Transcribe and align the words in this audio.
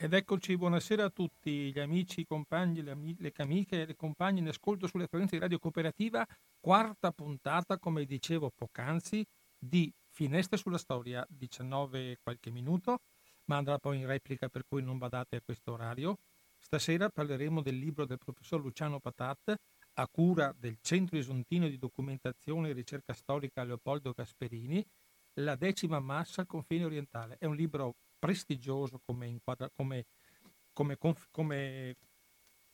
Ed 0.00 0.12
eccoci, 0.12 0.56
buonasera 0.56 1.06
a 1.06 1.10
tutti 1.10 1.72
gli 1.72 1.78
amici, 1.80 2.20
i 2.20 2.24
compagni, 2.24 2.82
le, 2.82 2.92
ami- 2.92 3.16
le 3.18 3.32
amiche 3.38 3.82
e 3.82 3.86
le 3.86 3.96
compagne 3.96 4.38
in 4.38 4.46
ascolto 4.46 4.86
sulle 4.86 5.08
frequenze 5.08 5.34
di 5.34 5.42
Radio 5.42 5.58
Cooperativa, 5.58 6.24
quarta 6.60 7.10
puntata, 7.10 7.78
come 7.78 8.04
dicevo 8.04 8.52
poc'anzi, 8.54 9.26
di 9.58 9.92
Finestre 10.08 10.56
sulla 10.56 10.78
Storia, 10.78 11.26
19 11.28 12.18
qualche 12.22 12.52
minuto, 12.52 13.00
ma 13.46 13.56
andrà 13.56 13.80
poi 13.80 13.98
in 13.98 14.06
replica 14.06 14.48
per 14.48 14.62
cui 14.68 14.84
non 14.84 14.98
badate 14.98 15.34
a 15.34 15.42
questo 15.44 15.72
orario. 15.72 16.18
Stasera 16.56 17.08
parleremo 17.08 17.60
del 17.60 17.76
libro 17.76 18.06
del 18.06 18.18
professor 18.18 18.60
Luciano 18.60 19.00
Patat, 19.00 19.52
a 19.94 20.06
cura 20.06 20.54
del 20.56 20.78
Centro 20.80 21.18
Isontino 21.18 21.66
di 21.66 21.76
Documentazione 21.76 22.68
e 22.68 22.72
Ricerca 22.72 23.14
Storica 23.14 23.64
Leopoldo 23.64 24.12
Gasperini, 24.12 24.86
La 25.40 25.56
decima 25.56 25.98
massa 25.98 26.42
al 26.42 26.46
confine 26.46 26.84
orientale. 26.84 27.36
È 27.36 27.46
un 27.46 27.56
libro 27.56 27.96
prestigioso 28.18 29.00
come, 29.04 29.26
inquadra- 29.26 29.70
come, 29.74 30.06
come, 30.72 30.96
come 31.30 31.96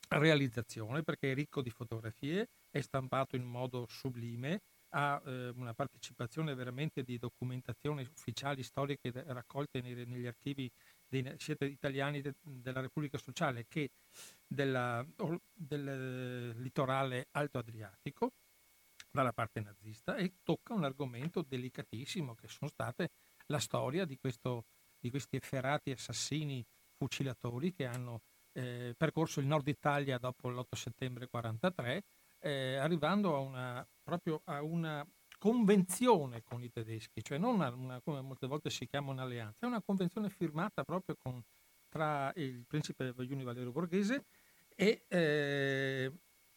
realizzazione 0.09 1.03
perché 1.03 1.31
è 1.31 1.35
ricco 1.35 1.61
di 1.61 1.69
fotografie, 1.69 2.49
è 2.69 2.81
stampato 2.81 3.35
in 3.35 3.43
modo 3.43 3.85
sublime, 3.87 4.61
ha 4.89 5.21
eh, 5.25 5.49
una 5.49 5.73
partecipazione 5.73 6.53
veramente 6.53 7.03
di 7.03 7.17
documentazioni 7.17 8.03
ufficiali 8.03 8.63
storiche 8.63 9.11
raccolte 9.27 9.81
nei, 9.81 10.05
negli 10.05 10.25
archivi 10.25 10.71
dei, 11.07 11.33
sia 11.37 11.55
italiani 11.59 12.21
de, 12.21 12.35
della 12.41 12.81
Repubblica 12.81 13.17
Sociale 13.17 13.65
che 13.67 13.91
della, 14.47 15.05
del 15.53 16.55
litorale 16.57 17.27
alto 17.31 17.57
Adriatico 17.57 18.31
dalla 19.11 19.33
parte 19.33 19.61
nazista 19.61 20.15
e 20.15 20.35
tocca 20.43 20.73
un 20.73 20.83
argomento 20.83 21.41
delicatissimo 21.41 22.35
che 22.35 22.47
sono 22.47 22.69
state 22.69 23.11
la 23.47 23.59
storia 23.59 24.05
di 24.05 24.17
questo 24.17 24.65
di 25.05 25.11
questi 25.11 25.35
efferati 25.35 25.91
assassini 25.91 26.65
fucilatori 26.97 27.71
che 27.71 27.85
hanno 27.85 28.21
eh, 28.53 28.95
percorso 28.97 29.39
il 29.39 29.45
nord 29.45 29.67
Italia 29.67 30.17
dopo 30.17 30.49
l'8 30.49 30.75
settembre 30.75 31.27
1943, 31.31 32.03
eh, 32.39 32.77
arrivando 32.77 33.35
a 33.35 33.39
una, 33.39 33.87
proprio 34.01 34.41
a 34.45 34.63
una 34.63 35.07
convenzione 35.37 36.41
con 36.41 36.63
i 36.63 36.71
tedeschi, 36.71 37.23
cioè 37.23 37.37
non 37.37 37.59
una, 37.59 38.01
come 38.01 38.21
molte 38.21 38.47
volte 38.47 38.71
si 38.71 38.87
chiama 38.87 39.11
un'alleanza, 39.11 39.67
è 39.67 39.69
una 39.69 39.83
convenzione 39.83 40.29
firmata 40.29 40.83
proprio 40.83 41.15
con, 41.21 41.39
tra 41.87 42.31
il 42.37 42.65
principe 42.65 43.13
Giuni 43.27 43.43
Valerio 43.43 43.71
Borghese 43.71 44.25
e 44.73 45.05
eh, 45.07 46.11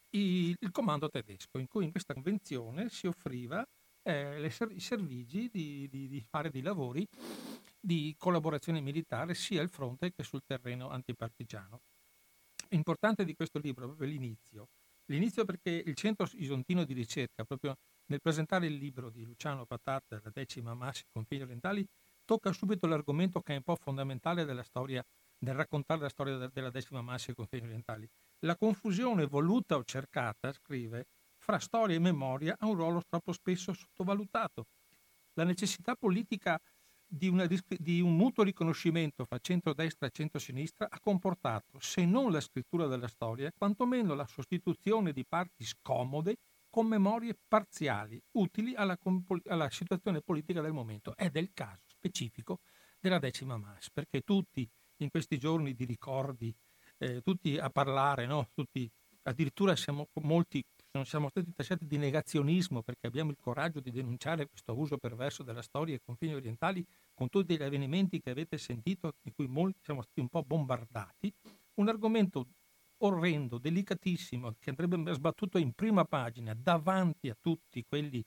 il, 0.09 0.55
il, 0.59 0.71
comando 0.71 1.07
tedesco, 1.07 1.59
in 1.59 1.67
cui 1.67 1.83
in 1.83 1.91
questa 1.91 2.15
convenzione 2.15 2.89
si 2.89 3.05
offriva 3.05 3.63
eh, 4.09 4.39
le, 4.39 4.51
i 4.73 4.79
servigi 4.79 5.49
di, 5.49 5.87
di, 5.87 6.07
di 6.07 6.21
fare 6.27 6.49
dei 6.49 6.61
lavori 6.61 7.07
di 7.79 8.15
collaborazione 8.17 8.81
militare 8.81 9.35
sia 9.35 9.61
al 9.61 9.69
fronte 9.69 10.11
che 10.11 10.23
sul 10.23 10.41
terreno 10.45 10.89
antipartigiano. 10.89 11.81
Importante 12.69 13.23
di 13.23 13.35
questo 13.35 13.59
libro 13.59 13.83
è 13.83 13.87
proprio 13.87 14.09
l'inizio. 14.09 14.67
L'inizio 15.05 15.45
perché 15.45 15.71
il 15.71 15.95
Centro 15.95 16.27
Isontino 16.33 16.83
di 16.83 16.93
Ricerca, 16.93 17.43
proprio 17.43 17.77
nel 18.07 18.21
presentare 18.21 18.67
il 18.67 18.75
libro 18.75 19.09
di 19.09 19.23
Luciano 19.23 19.65
Patat, 19.65 20.21
La 20.23 20.31
decima 20.31 20.73
massa 20.73 21.03
confini 21.11 21.43
orientali, 21.43 21.85
tocca 22.25 22.51
subito 22.51 22.85
l'argomento 22.85 23.41
che 23.41 23.53
è 23.53 23.57
un 23.57 23.63
po' 23.63 23.75
fondamentale 23.75 24.45
della 24.45 24.63
storia, 24.63 25.03
del 25.37 25.55
raccontare 25.55 26.01
la 26.01 26.09
storia 26.09 26.49
della 26.51 26.69
decima 26.69 27.01
massa 27.01 27.31
e 27.31 27.35
confini 27.35 27.65
orientali. 27.65 28.07
La 28.45 28.55
confusione 28.55 29.25
voluta 29.25 29.77
o 29.77 29.83
cercata, 29.83 30.51
scrive, 30.51 31.07
fra 31.49 31.57
storia 31.57 31.95
e 31.95 31.99
memoria 31.99 32.55
ha 32.59 32.67
un 32.67 32.75
ruolo 32.75 33.01
troppo 33.09 33.31
spesso 33.31 33.73
sottovalutato. 33.73 34.67
La 35.33 35.43
necessità 35.43 35.95
politica 35.95 36.61
di, 37.07 37.27
una, 37.27 37.47
di, 37.47 38.01
un 38.01 38.15
mutuo 38.15 38.43
riconoscimento 38.43 39.25
fra 39.25 39.39
centrodestra 39.39 40.05
e 40.05 40.11
centrosinistra 40.11 40.87
ha 40.91 40.99
comportato, 40.99 41.79
se 41.79 42.05
non 42.05 42.31
la 42.31 42.39
scrittura 42.39 42.85
della 42.85 43.07
storia, 43.07 43.51
quantomeno 43.57 44.13
la 44.13 44.27
sostituzione 44.27 45.11
di 45.11 45.25
parti 45.25 45.63
scomode 45.63 46.37
con 46.69 46.85
memorie 46.85 47.35
parziali, 47.47 48.21
utili 48.33 48.75
alla, 48.75 48.95
alla 49.47 49.71
situazione 49.71 50.21
politica 50.21 50.61
del 50.61 50.71
momento 50.71 51.15
e 51.15 51.31
del 51.31 51.49
caso 51.51 51.81
specifico 51.87 52.59
della 52.99 53.17
decima 53.17 53.57
mass, 53.57 53.89
perché 53.91 54.21
tutti 54.21 54.69
in 54.97 55.09
questi 55.09 55.39
giorni 55.39 55.73
di 55.73 55.85
ricordi, 55.85 56.55
eh, 56.99 57.21
tutti 57.21 57.57
a 57.57 57.71
parlare, 57.71 58.27
no? 58.27 58.51
tutti, 58.53 58.87
addirittura 59.23 59.75
siamo 59.75 60.09
molti 60.21 60.63
non 60.91 61.05
siamo 61.05 61.29
stati 61.29 61.51
tacciati 61.53 61.85
di 61.85 61.97
negazionismo 61.97 62.81
perché 62.81 63.07
abbiamo 63.07 63.31
il 63.31 63.37
coraggio 63.39 63.79
di 63.79 63.91
denunciare 63.91 64.47
questo 64.47 64.77
uso 64.77 64.97
perverso 64.97 65.43
della 65.43 65.61
storia 65.61 65.93
ai 65.93 66.01
confini 66.03 66.33
orientali 66.33 66.85
con 67.13 67.29
tutti 67.29 67.55
gli 67.55 67.61
avvenimenti 67.63 68.19
che 68.19 68.31
avete 68.31 68.57
sentito, 68.57 69.13
di 69.21 69.31
cui 69.31 69.47
molti 69.47 69.79
siamo 69.83 70.01
stati 70.01 70.19
un 70.19 70.29
po' 70.29 70.43
bombardati, 70.43 71.31
un 71.75 71.89
argomento 71.89 72.47
orrendo, 73.01 73.59
delicatissimo, 73.59 74.55
che 74.59 74.71
andrebbe 74.71 75.13
sbattuto 75.13 75.57
in 75.57 75.73
prima 75.73 76.05
pagina 76.05 76.53
davanti 76.53 77.29
a 77.29 77.37
tutti 77.39 77.83
quelli 77.87 78.23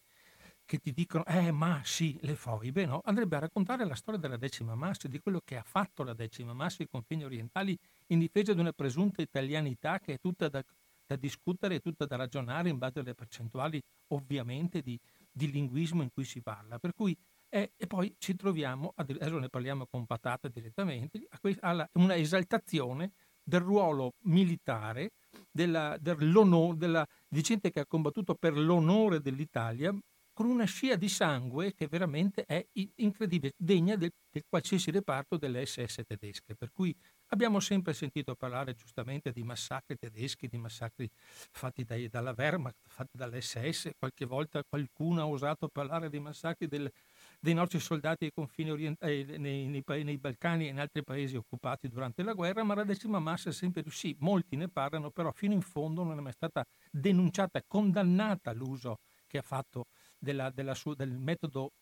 che 0.65 0.79
ti 0.79 0.93
dicono, 0.93 1.25
eh 1.27 1.51
ma 1.51 1.83
sì, 1.85 2.17
le 2.23 2.37
foibe, 2.37 2.87
no? 2.87 3.01
Andrebbe 3.05 3.37
a 3.37 3.41
raccontare 3.41 3.85
la 3.85 3.95
storia 3.95 4.21
della 4.21 4.37
decima 4.37 4.75
massa, 4.75 5.09
di 5.09 5.19
quello 5.19 5.41
che 5.45 5.57
ha 5.57 5.63
fatto 5.65 6.05
la 6.05 6.15
decima 6.15 6.55
massa 6.55 6.83
ai 6.83 6.89
confini 6.89 7.25
orientali 7.25 7.77
in 8.09 8.21
difesa 8.21 8.55
di 8.55 8.61
una 8.61 8.73
presunta 8.73 9.21
italianità 9.21 9.99
che 9.99 10.15
è 10.15 10.19
tutta 10.19 10.49
da 10.49 10.65
da 11.07 11.17
discutere 11.17 11.77
e 11.77 11.81
tutta 11.81 12.07
da 12.07 12.17
ragionare 12.17 12.69
in 12.69 12.79
base 12.79 13.01
alle 13.01 13.15
percentuali 13.15 13.81
ovviamente 14.09 14.83
di, 14.83 14.99
di 15.31 15.51
linguismo 15.51 16.03
in 16.03 16.11
cui 16.13 16.25
si 16.25 16.41
parla. 16.41 16.79
Per 16.79 16.95
cui, 16.95 17.17
eh, 17.49 17.73
e 17.77 17.87
poi 17.87 18.15
ci 18.19 18.35
troviamo, 18.35 18.93
adesso 18.97 19.39
ne 19.39 19.49
parliamo 19.49 19.87
con 19.87 20.07
patata 20.07 20.49
direttamente, 20.49 21.27
a 21.61 21.89
una 21.95 22.17
esaltazione 22.17 23.13
del 23.43 23.61
ruolo 23.61 24.15
militare, 24.23 25.13
della, 25.51 25.99
della, 25.99 27.07
di 27.29 27.43
gente 27.43 27.71
che 27.71 27.81
ha 27.81 27.87
combattuto 27.87 28.35
per 28.35 28.57
l'onore 28.57 29.21
dell'Italia, 29.21 29.95
con 30.33 30.47
una 30.47 30.65
scia 30.65 30.97
di 30.97 31.09
sangue 31.09 31.75
che 31.75 31.89
veramente 31.89 32.45
è 32.45 32.67
incredibile, 32.97 33.53
degna 33.57 33.97
del, 33.97 34.13
del 34.31 34.45
qualsiasi 34.49 34.91
reparto 34.91 35.37
delle 35.37 35.65
SS 35.65 36.03
tedesche. 36.07 36.55
Per 36.55 36.71
cui 36.73 36.97
Abbiamo 37.33 37.61
sempre 37.61 37.95
sentito 37.95 38.35
parlare 38.35 38.75
giustamente 38.75 39.33
di 39.33 39.43
massacri 39.43 39.97
tedeschi, 39.97 40.49
di 40.49 40.59
massacri 40.59 41.09
fatti 41.51 41.83
dai, 41.83 42.07
dalla 42.09 42.35
Wehrmacht, 42.37 42.77
fatti 42.89 43.17
dall'SS, 43.17 43.93
qualche 43.99 44.27
volta 44.27 44.63
qualcuno 44.69 45.23
ha 45.23 45.27
osato 45.27 45.69
parlare 45.69 46.11
dei 46.11 46.21
massacri 46.21 46.69
del, 46.69 46.93
dei 47.41 47.55
nostri 47.55 47.81
soldati 47.81 48.27
ai 48.27 48.33
confini 48.35 48.71
orientali, 48.71 49.21
eh, 49.21 49.39
nei, 49.39 49.67
nei, 49.67 50.05
nei, 50.05 50.19
Balcani 50.19 50.67
e 50.67 50.69
in 50.69 50.79
altri 50.79 51.03
paesi 51.03 51.35
occupati 51.35 51.89
durante 51.89 52.23
la 52.23 52.35
guerra, 52.35 52.65
ma 52.65 52.75
la 52.75 52.85
decima 52.85 53.19
massa 53.19 53.49
è 53.49 53.53
sempre 53.53 53.83
sì, 53.89 54.15
molti 54.19 54.57
ne 54.57 54.69
parlano, 54.69 55.11
però 55.11 55.33
fino 55.33 55.55
in 55.55 55.63
fondo 55.63 56.03
non 56.03 56.19
è 56.19 56.21
mai 56.21 56.33
stata 56.33 56.63
denunciata, 56.91 57.63
condannata 57.67 58.53
l'uso 58.53 58.99
che 59.27 59.39
ha 59.39 59.43
fatto 59.43 59.87
della, 60.23 60.51
della 60.51 60.75
su, 60.75 60.95
del 60.95 61.19
metodo 61.19 61.73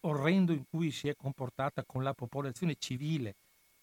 orrendo 0.00 0.52
in 0.52 0.64
cui 0.68 0.90
si 0.90 1.08
è 1.08 1.14
comportata 1.16 1.84
con 1.84 2.02
la 2.02 2.14
popolazione 2.14 2.76
civile 2.76 3.36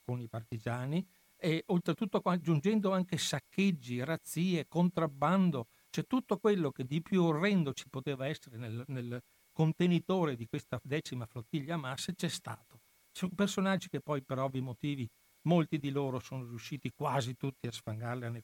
con 0.05 0.19
i 0.19 0.27
partigiani 0.27 1.05
e 1.35 1.63
oltretutto 1.67 2.19
aggiungendo 2.19 2.91
anche 2.91 3.17
saccheggi, 3.17 4.03
razzie, 4.03 4.67
contrabbando, 4.67 5.67
cioè 5.89 6.05
tutto 6.05 6.37
quello 6.37 6.71
che 6.71 6.85
di 6.85 7.01
più 7.01 7.23
orrendo 7.23 7.73
ci 7.73 7.89
poteva 7.89 8.27
essere 8.27 8.57
nel, 8.57 8.83
nel 8.87 9.21
contenitore 9.51 10.35
di 10.35 10.47
questa 10.47 10.79
decima 10.81 11.25
flottiglia 11.25 11.75
masse 11.75 12.15
c'è 12.15 12.29
stato. 12.29 12.81
Ci 13.11 13.21
sono 13.21 13.33
personaggi 13.35 13.89
che 13.89 13.99
poi 13.99 14.23
per 14.23 14.39
ovvi 14.39 14.61
motivi 14.61 15.09
molti 15.41 15.79
di 15.79 15.89
loro 15.89 16.19
sono 16.19 16.47
riusciti 16.47 16.91
quasi 16.93 17.35
tutti 17.35 17.67
a 17.67 17.71
sfangarla 17.71 18.29
nei 18.29 18.43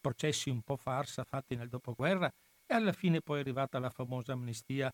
processi 0.00 0.50
un 0.50 0.62
po' 0.62 0.76
farsa 0.76 1.22
fatti 1.22 1.54
nel 1.54 1.68
dopoguerra 1.68 2.30
e 2.72 2.74
alla 2.74 2.92
fine 2.92 3.20
poi 3.20 3.36
è 3.36 3.40
arrivata 3.40 3.78
la 3.78 3.90
famosa 3.90 4.32
amnistia 4.32 4.90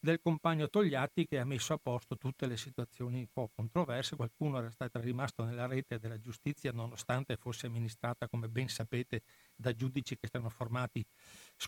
del 0.00 0.18
compagno 0.20 0.68
Togliatti 0.68 1.24
che 1.24 1.38
ha 1.38 1.44
messo 1.44 1.72
a 1.72 1.78
posto 1.80 2.16
tutte 2.16 2.46
le 2.46 2.56
situazioni 2.56 3.20
un 3.20 3.28
po' 3.32 3.48
controverse. 3.54 4.16
Qualcuno 4.16 4.58
era 4.58 4.70
stato 4.72 4.98
rimasto 4.98 5.44
nella 5.44 5.66
rete 5.66 6.00
della 6.00 6.18
giustizia 6.18 6.72
nonostante 6.72 7.36
fosse 7.36 7.66
amministrata, 7.68 8.28
come 8.28 8.48
ben 8.48 8.68
sapete, 8.68 9.22
da 9.54 9.72
giudici 9.72 10.16
che 10.16 10.26
erano 10.32 10.48
formati 10.50 11.04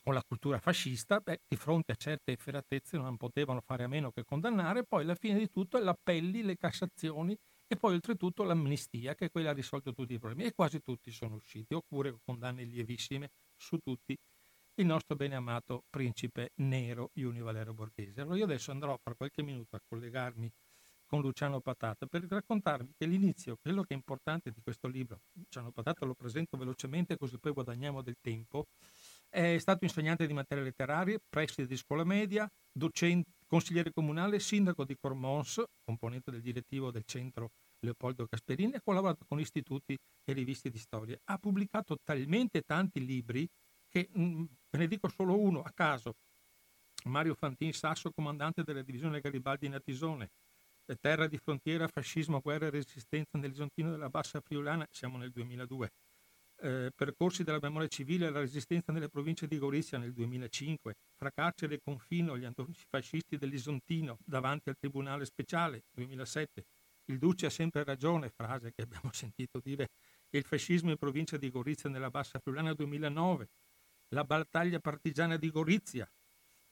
con 0.03 0.15
la 0.15 0.23
cultura 0.27 0.59
fascista. 0.59 1.21
Beh, 1.21 1.43
di 1.47 1.57
fronte 1.57 1.93
a 1.93 1.95
certe 1.95 2.33
efferatezze 2.33 2.97
non 2.97 3.17
potevano 3.17 3.61
fare 3.61 3.85
a 3.85 3.89
meno 3.89 4.11
che 4.11 4.25
condannare. 4.25 4.85
Poi 4.85 5.03
alla 5.05 5.15
fine 5.15 5.39
di 5.39 5.49
tutto 5.51 5.79
l'appelli, 5.79 6.43
le 6.43 6.57
cassazioni 6.57 7.37
e 7.69 7.77
poi 7.77 7.95
oltretutto 7.95 8.43
l'amnistia 8.43 9.15
che 9.15 9.31
quella 9.31 9.51
ha 9.51 9.55
risolto 9.55 9.93
tutti 9.93 10.15
i 10.15 10.19
problemi 10.19 10.49
e 10.49 10.53
quasi 10.53 10.81
tutti 10.81 11.13
sono 11.13 11.37
usciti, 11.37 11.75
oppure 11.75 12.19
condanne 12.25 12.65
lievissime 12.65 13.31
su 13.57 13.79
tutti 13.79 14.17
il 14.77 14.87
nostro 14.87 15.15
bene 15.15 15.37
amato 15.37 15.85
principe 15.89 16.51
nero 16.57 17.11
Iuni 17.15 17.41
Valero 17.41 17.75
Borghese. 17.75 18.21
Allora 18.21 18.37
io 18.37 18.45
adesso 18.45 18.73
andrò 18.73 18.99
per 19.01 19.17
qualche 19.17 19.43
minuto 19.43 19.77
a 19.77 19.81
collegarmi 19.87 20.51
con 21.07 21.21
Luciano 21.21 21.61
Patata 21.61 22.07
per 22.07 22.25
raccontarvi 22.27 22.95
che 22.97 23.07
l'inizio, 23.07 23.57
quello 23.61 23.83
che 23.83 23.93
è 23.93 23.97
importante 23.97 24.51
di 24.51 24.61
questo 24.63 24.89
libro, 24.89 25.21
Luciano 25.35 25.71
Patata 25.71 26.05
lo 26.07 26.15
presento 26.15 26.57
velocemente 26.57 27.17
così 27.17 27.39
poi 27.39 27.53
guadagniamo 27.53 28.03
del 28.03 28.17
tempo, 28.21 28.67
è 29.29 29.59
stato 29.59 29.85
insegnante 29.85 30.27
di 30.27 30.33
materie 30.33 30.65
letterarie, 30.65 31.21
preside 31.29 31.67
di 31.67 31.77
scuola 31.77 32.05
media, 32.05 32.51
docente, 32.73 33.33
consigliere 33.47 33.93
comunale, 33.93 34.41
sindaco 34.41 34.85
di 34.85 34.97
Cormons, 34.97 35.63
componente 35.85 36.33
del 36.33 36.41
direttivo 36.41 36.91
del 36.91 37.05
centro 37.05 37.51
Leopoldo 37.81 38.27
Gasperini, 38.29 38.75
ha 38.75 38.81
collaborato 38.83 39.25
con 39.29 39.39
istituti 39.39 39.97
e 40.25 40.33
riviste 40.33 40.71
di 40.71 40.79
storia. 40.79 41.17
Ha 41.25 41.39
pubblicato 41.39 41.99
talmente 42.03 42.63
tanti 42.63 43.05
libri 43.05 43.47
che 43.95 44.09
mm, 44.19 44.45
ve 44.71 44.79
ne 44.79 44.89
dico 44.89 45.09
solo 45.09 45.39
uno 45.39 45.63
a 45.63 45.71
caso. 45.73 46.17
Mario 47.05 47.35
Fantin 47.35 47.73
Sasso, 47.73 48.11
comandante 48.11 48.65
della 48.65 48.83
divisione 48.83 49.21
Garibaldi 49.21 49.67
in 49.67 49.75
Atisone, 49.75 50.31
Terra 51.01 51.29
di 51.29 51.39
frontiera, 51.39 51.87
fascismo, 51.87 52.41
guerra 52.41 52.67
e 52.67 52.71
resistenza 52.71 53.39
nell'Isontino 53.39 53.93
della 53.93 54.11
Bassa 54.11 54.41
Friulana, 54.41 54.87
siamo 54.91 55.17
nel 55.17 55.31
2002. 55.31 55.93
Eh, 56.57 56.91
percorsi 56.95 57.45
della 57.45 57.59
memoria 57.61 57.89
civile 57.89 58.27
e 58.27 58.31
la 58.31 58.41
resistenza 58.41 58.93
nelle 58.93 59.09
province 59.09 59.47
di 59.47 59.59
Gorizia 59.59 59.97
nel 59.97 60.13
2005, 60.13 60.95
fra 61.17 61.31
carcere 61.31 61.77
e 61.77 61.81
confino 61.83 62.37
gli 62.37 62.45
antifascisti 62.45 63.37
dell'Isontino 63.37 64.19
davanti 64.25 64.71
al 64.71 64.77
Tribunale 64.77 65.25
Speciale 65.25 65.85
2007, 65.93 66.65
il 67.07 67.19
Duce 67.19 67.47
ha 67.47 67.51
sempre 67.51 67.85
ragione, 67.85 68.31
frase 68.31 68.73
che 68.73 68.83
abbiamo 68.83 69.11
sentito 69.13 69.61
dire, 69.63 69.89
e 70.31 70.39
il 70.39 70.45
fascismo 70.45 70.91
in 70.91 70.97
provincia 70.97 71.37
di 71.37 71.51
Gorizia 71.51 71.89
nella 71.89 72.11
Bassa 72.11 72.41
Friulana 72.41 72.75
2009, 72.75 73.49
la 74.15 74.25
battaglia 74.25 74.79
partigiana 74.79 75.37
di 75.37 75.51
Gorizia. 75.51 76.09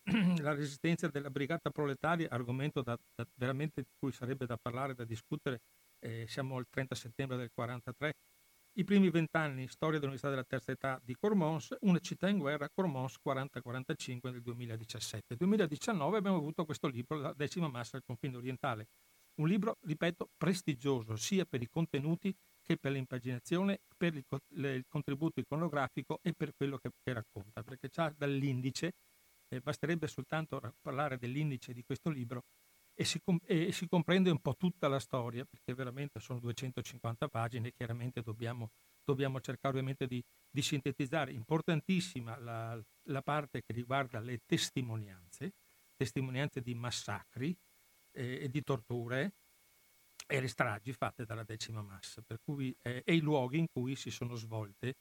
La 0.40 0.54
resistenza 0.54 1.08
della 1.08 1.30
brigata 1.30 1.70
proletaria, 1.70 2.28
argomento 2.30 2.82
da, 2.82 2.98
da, 3.14 3.26
veramente 3.34 3.82
di 3.82 3.88
cui 3.98 4.12
sarebbe 4.12 4.46
da 4.46 4.56
parlare, 4.56 4.94
da 4.94 5.04
discutere, 5.04 5.60
eh, 5.98 6.26
siamo 6.26 6.56
al 6.56 6.66
30 6.68 6.94
settembre 6.94 7.36
del 7.36 7.50
43, 7.52 8.14
i 8.76 8.84
primi 8.84 9.10
vent'anni, 9.10 9.68
storia 9.68 9.98
dell'Università 9.98 10.30
della 10.30 10.44
Terza 10.44 10.72
Età 10.72 11.00
di 11.04 11.14
Cormons, 11.14 11.76
una 11.80 11.98
città 11.98 12.28
in 12.28 12.38
guerra, 12.38 12.70
Cormons 12.70 13.16
40-45 13.22 14.30
nel 14.30 14.40
2017. 14.40 15.24
Nel 15.28 15.38
2019 15.38 16.16
abbiamo 16.16 16.38
avuto 16.38 16.64
questo 16.64 16.88
libro, 16.88 17.18
La 17.18 17.32
decima 17.34 17.68
massa 17.68 17.90
del 17.92 18.02
confine 18.04 18.36
orientale, 18.36 18.88
un 19.40 19.48
libro, 19.48 19.78
ripeto, 19.82 20.30
prestigioso 20.36 21.16
sia 21.16 21.44
per 21.44 21.60
i 21.60 21.68
contenuti 21.68 22.34
che 22.62 22.76
per 22.76 22.92
l'impaginazione, 22.92 23.80
per 23.96 24.14
il, 24.14 24.24
il 24.50 24.84
contributo 24.88 25.40
iconografico 25.40 26.20
e 26.22 26.32
per 26.32 26.54
quello 26.56 26.78
che, 26.78 26.90
che 27.02 27.12
racconta, 27.12 27.62
perché 27.62 27.88
c'ha 27.90 28.12
dall'indice 28.16 28.94
eh, 29.52 29.60
basterebbe 29.60 30.06
soltanto 30.06 30.60
parlare 30.80 31.18
dell'indice 31.18 31.72
di 31.72 31.84
questo 31.84 32.08
libro 32.08 32.44
e 32.94 33.04
si, 33.04 33.20
e 33.46 33.72
si, 33.72 33.88
comprende 33.88 34.30
un 34.30 34.40
po' 34.40 34.54
tutta 34.56 34.86
la 34.88 34.98
storia, 34.98 35.44
perché 35.44 35.74
veramente 35.74 36.20
sono 36.20 36.40
250 36.40 37.28
pagine 37.28 37.72
chiaramente 37.72 38.22
dobbiamo, 38.22 38.70
dobbiamo 39.04 39.40
cercare 39.40 39.74
ovviamente 39.74 40.06
di, 40.06 40.22
di, 40.50 40.62
sintetizzare. 40.62 41.32
Importantissima 41.32 42.38
la, 42.38 42.80
la, 43.04 43.22
parte 43.22 43.62
che 43.62 43.72
riguarda 43.72 44.20
le 44.20 44.40
testimonianze, 44.44 45.54
testimonianze 45.96 46.60
di 46.60 46.74
massacri 46.74 47.56
eh, 48.12 48.42
e 48.42 48.48
di 48.50 48.62
torture 48.62 49.32
e 50.32 50.40
le 50.40 50.48
stragi 50.48 50.94
fatte 50.94 51.26
dalla 51.26 51.42
decima 51.42 51.82
massa, 51.82 52.22
cui, 52.42 52.74
eh, 52.80 53.02
e 53.04 53.14
i 53.14 53.20
luoghi 53.20 53.58
in 53.58 53.66
cui 53.70 53.94
si 53.96 54.10
sono 54.10 54.34
svolte 54.34 54.94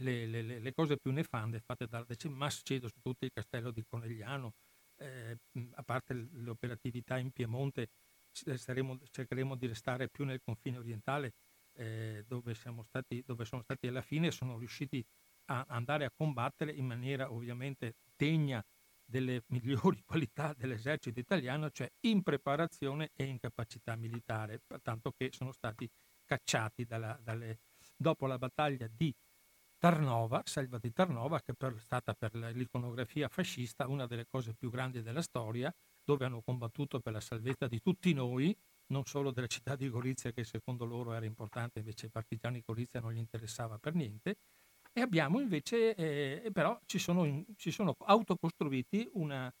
le, 0.00 0.26
le, 0.26 0.42
le, 0.42 0.72
cose 0.74 0.98
più 0.98 1.12
nefande 1.12 1.60
fatte 1.60 1.86
dalla 1.86 2.04
decima 2.04 2.36
massa, 2.36 2.60
cedo 2.62 2.86
su 2.86 3.00
tutto 3.00 3.24
il 3.24 3.32
castello 3.32 3.70
di 3.70 3.82
Conegliano, 3.88 4.52
eh, 4.98 5.38
a 5.72 5.82
parte 5.82 6.28
l'operatività 6.32 7.16
in 7.16 7.30
Piemonte, 7.30 7.88
saremo, 8.30 8.98
cercheremo 9.10 9.54
di 9.54 9.66
restare 9.66 10.10
più 10.10 10.26
nel 10.26 10.42
confine 10.44 10.76
orientale, 10.76 11.32
eh, 11.78 12.22
dove, 12.28 12.54
stati, 12.54 13.22
dove, 13.24 13.46
sono 13.46 13.62
stati 13.62 13.86
alla 13.86 14.02
fine 14.02 14.30
sono 14.30 14.58
riusciti 14.58 15.02
a 15.46 15.64
andare 15.68 16.04
a 16.04 16.12
combattere 16.14 16.70
in 16.72 16.84
maniera 16.84 17.32
ovviamente 17.32 17.94
degna 18.14 18.62
delle 19.10 19.42
migliori 19.48 20.02
qualità 20.04 20.54
dell'esercito 20.56 21.20
italiano, 21.20 21.70
cioè 21.70 21.90
in 22.06 22.22
preparazione 22.22 23.10
e 23.14 23.24
in 23.24 23.38
capacità 23.38 23.96
militare, 23.96 24.62
tanto 24.82 25.12
che 25.12 25.30
sono 25.32 25.52
stati 25.52 25.88
cacciati 26.24 26.84
dalla, 26.84 27.18
dalle, 27.20 27.58
dopo 27.96 28.26
la 28.26 28.38
battaglia 28.38 28.86
di 28.88 29.12
Tarnova, 29.78 30.42
Selva 30.44 30.78
di 30.78 30.92
Tarnova, 30.92 31.40
che 31.40 31.54
è 31.56 31.78
stata 31.78 32.14
per 32.14 32.34
l'iconografia 32.34 33.28
fascista 33.28 33.88
una 33.88 34.06
delle 34.06 34.26
cose 34.28 34.54
più 34.54 34.70
grandi 34.70 35.02
della 35.02 35.22
storia, 35.22 35.74
dove 36.04 36.26
hanno 36.26 36.42
combattuto 36.42 37.00
per 37.00 37.14
la 37.14 37.20
salvezza 37.20 37.66
di 37.66 37.80
tutti 37.80 38.12
noi, 38.12 38.54
non 38.88 39.04
solo 39.06 39.30
della 39.30 39.46
città 39.46 39.76
di 39.76 39.88
Gorizia, 39.88 40.32
che 40.32 40.44
secondo 40.44 40.84
loro 40.84 41.14
era 41.14 41.24
importante, 41.24 41.78
invece 41.78 42.06
ai 42.06 42.10
partigiani 42.12 42.56
di 42.56 42.64
Gorizia 42.66 43.00
non 43.00 43.12
gli 43.12 43.18
interessava 43.18 43.78
per 43.78 43.94
niente. 43.94 44.36
E 44.92 45.00
abbiamo 45.00 45.40
invece, 45.40 45.94
eh, 45.94 46.50
però, 46.52 46.78
ci 46.84 46.98
sono, 46.98 47.44
ci 47.56 47.70
sono 47.70 47.94
autocostruiti 47.98 49.08
una, 49.12 49.52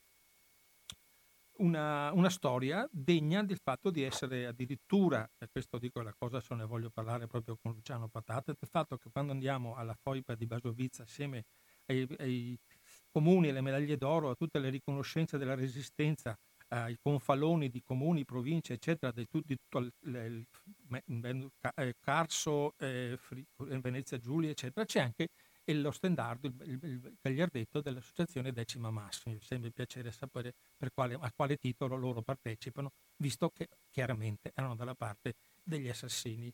una, 1.58 2.12
una, 2.12 2.30
storia 2.30 2.88
degna 2.90 3.42
del 3.44 3.58
fatto 3.62 3.90
di 3.90 4.02
essere 4.02 4.46
addirittura, 4.46 5.28
e 5.38 5.48
questo 5.48 5.78
dico 5.78 6.02
la 6.02 6.14
cosa 6.18 6.40
se 6.40 6.54
ne 6.54 6.64
voglio 6.64 6.90
parlare 6.90 7.26
proprio 7.28 7.56
con 7.62 7.72
Luciano 7.72 8.08
Patate, 8.08 8.54
del 8.58 8.68
fatto 8.68 8.96
che 8.96 9.08
quando 9.10 9.32
andiamo 9.32 9.76
alla 9.76 9.94
foiba 9.94 10.34
di 10.34 10.46
Basovizza 10.46 11.04
assieme 11.04 11.44
ai, 11.86 12.06
ai 12.18 12.58
comuni, 13.10 13.50
alle 13.50 13.60
medaglie 13.60 13.96
d'oro, 13.96 14.30
a 14.30 14.34
tutte 14.34 14.58
le 14.58 14.70
riconoscenze 14.70 15.38
della 15.38 15.54
resistenza, 15.54 16.36
ai 16.70 16.96
confaloni 17.00 17.68
di 17.68 17.82
comuni, 17.82 18.24
province, 18.24 18.74
eccetera, 18.74 19.12
di, 19.12 19.26
tutto, 19.26 19.46
di 19.46 19.56
tutto 19.56 19.78
il, 19.78 19.92
il, 20.02 20.46
il, 21.06 21.50
eh, 21.74 21.94
Carso, 22.00 22.74
eh, 22.78 23.18
Venezia 23.56 24.18
Giulia, 24.18 24.50
eccetera, 24.50 24.84
c'è 24.86 25.00
anche 25.00 25.28
lo 25.72 25.90
stendardo, 25.90 26.48
il, 26.48 26.78
il, 26.82 27.16
gagliardetto 27.20 27.80
dell'associazione 27.80 28.52
Decima 28.52 28.90
Massimo. 28.90 29.34
Mi 29.34 29.40
sembra 29.40 29.70
piacere 29.70 30.10
sapere 30.10 30.54
quale, 30.92 31.14
a 31.14 31.32
quale 31.34 31.56
titolo 31.56 31.96
loro 31.96 32.22
partecipano, 32.22 32.92
visto 33.16 33.50
che 33.50 33.68
chiaramente 33.90 34.52
erano 34.54 34.74
dalla 34.74 34.94
parte 34.94 35.34
degli 35.62 35.88
assassini 35.88 36.52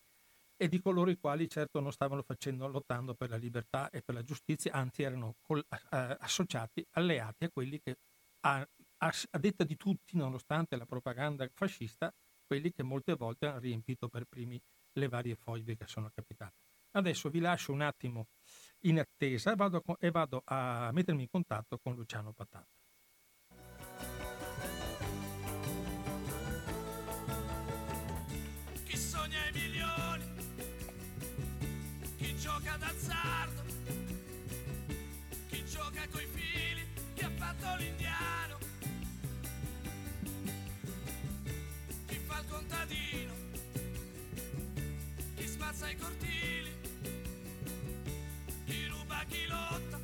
e 0.59 0.69
di 0.69 0.81
coloro 0.81 1.11
i 1.11 1.19
quali 1.19 1.49
certo 1.49 1.81
non 1.81 1.93
stavano 1.93 2.23
facendo, 2.23 2.67
lottando 2.67 3.15
per 3.15 3.31
la 3.31 3.37
libertà 3.37 3.91
e 3.91 4.03
per 4.03 4.15
la 4.15 4.23
giustizia, 4.23 4.73
anzi 4.73 5.03
erano 5.03 5.37
col, 5.43 5.65
eh, 5.69 6.17
associati, 6.21 6.85
alleati 6.93 7.45
a 7.45 7.51
quelli 7.51 7.79
che, 7.81 7.99
a, 8.41 8.67
a, 8.99 9.13
a 9.31 9.39
detta 9.39 9.65
di 9.65 9.77
tutti, 9.77 10.17
nonostante 10.17 10.77
la 10.77 10.87
propaganda 10.87 11.49
fascista, 11.53 12.13
quelli 12.47 12.73
che 12.73 12.83
molte 12.83 13.15
volte 13.15 13.47
hanno 13.47 13.59
riempito 13.59 14.09
per 14.09 14.25
primi 14.25 14.61
le 14.93 15.09
varie 15.09 15.35
foibe 15.35 15.77
che 15.77 15.87
sono 15.87 16.11
capitate. 16.15 16.55
Adesso 16.93 17.29
vi 17.29 17.41
lascio 17.41 17.73
un 17.73 17.83
attimo 17.83 18.29
in 18.83 19.01
attesa 19.01 19.53
e 19.53 19.57
vado, 19.57 19.83
e 19.99 20.11
vado 20.11 20.43
a 20.45 20.91
mettermi 20.93 21.23
in 21.23 21.29
contatto 21.29 21.79
con 21.79 21.95
Luciano 21.95 22.33
Patata. 22.33 22.69
Chi 28.85 28.97
sogna 28.97 29.49
i 29.49 29.53
milioni, 29.53 30.25
chi 32.17 32.35
gioca 32.37 32.77
d'azzardo, 32.77 33.63
chi 35.49 35.65
gioca 35.67 36.09
coi 36.09 36.27
fili, 36.27 36.87
chi 37.15 37.25
ha 37.25 37.31
fatto 37.31 37.77
l'indiano, 37.77 38.06
chi 49.31 49.96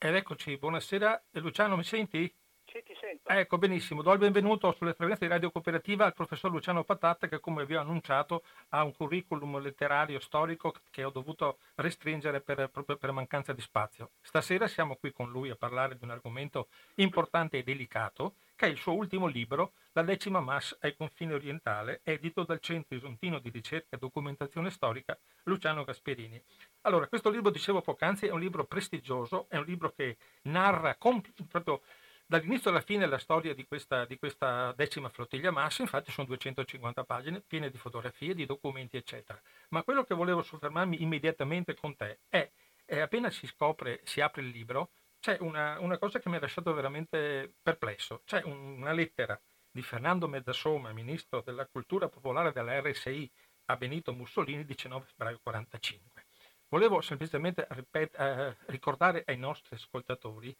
Ed 0.00 0.14
eccoci, 0.14 0.56
buonasera. 0.56 1.24
Luciano, 1.32 1.76
mi 1.76 1.82
senti? 1.82 2.32
Sì, 2.64 2.80
ti 2.84 2.94
sento. 3.00 3.28
Ecco, 3.30 3.58
benissimo. 3.58 4.00
Do 4.00 4.12
il 4.12 4.20
benvenuto 4.20 4.70
sulle 4.70 4.94
frequenze 4.94 5.24
di 5.24 5.30
Radio 5.32 5.50
Cooperativa 5.50 6.04
al 6.04 6.14
professor 6.14 6.52
Luciano 6.52 6.84
Patatta 6.84 7.26
che, 7.26 7.40
come 7.40 7.66
vi 7.66 7.74
ho 7.74 7.80
annunciato, 7.80 8.44
ha 8.68 8.84
un 8.84 8.94
curriculum 8.94 9.58
letterario 9.58 10.20
storico 10.20 10.72
che 10.90 11.02
ho 11.02 11.10
dovuto 11.10 11.58
restringere 11.74 12.40
per, 12.40 12.68
proprio 12.70 12.96
per 12.96 13.10
mancanza 13.10 13.52
di 13.52 13.60
spazio. 13.60 14.12
Stasera 14.20 14.68
siamo 14.68 14.94
qui 14.94 15.10
con 15.10 15.30
lui 15.30 15.50
a 15.50 15.56
parlare 15.56 15.96
di 15.96 16.04
un 16.04 16.10
argomento 16.10 16.68
importante 16.94 17.58
e 17.58 17.64
delicato, 17.64 18.36
che 18.58 18.66
è 18.66 18.68
il 18.70 18.76
suo 18.76 18.94
ultimo 18.94 19.28
libro, 19.28 19.74
La 19.92 20.02
decima 20.02 20.40
mass 20.40 20.76
ai 20.80 20.96
confini 20.96 21.32
orientale, 21.32 22.00
edito 22.02 22.42
dal 22.42 22.58
Centro 22.58 22.96
Isontino 22.96 23.38
di 23.38 23.50
Ricerca 23.50 23.94
e 23.94 23.98
Documentazione 23.98 24.70
Storica 24.70 25.16
Luciano 25.44 25.84
Gasperini. 25.84 26.42
Allora, 26.80 27.06
questo 27.06 27.30
libro, 27.30 27.50
dicevo 27.50 27.82
poc'anzi, 27.82 28.26
è 28.26 28.32
un 28.32 28.40
libro 28.40 28.64
prestigioso, 28.64 29.46
è 29.48 29.56
un 29.58 29.64
libro 29.64 29.92
che 29.92 30.16
narra 30.42 30.96
comp- 30.96 31.30
proprio 31.46 31.80
Dall'inizio 32.26 32.68
alla 32.68 32.82
fine 32.82 33.06
la 33.06 33.16
storia 33.16 33.54
di 33.54 33.64
questa, 33.66 34.04
di 34.04 34.18
questa 34.18 34.74
decima 34.76 35.08
flottiglia 35.08 35.50
massa, 35.50 35.80
infatti 35.80 36.10
sono 36.10 36.26
250 36.26 37.02
pagine 37.04 37.40
piene 37.40 37.70
di 37.70 37.78
fotografie, 37.78 38.34
di 38.34 38.44
documenti, 38.44 38.98
eccetera. 38.98 39.40
Ma 39.70 39.82
quello 39.82 40.04
che 40.04 40.14
volevo 40.14 40.42
soffermarmi 40.42 41.00
immediatamente 41.00 41.74
con 41.74 41.96
te 41.96 42.18
è, 42.28 42.50
è 42.84 42.98
appena 42.98 43.30
si 43.30 43.46
scopre, 43.46 44.02
si 44.04 44.20
apre 44.20 44.42
il 44.42 44.48
libro, 44.48 44.90
c'è 45.20 45.36
una, 45.40 45.78
una 45.80 45.98
cosa 45.98 46.18
che 46.18 46.28
mi 46.28 46.36
ha 46.36 46.40
lasciato 46.40 46.72
veramente 46.72 47.54
perplesso. 47.62 48.22
C'è 48.24 48.42
una 48.44 48.92
lettera 48.92 49.40
di 49.70 49.82
Fernando 49.82 50.28
Mezzasoma, 50.28 50.92
ministro 50.92 51.42
della 51.42 51.66
cultura 51.66 52.08
popolare 52.08 52.52
della 52.52 52.80
RSI, 52.80 53.30
a 53.66 53.76
Benito 53.76 54.12
Mussolini, 54.12 54.64
19 54.64 55.04
febbraio 55.04 55.40
1945. 55.44 56.26
Volevo 56.68 57.00
semplicemente 57.00 57.66
ripet- 57.70 58.18
eh, 58.18 58.56
ricordare 58.66 59.22
ai 59.26 59.38
nostri 59.38 59.76
ascoltatori 59.76 60.56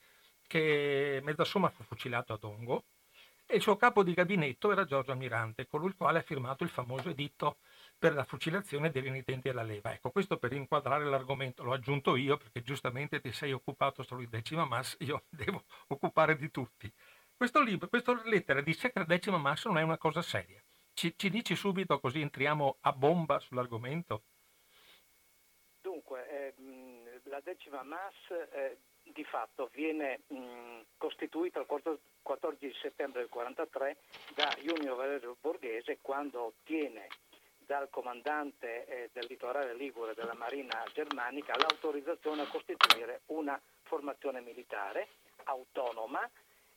che 0.47 1.21
Mezzasoma 1.23 1.69
fu 1.71 1.83
fucilato 1.83 2.33
a 2.33 2.39
Dongo 2.39 2.85
e 3.51 3.57
il 3.57 3.63
suo 3.63 3.77
capo 3.77 4.03
di 4.03 4.13
gabinetto 4.13 4.71
era 4.71 4.85
Giorgio 4.85 5.13
Almirante, 5.13 5.67
colui 5.67 5.89
il 5.89 5.97
quale 5.97 6.19
ha 6.19 6.23
firmato 6.23 6.65
il 6.65 6.69
famoso 6.69 7.09
editto 7.09 7.57
per 7.99 8.13
la 8.13 8.25
fucilazione 8.25 8.91
dei 8.91 9.01
renitenti 9.01 9.49
alla 9.49 9.63
leva. 9.63 9.91
Ecco, 9.91 10.11
questo 10.11 10.37
per 10.37 10.53
inquadrare 10.53 11.07
l'argomento 11.07 11.65
l'ho 11.65 11.73
aggiunto 11.73 12.15
io 12.15 12.37
perché 12.37 12.63
giustamente 12.63 13.23
ti 13.23 13.33
sei 13.33 13.53
occupato 13.53 14.03
solo 14.03 14.21
di 14.21 14.29
decima 14.29 14.67
massa, 14.67 14.99
io 15.01 15.25
devo 15.31 15.65
occupare 15.87 16.37
di 16.37 16.51
tutti. 16.51 16.93
Questo 17.35 17.63
libro, 17.63 17.89
questa 17.89 18.21
lettera 18.25 18.61
dice 18.61 18.93
che 18.93 18.99
la 18.99 19.07
decima 19.07 19.39
massa 19.39 19.71
non 19.71 19.79
è 19.79 19.83
una 19.83 19.97
cosa 19.97 20.21
seria. 20.21 20.63
Ci, 20.93 21.15
ci 21.17 21.31
dici 21.31 21.57
subito 21.57 21.99
così 22.01 22.21
entriamo 22.21 22.77
a 22.81 22.93
bomba 22.93 23.39
sull'argomento? 23.39 24.25
Dunque, 25.81 26.29
eh, 26.29 27.21
la 27.25 27.41
decima 27.41 27.83
mass 27.83 28.31
eh, 28.53 28.77
di 29.05 29.25
fatto 29.25 29.71
viene 29.73 30.21
mh, 30.27 30.81
costituita 30.99 31.61
il 31.61 31.67
14 32.29 32.75
settembre 32.83 33.21
del 33.21 33.31
1943 33.33 33.97
da 34.35 34.55
Junio 34.61 34.97
Valerio 34.97 35.39
Borghese 35.41 35.97
quando 36.03 36.43
ottiene 36.43 37.09
dal 37.57 37.89
comandante 37.89 38.85
eh, 38.85 39.11
del 39.15 39.25
litorale 39.31 39.75
Ligure 39.75 40.13
della 40.13 40.35
Marina 40.35 40.85
germanica 40.93 41.57
l'autorizzazione 41.57 42.43
a 42.43 42.49
costituire 42.49 43.23
una 43.27 43.59
formazione 43.83 44.43
militare 44.43 45.09
autonoma 45.45 46.29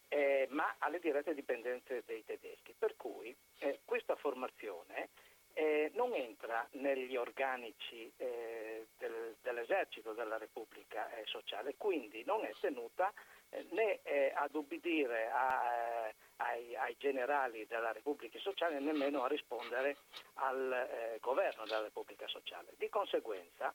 eh, 0.08 0.48
ma 0.51 0.75
alle 0.77 1.00
dirette 1.00 1.34
dipendenze 1.34 2.03
dei 2.05 2.24
tedeschi. 2.24 2.74
Per 2.77 2.96
cui 2.96 3.36
eh, 3.60 3.81
questa 3.84 4.15
formazione 4.15 5.10
eh, 5.53 5.91
non 5.96 6.13
entra 6.13 6.67
negli 6.74 7.15
organici 7.15 8.12
eh, 8.17 8.88
del, 8.98 9.36
dell'esercito 9.41 10.13
della 10.13 10.38
Repubblica 10.38 11.10
eh, 11.12 11.24
Sociale, 11.25 11.75
quindi 11.77 12.24
non 12.25 12.43
è 12.46 12.51
tenuta 12.60 13.12
eh, 13.50 13.65
né 13.72 14.00
eh, 14.03 14.31
ad 14.36 14.53
ubbidire 14.55 15.29
a, 15.29 16.12
ai, 16.38 16.75
ai, 16.75 16.96
generali 16.98 17.65
della 17.67 17.91
Repubblica 17.91 18.39
Sociale 18.39 18.79
nemmeno 18.79 19.24
a 19.24 19.27
rispondere 19.27 19.98
al 20.36 21.17
governo 21.20 21.65
della 21.65 21.81
Repubblica 21.81 22.27
Sociale. 22.27 22.74
Di 22.77 22.89
conseguenza 22.89 23.74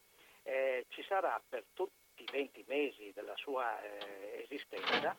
ci 0.88 1.02
sarà 1.02 1.42
per 1.48 1.64
tutti 1.72 2.22
i 2.22 2.28
20 2.30 2.64
mesi 2.68 3.12
della 3.12 3.34
sua 3.34 3.76
esistenza 4.38 5.16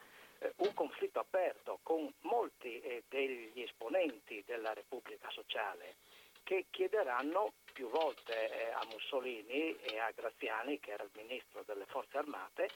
un 0.57 0.73
conflitto 0.73 1.19
aperto 1.19 1.79
con 1.83 2.09
molti 2.21 2.81
degli 3.09 3.61
esponenti 3.61 4.41
della 4.45 4.73
Repubblica 4.73 5.29
Sociale 5.31 5.95
che 6.47 6.67
chiederanno 6.69 7.51
più 7.73 7.89
volte 7.89 8.49
eh, 8.49 8.71
a 8.71 8.79
Mussolini 8.89 9.75
e 9.81 9.99
a 9.99 10.09
Graziani, 10.15 10.79
che 10.79 10.91
era 10.91 11.03
il 11.03 11.11
ministro 11.13 11.61
delle 11.65 11.83
forze 11.87 12.17
armate, 12.17 12.69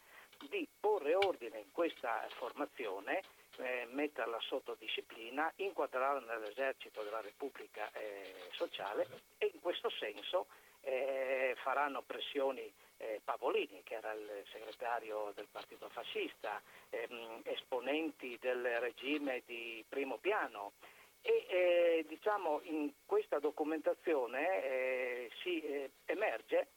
di 0.49 0.67
porre 0.77 1.15
ordine 1.15 1.59
in 1.59 1.71
questa 1.71 2.27
formazione, 2.35 3.21
eh, 3.59 3.87
metterla 3.91 4.37
sotto 4.41 4.75
disciplina, 4.77 5.49
inquadrarla 5.55 6.33
nell'esercito 6.33 7.01
della 7.01 7.21
Repubblica 7.21 7.89
eh, 7.93 8.49
Sociale 8.51 9.07
e 9.37 9.49
in 9.53 9.61
questo 9.61 9.89
senso 9.89 10.47
eh, 10.81 11.55
faranno 11.63 12.01
pressioni 12.01 12.69
eh, 12.97 13.21
Pavolini, 13.23 13.83
che 13.83 13.95
era 13.95 14.11
il 14.11 14.43
segretario 14.51 15.31
del 15.33 15.47
partito 15.49 15.87
fascista, 15.87 16.61
ehm, 16.89 17.39
esponenti 17.43 18.37
del 18.37 18.79
regime 18.81 19.43
di 19.45 19.81
primo 19.87 20.17
piano, 20.17 20.73
e 21.21 21.45
eh, 21.49 22.05
diciamo 22.07 22.61
in 22.63 22.91
questa 23.05 23.39
documentazione 23.39 24.63
eh, 24.63 25.31
si 25.41 25.61
eh, 25.61 25.91
emerge 26.05 26.67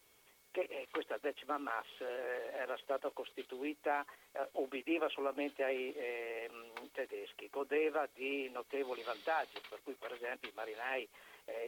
che 0.54 0.68
eh, 0.70 0.86
questa 0.88 1.18
decima 1.20 1.58
mass 1.58 2.00
eh, 2.00 2.52
era 2.52 2.76
stata 2.76 3.10
costituita, 3.10 4.06
eh, 4.30 4.48
ubbidiva 4.52 5.08
solamente 5.08 5.64
ai 5.64 5.92
ehm, 5.92 6.90
tedeschi, 6.92 7.48
godeva 7.50 8.08
di 8.12 8.48
notevoli 8.50 9.02
vantaggi, 9.02 9.60
per 9.68 9.80
cui 9.82 9.94
per 9.94 10.12
esempio 10.12 10.48
i 10.48 10.52
marinai, 10.54 11.08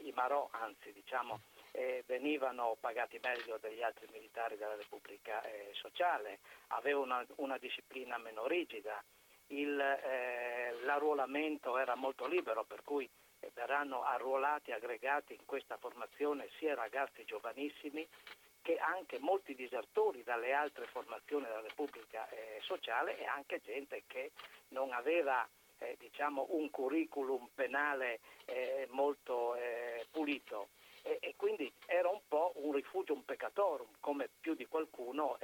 i 0.04 0.12
marò 0.14 0.48
anzi 0.52 0.90
diciamo, 0.92 1.40
venivano 2.06 2.78
pagati 2.80 3.20
meglio 3.22 3.58
degli 3.58 3.82
altri 3.82 4.06
militari 4.10 4.56
della 4.56 4.74
Repubblica 4.74 5.42
Sociale, 5.72 6.38
aveva 6.68 7.00
una, 7.00 7.26
una 7.36 7.58
disciplina 7.58 8.16
meno 8.16 8.46
rigida, 8.46 9.04
il, 9.48 9.80
eh, 9.80 10.74
l'arruolamento 10.82 11.78
era 11.78 11.94
molto 11.94 12.26
libero, 12.26 12.64
per 12.64 12.82
cui 12.82 13.08
eh, 13.40 13.50
verranno 13.54 14.02
arruolati, 14.02 14.72
aggregati 14.72 15.34
in 15.34 15.44
questa 15.44 15.76
formazione 15.76 16.48
sia 16.58 16.74
ragazzi 16.74 17.24
giovanissimi 17.24 18.06
che 18.62 18.78
anche 18.78 19.20
molti 19.20 19.54
disertori 19.54 20.24
dalle 20.24 20.52
altre 20.52 20.86
formazioni 20.86 21.44
della 21.44 21.60
Repubblica 21.60 22.28
eh, 22.30 22.58
Sociale 22.62 23.16
e 23.16 23.24
anche 23.24 23.60
gente 23.60 24.02
che 24.08 24.32
non 24.70 24.92
aveva 24.92 25.48
eh, 25.78 25.96
diciamo, 26.00 26.46
un 26.50 26.68
curriculum 26.70 27.48
penale 27.54 28.18
eh, 28.46 28.88
molto 28.90 29.54
eh, 29.54 30.06
pulito. 30.10 30.70
E, 31.02 31.18
e, 31.20 31.34
quindi 31.36 31.72
era 31.86 32.08
un 32.08 32.20
po' 32.26 32.54
un 32.56 32.72
rifugio, 32.72 33.12
un 33.12 33.24
peccatorum, 33.24 33.86
come 34.00 34.28
più 34.40 34.54
di 34.54 34.66
qualcuno 34.66 35.38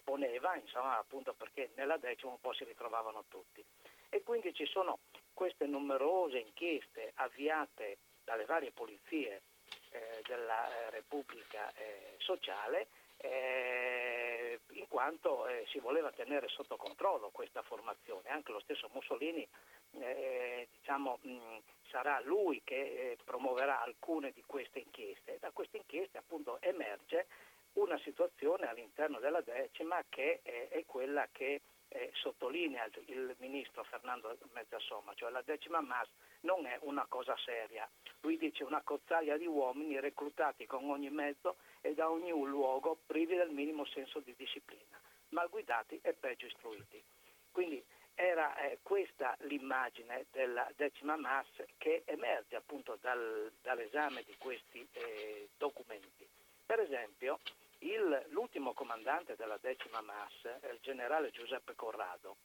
esponeva, 0.00 0.56
insomma, 0.56 0.98
appunto 0.98 1.34
perché 1.34 1.70
nella 1.76 1.98
decima 1.98 2.32
un 2.32 2.40
po' 2.40 2.52
si 2.54 2.64
ritrovavano 2.64 3.24
tutti. 3.28 3.64
E 4.08 4.22
quindi 4.22 4.52
ci 4.54 4.66
sono 4.66 4.98
queste 5.32 5.66
numerose 5.66 6.38
inchieste 6.38 7.12
avviate 7.14 7.98
dalle 8.24 8.44
varie 8.44 8.72
polizie 8.72 9.42
eh, 9.90 10.22
della 10.26 10.68
eh, 10.68 10.90
Repubblica 10.90 11.72
eh, 11.74 12.16
Sociale 12.18 12.88
eh, 13.18 14.58
in 14.72 14.88
quanto 14.88 15.46
eh, 15.46 15.64
si 15.68 15.78
voleva 15.78 16.10
tenere 16.10 16.48
sotto 16.48 16.76
controllo 16.76 17.30
questa 17.30 17.62
formazione. 17.62 18.30
Anche 18.30 18.52
lo 18.52 18.60
stesso 18.60 18.88
Mussolini 18.92 19.46
diciamo, 19.90 21.18
mh, 21.20 21.58
sarà 21.88 22.20
lui 22.20 22.62
che 22.62 23.18
promuoverà 23.24 23.82
alcune 23.82 24.30
di 24.30 24.42
queste 24.46 24.78
inchieste. 24.78 25.38
Da 25.40 25.50
queste 25.50 25.78
inchieste 25.78 26.18
appunto 26.18 26.60
emerge 26.60 27.26
una 27.74 27.98
situazione 27.98 28.68
all'interno 28.68 29.18
della 29.18 29.40
decima 29.40 30.02
che 30.08 30.40
è, 30.42 30.68
è 30.68 30.84
quella 30.86 31.28
che 31.30 31.60
eh, 31.88 32.10
sottolinea 32.14 32.84
il, 32.84 33.02
il, 33.06 33.36
ministro 33.38 33.82
Fernando 33.84 34.36
Mezzasoma, 34.52 35.12
cioè 35.14 35.30
la 35.30 35.42
decima 35.42 35.80
MAS 35.80 36.08
non 36.40 36.66
è 36.66 36.78
una 36.82 37.06
cosa 37.08 37.36
seria. 37.44 37.88
Lui 38.20 38.36
dice 38.36 38.64
una 38.64 38.82
cozzaglia 38.82 39.36
di 39.36 39.46
uomini 39.46 39.98
reclutati 39.98 40.66
con 40.66 40.88
ogni 40.88 41.10
mezzo 41.10 41.56
e 41.80 41.94
da 41.94 42.10
ogni 42.10 42.30
luogo 42.30 42.98
privi 43.06 43.36
del 43.36 43.50
minimo 43.50 43.84
senso 43.86 44.20
di 44.20 44.34
disciplina, 44.36 45.00
mal 45.30 45.48
guidati 45.48 45.98
e 46.02 46.12
peggio 46.12 46.46
istruiti. 46.46 47.02
Quindi 47.50 47.84
era 48.14 48.54
eh, 48.58 48.78
questa 48.82 49.34
l'immagine 49.40 50.26
della 50.30 50.70
decima 50.76 51.16
MAS 51.16 51.48
che 51.78 52.02
emerge 52.04 52.54
appunto 52.54 52.98
dal, 53.00 53.50
dall'esame 53.62 54.22
di 54.24 54.34
questi 54.38 54.86
eh, 54.92 55.48
documenti. 55.56 56.28
Per 56.66 56.78
esempio, 56.78 57.40
il, 57.80 58.26
l'ultimo 58.28 58.72
comandante 58.72 59.36
della 59.36 59.58
decima 59.58 60.00
MAS 60.00 60.60
è 60.60 60.68
il 60.68 60.78
generale 60.80 61.30
Giuseppe 61.30 61.74
Corrado. 61.74 62.36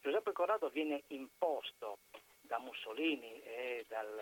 Giuseppe 0.00 0.32
Corrado 0.32 0.68
viene 0.68 1.04
imposto 1.08 1.98
da 2.40 2.58
Mussolini 2.58 3.42
e 3.42 3.84
dal, 3.88 4.20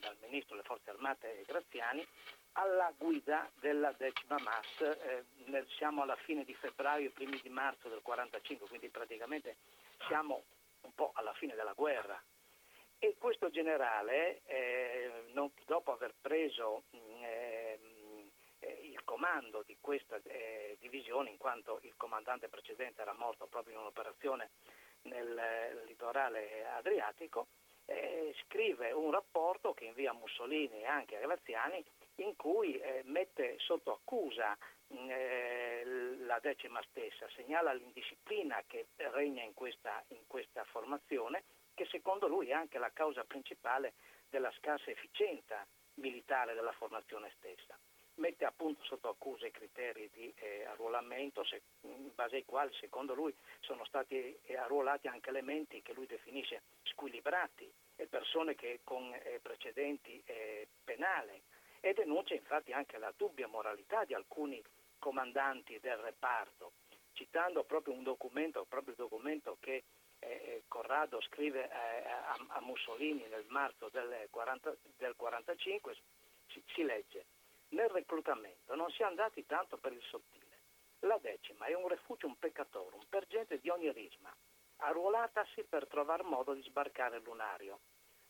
dal 0.00 0.16
ministro 0.20 0.56
delle 0.56 0.66
forze 0.66 0.90
armate 0.90 1.42
Graziani 1.46 2.06
alla 2.52 2.92
guida 2.96 3.48
della 3.60 3.92
decima 3.96 4.36
MAS, 4.38 4.80
eh, 4.80 5.64
siamo 5.76 6.02
alla 6.02 6.16
fine 6.16 6.44
di 6.44 6.54
febbraio, 6.54 7.10
primi 7.10 7.38
di 7.40 7.48
marzo 7.48 7.88
del 7.88 8.02
1945, 8.02 8.68
quindi 8.68 8.88
praticamente 8.88 9.56
siamo 10.06 10.42
un 10.82 10.94
po' 10.94 11.12
alla 11.14 11.32
fine 11.34 11.54
della 11.54 11.74
guerra. 11.74 12.20
E 12.98 13.16
questo 13.18 13.50
generale, 13.50 14.42
eh, 14.44 15.24
non, 15.32 15.50
dopo 15.64 15.92
aver 15.92 16.12
preso 16.20 16.82
eh, 16.90 17.59
comando 19.04 19.62
di 19.66 19.76
questa 19.80 20.20
eh, 20.24 20.76
divisione 20.80 21.30
in 21.30 21.36
quanto 21.36 21.78
il 21.82 21.94
comandante 21.96 22.48
precedente 22.48 23.02
era 23.02 23.14
morto 23.14 23.46
proprio 23.46 23.74
in 23.74 23.80
un'operazione 23.80 24.50
nel 25.02 25.36
eh, 25.38 25.84
litorale 25.86 26.66
adriatico, 26.66 27.48
eh, 27.86 28.34
scrive 28.44 28.92
un 28.92 29.10
rapporto 29.10 29.72
che 29.74 29.84
invia 29.84 30.10
a 30.10 30.14
Mussolini 30.14 30.82
e 30.82 30.86
anche 30.86 31.16
a 31.16 31.20
Graziani 31.20 31.84
in 32.16 32.36
cui 32.36 32.78
eh, 32.78 33.02
mette 33.04 33.56
sotto 33.58 33.92
accusa 33.92 34.56
eh, 34.88 36.16
la 36.20 36.38
decima 36.40 36.82
stessa, 36.88 37.28
segnala 37.34 37.72
l'indisciplina 37.72 38.62
che 38.66 38.88
regna 38.96 39.42
in 39.42 39.54
questa, 39.54 40.02
in 40.08 40.26
questa 40.26 40.64
formazione, 40.64 41.44
che 41.74 41.86
secondo 41.86 42.26
lui 42.28 42.48
è 42.48 42.52
anche 42.52 42.78
la 42.78 42.90
causa 42.92 43.24
principale 43.24 43.94
della 44.28 44.52
scarsa 44.58 44.90
efficienza 44.90 45.66
militare 45.94 46.54
della 46.54 46.72
formazione 46.72 47.32
stessa. 47.36 47.78
Mette 48.20 48.44
appunto 48.44 48.84
sotto 48.84 49.08
accusa 49.08 49.46
i 49.46 49.50
criteri 49.50 50.10
di 50.12 50.30
eh, 50.36 50.66
arruolamento 50.66 51.42
se, 51.42 51.62
in 51.80 52.10
base 52.14 52.36
ai 52.36 52.44
quali 52.44 52.70
secondo 52.74 53.14
lui 53.14 53.34
sono 53.60 53.82
stati 53.86 54.38
eh, 54.42 54.56
arruolati 54.58 55.08
anche 55.08 55.30
elementi 55.30 55.80
che 55.80 55.94
lui 55.94 56.04
definisce 56.04 56.60
squilibrati 56.82 57.72
e 57.96 58.06
persone 58.08 58.54
che 58.54 58.80
con 58.84 59.10
eh, 59.14 59.40
precedenti 59.40 60.22
eh, 60.26 60.68
penali 60.84 61.40
e 61.80 61.94
denuncia 61.94 62.34
infatti 62.34 62.72
anche 62.72 62.98
la 62.98 63.10
dubbia 63.16 63.48
moralità 63.48 64.04
di 64.04 64.12
alcuni 64.12 64.62
comandanti 64.98 65.80
del 65.80 65.96
reparto, 65.96 66.72
citando 67.14 67.64
proprio 67.64 67.94
un 67.94 68.02
documento, 68.02 68.66
proprio 68.68 68.92
il 68.92 68.98
documento 68.98 69.56
che 69.60 69.84
eh, 70.18 70.64
Corrado 70.68 71.22
scrive 71.22 71.64
eh, 71.64 72.06
a, 72.06 72.36
a, 72.48 72.60
Mussolini 72.60 73.26
nel 73.30 73.46
marzo 73.48 73.88
del 73.88 74.08
1945, 74.08 75.96
si, 76.48 76.62
si 76.74 76.82
legge, 76.82 77.24
nel 77.70 77.88
reclutamento 77.88 78.74
non 78.74 78.90
si 78.90 79.02
è 79.02 79.04
andati 79.04 79.44
tanto 79.46 79.76
per 79.76 79.92
il 79.92 80.02
sottile. 80.02 80.58
La 81.00 81.18
decima 81.18 81.66
è 81.66 81.74
un 81.74 81.88
refugium 81.88 82.34
peccatorum 82.34 83.06
per 83.08 83.26
gente 83.26 83.58
di 83.58 83.68
ogni 83.68 83.90
risma, 83.92 84.34
arruolatasi 84.76 85.64
per 85.64 85.86
trovare 85.86 86.22
modo 86.22 86.52
di 86.52 86.62
sbarcare 86.62 87.16
il 87.16 87.22
lunario. 87.22 87.80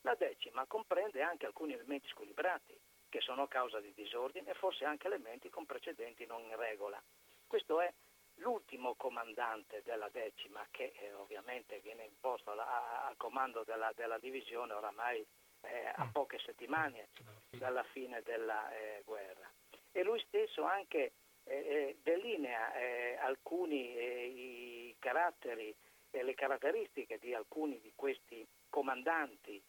La 0.02 0.14
decima 0.14 0.64
comprende 0.66 1.22
anche 1.22 1.46
alcuni 1.46 1.74
elementi 1.74 2.08
squilibrati, 2.08 2.78
che 3.08 3.20
sono 3.20 3.48
causa 3.48 3.80
di 3.80 3.92
disordine 3.92 4.50
e 4.50 4.54
forse 4.54 4.84
anche 4.84 5.08
elementi 5.08 5.50
con 5.50 5.66
precedenti 5.66 6.24
non 6.26 6.42
in 6.42 6.56
regola. 6.56 7.02
Questo 7.46 7.80
è 7.80 7.92
l'ultimo 8.36 8.94
comandante 8.94 9.82
della 9.84 10.08
decima 10.08 10.66
che 10.70 10.92
eh, 10.96 11.12
ovviamente 11.14 11.80
viene 11.80 12.04
imposto 12.04 12.50
al 12.50 13.16
comando 13.16 13.64
della, 13.64 13.92
della, 13.94 14.18
divisione 14.18 14.72
oramai 14.72 15.26
eh, 15.62 15.92
a 15.94 16.04
mm. 16.04 16.10
poche 16.10 16.38
settimane 16.44 17.08
dalla 17.50 17.82
fine 17.84 18.22
della 18.22 18.70
eh, 18.72 19.02
guerra. 19.04 19.48
E 19.92 20.02
lui 20.02 20.20
stesso 20.26 20.64
anche 20.64 21.12
eh, 21.44 21.54
eh, 21.54 21.96
delinea 22.02 22.74
eh, 22.74 23.16
alcuni 23.20 24.88
i 24.88 24.96
caratteri 24.98 25.74
e 26.10 26.22
le 26.22 26.34
caratteristiche 26.34 27.18
di 27.18 27.34
alcuni 27.34 27.80
di 27.80 27.92
questi 27.94 28.46
comandanti 28.68 29.62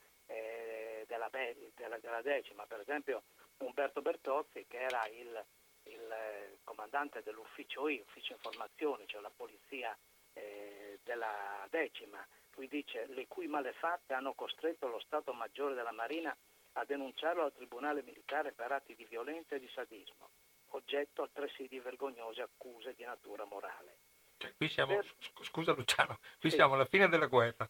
della, 1.06 1.30
della, 1.76 1.98
della, 1.98 2.22
decima, 2.22 2.66
per 2.66 2.80
esempio 2.80 3.24
Umberto 3.58 4.02
Bertozzi 4.02 4.66
che 4.66 4.80
era 4.80 5.06
il, 5.08 5.46
il 5.84 6.12
eh, 6.12 6.58
comandante 6.64 7.22
dell'ufficio 7.22 7.90
I, 7.90 8.00
ufficio 8.00 8.34
informazioni, 8.34 9.06
cioè 9.08 9.22
la 9.22 9.32
polizia 9.36 9.96
eh, 10.34 11.00
della 11.04 11.68
decima, 11.70 12.26
lui 12.62 12.68
dice 12.68 13.08
le 13.08 13.28
cui 13.28 13.48
malefatte 13.48 14.14
hanno 14.14 14.36
costretto 14.36 14.88
lo 14.88 15.00
Stato 15.00 15.34
Maggiore 15.34 15.74
della 15.74 15.92
Marina 15.92 16.36
a 16.74 16.86
denunciarlo 16.86 17.44
al 17.44 17.54
Tribunale 17.54 18.04
Militare 18.04 18.52
per 18.52 18.72
atti 18.72 18.94
di 18.96 19.04
violenza 19.06 19.56
e 19.56 19.60
di 19.60 19.70
sadismo, 19.74 20.30
oggetto 20.70 21.24
altresì 21.24 21.68
di 21.68 21.80
vergognose 21.80 22.44
accuse 22.44 22.94
di 22.94 23.04
natura 23.04 23.46
morale. 23.46 23.98
Cioè, 24.38 24.54
qui 24.56 24.70
siamo, 24.70 24.94
per... 24.94 25.12
scusa 25.42 25.74
Luciano, 25.74 26.20
qui 26.40 26.52
sì. 26.52 26.58
siamo 26.58 26.76
alla 26.76 26.86
fine 26.86 27.10
della 27.10 27.26
guerra. 27.26 27.68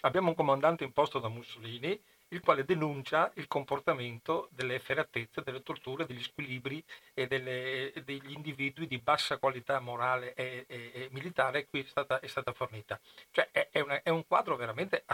Abbiamo 0.00 0.30
un 0.30 0.34
comandante 0.34 0.82
imposto 0.82 1.20
da 1.20 1.28
Mussolini 1.28 2.02
il 2.32 2.40
quale 2.40 2.64
denuncia 2.64 3.30
il 3.36 3.46
comportamento 3.46 4.48
delle 4.50 4.74
efferatezze, 4.76 5.42
delle 5.42 5.62
torture, 5.62 6.06
degli 6.06 6.22
squilibri 6.22 6.82
e 7.14 7.26
delle, 7.26 7.92
degli 8.04 8.32
individui 8.32 8.86
di 8.86 8.98
bassa 8.98 9.38
qualità 9.38 9.80
morale 9.80 10.34
e, 10.34 10.64
e, 10.66 10.90
e 10.94 11.08
militare 11.12 11.66
qui 11.66 11.80
è 11.80 11.86
stata, 11.86 12.20
è 12.20 12.26
stata 12.26 12.52
fornita. 12.52 12.98
Cioè 13.30 13.48
è, 13.50 13.68
è, 13.70 13.80
una, 13.80 14.02
è 14.02 14.08
un 14.10 14.26
quadro 14.26 14.56
veramente 14.56 15.04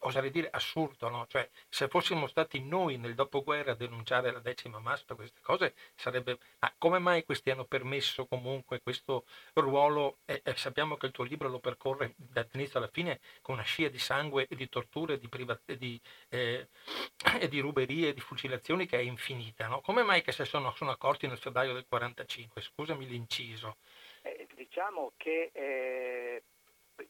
oserei 0.00 0.30
dire 0.30 0.48
assurdo, 0.50 1.08
no? 1.08 1.26
Cioè, 1.26 1.48
se 1.68 1.88
fossimo 1.88 2.26
stati 2.26 2.60
noi 2.60 2.96
nel 2.96 3.14
dopoguerra 3.14 3.72
a 3.72 3.74
denunciare 3.74 4.32
la 4.32 4.38
decima 4.38 4.78
massa, 4.78 5.14
queste 5.14 5.40
cose 5.40 5.74
sarebbe... 5.94 6.38
Ma 6.60 6.72
come 6.78 6.98
mai 6.98 7.24
questi 7.24 7.50
hanno 7.50 7.64
permesso 7.64 8.26
comunque 8.26 8.80
questo 8.80 9.24
ruolo? 9.54 10.18
E, 10.24 10.40
e 10.44 10.56
sappiamo 10.56 10.96
che 10.96 11.06
il 11.06 11.12
tuo 11.12 11.24
libro 11.24 11.48
lo 11.48 11.58
percorre 11.58 12.14
dall'inizio 12.16 12.78
alla 12.78 12.90
fine 12.92 13.20
con 13.42 13.54
una 13.54 13.64
scia 13.64 13.88
di 13.88 13.98
sangue 13.98 14.46
e 14.48 14.56
di 14.56 14.68
torture 14.68 15.18
di 15.18 15.28
privat- 15.28 15.72
di, 15.74 16.00
eh, 16.28 16.68
e 17.38 17.48
di 17.48 17.60
ruberie 17.60 18.08
e 18.08 18.14
di 18.14 18.20
fucilazioni 18.20 18.86
che 18.86 18.98
è 18.98 19.02
infinita, 19.02 19.66
no? 19.66 19.80
Come 19.80 20.02
mai 20.02 20.22
che 20.22 20.32
se 20.32 20.44
sono, 20.44 20.72
sono 20.74 20.90
accorti 20.90 21.26
nel 21.26 21.38
febbraio 21.38 21.74
del 21.74 21.86
45? 21.86 22.60
Scusami 22.62 23.06
l'inciso. 23.06 23.76
Eh, 24.22 24.46
diciamo 24.54 25.12
che... 25.16 25.50
Eh 25.52 26.42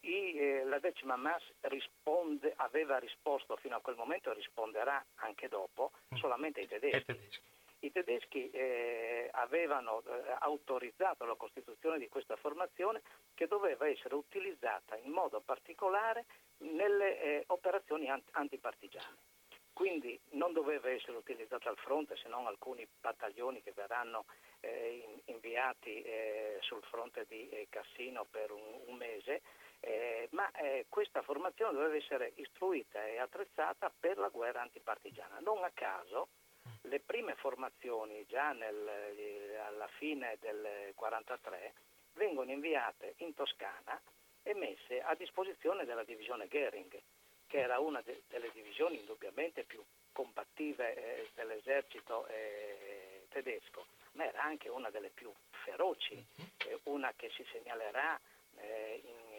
i, 0.00 0.36
eh, 0.36 0.64
la 0.64 0.78
decima 0.78 1.16
Mass 1.16 1.42
risponde, 1.60 2.52
aveva 2.56 2.98
risposto 2.98 3.56
fino 3.56 3.76
a 3.76 3.80
quel 3.80 3.96
momento 3.96 4.30
e 4.30 4.34
risponderà 4.34 5.04
anche 5.16 5.48
dopo 5.48 5.92
mm. 6.14 6.18
solamente 6.18 6.60
ai 6.60 6.68
tedeschi. 6.68 7.38
I 7.82 7.92
tedeschi 7.92 8.50
eh, 8.50 9.30
avevano 9.32 10.02
eh, 10.02 10.36
autorizzato 10.40 11.24
la 11.24 11.34
costituzione 11.34 11.98
di 11.98 12.08
questa 12.08 12.36
formazione 12.36 13.00
che 13.32 13.46
doveva 13.46 13.88
essere 13.88 14.14
utilizzata 14.16 14.96
in 14.98 15.10
modo 15.12 15.40
particolare 15.40 16.26
nelle 16.58 17.20
eh, 17.22 17.44
operazioni 17.46 18.10
ant- 18.10 18.28
antipartigiane. 18.32 19.16
Quindi 19.72 20.20
non 20.32 20.52
doveva 20.52 20.90
essere 20.90 21.16
utilizzata 21.16 21.70
al 21.70 21.78
fronte 21.78 22.16
se 22.16 22.28
non 22.28 22.46
alcuni 22.46 22.86
battaglioni 23.00 23.62
che 23.62 23.72
verranno 23.72 24.26
eh, 24.60 25.02
in- 25.02 25.34
inviati 25.34 26.02
eh, 26.02 26.58
sul 26.60 26.82
fronte 26.82 27.24
di 27.26 27.66
Cassino 27.70 28.26
per 28.30 28.50
un, 28.50 28.80
un 28.88 28.96
mese 28.96 29.40
eh, 29.80 30.28
ma 30.32 30.50
eh, 30.52 30.86
questa 30.88 31.22
formazione 31.22 31.72
doveva 31.72 31.96
essere 31.96 32.32
istruita 32.36 33.04
e 33.06 33.18
attrezzata 33.18 33.90
per 33.98 34.18
la 34.18 34.28
guerra 34.28 34.62
antipartigiana. 34.62 35.38
Non 35.40 35.64
a 35.64 35.70
caso 35.72 36.28
le 36.82 37.00
prime 37.00 37.34
formazioni 37.36 38.24
già 38.26 38.52
nel, 38.52 38.86
eh, 38.86 39.56
alla 39.56 39.88
fine 39.98 40.36
del 40.40 40.56
1943 40.56 41.72
vengono 42.14 42.50
inviate 42.50 43.14
in 43.18 43.34
Toscana 43.34 44.00
e 44.42 44.54
messe 44.54 45.00
a 45.00 45.14
disposizione 45.14 45.84
della 45.84 46.04
divisione 46.04 46.48
Goering, 46.48 47.00
che 47.46 47.58
era 47.58 47.78
una 47.78 48.00
de- 48.02 48.22
delle 48.28 48.50
divisioni 48.52 48.98
indubbiamente 48.98 49.64
più 49.64 49.82
combattive 50.12 50.94
eh, 50.94 51.30
dell'esercito 51.34 52.26
eh, 52.26 53.26
tedesco, 53.28 53.86
ma 54.12 54.26
era 54.26 54.42
anche 54.42 54.68
una 54.68 54.90
delle 54.90 55.10
più 55.10 55.32
feroci, 55.50 56.14
mhm. 56.14 56.46
eh, 56.66 56.78
una 56.84 57.12
che 57.16 57.30
si 57.30 57.44
segnalerà 57.50 58.20
in 58.62 59.29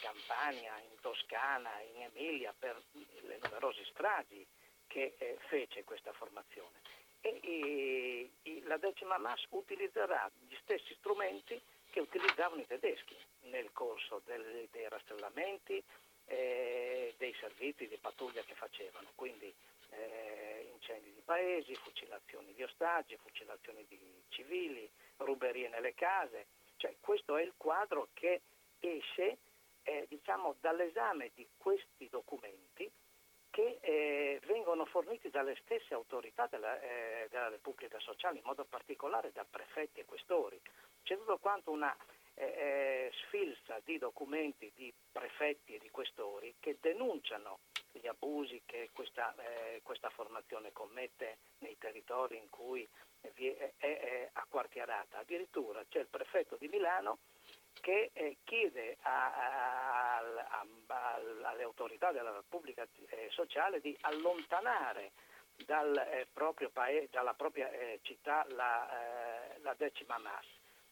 Campania, 0.00 0.78
in 0.78 1.00
Toscana, 1.00 1.70
in 1.94 2.02
Emilia, 2.02 2.54
per 2.58 2.80
le 2.92 3.38
numerose 3.42 3.84
stragi 3.86 4.46
che 4.86 5.14
eh, 5.18 5.38
fece 5.48 5.84
questa 5.84 6.12
formazione. 6.12 6.80
E, 7.20 7.40
e, 7.42 8.30
e, 8.42 8.62
la 8.64 8.76
decima 8.76 9.18
Mass 9.18 9.44
utilizzerà 9.50 10.30
gli 10.46 10.56
stessi 10.62 10.94
strumenti 10.98 11.60
che 11.90 12.00
utilizzavano 12.00 12.60
i 12.60 12.66
tedeschi 12.66 13.16
nel 13.42 13.70
corso 13.72 14.22
del, 14.24 14.68
dei 14.70 14.88
rastrellamenti, 14.88 15.82
eh, 16.26 17.14
dei 17.16 17.34
servizi 17.40 17.88
di 17.88 17.96
pattuglia 17.96 18.42
che 18.42 18.54
facevano, 18.54 19.10
quindi 19.14 19.52
eh, 19.90 20.70
incendi 20.72 21.12
di 21.12 21.22
paesi, 21.24 21.74
fucilazioni 21.74 22.52
di 22.54 22.62
ostaggi, 22.62 23.16
fucilazioni 23.16 23.84
di 23.88 23.98
civili, 24.28 24.88
ruberie 25.16 25.68
nelle 25.68 25.94
case. 25.94 26.46
Cioè, 26.76 26.94
questo 27.00 27.36
è 27.36 27.42
il 27.42 27.54
quadro 27.56 28.08
che 28.12 28.42
esce 28.80 29.38
eh, 29.88 30.06
diciamo, 30.06 30.56
dall'esame 30.60 31.30
di 31.34 31.48
questi 31.56 32.08
documenti 32.10 32.90
che 33.50 33.78
eh, 33.80 34.40
vengono 34.44 34.84
forniti 34.84 35.30
dalle 35.30 35.56
stesse 35.62 35.94
autorità 35.94 36.46
della, 36.46 36.78
eh, 36.80 37.26
della, 37.30 37.48
Repubblica 37.48 37.98
Sociale, 37.98 38.36
in 38.38 38.44
modo 38.44 38.64
particolare 38.64 39.32
da 39.32 39.46
prefetti 39.48 40.00
e 40.00 40.04
questori. 40.04 40.60
C'è 41.02 41.16
tutto 41.16 41.38
quanto 41.38 41.70
una 41.70 41.96
eh, 42.34 42.44
eh, 42.44 43.12
sfilza 43.24 43.80
di 43.82 43.96
documenti 43.96 44.70
di 44.74 44.92
prefetti 45.10 45.74
e 45.74 45.78
di 45.78 45.88
questori 45.90 46.54
che 46.60 46.76
denunciano 46.80 47.60
gli 47.90 48.06
abusi 48.06 48.60
che 48.66 48.90
questa, 48.92 49.34
eh, 49.38 49.80
questa 49.82 50.10
formazione 50.10 50.70
commette 50.72 51.38
nei 51.60 51.78
territori 51.78 52.36
in 52.36 52.50
cui 52.50 52.86
è, 53.22 53.32
è, 53.32 53.72
è 53.78 54.30
acquartierata. 54.34 55.18
Addirittura 55.18 55.82
c'è 55.88 56.00
il 56.00 56.08
prefetto 56.08 56.56
di 56.56 56.68
Milano 56.68 57.18
che 57.80 58.10
eh, 58.12 58.36
chiede 58.44 58.96
a, 59.02 59.32
a, 59.32 60.18
a, 60.18 60.66
alle 61.42 61.62
autorità 61.62 62.12
della 62.12 62.32
Repubblica 62.32 62.86
eh, 63.08 63.28
Sociale 63.30 63.80
di 63.80 63.96
allontanare 64.02 65.12
dal, 65.64 65.96
eh, 65.96 66.26
proprio 66.32 66.70
paese, 66.70 67.08
dalla 67.10 67.34
propria 67.34 67.70
eh, 67.70 68.00
città 68.02 68.46
la, 68.50 69.54
eh, 69.54 69.60
la, 69.60 69.74
decima 69.76 70.18
mass. 70.18 70.46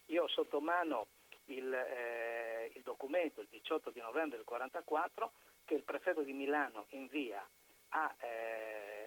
Io 0.06 0.24
ho 0.24 0.28
sotto 0.28 0.60
mano 0.60 1.08
il, 1.46 1.72
eh, 1.72 2.70
il, 2.74 2.82
documento 2.82 3.40
il 3.40 3.48
18 3.50 3.90
di 3.90 4.00
novembre 4.00 4.36
del 4.36 4.46
1944 4.46 5.32
che 5.64 5.74
il 5.74 5.82
prefetto 5.82 6.22
di 6.22 6.32
Milano 6.32 6.86
invia 6.90 7.46
a, 7.90 8.14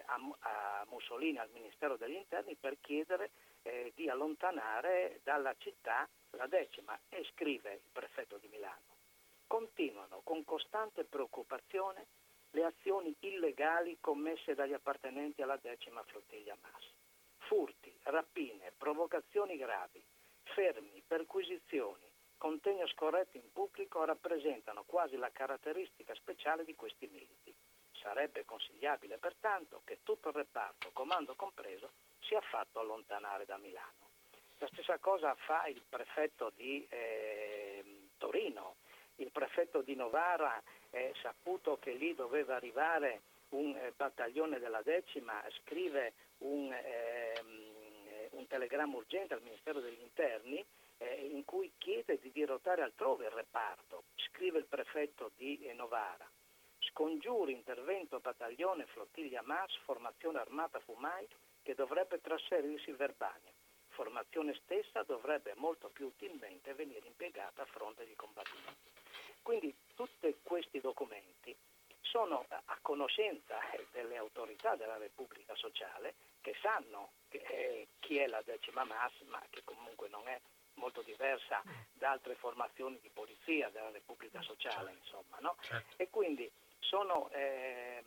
a, 0.06 0.14
a 0.40 0.86
Mussolini 0.88 1.38
al 1.38 1.50
Ministero 1.52 1.96
degli 1.96 2.14
Interni 2.16 2.56
per 2.56 2.76
chiedere 2.80 3.30
eh, 3.62 3.92
di 3.94 4.08
allontanare 4.08 5.20
dalla 5.22 5.54
città 5.58 6.08
la 6.30 6.46
decima 6.46 6.98
e 7.08 7.24
scrive 7.32 7.74
il 7.74 7.90
prefetto 7.92 8.38
di 8.38 8.48
Milano. 8.48 8.96
Continuano 9.46 10.20
con 10.22 10.44
costante 10.44 11.04
preoccupazione 11.04 12.06
le 12.52 12.64
azioni 12.64 13.14
illegali 13.20 13.98
commesse 14.00 14.54
dagli 14.54 14.72
appartenenti 14.72 15.42
alla 15.42 15.58
decima 15.60 16.02
flottiglia 16.04 16.56
MAS. 16.60 16.84
Furti, 17.38 17.92
rapine, 18.04 18.72
provocazioni 18.76 19.56
gravi, 19.56 20.02
fermi, 20.42 21.02
perquisizioni, 21.06 22.08
contegno 22.36 22.86
scorretto 22.88 23.36
in 23.36 23.52
pubblico 23.52 24.04
rappresentano 24.04 24.84
quasi 24.84 25.16
la 25.16 25.30
caratteristica 25.30 26.14
speciale 26.14 26.64
di 26.64 26.74
questi 26.74 27.06
militi. 27.06 27.54
Sarebbe 28.00 28.44
consigliabile 28.44 29.18
pertanto 29.18 29.82
che 29.84 29.98
tutto 30.02 30.28
il 30.28 30.34
reparto, 30.34 30.90
comando 30.92 31.34
compreso, 31.34 31.90
sia 32.20 32.40
fatto 32.40 32.80
allontanare 32.80 33.44
da 33.44 33.56
Milano. 33.58 34.08
La 34.58 34.68
stessa 34.72 34.98
cosa 34.98 35.34
fa 35.34 35.66
il 35.66 35.82
prefetto 35.88 36.52
di 36.54 36.86
eh, 36.90 37.82
Torino, 38.18 38.76
il 39.16 39.30
prefetto 39.30 39.80
di 39.80 39.94
Novara, 39.94 40.62
eh, 40.90 41.14
saputo 41.22 41.78
che 41.78 41.92
lì 41.92 42.14
doveva 42.14 42.56
arrivare 42.56 43.22
un 43.50 43.74
eh, 43.74 43.92
battaglione 43.96 44.58
della 44.58 44.82
decima, 44.82 45.42
scrive 45.62 46.12
un, 46.38 46.72
ehm, 46.72 48.28
un, 48.32 48.46
telegramma 48.46 48.96
urgente 48.96 49.34
al 49.34 49.42
Ministero 49.42 49.80
degli 49.80 50.00
Interni 50.00 50.64
eh, 50.98 51.28
in 51.32 51.44
cui 51.44 51.72
chiede 51.78 52.18
di 52.20 52.30
dirottare 52.30 52.82
altrove 52.82 53.24
il 53.26 53.32
reparto, 53.32 54.04
scrive 54.16 54.58
il 54.58 54.66
prefetto 54.66 55.30
di 55.36 55.58
eh, 55.62 55.72
Novara 55.72 56.28
scongiuri 56.90 57.52
intervento 57.52 58.20
battaglione 58.20 58.86
flottiglia 58.86 59.42
MAS, 59.42 59.74
formazione 59.84 60.38
armata 60.38 60.80
Fumai, 60.80 61.26
che 61.62 61.74
dovrebbe 61.74 62.20
trasferirsi 62.20 62.90
in 62.90 62.96
Verbania. 62.96 63.52
Formazione 63.88 64.54
stessa 64.62 65.02
dovrebbe 65.02 65.54
molto 65.56 65.88
più 65.88 66.06
utilmente 66.06 66.74
venire 66.74 67.06
impiegata 67.06 67.62
a 67.62 67.66
fronte 67.66 68.06
di 68.06 68.14
combattimenti. 68.14 68.90
Quindi 69.42 69.74
tutti 69.94 70.34
questi 70.42 70.80
documenti 70.80 71.56
sono 72.00 72.44
a 72.48 72.78
conoscenza 72.82 73.58
delle 73.92 74.16
autorità 74.16 74.74
della 74.76 74.96
Repubblica 74.96 75.54
Sociale 75.54 76.14
che 76.40 76.54
sanno 76.60 77.12
che, 77.28 77.38
eh, 77.38 77.88
chi 78.00 78.18
è 78.18 78.26
la 78.26 78.42
decima 78.42 78.84
MAS, 78.84 79.12
ma 79.26 79.40
che 79.50 79.62
comunque 79.64 80.08
non 80.08 80.26
è 80.26 80.40
molto 80.74 81.02
diversa 81.02 81.62
da 81.92 82.10
altre 82.10 82.34
formazioni 82.34 82.98
di 83.00 83.10
polizia 83.10 83.68
della 83.70 83.90
Repubblica 83.90 84.40
Sociale, 84.42 84.92
insomma, 84.92 85.36
no? 85.40 85.56
certo. 85.60 85.94
E 86.02 86.08
quindi 86.10 86.50
sono 86.78 87.28
eh, 87.30 88.02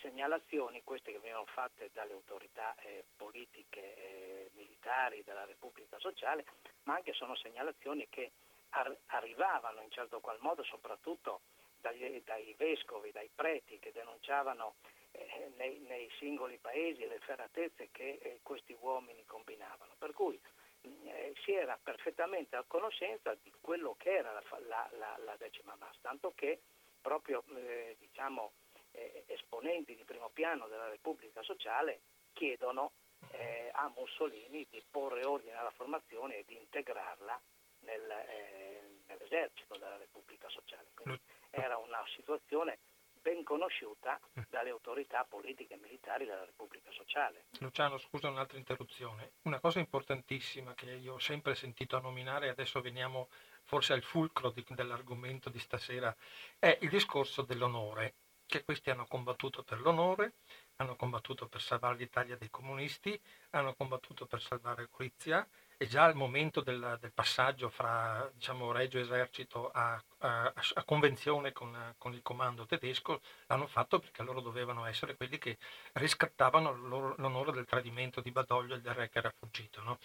segnalazioni, 0.00 0.82
queste 0.82 1.12
che 1.12 1.18
vengono 1.18 1.46
fatte 1.46 1.90
dalle 1.92 2.12
autorità 2.12 2.74
eh, 2.80 3.04
politiche 3.16 3.96
e 3.96 4.50
militari 4.54 5.22
della 5.24 5.44
Repubblica 5.44 5.98
Sociale, 5.98 6.44
ma 6.84 6.94
anche 6.94 7.12
sono 7.12 7.34
segnalazioni 7.36 8.06
che 8.08 8.32
ar- 8.70 8.96
arrivavano 9.06 9.82
in 9.82 9.90
certo 9.90 10.20
qual 10.20 10.38
modo 10.40 10.62
soprattutto 10.64 11.40
dagli, 11.80 12.22
dai 12.24 12.54
vescovi, 12.56 13.10
dai 13.12 13.30
preti 13.34 13.78
che 13.78 13.92
denunciavano 13.92 14.74
eh, 15.12 15.52
nei, 15.56 15.78
nei, 15.80 16.10
singoli 16.18 16.58
paesi 16.58 17.06
le 17.06 17.18
ferratezze 17.20 17.88
che 17.90 18.18
eh, 18.20 18.40
questi 18.42 18.76
uomini 18.80 19.24
combinavano. 19.24 19.94
Per 19.98 20.12
cui 20.12 20.40
eh, 20.82 21.34
si 21.42 21.52
era 21.52 21.78
perfettamente 21.82 22.56
a 22.56 22.64
conoscenza 22.66 23.34
di 23.42 23.52
quello 23.60 23.94
che 23.98 24.16
era 24.16 24.32
la, 24.32 24.42
la, 24.66 24.88
la, 24.92 25.18
la 25.24 25.36
decima 25.36 25.74
massa, 25.78 25.98
tanto 26.02 26.32
che 26.34 26.60
proprio 27.00 27.44
eh, 27.54 27.96
diciamo, 28.00 28.52
eh, 28.96 29.24
esponenti 29.28 29.94
di 29.94 30.04
primo 30.04 30.30
piano 30.30 30.66
della 30.66 30.88
Repubblica 30.88 31.42
Sociale 31.42 32.00
chiedono 32.32 32.92
eh, 33.32 33.70
a 33.72 33.92
Mussolini 33.96 34.66
di 34.70 34.82
porre 34.90 35.24
ordine 35.24 35.54
alla 35.54 35.70
formazione 35.70 36.38
e 36.38 36.44
di 36.46 36.56
integrarla 36.56 37.40
nel, 37.80 38.10
eh, 38.10 39.00
nell'esercito 39.06 39.76
della 39.76 39.96
Repubblica 39.96 40.48
Sociale. 40.48 40.88
Quindi 40.94 41.20
era 41.50 41.76
una 41.76 42.02
situazione 42.14 42.78
ben 43.26 43.42
conosciuta 43.42 44.20
dalle 44.48 44.70
autorità 44.70 45.24
politiche 45.24 45.74
e 45.74 45.78
militari 45.78 46.26
della 46.26 46.44
Repubblica 46.44 46.92
Sociale. 46.92 47.46
Luciano, 47.58 47.98
scusa 47.98 48.28
un'altra 48.28 48.56
interruzione. 48.56 49.32
Una 49.42 49.58
cosa 49.58 49.80
importantissima 49.80 50.74
che 50.74 50.92
io 50.92 51.14
ho 51.14 51.18
sempre 51.18 51.56
sentito 51.56 51.98
nominare, 51.98 52.48
adesso 52.48 52.80
veniamo 52.80 53.28
forse 53.64 53.94
al 53.94 54.02
fulcro 54.02 54.50
di, 54.50 54.64
dell'argomento 54.68 55.50
di 55.50 55.58
stasera, 55.58 56.14
è 56.56 56.78
il 56.82 56.88
discorso 56.88 57.42
dell'onore, 57.42 58.14
che 58.46 58.64
questi 58.64 58.90
hanno 58.90 59.06
combattuto 59.06 59.62
per 59.62 59.80
l'onore, 59.80 60.34
hanno 60.76 60.96
combattuto 60.96 61.46
per 61.48 61.60
salvare 61.60 61.96
l'Italia 61.96 62.36
dai 62.36 62.50
comunisti, 62.50 63.18
hanno 63.50 63.74
combattuto 63.74 64.26
per 64.26 64.40
salvare 64.40 64.88
Gorizia 64.90 65.46
e 65.78 65.86
già 65.86 66.04
al 66.04 66.14
momento 66.14 66.60
del, 66.60 66.96
del 67.00 67.12
passaggio 67.12 67.68
fra 67.68 68.30
diciamo, 68.32 68.72
Regio 68.72 68.98
Esercito 68.98 69.70
a, 69.70 70.02
a, 70.18 70.52
a 70.74 70.84
convenzione 70.84 71.52
con, 71.52 71.94
con, 71.98 72.14
il 72.14 72.22
comando 72.22 72.64
tedesco 72.64 73.20
l'hanno 73.46 73.66
fatto 73.66 73.98
perché 73.98 74.22
loro 74.22 74.40
dovevano 74.40 74.86
essere 74.86 75.16
quelli 75.16 75.38
che 75.38 75.58
riscattavano 75.94 76.72
l'onore 77.16 77.52
del 77.52 77.66
tradimento 77.66 78.20
di 78.20 78.30
Badoglio 78.30 78.76
e 78.76 78.80
del 78.80 78.94
re 78.94 79.10
che 79.10 79.18
era 79.18 79.32
fuggito. 79.38 79.82
No? 79.82 79.98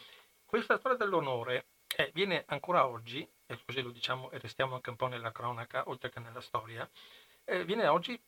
Questa 0.45 0.77
storia 0.77 0.97
dell'onore 0.97 1.67
eh, 1.95 2.11
viene 2.13 2.43
ancora 2.47 2.85
oggi, 2.87 3.27
e 3.45 3.59
così 3.65 3.81
lo 3.81 3.91
diciamo 3.91 4.31
e 4.31 4.39
restiamo 4.39 4.75
anche 4.75 4.89
un 4.89 4.97
po' 4.97 5.07
nella 5.07 5.31
cronaca, 5.31 5.83
oltre 5.87 6.09
che 6.09 6.19
nella 6.19 6.41
storia, 6.41 6.89
eh, 7.45 7.63
viene 7.63 7.87
oggi 7.87 8.21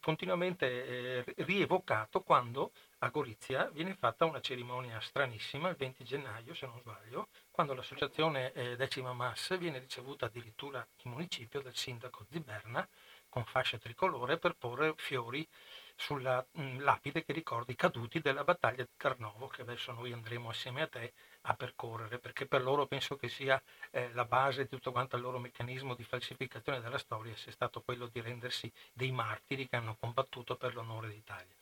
continuamente 0.00 1.24
eh, 1.24 1.24
rievocato 1.38 2.22
quando 2.22 2.72
a 2.98 3.08
Gorizia 3.08 3.68
viene 3.72 3.94
fatta 3.94 4.24
una 4.24 4.40
cerimonia 4.40 5.00
stranissima 5.00 5.68
il 5.68 5.76
20 5.76 6.04
gennaio, 6.04 6.54
se 6.54 6.66
non 6.66 6.78
sbaglio, 6.80 7.28
quando 7.50 7.74
l'associazione 7.74 8.52
eh, 8.52 8.76
Decima 8.76 9.12
Mass 9.12 9.56
viene 9.56 9.78
ricevuta 9.78 10.26
addirittura 10.26 10.86
in 11.02 11.12
municipio 11.12 11.60
dal 11.60 11.76
sindaco 11.76 12.24
di 12.28 12.40
Berna 12.40 12.86
con 13.28 13.44
fascia 13.44 13.78
tricolore 13.78 14.38
per 14.38 14.54
porre 14.54 14.94
fiori 14.96 15.46
sulla 15.94 16.44
mm, 16.58 16.80
lapide 16.80 17.24
che 17.24 17.32
ricorda 17.32 17.72
i 17.72 17.76
caduti 17.76 18.20
della 18.20 18.44
battaglia 18.44 18.84
di 18.84 18.90
Carnovo, 18.96 19.48
che 19.48 19.62
adesso 19.62 19.92
noi 19.92 20.12
andremo 20.12 20.48
assieme 20.48 20.82
a 20.82 20.88
te 20.88 21.12
a 21.50 21.54
percorrere, 21.54 22.18
perché 22.18 22.46
per 22.46 22.62
loro 22.62 22.86
penso 22.86 23.16
che 23.16 23.28
sia 23.28 23.60
eh, 23.90 24.12
la 24.12 24.26
base 24.26 24.62
di 24.62 24.68
tutto 24.68 24.92
quanto 24.92 25.16
il 25.16 25.22
loro 25.22 25.38
meccanismo 25.38 25.94
di 25.94 26.04
falsificazione 26.04 26.80
della 26.80 26.98
storia 26.98 27.34
sia 27.36 27.52
stato 27.52 27.80
quello 27.80 28.06
di 28.06 28.20
rendersi 28.20 28.70
dei 28.92 29.10
martiri 29.12 29.66
che 29.66 29.76
hanno 29.76 29.96
combattuto 29.98 30.56
per 30.56 30.74
l'onore 30.74 31.08
d'Italia. 31.08 31.54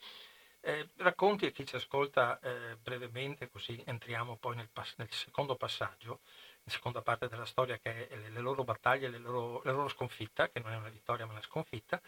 Eh, 0.59 0.89
racconti 0.97 1.45
a 1.45 1.51
chi 1.51 1.65
ci 1.65 1.77
ascolta 1.77 2.39
eh, 2.39 2.75
brevemente, 2.75 3.49
così 3.49 3.81
entriamo 3.85 4.35
poi 4.35 4.57
nel, 4.57 4.69
pass- 4.69 4.95
nel, 4.97 5.09
secondo 5.11 5.55
passaggio, 5.55 6.19
la 6.63 6.71
seconda 6.71 7.01
parte 7.01 7.29
della 7.29 7.45
storia 7.45 7.77
che 7.77 8.09
è 8.09 8.15
le, 8.17 8.41
loro 8.41 8.65
battaglie, 8.65 9.07
le 9.07 9.19
loro, 9.19 9.61
la 9.63 9.71
loro 9.71 9.87
sconfitta, 9.87 10.49
che 10.49 10.59
non 10.59 10.73
è 10.73 10.75
una 10.75 10.89
vittoria 10.89 11.25
ma 11.25 11.31
una 11.31 11.41
sconfitta, 11.41 12.01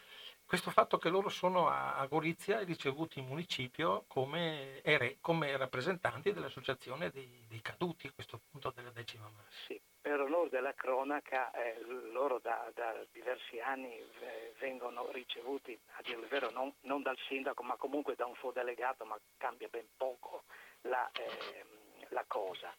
questo 0.49 0.71
fatto 0.71 0.97
che 0.97 1.09
loro 1.09 1.29
sono 1.29 1.69
a, 1.69 2.03
Gorizia 2.07 2.63
ricevuti 2.63 3.19
in 3.19 3.27
municipio 3.27 4.05
come, 4.07 4.81
ere, 4.81 5.17
come 5.21 5.55
rappresentanti 5.55 6.33
dell'associazione 6.33 7.11
dei, 7.11 7.45
dei, 7.47 7.61
caduti 7.61 8.07
a 8.07 8.11
questo 8.11 8.41
punto 8.49 8.71
della 8.71 8.89
decima 8.89 9.29
massa. 9.29 9.65
Sì, 9.67 9.79
per 10.01 10.19
onore 10.19 10.49
della 10.49 10.73
cronaca, 10.73 11.51
eh, 11.51 11.79
loro 12.11 12.39
da, 12.39 12.67
da, 12.73 12.95
diversi 13.11 13.59
anni 13.59 13.93
eh, 13.93 14.55
vengono 14.57 15.11
ricevuti, 15.11 15.79
a 15.97 16.01
dire 16.01 16.19
il 16.19 16.27
vero, 16.27 16.49
non, 16.49 16.73
non, 16.81 17.03
dal 17.03 17.17
sindaco, 17.27 17.61
ma 17.61 17.75
comunque 17.75 18.15
da 18.15 18.25
un 18.25 18.35
suo 18.37 18.49
delegato, 18.49 19.05
ma 19.05 19.19
cambia 19.37 19.67
ben 19.67 19.85
poco 19.95 20.45
la, 20.81 21.07
eh, 21.11 21.63
la 22.07 22.25
cosa. 22.25 22.73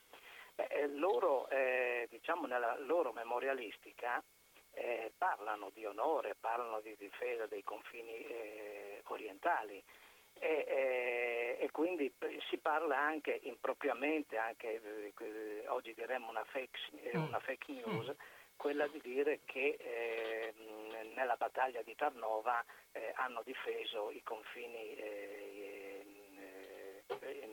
Eh, 0.57 0.89
loro, 0.89 1.49
eh, 1.51 2.09
diciamo 2.11 2.49
nella 2.49 2.77
loro 2.81 3.13
memorialistica, 3.13 4.21
eh, 4.73 5.13
parlano 5.17 5.71
di 5.75 5.85
onore, 5.85 6.37
parlano 6.39 6.81
di 6.81 6.95
difesa 6.99 7.47
dei 7.47 7.63
confini 7.63 8.25
eh, 8.27 9.03
orientali 9.07 9.83
e, 10.39 10.65
eh, 10.67 11.57
e, 11.61 11.71
quindi 11.71 12.13
si 12.49 12.57
parla 12.59 12.99
anche 12.99 13.41
impropriamente, 13.43 14.39
anche 14.39 14.81
eh, 14.83 15.69
oggi 15.69 15.93
diremmo 15.95 16.31
una 16.31 16.45
fake, 16.45 16.79
eh, 17.03 17.19
mm. 17.19 17.23
una 17.25 17.41
fake 17.41 17.73
news, 17.73 18.09
mm. 18.09 18.19
quella 18.57 18.87
di 18.87 19.01
dire 19.03 19.41
che 19.45 19.77
eh, 19.79 20.55
nella 21.15 21.37
battaglia 21.37 21.83
di 21.83 21.95
Tarnova 21.95 22.65
hanno 23.15 23.43
difeso 23.45 24.11
i 24.11 24.23
confini 24.23 24.97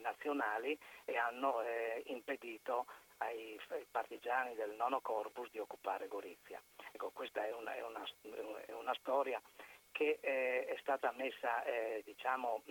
nazionali 0.01 0.77
e 1.05 1.17
hanno 1.17 1.61
impedito 2.05 2.85
ai, 3.17 3.59
ai 3.69 3.85
partigiani 3.89 4.55
del 4.55 4.71
nono 4.71 5.01
corpus 5.01 5.49
di 5.51 5.59
occupare 5.59 6.07
Gorizia. 6.07 6.61
Ecco, 6.91 7.11
questa 7.11 7.45
è 7.45 7.53
una, 7.53 7.73
è 7.75 7.83
una, 7.83 8.03
è 8.65 8.73
una 8.73 8.93
storia 8.95 9.41
che 9.91 10.19
eh, 10.21 10.65
è 10.65 10.77
stata 10.79 11.11
messa 11.15 11.63
eh, 11.63 12.03
diciamo, 12.05 12.61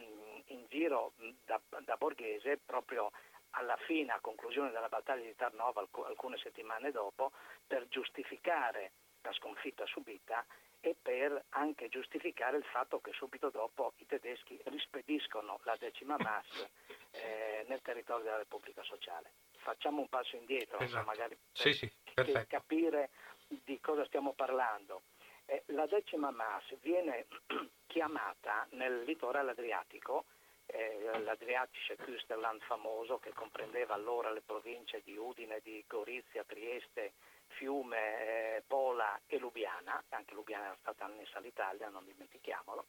in 0.46 0.64
giro 0.68 1.12
da, 1.44 1.60
da, 1.80 1.96
Borghese 1.96 2.58
proprio 2.64 3.10
alla 3.50 3.76
fine, 3.78 4.12
a 4.12 4.20
conclusione 4.20 4.70
della 4.70 4.88
battaglia 4.88 5.24
di 5.24 5.34
Tarnova, 5.34 5.84
alcune 6.06 6.38
settimane 6.38 6.92
dopo, 6.92 7.32
per 7.66 7.88
giustificare 7.88 8.92
la 9.22 9.32
sconfitta 9.32 9.84
subita 9.86 10.46
e 10.80 10.94
per 11.00 11.46
anche 11.48 11.88
giustificare 11.88 12.58
il 12.58 12.64
fatto 12.64 13.00
che 13.00 13.10
subito 13.12 13.50
dopo 13.50 13.94
i 13.96 14.06
tedeschi 14.06 14.60
rispediscono 14.66 15.58
la 15.64 15.74
decima 15.80 16.16
mass 16.18 16.64
eh, 17.10 17.64
nel 17.66 17.82
territorio 17.82 18.22
della 18.22 18.36
Repubblica 18.36 18.84
Sociale. 18.84 19.32
Facciamo 19.66 20.00
un 20.00 20.08
passo 20.08 20.36
indietro, 20.36 20.78
Esatto. 20.78 21.04
magari 21.06 21.36
Sì, 21.50 21.64
per, 21.64 21.74
sì, 21.74 21.92
per 22.04 22.24
perfetto. 22.24 22.46
capire 22.48 23.10
di 23.48 23.80
cosa 23.80 24.04
stiamo 24.04 24.32
parlando. 24.32 25.02
Eh, 25.46 25.64
la 25.66 25.86
decima 25.86 26.30
mass 26.30 26.72
viene 26.82 27.26
chiamata 27.86 28.64
nel 28.70 29.02
litorale 29.02 29.50
adriatico, 29.50 30.26
eh, 30.66 31.18
l'Adriatische 31.18 31.96
Küsterland 31.96 32.62
famoso 32.62 33.18
che 33.18 33.32
comprendeva 33.32 33.94
allora 33.94 34.30
le 34.30 34.42
province 34.42 35.02
di 35.04 35.16
Udine, 35.16 35.58
di 35.64 35.82
Gorizia, 35.88 36.44
Trieste, 36.44 37.14
Fiume, 37.48 38.54
eh, 38.56 38.62
Pola 38.68 39.20
e 39.26 39.38
Lubiana, 39.38 40.00
anche 40.10 40.34
Lubiana 40.34 40.66
era 40.66 40.76
stata 40.78 41.06
annessa 41.06 41.38
all'Italia, 41.38 41.88
non 41.88 42.04
dimentichiamolo, 42.04 42.86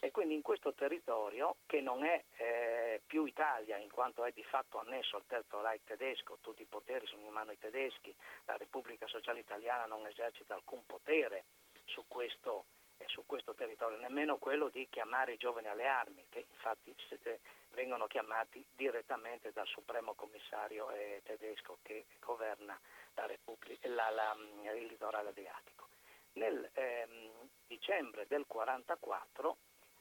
e 0.00 0.10
quindi 0.10 0.34
in 0.34 0.42
questo 0.42 0.72
territorio 0.74 1.56
che 1.66 1.80
non 1.80 2.04
è 2.04 2.22
eh, 2.36 3.02
più 3.06 3.24
Italia 3.24 3.76
in 3.76 3.90
quanto 3.90 4.24
è 4.24 4.32
di 4.32 4.44
fatto 4.44 4.78
annesso 4.78 5.16
al 5.16 5.26
Terzo 5.26 5.60
Reich 5.62 5.84
tedesco, 5.84 6.38
tutti 6.40 6.62
i 6.62 6.66
poteri 6.66 7.06
sono 7.06 7.22
in 7.22 7.32
mano 7.32 7.50
ai 7.50 7.58
tedeschi, 7.58 8.14
la 8.44 8.56
Repubblica 8.56 9.06
Sociale 9.06 9.40
Italiana 9.40 9.86
non 9.86 10.06
esercita 10.06 10.54
alcun 10.54 10.84
potere 10.86 11.44
su 11.84 12.04
questo, 12.08 12.66
eh, 12.98 13.04
su 13.08 13.24
questo 13.26 13.54
territorio, 13.54 13.98
nemmeno 13.98 14.38
quello 14.38 14.68
di 14.68 14.86
chiamare 14.90 15.32
i 15.32 15.38
giovani 15.38 15.68
alle 15.68 15.86
armi, 15.86 16.26
che 16.28 16.46
infatti 16.50 16.94
eh, 17.22 17.40
vengono 17.70 18.06
chiamati 18.06 18.64
direttamente 18.74 19.52
dal 19.52 19.66
Supremo 19.66 20.14
Commissario 20.14 20.90
eh, 20.90 21.20
tedesco 21.24 21.78
che 21.82 22.06
governa 22.20 22.78
la 23.14 23.26
Repubblica, 23.26 23.88
la- 23.88 24.10
la- 24.10 24.36
il 24.74 24.86
litorale 24.86 25.28
adriatico. 25.30 25.88
Nel 26.32 26.68
ehm, 26.74 27.48
dicembre 27.66 28.26
del 28.26 28.44
1944 28.48 29.56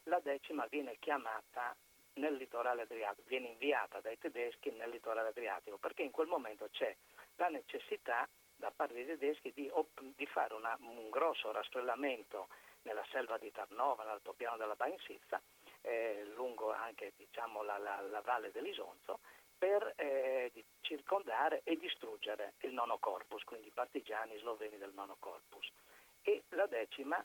la 0.06 0.20
decima 0.20 0.66
viene 0.68 0.98
chiamata 1.00 1.76
nel 2.16 2.36
litorale 2.36 2.84
adriatico, 2.84 3.28
viene 3.28 3.48
inviata 3.50 4.00
dai 4.02 4.18
tedeschi 4.18 4.72
nel 4.72 4.90
litorale 4.90 5.30
adriatico, 5.30 5.78
perché 5.78 6.04
in 6.04 6.12
quel 6.12 6.28
momento 6.28 6.68
c'è 6.72 6.96
la 7.36 7.50
necessità 7.50 8.28
da 8.56 8.72
parte 8.72 8.94
dei 8.94 9.06
tedeschi 9.06 9.52
di, 9.54 9.70
di 10.16 10.26
fare 10.28 10.54
una- 10.54 10.78
un 10.80 11.10
grosso 11.10 11.52
rastrellamento 11.52 12.48
nella 12.84 13.06
selva 13.12 13.38
di 13.38 13.52
Tarnova, 13.52 14.04
nell'altopiano 14.04 14.56
della 14.58 14.76
Bainsizza, 14.76 15.42
eh, 15.82 16.24
lungo 16.36 16.72
anche 16.72 17.12
diciamo, 17.18 17.64
la, 17.64 17.78
la- 17.78 18.02
la 18.02 18.22
valle 18.22 18.52
dell'Isonzo, 18.52 19.20
per 19.58 19.94
eh, 19.98 20.52
circondare 20.82 21.62
e 21.64 21.78
distruggere 21.78 22.54
il 22.60 22.72
nono 22.74 22.98
corpus, 23.00 23.44
quindi 23.44 23.68
i 23.68 23.72
partigiani 23.72 24.38
sloveni 24.38 24.78
del 24.78 24.94
nono 24.94 25.16
corpus. 25.20 25.70
E 26.22 26.44
la 26.50 26.66
decima 26.68 27.24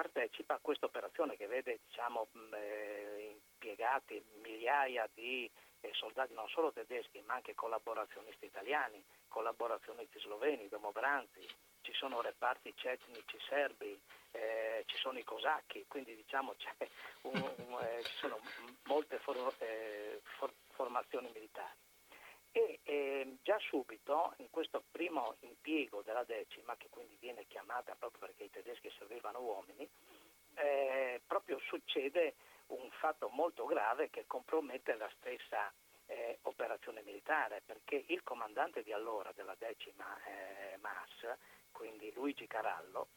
partecipa 0.00 0.54
a 0.54 0.58
questa 0.62 0.86
operazione 0.86 1.36
che 1.36 1.46
vede 1.46 1.80
diciamo, 1.86 2.28
eh, 2.54 3.36
impiegati 3.52 4.24
migliaia 4.42 5.06
di 5.12 5.50
eh, 5.82 5.90
soldati 5.92 6.32
non 6.32 6.48
solo 6.48 6.72
tedeschi 6.72 7.20
ma 7.26 7.34
anche 7.34 7.54
collaborazionisti 7.54 8.46
italiani, 8.46 9.04
collaborazionisti 9.28 10.18
sloveni, 10.20 10.68
domobranzi, 10.68 11.46
ci 11.82 11.92
sono 11.92 12.22
reparti 12.22 12.72
cetnici 12.76 13.38
serbi, 13.46 13.98
eh, 14.32 14.84
ci 14.86 14.96
sono 14.96 15.18
i 15.18 15.24
cosacchi, 15.24 15.84
quindi 15.86 16.14
diciamo 16.16 16.54
un- 17.22 17.54
un- 17.68 17.78
eh, 17.82 18.02
ci 18.04 18.16
sono 18.16 18.38
molte 18.84 19.18
for- 19.18 19.54
eh, 19.58 20.20
for- 20.38 20.52
formazioni 20.70 21.30
militari. 21.34 21.76
E 22.52 22.80
eh, 22.82 23.36
già 23.42 23.58
subito 23.58 24.34
in 24.38 24.50
questo 24.50 24.82
primo 24.90 25.36
impiego 25.40 26.02
della 26.02 26.24
decima, 26.24 26.76
che 26.76 26.88
quindi 26.88 27.16
viene 27.20 27.46
chiamata 27.46 27.94
proprio 27.94 28.26
perché 28.26 28.44
i 28.44 28.50
tedeschi 28.50 28.90
servivano 28.98 29.40
uomini, 29.40 29.88
eh, 30.54 31.20
proprio 31.26 31.58
succede 31.60 32.34
un 32.68 32.90
fatto 32.90 33.28
molto 33.28 33.64
grave 33.66 34.10
che 34.10 34.24
compromette 34.26 34.96
la 34.96 35.10
stessa 35.16 35.72
eh, 36.06 36.38
operazione 36.42 37.02
militare, 37.02 37.62
perché 37.64 38.04
il 38.08 38.22
comandante 38.22 38.82
di 38.82 38.92
allora 38.92 39.30
della 39.32 39.54
decima 39.56 40.04
eh, 40.24 40.76
MAS, 40.78 41.38
quindi 41.70 42.12
Luigi 42.12 42.46
Carallo, 42.48 43.08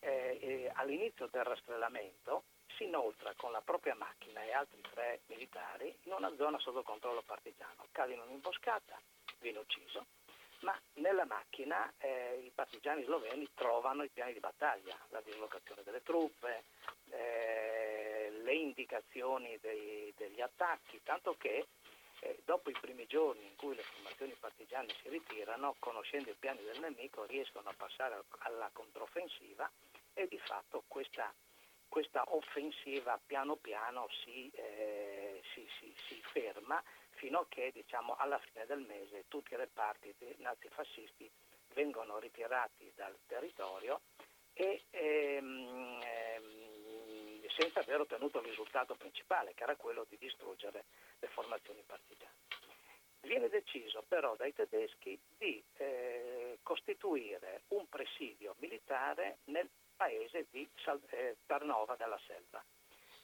eh, 0.00 0.38
eh, 0.40 0.70
all'inizio 0.74 1.26
del 1.26 1.44
rastrellamento 1.44 2.44
si 2.78 2.84
inoltra 2.84 3.34
con 3.36 3.50
la 3.50 3.60
propria 3.60 3.94
macchina 3.96 4.40
e 4.44 4.52
altri 4.52 4.80
tre 4.92 5.20
militari 5.26 5.94
in 6.04 6.12
una 6.12 6.32
zona 6.36 6.58
sotto 6.60 6.82
controllo 6.82 7.22
partigiano. 7.22 7.86
Cade 7.90 8.14
in 8.14 8.20
un'imboscata, 8.20 8.98
viene 9.40 9.58
ucciso, 9.58 10.06
ma 10.60 10.80
nella 10.94 11.24
macchina 11.24 11.92
eh, 11.98 12.40
i 12.44 12.50
partigiani 12.54 13.02
sloveni 13.02 13.48
trovano 13.54 14.04
i 14.04 14.08
piani 14.08 14.32
di 14.32 14.40
battaglia, 14.40 14.96
la 15.08 15.20
dislocazione 15.20 15.82
delle 15.82 16.02
truppe, 16.02 16.64
eh, 17.10 18.30
le 18.42 18.54
indicazioni 18.54 19.58
dei- 19.58 20.14
degli 20.16 20.40
attacchi, 20.40 21.00
tanto 21.02 21.34
che 21.36 21.66
eh, 22.20 22.40
dopo 22.44 22.70
i 22.70 22.76
primi 22.80 23.06
giorni 23.06 23.44
in 23.44 23.54
cui 23.56 23.74
le 23.76 23.82
formazioni 23.82 24.32
partigiane 24.38 24.92
si 25.02 25.08
ritirano, 25.08 25.74
conoscendo 25.78 26.30
i 26.30 26.36
piani 26.38 26.62
del 26.62 26.80
nemico, 26.80 27.24
riescono 27.24 27.68
a 27.68 27.74
passare 27.76 28.14
al- 28.14 28.24
alla 28.38 28.70
controffensiva 28.72 29.70
e 30.14 30.26
di 30.26 30.38
fatto 30.38 30.82
questa, 30.88 31.32
questa 31.88 32.22
offensiva 32.28 33.20
piano 33.24 33.56
piano 33.56 34.08
si, 34.24 34.50
eh, 34.54 35.40
si- 35.52 35.68
si- 35.78 35.94
si 36.06 36.22
ferma 36.32 36.82
fino 37.10 37.40
a 37.40 37.46
che 37.48 37.70
diciamo, 37.72 38.14
alla 38.16 38.38
fine 38.38 38.66
del 38.66 38.80
mese 38.80 39.24
tutti 39.28 39.54
i 39.54 39.56
reparti 39.56 40.14
nazifascisti 40.38 41.30
vengono 41.74 42.18
ritirati 42.18 42.92
dal 42.94 43.16
territorio 43.26 44.02
e 44.52 44.84
ehm, 44.90 46.00
ehm, 46.02 47.48
senza 47.48 47.80
aver 47.80 48.00
ottenuto 48.00 48.38
il 48.38 48.46
risultato 48.46 48.94
principale, 48.94 49.54
che 49.54 49.64
era 49.64 49.76
quello 49.76 50.04
di 50.08 50.16
distruggere 50.18 50.84
le 51.18 51.28
formazioni 51.28 51.82
partigiane. 51.84 52.34
Viene 53.20 53.48
deciso 53.48 54.04
però 54.06 54.36
dai 54.36 54.52
tedeschi 54.52 55.20
di 55.36 55.62
eh, 55.76 56.58
costituire 56.62 57.62
un 57.68 57.88
presidio 57.88 58.54
militare 58.58 59.38
nel 59.44 59.68
paese 59.98 60.46
di 60.50 60.66
eh, 61.10 61.36
Tarnova 61.44 61.96
della 61.96 62.18
Selva 62.24 62.64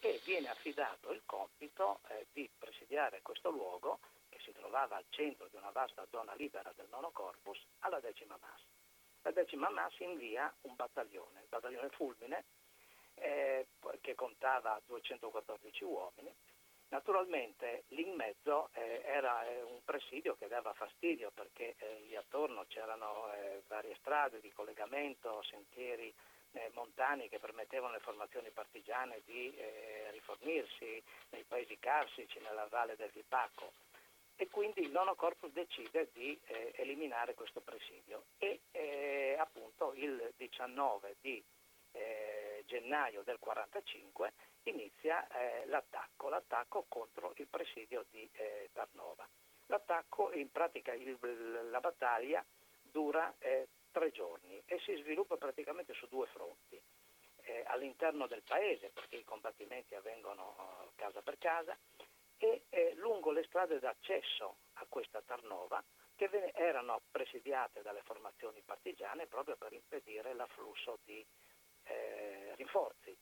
e 0.00 0.20
viene 0.24 0.48
affidato 0.48 1.12
il 1.12 1.22
compito 1.24 2.00
eh, 2.08 2.26
di 2.32 2.50
presidiare 2.58 3.22
questo 3.22 3.50
luogo 3.50 4.00
che 4.28 4.40
si 4.40 4.52
trovava 4.52 4.96
al 4.96 5.06
centro 5.08 5.46
di 5.46 5.56
una 5.56 5.70
vasta 5.70 6.04
zona 6.10 6.34
libera 6.34 6.72
del 6.74 6.88
nono 6.90 7.10
corpus 7.12 7.64
alla 7.78 8.00
decima 8.00 8.36
MAS. 8.40 8.60
La 9.22 9.30
decima 9.30 9.70
MAS 9.70 9.98
invia 10.00 10.52
un 10.62 10.74
battaglione, 10.74 11.42
il 11.42 11.48
battaglione 11.48 11.88
Fulmine, 11.90 12.44
eh, 13.14 13.68
che 14.00 14.14
contava 14.16 14.78
214 14.84 15.84
uomini. 15.84 16.34
Naturalmente 16.88 17.84
lì 17.88 18.06
in 18.06 18.14
mezzo 18.14 18.70
eh, 18.72 19.00
era 19.04 19.46
eh, 19.46 19.62
un 19.62 19.80
presidio 19.84 20.34
che 20.34 20.48
dava 20.48 20.74
fastidio 20.74 21.30
perché 21.30 21.76
eh, 21.78 22.00
lì 22.08 22.16
attorno 22.16 22.64
c'erano 22.66 23.30
varie 23.68 23.94
strade 24.00 24.40
di 24.40 24.52
collegamento, 24.52 25.42
sentieri 25.44 26.12
eh, 26.54 26.70
montani 26.74 27.28
che 27.28 27.38
permettevano 27.38 27.92
alle 27.92 28.02
formazioni 28.02 28.50
partigiane 28.50 29.22
di 29.24 29.54
eh, 29.56 30.10
rifornirsi 30.12 31.02
nei 31.30 31.44
paesi 31.44 31.78
carsici, 31.78 32.38
nella 32.40 32.66
valle 32.66 32.96
del 32.96 33.10
Vipacco. 33.10 33.72
E 34.36 34.48
quindi 34.48 34.80
il 34.80 34.90
nono 34.90 35.14
corpus 35.14 35.52
decide 35.52 36.10
di 36.12 36.38
eh, 36.46 36.72
eliminare 36.76 37.34
questo 37.34 37.60
presidio 37.60 38.24
e 38.38 38.62
eh, 38.72 39.36
appunto 39.38 39.92
il 39.94 40.32
19 40.36 41.16
di 41.20 41.42
eh, 41.92 42.64
gennaio 42.66 43.22
del 43.22 43.38
45 43.38 44.32
inizia 44.64 45.26
eh, 45.28 45.66
l'attacco, 45.66 46.28
l'attacco 46.28 46.84
contro 46.88 47.32
il 47.36 47.46
presidio 47.46 48.06
di 48.10 48.28
Tarnova. 48.72 49.28
L'attacco, 49.66 50.32
in 50.32 50.50
pratica 50.50 50.92
il- 50.92 51.68
la 51.70 51.80
battaglia 51.80 52.44
dura 52.82 53.32
eh, 53.38 53.68
tre 53.94 54.10
giorni 54.10 54.60
e 54.66 54.80
si 54.80 54.92
sviluppa 54.96 55.36
praticamente 55.36 55.94
su 55.94 56.08
due 56.08 56.26
fronti. 56.26 56.82
Eh, 57.46 57.62
all'interno 57.68 58.26
del 58.26 58.42
paese, 58.42 58.88
perché 58.88 59.16
i 59.16 59.24
combattimenti 59.24 59.94
avvengono 59.94 60.56
eh, 60.58 60.88
casa 60.96 61.22
per 61.22 61.38
casa, 61.38 61.76
e 62.36 62.64
eh, 62.70 62.94
lungo 62.96 63.30
le 63.30 63.44
strade 63.44 63.78
d'accesso 63.78 64.56
a 64.74 64.86
questa 64.88 65.22
Tarnova, 65.22 65.82
che 66.16 66.28
erano 66.54 67.02
presidiate 67.10 67.82
dalle 67.82 68.02
formazioni 68.02 68.60
partigiane 68.64 69.26
proprio 69.26 69.56
per 69.56 69.72
impedire 69.72 70.34
l'afflusso 70.34 70.98
di 71.04 71.24
eh, 71.84 72.54
rinforzi. 72.56 73.16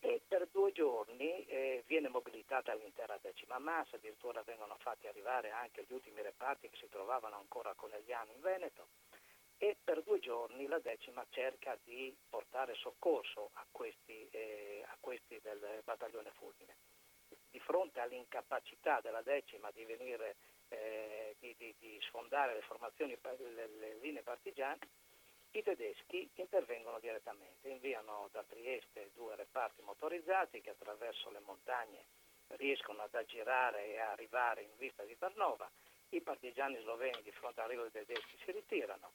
E 0.00 0.20
per 0.26 0.48
due 0.48 0.72
giorni 0.72 1.44
eh, 1.44 1.84
viene 1.86 2.08
mobilitata 2.08 2.74
l'intera 2.74 3.18
decima 3.22 3.58
massa, 3.58 3.96
addirittura 3.96 4.42
vengono 4.42 4.76
fatti 4.80 5.06
arrivare 5.06 5.50
anche 5.50 5.84
gli 5.84 5.92
ultimi 5.92 6.22
reparti 6.22 6.68
che 6.68 6.76
si 6.76 6.88
trovavano 6.88 7.36
ancora 7.36 7.70
a 7.70 7.74
Conegliano 7.74 8.32
in 8.32 8.40
Veneto 8.40 8.88
e 9.62 9.76
per 9.84 10.02
due 10.02 10.18
giorni 10.18 10.66
la 10.66 10.80
decima 10.80 11.24
cerca 11.30 11.78
di 11.84 12.12
portare 12.28 12.74
soccorso 12.74 13.50
a 13.52 13.66
questi, 13.70 14.28
eh, 14.32 14.82
a 14.84 14.96
questi 14.98 15.38
del 15.40 15.82
battaglione 15.84 16.32
Fulmine. 16.32 16.74
Di 17.48 17.60
fronte 17.60 18.00
all'incapacità 18.00 19.00
della 19.00 19.22
decima 19.22 19.70
di 19.70 19.84
venire, 19.84 20.34
eh, 20.66 21.36
di, 21.38 21.54
di- 21.56 21.76
di 21.78 21.96
sfondare 22.02 22.54
le 22.54 23.18
le, 23.54 23.66
le 23.78 23.94
linee 24.00 24.22
partigiane, 24.22 24.80
I 25.54 25.62
tedeschi 25.62 26.28
intervengono 26.36 26.98
direttamente, 26.98 27.68
inviano 27.68 28.28
da 28.32 28.42
Trieste 28.42 29.10
due 29.14 29.36
reparti 29.36 29.82
motorizzati 29.82 30.60
che 30.60 30.70
attraverso 30.70 31.30
le 31.30 31.40
montagne 31.40 32.06
riescono 32.56 33.02
ad 33.02 33.14
aggirare 33.14 33.84
e 33.92 33.98
arrivare 33.98 34.62
in 34.62 34.74
vista 34.76 35.04
di 35.04 35.16
Tarnova. 35.16 35.70
I 36.08 36.20
partigiani 36.20 36.80
sloveni 36.80 37.22
di 37.22 37.30
fronte 37.32 37.60
all'arrivo 37.60 37.86
dei 37.88 38.04
tedeschi 38.04 38.38
si 38.44 38.50
ritirano, 38.50 39.12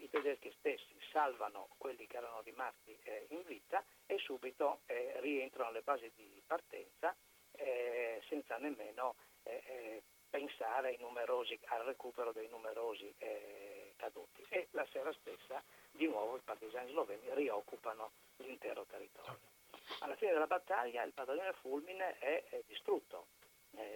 i 0.00 0.10
tedeschi 0.10 0.52
stessi 0.58 0.94
salvano 1.10 1.68
quelli 1.78 2.06
che 2.06 2.16
erano 2.16 2.40
rimasti 2.42 2.96
eh, 3.02 3.26
in 3.30 3.42
vita 3.44 3.84
e 4.06 4.18
subito 4.18 4.80
eh, 4.86 5.16
rientrano 5.20 5.70
alle 5.70 5.82
basi 5.82 6.10
di 6.14 6.42
partenza 6.46 7.14
eh, 7.52 8.20
senza 8.28 8.56
nemmeno 8.58 9.14
eh, 9.42 9.62
eh, 9.66 10.02
pensare 10.28 10.96
numerosi, 10.98 11.58
al 11.66 11.84
recupero 11.84 12.32
dei 12.32 12.48
numerosi 12.48 13.12
eh, 13.18 13.94
caduti. 13.96 14.44
E 14.48 14.68
la 14.72 14.86
sera 14.90 15.12
stessa 15.14 15.62
di 15.90 16.06
nuovo 16.06 16.36
i 16.36 16.40
partigiani 16.44 16.90
sloveni 16.90 17.32
rioccupano 17.34 18.12
l'intero 18.36 18.84
territorio. 18.84 19.54
Alla 20.00 20.16
fine 20.16 20.32
della 20.32 20.46
battaglia 20.46 21.02
il 21.04 21.12
padiglione 21.12 21.52
Fulmine 21.54 22.18
è, 22.18 22.44
è 22.48 22.62
distrutto, 22.66 23.28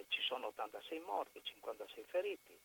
ci 0.09 0.21
sono 0.23 0.49
86 0.49 0.99
morti, 1.01 1.43
56 1.43 2.05
feriti, 2.05 2.59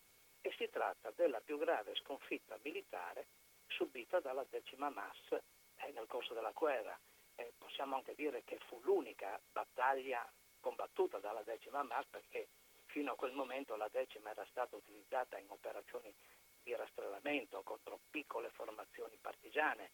e 0.46 0.54
si 0.56 0.68
tratta 0.70 1.10
della 1.16 1.40
più 1.40 1.58
grave 1.58 1.96
sconfitta 1.96 2.56
militare 2.62 3.26
subita 3.66 4.20
dalla 4.20 4.46
decima 4.48 4.90
MAS 4.90 5.32
eh, 5.32 5.90
nel 5.90 6.06
corso 6.06 6.34
della 6.34 6.52
guerra. 6.54 6.96
Eh, 7.34 7.52
possiamo 7.58 7.96
anche 7.96 8.14
dire 8.14 8.44
che 8.44 8.56
fu 8.68 8.80
l'unica 8.84 9.40
battaglia 9.50 10.24
combattuta 10.60 11.18
dalla 11.18 11.42
decima 11.42 11.82
MAS 11.82 12.06
perché 12.08 12.46
fino 12.84 13.10
a 13.10 13.16
quel 13.16 13.32
momento 13.32 13.74
la 13.74 13.88
decima 13.90 14.30
era 14.30 14.46
stata 14.48 14.76
utilizzata 14.76 15.36
in 15.36 15.50
operazioni 15.50 16.14
di 16.62 16.72
rastrellamento 16.76 17.62
contro 17.64 17.98
piccole 18.08 18.48
formazioni 18.50 19.18
partigiane, 19.20 19.90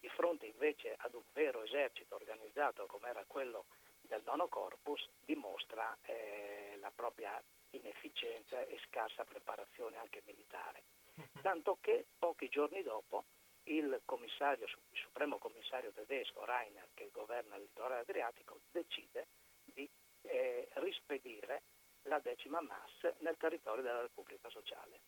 di 0.00 0.08
fronte 0.08 0.46
invece 0.46 0.96
ad 0.98 1.14
un 1.14 1.22
vero 1.32 1.62
esercito 1.62 2.16
organizzato 2.16 2.86
come 2.86 3.08
era 3.08 3.24
quello 3.24 3.66
del 4.00 4.22
nono 4.24 4.48
corpus, 4.48 5.08
dimostra 5.24 5.96
eh, 6.02 6.76
la 6.80 6.90
propria 6.90 7.40
inefficienza 7.72 8.60
e 8.66 8.78
scarsa 8.86 9.24
preparazione 9.24 9.96
anche 9.98 10.22
militare. 10.26 10.82
Tanto 11.42 11.78
che 11.80 12.06
pochi 12.18 12.48
giorni 12.48 12.82
dopo 12.82 13.24
il, 13.64 14.00
commissario, 14.04 14.66
il 14.66 14.98
supremo 14.98 15.38
commissario 15.38 15.92
tedesco 15.92 16.44
Reiner, 16.44 16.88
che 16.94 17.10
governa 17.12 17.56
il 17.56 17.62
litorale 17.62 18.00
adriatico, 18.00 18.60
decide 18.70 19.28
di 19.64 19.88
eh, 20.22 20.68
rispedire 20.74 21.62
la 22.02 22.18
decima 22.18 22.60
MAS 22.60 23.14
nel 23.18 23.36
territorio 23.36 23.82
della 23.82 24.00
Repubblica 24.00 24.48
Sociale 24.48 25.00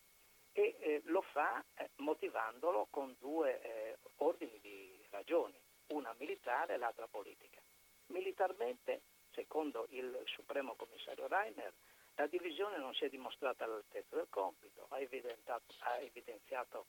e 0.53 0.77
eh, 0.79 1.03
lo 1.07 1.23
fa 1.23 1.65
eh, 1.75 1.91
motivandolo 1.97 2.87
con 2.91 3.17
due 3.19 3.61
eh, 3.61 3.99
ordini 4.17 4.59
di 4.61 5.05
ragioni, 5.11 5.59
una 5.89 6.15
militare 6.19 6.75
e 6.75 6.77
l'altra 6.77 7.09
politica. 7.09 7.61
Militarmente, 8.07 9.03
secondo 9.33 9.87
il 9.91 10.21
supremo 10.27 10.75
commissario 10.77 11.27
Reiner, 11.27 11.73
la 12.17 12.27
divisione 12.27 12.79
non 12.79 12.95
si 12.95 13.05
è 13.05 13.09
dimostrata 13.09 13.65
all'altezza 13.65 14.17
del 14.17 14.29
compito, 14.29 14.87
ha, 14.91 14.97
ha 14.97 15.99
evidenziato 15.99 16.87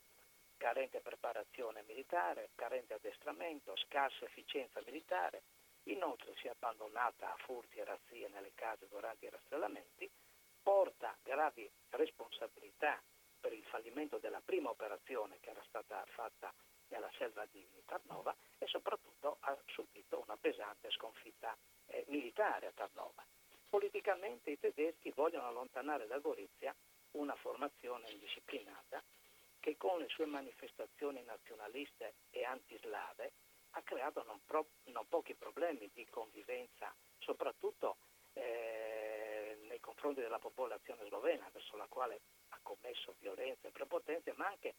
carente 0.58 1.00
preparazione 1.00 1.84
militare, 1.88 2.52
carente 2.56 2.94
addestramento, 2.94 3.76
scarsa 3.76 4.26
efficienza 4.26 4.82
militare, 4.86 5.44
inoltre 5.84 6.34
si 6.36 6.48
è 6.48 6.52
abbandonata 6.52 7.32
a 7.32 7.38
furti 7.38 7.80
e 7.80 7.84
razzie 7.84 8.30
nelle 8.30 8.54
case 8.54 8.88
durante 8.88 9.26
i 9.26 9.30
rastrellamenti, 9.30 10.10
porta 10.62 11.16
gravi 11.22 11.70
responsabilità 11.90 13.02
per 13.40 13.54
il 13.54 13.64
fallimento 13.66 14.18
della 14.18 14.42
prima 14.44 14.70
operazione 14.70 15.40
che 15.40 15.52
era 15.52 15.64
stata 15.68 16.04
fatta 16.08 16.54
nella 16.88 17.12
selva 17.18 17.46
di 17.52 17.68
Tarnova 17.86 18.36
e 18.58 18.66
soprattutto 18.68 19.38
ha 19.42 19.58
subito 19.66 20.22
una 20.26 20.38
pesante 20.38 20.90
sconfitta 20.92 21.56
eh, 21.88 22.06
militare 22.08 22.68
a 22.68 22.72
Tarnova. 22.72 23.24
Politicamente 23.76 24.52
i 24.52 24.58
tedeschi 24.58 25.12
vogliono 25.14 25.48
allontanare 25.48 26.08
da 26.08 26.20
Gorizia 26.20 26.74
una 27.12 27.36
formazione 27.36 28.10
indisciplinata 28.10 29.04
che 29.60 29.76
con 29.76 30.00
le 30.00 30.08
sue 30.08 30.26
manifestazioni 30.26 31.22
nazionaliste 31.26 32.14
e 32.30 32.46
antislave 32.46 33.34
ha 33.72 33.82
creato 33.82 34.24
non, 34.24 34.40
pro- 34.46 34.70
non 34.86 35.06
pochi 35.10 35.36
problemi 35.36 35.92
di 35.94 36.08
convivenza, 36.10 36.96
soprattutto 37.20 37.98
eh, 38.32 39.58
nei 39.68 39.82
confronti 39.82 40.22
della 40.22 40.40
popolazione 40.40 41.04
slovena, 41.08 41.50
verso 41.52 41.76
la 41.76 41.88
quale 41.90 42.22
ha 42.52 42.60
commesso 42.62 43.16
violenze 43.20 43.68
e 43.68 43.72
prepotenze, 43.72 44.32
ma 44.38 44.48
anche 44.48 44.76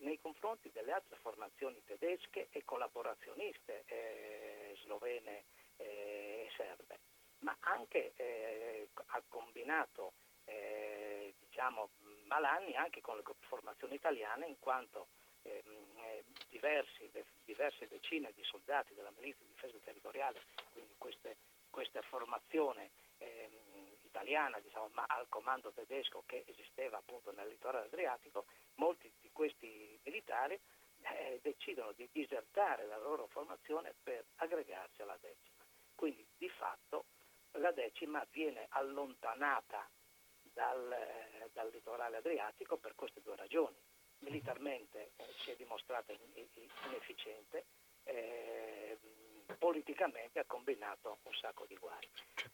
nei 0.00 0.18
confronti 0.18 0.70
delle 0.72 0.92
altre 0.92 1.18
formazioni 1.18 1.82
tedesche 1.84 2.48
e 2.52 2.64
collaborazioniste 2.64 3.84
eh, 3.84 4.78
slovene 4.80 5.44
eh, 5.76 6.46
e 6.46 6.50
serbe 6.56 7.09
ma 7.40 7.56
anche 7.60 8.12
eh, 8.16 8.88
ha 8.94 9.22
combinato 9.28 10.12
eh, 10.44 11.34
diciamo, 11.38 11.90
malanni 12.26 12.74
anche 12.74 13.00
con 13.00 13.16
le 13.16 13.22
formazioni 13.40 13.94
italiane 13.94 14.46
in 14.46 14.58
quanto 14.58 15.08
ehm, 15.42 15.96
eh, 15.96 16.24
diversi, 16.48 17.08
de, 17.12 17.24
diverse 17.44 17.88
decine 17.88 18.32
di 18.34 18.42
soldati 18.44 18.94
della 18.94 19.12
milizia 19.16 19.44
di 19.44 19.52
difesa 19.52 19.78
territoriale, 19.84 20.42
quindi 20.72 20.94
queste, 20.98 21.36
questa 21.70 22.02
formazione 22.02 22.90
ehm, 23.18 23.60
italiana 24.02 24.58
diciamo, 24.60 24.90
ma 24.92 25.04
al 25.06 25.28
comando 25.28 25.70
tedesco 25.72 26.24
che 26.26 26.44
esisteva 26.46 26.98
appunto 26.98 27.32
nel 27.32 27.48
litorale 27.48 27.86
adriatico, 27.86 28.46
molti 28.74 29.12
di 29.20 29.30
questi 29.32 29.98
militari 30.04 30.58
eh, 31.02 31.38
decidono 31.42 31.92
di 31.92 32.08
disertare 32.12 32.86
la 32.86 32.98
loro 32.98 33.26
formazione 33.28 33.94
per 34.02 34.24
aggregarsi 34.36 35.02
alla 35.02 35.16
decima. 35.20 35.64
Quindi 35.94 36.26
di 36.36 36.48
fatto 36.48 37.04
la 37.52 37.72
decima 37.72 38.24
viene 38.30 38.66
allontanata 38.70 39.88
dal, 40.52 40.96
dal 41.52 41.70
litorale 41.70 42.18
adriatico 42.18 42.76
per 42.76 42.94
queste 42.94 43.20
due 43.22 43.36
ragioni. 43.36 43.76
Militarmente 44.18 45.12
eh, 45.16 45.24
si 45.38 45.50
è 45.50 45.56
dimostrata 45.56 46.12
inefficiente, 46.84 47.66
eh, 48.04 48.98
politicamente 49.58 50.38
ha 50.38 50.44
combinato 50.46 51.18
un 51.22 51.32
sacco 51.34 51.64
di 51.66 51.76
guai. 51.76 52.08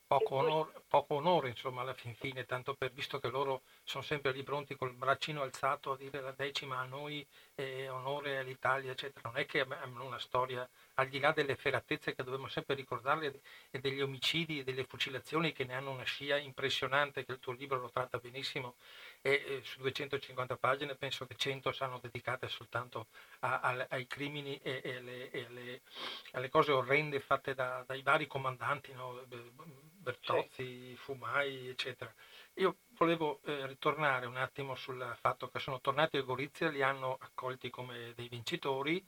Poco, 0.07 0.37
onore, 0.37 0.73
poco 0.89 1.15
onore, 1.15 1.49
insomma, 1.49 1.81
alla 1.81 1.95
fin 1.95 2.15
fine, 2.15 2.45
tanto 2.45 2.75
per 2.75 2.93
visto 2.93 3.19
che 3.19 3.29
loro 3.29 3.63
sono 3.83 4.05
sempre 4.05 4.33
lì 4.33 4.43
pronti 4.43 4.77
col 4.77 4.93
braccino 4.93 5.43
alzato 5.43 5.93
a 5.93 5.97
dire 5.97 6.21
la 6.21 6.33
decima 6.33 6.79
a 6.79 6.85
noi, 6.85 7.27
eh, 7.55 7.89
onore 7.89 8.39
all'Italia, 8.39 8.93
eccetera. 8.93 9.29
Non 9.29 9.41
è 9.41 9.47
che 9.47 9.61
hanno 9.61 10.05
una 10.05 10.19
storia, 10.19 10.69
al 10.95 11.09
di 11.09 11.19
là 11.19 11.33
delle 11.33 11.57
feratezze 11.57 12.15
che 12.15 12.23
dobbiamo 12.23 12.49
sempre 12.49 12.75
ricordarle, 12.75 13.41
e 13.71 13.79
degli 13.81 14.01
omicidi 14.01 14.61
e 14.61 14.65
delle 14.65 14.85
fucilazioni 14.85 15.53
che 15.53 15.65
ne 15.65 15.75
hanno 15.75 15.91
una 15.91 16.05
scia 16.05 16.37
impressionante, 16.37 17.25
che 17.25 17.33
il 17.33 17.41
tuo 17.41 17.53
libro 17.53 17.79
lo 17.81 17.91
tratta 17.91 18.19
benissimo, 18.19 18.77
e 19.23 19.61
su 19.65 19.81
250 19.81 20.57
pagine 20.57 20.95
penso 20.95 21.27
che 21.27 21.35
100 21.37 21.73
saranno 21.73 21.99
dedicate 21.99 22.49
soltanto 22.49 23.09
a, 23.41 23.61
a, 23.61 23.87
ai 23.91 24.07
crimini 24.07 24.59
e, 24.63 24.81
e, 24.85 24.97
alle, 24.97 25.31
e 25.31 25.45
alle, 25.47 25.81
alle, 26.33 26.49
cose 26.49 26.73
orrende 26.73 27.21
fatte 27.21 27.55
da, 27.55 27.85
dai 27.87 28.03
vari 28.03 28.27
comandanti, 28.27 28.93
no? 28.93 29.25
Bertozzi, 29.27 30.91
sì. 30.91 30.97
Fumai, 30.97 31.69
eccetera. 31.69 32.13
Io 32.55 32.77
volevo 32.97 33.41
eh, 33.45 33.67
ritornare 33.67 34.27
un 34.27 34.37
attimo 34.37 34.75
sul 34.77 35.17
fatto 35.21 35.49
che 35.49 35.59
sono 35.59 35.81
tornati 35.81 36.17
a 36.17 36.23
Gorizia, 36.23 36.71
li 36.71 36.83
hanno 36.83 37.19
accolti 37.21 37.71
come 37.71 38.13
dei 38.15 38.29
vincitori, 38.29 39.05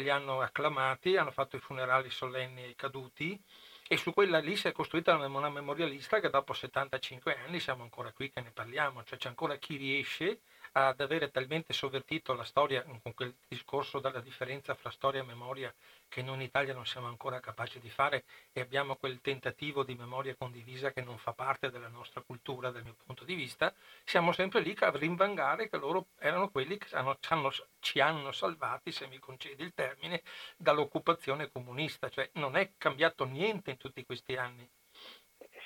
li 0.00 0.10
hanno 0.10 0.40
acclamati, 0.40 1.16
hanno 1.16 1.30
fatto 1.30 1.56
i 1.56 1.60
funerali 1.60 2.10
solenni 2.10 2.62
ai 2.62 2.74
caduti 2.74 3.40
e 3.88 3.96
su 3.96 4.12
quella 4.12 4.38
lì 4.38 4.56
si 4.56 4.68
è 4.68 4.72
costruita 4.72 5.16
una 5.16 5.50
memorialista 5.50 6.20
che 6.20 6.30
dopo 6.30 6.52
75 6.52 7.36
anni 7.44 7.58
siamo 7.58 7.82
ancora 7.82 8.12
qui 8.12 8.30
che 8.30 8.40
ne 8.40 8.50
parliamo, 8.52 9.02
cioè 9.04 9.18
c'è 9.18 9.28
ancora 9.28 9.56
chi 9.56 9.76
riesce 9.76 10.40
ad 10.72 11.00
avere 11.00 11.30
talmente 11.30 11.72
sovvertito 11.72 12.32
la 12.34 12.44
storia 12.44 12.82
con 12.82 13.12
quel 13.14 13.34
discorso 13.48 13.98
della 13.98 14.20
differenza 14.20 14.74
fra 14.74 14.90
storia 14.90 15.20
e 15.20 15.24
memoria 15.24 15.74
che 16.08 16.22
noi 16.22 16.36
in 16.36 16.42
Italia 16.42 16.74
non 16.74 16.86
siamo 16.86 17.08
ancora 17.08 17.40
capaci 17.40 17.80
di 17.80 17.88
fare 17.88 18.24
e 18.52 18.60
abbiamo 18.60 18.96
quel 18.96 19.20
tentativo 19.20 19.82
di 19.82 19.94
memoria 19.94 20.34
condivisa 20.36 20.92
che 20.92 21.02
non 21.02 21.18
fa 21.18 21.32
parte 21.32 21.70
della 21.70 21.88
nostra 21.88 22.20
cultura 22.20 22.70
dal 22.70 22.84
mio 22.84 22.96
punto 23.04 23.24
di 23.24 23.34
vista, 23.34 23.72
siamo 24.04 24.32
sempre 24.32 24.60
lì 24.60 24.76
a 24.78 24.90
rinvangare 24.90 25.68
che 25.68 25.76
loro 25.76 26.08
erano 26.18 26.50
quelli 26.50 26.78
che 26.78 26.94
hanno, 26.96 27.16
hanno, 27.28 27.50
ci 27.80 28.00
hanno 28.00 28.32
salvati, 28.32 28.92
se 28.92 29.06
mi 29.06 29.18
concedi 29.18 29.62
il 29.62 29.74
termine, 29.74 30.22
dall'occupazione 30.56 31.50
comunista, 31.50 32.08
cioè 32.08 32.28
non 32.34 32.56
è 32.56 32.72
cambiato 32.76 33.24
niente 33.24 33.70
in 33.70 33.76
tutti 33.76 34.04
questi 34.04 34.36
anni. 34.36 34.68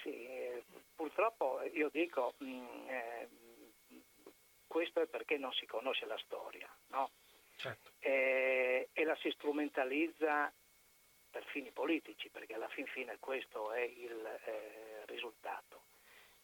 Sì, 0.02 0.28
purtroppo 0.94 1.60
io 1.72 1.88
dico... 1.90 2.34
Mh, 2.38 2.46
mm, 2.46 2.88
eh, 2.88 3.28
questo 4.74 5.02
è 5.02 5.06
perché 5.06 5.38
non 5.38 5.52
si 5.52 5.66
conosce 5.66 6.04
la 6.04 6.18
storia 6.18 6.68
no? 6.88 7.12
certo. 7.54 7.92
e, 8.00 8.88
e, 8.92 9.04
la 9.04 9.14
si 9.20 9.30
strumentalizza 9.30 10.52
per 11.30 11.44
fini 11.44 11.70
politici, 11.70 12.28
perché 12.28 12.54
alla 12.54 12.66
fin 12.66 12.84
fine 12.86 13.16
questo 13.20 13.70
è 13.70 13.82
il 13.82 14.26
eh, 14.26 15.04
risultato. 15.06 15.82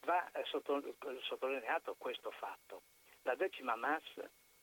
Va 0.02 0.30
eh, 0.30 0.44
sottolineato 0.44 1.96
questo 1.98 2.30
fatto. 2.30 2.82
La 3.22 3.34
decima 3.34 3.74
MAS 3.74 4.04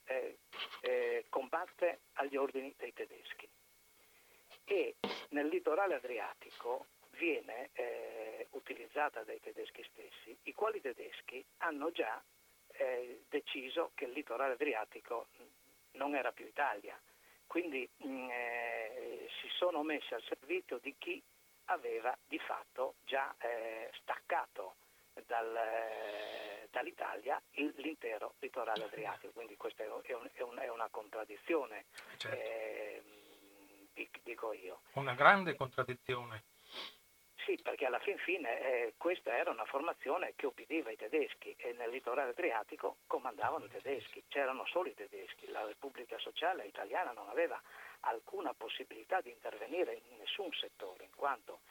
eh, 0.06 0.38
eh, 0.80 1.26
combatte 1.28 2.00
agli 2.14 2.38
ordini 2.38 2.74
dei 2.78 2.94
tedeschi 2.94 3.50
e 4.64 4.96
nel 5.32 5.48
litorale 5.48 5.96
adriatico 5.96 6.86
viene 7.18 7.72
eh, 7.74 8.48
utilizzata 8.52 9.26
dai 9.26 9.42
tedeschi 9.42 9.86
stessi, 9.92 10.38
i 10.44 10.54
quali 10.54 10.80
tedeschi 10.80 11.44
hanno 11.58 11.92
già 11.92 12.24
eh, 12.78 13.24
deciso 13.30 13.92
che 13.96 14.06
il 14.06 14.12
litorale 14.12 14.54
adriatico 14.54 15.28
non 15.94 16.16
era 16.16 16.32
più 16.32 16.46
Italia, 16.46 17.00
quindi 17.48 17.88
mm, 18.06 18.30
eh, 18.30 19.30
si 19.42 19.48
sono 19.58 19.84
messi 19.84 20.14
al 20.14 20.24
servizio 20.24 20.78
di 20.80 20.96
chi 20.98 21.22
aveva 21.66 22.16
di 22.26 22.40
fatto 22.40 22.96
già 23.04 23.36
eh, 23.40 23.90
staccato 24.02 24.76
dal, 25.26 25.56
eh, 25.56 26.68
dall'Italia 26.72 27.42
il, 27.52 27.74
l'intero 27.78 28.36
litorale 28.40 28.84
adriatico, 28.84 29.34
quindi 29.34 29.58
questa 29.58 29.84
è, 29.84 29.88
un, 29.90 30.30
è, 30.34 30.42
un, 30.42 30.58
è 30.58 30.70
una 30.70 30.88
contraddizione, 30.90 31.86
certo. 32.18 32.38
eh, 32.38 33.04
dico 34.24 34.54
io. 34.54 34.82
Una 34.94 35.16
grande 35.16 35.56
contraddizione. 35.56 36.44
Sì, 37.48 37.58
perché 37.64 37.86
alla 37.86 38.00
fin 38.00 38.18
fine 38.18 38.60
eh, 38.60 38.94
questa 38.98 39.34
era 39.34 39.52
una 39.52 39.64
formazione 39.64 40.34
che 40.36 40.48
ubbidiva 40.48 40.92
i 40.92 40.98
tedeschi 40.98 41.56
e 41.58 41.72
nel 41.78 41.92
litorale 41.92 42.32
adriatico 42.32 42.98
comandavano 43.08 43.64
i 43.64 43.70
tedeschi, 43.70 44.22
c'erano 44.28 44.66
solo 44.66 44.90
i 44.90 44.94
tedeschi, 44.94 45.48
la 45.48 45.66
Repubblica 45.66 46.18
Sociale 46.20 46.66
Italiana 46.66 47.14
non 47.14 47.30
aveva 47.30 47.58
alcuna 48.02 48.54
possibilità 48.54 49.22
di 49.22 49.30
intervenire 49.30 49.94
in 49.94 50.18
nessun 50.18 50.52
settore, 50.60 51.06
in 51.06 51.16
quanto 51.16 51.62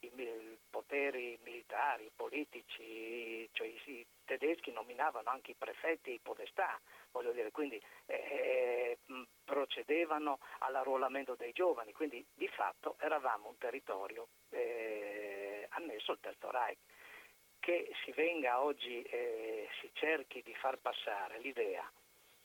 i 0.00 0.58
poteri 0.70 1.38
militari, 1.42 2.10
politici, 2.14 3.48
cioè 3.52 3.66
i 3.66 4.06
tedeschi 4.24 4.70
nominavano 4.72 5.30
anche 5.30 5.52
i 5.52 5.56
prefetti 5.56 6.10
e 6.10 6.14
i 6.14 6.20
podestà, 6.22 6.80
voglio 7.10 7.32
dire, 7.32 7.50
quindi 7.50 7.80
eh, 8.06 8.98
procedevano 9.44 10.38
all'arruolamento 10.60 11.34
dei 11.34 11.52
giovani, 11.52 11.92
quindi 11.92 12.24
di 12.34 12.48
fatto 12.48 12.96
eravamo 13.00 13.48
un 13.48 13.58
territorio 13.58 14.28
eh, 14.50 15.66
annesso 15.70 16.12
al 16.12 16.20
Terzo 16.20 16.50
Reich. 16.50 16.78
Che 17.58 17.92
si 18.04 18.12
venga 18.12 18.62
oggi 18.62 19.02
eh, 19.02 19.68
si 19.80 19.90
cerchi 19.92 20.40
di 20.42 20.54
far 20.54 20.78
passare 20.78 21.38
l'idea 21.40 21.88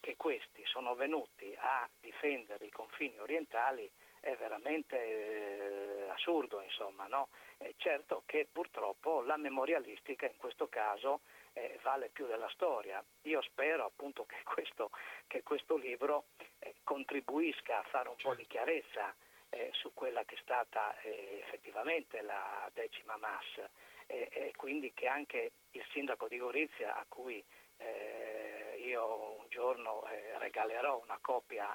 che 0.02 0.18
questi 0.18 0.62
sono 0.66 0.94
venuti 0.94 1.56
a 1.58 1.90
difendere 2.02 2.66
i 2.66 2.70
confini 2.70 3.18
orientali 3.18 3.90
è 4.26 4.36
veramente 4.38 4.98
eh, 4.98 6.10
assurdo, 6.10 6.60
insomma, 6.62 7.06
no? 7.06 7.30
certo 7.78 8.24
che 8.26 8.48
purtroppo 8.52 9.22
la 9.22 9.38
memorialistica 9.38 10.26
in 10.26 10.36
questo 10.38 10.68
caso 10.68 11.22
eh, 11.54 11.80
vale 11.84 12.10
più 12.10 12.26
della 12.26 12.50
storia. 12.50 13.04
Io 13.24 13.42
spero 13.44 13.86
appunto 13.86 14.26
che 14.26 14.42
questo, 14.44 14.90
che 15.28 15.44
questo 15.44 15.78
libro 15.78 16.26
eh, 16.58 16.74
contribuisca 16.84 17.80
a 17.80 17.84
fare 17.84 18.10
un 18.10 18.16
po' 18.20 18.34
di 18.34 18.48
chiarezza 18.48 19.14
eh, 19.50 19.70
su 19.74 19.94
quella 19.94 20.24
che 20.26 20.36
è 20.36 20.40
stata 20.42 21.00
eh, 21.02 21.42
effettivamente 21.44 22.22
la 22.22 22.68
decima 22.74 23.18
MAS 23.18 23.70
e 24.08 24.54
quindi 24.56 24.94
che 24.94 25.08
anche 25.08 25.52
il 25.72 25.84
sindaco 25.92 26.28
di 26.28 26.38
Gorizia 26.38 26.96
a 26.96 27.06
cui 27.10 27.44
eh, 27.78 28.80
io 28.86 29.40
un 29.40 29.46
giorno 29.50 30.08
eh, 30.08 30.38
regalerò 30.38 31.02
una 31.02 31.18
copia 31.20 31.74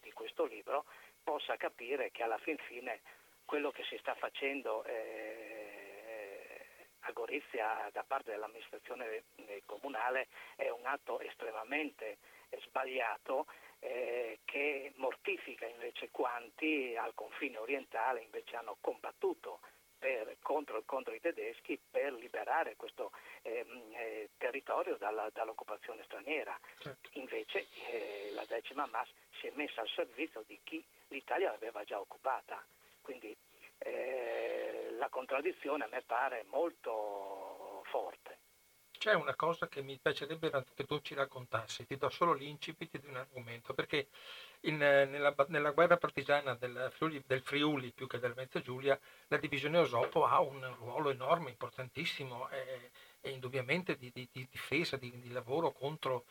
di 0.00 0.12
questo 0.12 0.44
libro 0.44 0.86
possa 1.24 1.56
capire 1.56 2.10
che 2.10 2.22
alla 2.22 2.38
fin 2.38 2.56
fine 2.68 3.00
quello 3.44 3.70
che 3.70 3.82
si 3.84 3.96
sta 3.98 4.14
facendo 4.14 4.84
a 7.06 7.12
Gorizia 7.12 7.88
da 7.92 8.04
parte 8.06 8.30
dell'amministrazione 8.30 9.24
comunale 9.66 10.28
è 10.56 10.68
un 10.70 10.86
atto 10.86 11.20
estremamente 11.20 12.18
sbagliato 12.62 13.46
eh, 13.80 14.38
che 14.44 14.92
mortifica 14.96 15.66
invece 15.66 16.10
quanti 16.10 16.94
al 16.96 17.14
confine 17.14 17.58
orientale 17.58 18.22
invece 18.22 18.56
hanno 18.56 18.76
combattuto 18.80 19.60
per, 19.98 20.36
contro, 20.42 20.82
contro, 20.84 21.14
i 21.14 21.20
tedeschi 21.20 21.80
per 21.90 22.12
liberare 22.12 22.76
questo 22.76 23.10
ehm, 23.42 23.92
eh, 23.94 24.30
territorio 24.36 24.96
dalla, 24.96 25.30
dall'occupazione 25.32 26.02
straniera. 26.04 26.58
Certo. 26.78 27.08
Invece 27.12 27.66
eh, 27.90 28.30
la 28.34 28.44
decima 28.46 28.86
MAS 28.86 29.08
si 29.40 29.46
è 29.46 29.52
messa 29.54 29.80
al 29.80 29.88
servizio 29.88 30.44
di 30.46 30.60
chi 30.62 30.84
l'Italia 31.14 31.52
aveva 31.52 31.84
già 31.84 32.00
occupata. 32.00 32.62
Quindi 33.00 33.34
eh, 33.78 34.94
la 34.98 35.08
contraddizione 35.08 35.84
a 35.84 35.88
me 35.88 36.02
pare 36.02 36.44
molto 36.50 37.82
forte. 37.84 38.38
C'è 38.96 39.12
una 39.12 39.34
cosa 39.34 39.68
che 39.68 39.82
mi 39.82 39.98
piacerebbe 40.00 40.50
che 40.74 40.84
tu 40.84 40.98
ci 41.00 41.14
raccontassi, 41.14 41.84
ti 41.84 41.96
do 41.96 42.08
solo 42.08 42.32
l'incipit 42.32 42.98
di 42.98 43.06
un 43.06 43.16
argomento, 43.16 43.74
perché 43.74 44.08
in, 44.60 44.78
nella, 44.78 45.34
nella, 45.48 45.72
guerra 45.72 45.98
partigiana 45.98 46.54
del 46.54 46.90
Friuli, 46.90 47.22
del 47.26 47.42
Friuli, 47.42 47.92
più 47.92 48.06
che 48.06 48.18
del 48.18 48.32
Venezia 48.32 48.62
Giulia, 48.62 48.98
la 49.26 49.36
divisione 49.36 49.78
Osopo 49.78 50.24
ha 50.24 50.40
un 50.40 50.74
ruolo 50.78 51.10
enorme, 51.10 51.50
importantissimo, 51.50 52.48
e, 52.48 52.90
e 53.20 53.30
indubbiamente 53.30 53.96
di, 53.96 54.10
di, 54.10 54.26
di 54.32 54.46
difesa, 54.50 54.96
di, 54.96 55.10
di, 55.20 55.30
lavoro 55.32 55.72
contro, 55.72 56.24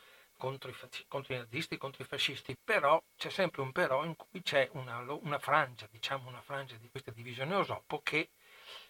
contro, 0.44 0.70
i, 0.70 0.76
contro, 1.08 1.34
i, 1.34 1.38
nazisti, 1.38 1.78
contro 1.78 2.04
i 2.04 2.06
fascisti, 2.06 2.58
però 2.62 3.02
c'è 3.16 3.30
sempre 3.30 3.62
un 3.62 3.72
però 3.72 4.04
in 4.04 4.18
cui 4.18 4.41
c'è 4.41 4.68
una, 4.74 5.00
una 5.22 5.39
frangia, 5.39 5.88
diciamo 5.89 6.28
una 6.28 6.41
frangia 6.41 6.76
di 6.76 6.89
questa 6.89 7.12
divisione 7.12 7.56
Osopo 7.56 8.02
che 8.04 8.32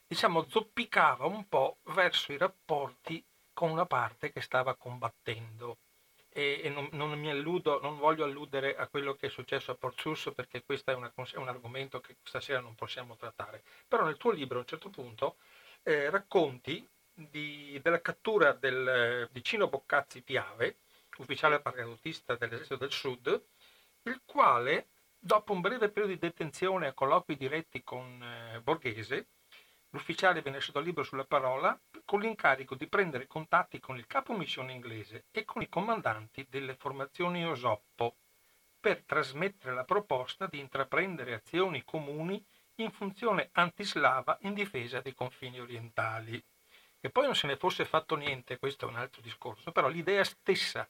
diciamo 0.07 0.47
zoppicava 0.49 1.27
un 1.27 1.47
po' 1.47 1.77
verso 1.93 2.31
i 2.33 2.39
rapporti 2.39 3.23
con 3.53 3.69
una 3.69 3.85
parte 3.85 4.31
che 4.31 4.41
stava 4.41 4.73
combattendo. 4.73 5.77
E, 6.35 6.61
e 6.63 6.69
non, 6.69 6.89
non, 6.93 7.19
mi 7.19 7.29
alludo, 7.29 7.79
non 7.81 7.99
voglio 7.99 8.23
alludere 8.23 8.75
a 8.75 8.87
quello 8.87 9.13
che 9.13 9.27
è 9.27 9.29
successo 9.29 9.69
a 9.69 9.75
Porcius 9.75 10.31
perché 10.33 10.63
questo 10.63 10.89
è, 10.89 10.95
una, 10.95 11.13
è, 11.13 11.37
un 11.37 11.47
argomento 11.47 11.99
che 12.01 12.17
stasera 12.23 12.61
non 12.61 12.73
possiamo 12.73 13.15
trattare. 13.15 13.61
Però 13.87 14.03
nel 14.03 14.17
tuo 14.17 14.31
libro 14.31 14.57
a 14.57 14.61
un 14.61 14.67
certo 14.67 14.89
punto 14.89 15.37
eh, 15.83 16.09
racconti 16.09 16.89
di, 17.13 17.79
della 17.83 18.01
cattura 18.01 18.53
del 18.53 19.29
vicino 19.31 19.67
Boccazzi 19.67 20.23
Piave, 20.23 20.77
ufficiale 21.17 21.59
paracadutista 21.59 22.35
dell'esercito 22.35 22.77
del 22.77 22.91
Sud, 22.91 23.43
il 24.03 24.21
quale, 24.25 24.87
dopo 25.17 25.53
un 25.53 25.61
breve 25.61 25.89
periodo 25.89 26.13
di 26.13 26.19
detenzione 26.19 26.87
a 26.87 26.93
colloqui 26.93 27.37
diretti 27.37 27.83
con 27.83 28.21
eh, 28.21 28.59
Borghese, 28.61 29.27
L'ufficiale 29.93 30.41
venne 30.41 30.59
sotto 30.59 30.79
libro 30.79 31.03
sulla 31.03 31.23
parola 31.23 31.79
con 32.03 32.19
l'incarico 32.19 32.73
di 32.73 32.87
prendere 32.87 33.27
contatti 33.27 33.79
con 33.79 33.95
il 33.95 34.07
capo 34.07 34.33
missione 34.33 34.73
inglese 34.73 35.25
e 35.29 35.45
con 35.45 35.61
i 35.61 35.69
comandanti 35.69 36.47
delle 36.49 36.73
formazioni 36.73 37.45
Osoppo 37.45 38.15
per 38.79 39.03
trasmettere 39.03 39.75
la 39.75 39.83
proposta 39.83 40.47
di 40.47 40.59
intraprendere 40.59 41.35
azioni 41.35 41.83
comuni 41.83 42.43
in 42.77 42.89
funzione 42.89 43.49
antislava 43.51 44.35
in 44.41 44.55
difesa 44.55 44.99
dei 44.99 45.13
confini 45.13 45.59
orientali. 45.59 46.43
Che 46.99 47.09
poi 47.11 47.25
non 47.25 47.35
se 47.35 47.45
ne 47.45 47.57
fosse 47.57 47.85
fatto 47.85 48.15
niente, 48.15 48.57
questo 48.57 48.87
è 48.87 48.89
un 48.89 48.95
altro 48.95 49.21
discorso, 49.21 49.71
però 49.71 49.89
l'idea 49.89 50.23
stessa 50.23 50.89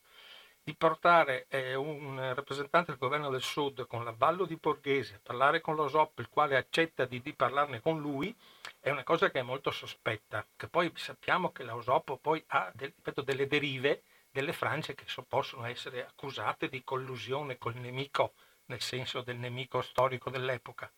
di 0.63 0.75
portare 0.75 1.45
eh, 1.49 1.75
un 1.75 2.33
rappresentante 2.33 2.91
del 2.91 2.99
governo 2.99 3.29
del 3.29 3.41
Sud 3.41 3.85
con 3.85 4.05
l'avallo 4.05 4.45
di 4.45 4.55
Borghese, 4.55 5.19
parlare 5.21 5.59
con 5.59 5.75
lo 5.75 5.89
SOP, 5.89 6.19
il 6.19 6.29
quale 6.29 6.55
accetta 6.55 7.03
di, 7.03 7.21
di, 7.21 7.33
parlarne 7.33 7.81
con 7.81 7.99
lui, 7.99 8.33
è 8.79 8.89
una 8.89 9.03
cosa 9.03 9.29
che 9.29 9.39
è 9.39 9.43
molto 9.43 9.71
sospetta, 9.71 10.45
che 10.55 10.69
poi 10.69 10.89
sappiamo 10.95 11.51
che 11.51 11.63
la 11.63 11.75
OSOP 11.75 12.17
poi 12.19 12.41
ha 12.47 12.71
del, 12.73 12.93
ripeto, 12.95 13.21
delle 13.21 13.47
derive 13.47 14.03
delle 14.31 14.53
frange 14.53 14.95
che 14.95 15.03
so, 15.05 15.23
possono 15.23 15.65
essere 15.65 16.05
accusate 16.05 16.67
di 16.67 16.83
collusione 16.83 17.59
col 17.59 17.75
nemico, 17.75 18.33
nel 18.65 18.81
senso 18.81 19.21
del 19.21 19.37
nemico 19.37 19.81
storico 19.81 20.31
dell'epoca. 20.31 20.91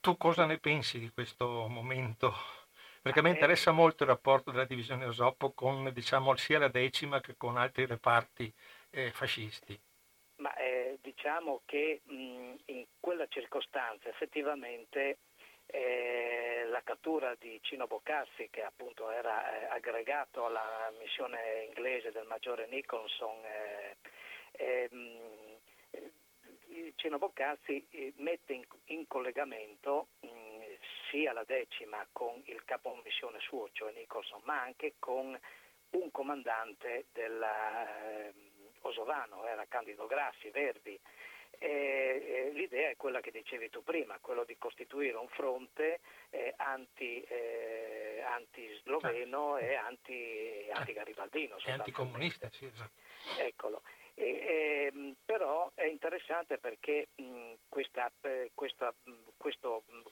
Tu 0.00 0.16
cosa 0.16 0.46
ne 0.46 0.58
pensi 0.58 0.98
di 0.98 1.10
questo 1.10 1.66
momento? 1.68 2.34
Perché 3.02 3.18
a 3.18 3.22
me 3.22 3.30
interessa 3.30 3.70
molto 3.70 4.04
il 4.04 4.08
rapporto 4.08 4.50
della 4.50 4.64
divisione 4.64 5.04
Osopo 5.04 5.52
con 5.52 5.90
diciamo, 5.92 6.34
sia 6.36 6.58
la 6.58 6.68
decima 6.68 7.20
che 7.20 7.36
con 7.36 7.58
altri 7.58 7.84
reparti 7.84 8.50
eh, 8.94 9.10
fascisti? 9.10 9.78
Ma 10.36 10.54
eh, 10.56 10.98
diciamo 11.00 11.62
che 11.64 12.00
mh, 12.04 12.54
in 12.66 12.86
quella 13.00 13.26
circostanza 13.28 14.08
effettivamente 14.08 15.18
eh, 15.66 16.66
la 16.68 16.82
cattura 16.82 17.34
di 17.38 17.58
Cino 17.62 17.86
Boccazzi, 17.86 18.48
che 18.50 18.62
appunto 18.62 19.10
era 19.10 19.60
eh, 19.60 19.64
aggregato 19.66 20.44
alla 20.44 20.92
missione 20.98 21.64
inglese 21.66 22.12
del 22.12 22.26
maggiore 22.26 22.66
Nicholson, 22.68 23.44
eh, 23.44 23.96
ehm, 24.52 25.32
Cino 26.96 27.18
Boccazzi 27.18 27.86
eh, 27.90 28.12
mette 28.16 28.52
in, 28.52 28.64
in 28.86 29.06
collegamento 29.06 30.08
mh, 30.20 30.28
sia 31.10 31.32
la 31.32 31.44
decima 31.44 32.06
con 32.12 32.42
il 32.46 32.64
capo 32.64 33.00
missione 33.04 33.38
suo, 33.40 33.68
cioè 33.72 33.92
Nicholson, 33.92 34.40
ma 34.44 34.60
anche 34.60 34.94
con 34.98 35.38
un 35.90 36.10
comandante 36.10 37.06
della 37.12 38.32
Osovano, 38.84 39.46
era 39.46 39.64
Candido 39.66 40.06
Grassi, 40.06 40.50
Verdi. 40.50 40.98
E, 41.56 41.68
e 41.68 42.50
l'idea 42.52 42.90
è 42.90 42.96
quella 42.96 43.20
che 43.20 43.30
dicevi 43.30 43.70
tu 43.70 43.82
prima, 43.82 44.18
quello 44.20 44.44
di 44.44 44.56
costituire 44.58 45.16
un 45.16 45.28
fronte 45.28 46.00
eh, 46.30 46.52
anti, 46.56 47.22
eh, 47.22 48.22
anti-sloveno 48.26 49.56
e 49.56 49.74
anti, 49.74 50.68
anti-garibaldino. 50.72 51.56
È 51.64 51.70
anticomunista, 51.70 52.50
sì, 52.50 52.66
esatto. 52.66 53.00
Eccolo. 53.38 53.82
E, 54.14 54.90
ehm, 54.92 55.16
però 55.24 55.70
è 55.74 55.84
interessante 55.84 56.58
perché 56.58 57.08
mh, 57.14 57.54
questa, 57.68 58.10
eh, 58.22 58.50
questa, 58.54 58.92
questo 59.36 59.84
mh, 59.86 60.02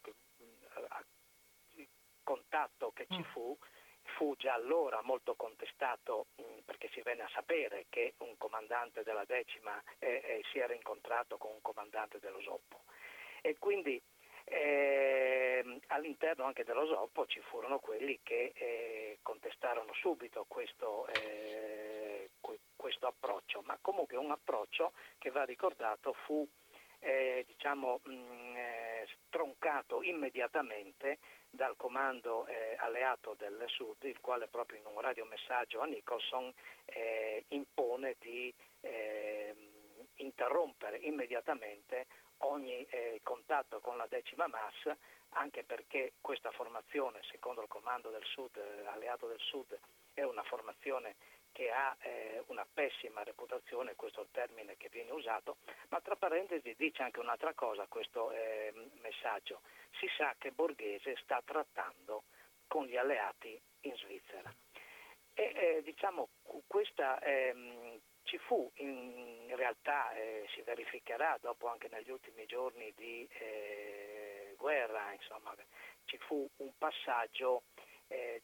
contatto 2.23 2.93
che 2.93 3.07
ci 3.11 3.18
Mm. 3.18 3.33
fu 3.33 3.59
fu 4.05 4.34
già 4.36 4.55
allora 4.55 5.03
molto 5.03 5.34
contestato 5.34 6.28
mh, 6.36 6.61
perché 6.66 6.88
si 6.92 7.00
venne 7.03 7.22
a 7.22 7.30
sapere 7.32 7.86
che 7.88 8.14
un 8.18 8.36
comandante 8.36 9.03
della 9.03 9.24
decima 9.24 9.82
eh, 9.98 10.22
eh, 10.24 10.40
si 10.50 10.59
era 10.59 10.74
incontrato 10.74 11.38
con 11.38 11.53
un 11.53 11.61
comandante 11.61 12.18
dello 12.18 12.40
Soppo 12.40 12.84
e 13.42 13.57
quindi 13.59 14.03
ehm, 14.44 15.78
all'interno 15.88 16.44
anche 16.44 16.64
dello 16.64 16.86
Soppo 16.86 17.26
ci 17.26 17.40
furono 17.40 17.78
quelli 17.78 18.20
che 18.22 18.53
eh, 18.55 19.18
contestarono 19.22 19.92
subito 19.94 20.44
questo, 20.48 21.07
eh, 21.09 22.30
que- 22.40 22.61
questo 22.76 23.07
approccio, 23.07 23.62
ma 23.62 23.78
comunque 23.80 24.16
un 24.16 24.30
approccio 24.30 24.92
che 25.18 25.30
va 25.30 25.44
ricordato 25.44 26.12
fu 26.26 26.48
eh, 27.00 27.44
diciamo, 27.46 28.00
mh, 28.05 28.57
eh, 28.57 29.07
stroncato 29.26 30.03
immediatamente 30.03 31.18
dal 31.55 31.76
comando 31.76 32.46
eh, 32.46 32.76
alleato 32.78 33.34
del 33.36 33.62
Sud, 33.66 34.03
il 34.05 34.20
quale 34.20 34.48
proprio 34.48 34.78
in 34.78 34.86
un 34.86 35.00
radiomessaggio 35.00 35.80
a 35.80 35.84
Nicholson 35.84 36.50
eh, 36.86 37.44
impone 37.48 38.16
di 38.18 38.53
ehm, 38.80 39.57
interrompere 40.16 40.96
immediatamente 40.96 42.07
ogni 42.38 42.84
eh, 42.86 43.20
contatto 43.22 43.80
con 43.80 43.98
la 43.98 44.07
decima 44.09 44.46
MAS, 44.46 44.96
anche 45.34 45.62
perché 45.62 46.14
questa 46.22 46.50
formazione, 46.53 47.20
secondo 47.30 47.61
il 47.61 47.68
comando 47.68 48.09
del 48.09 48.24
Sud, 48.24 48.57
eh, 48.57 48.86
alleato 48.86 49.26
del 49.26 49.40
Sud, 49.40 49.78
è 50.14 50.22
una 50.22 50.42
formazione 50.44 51.16
che 51.53 51.70
ha 51.70 51.96
eh, 52.00 52.42
una 52.46 52.66
pessima 52.72 53.22
reputazione, 53.22 53.94
questo 53.94 54.20
è 54.20 54.22
il 54.24 54.30
termine 54.32 54.76
che 54.76 54.88
viene 54.90 55.12
usato, 55.12 55.59
ma 55.88 56.00
tra 56.00 56.16
parentesi 56.16 56.74
dice 56.76 57.03
anche 57.03 57.20
un'altra 57.20 57.53
cosa 57.55 57.86
questo 57.86 58.30
eh, 58.32 58.72
messaggio. 59.00 59.61
Si 59.98 60.09
sa 60.16 60.34
che 60.38 60.50
Borghese 60.50 61.16
sta 61.22 61.40
trattando 61.44 62.24
con 62.66 62.86
gli 62.86 62.96
alleati 62.96 63.61
in 63.82 63.94
Svizzera. 63.96 64.53
E 65.34 65.53
eh, 65.55 65.82
diciamo 65.82 66.28
questa 66.66 67.18
ehm, 67.20 68.00
ci 68.24 68.38
fu 68.38 68.70
in, 68.76 69.55
realtà 69.57 70.12
eh, 70.14 70.46
si 70.55 70.62
verificherà 70.62 71.38
dopo 71.40 71.68
anche 71.68 71.88
negli 71.90 72.11
ultimi 72.11 72.46
giorni 72.46 72.92
di 72.96 73.28
eh, 73.38 74.55
guerra, 74.57 75.12
insomma, 75.12 75.55
ci 76.05 76.16
fu 76.18 76.48
un 76.57 76.72
passaggio 76.78 77.64
eh, 78.09 78.42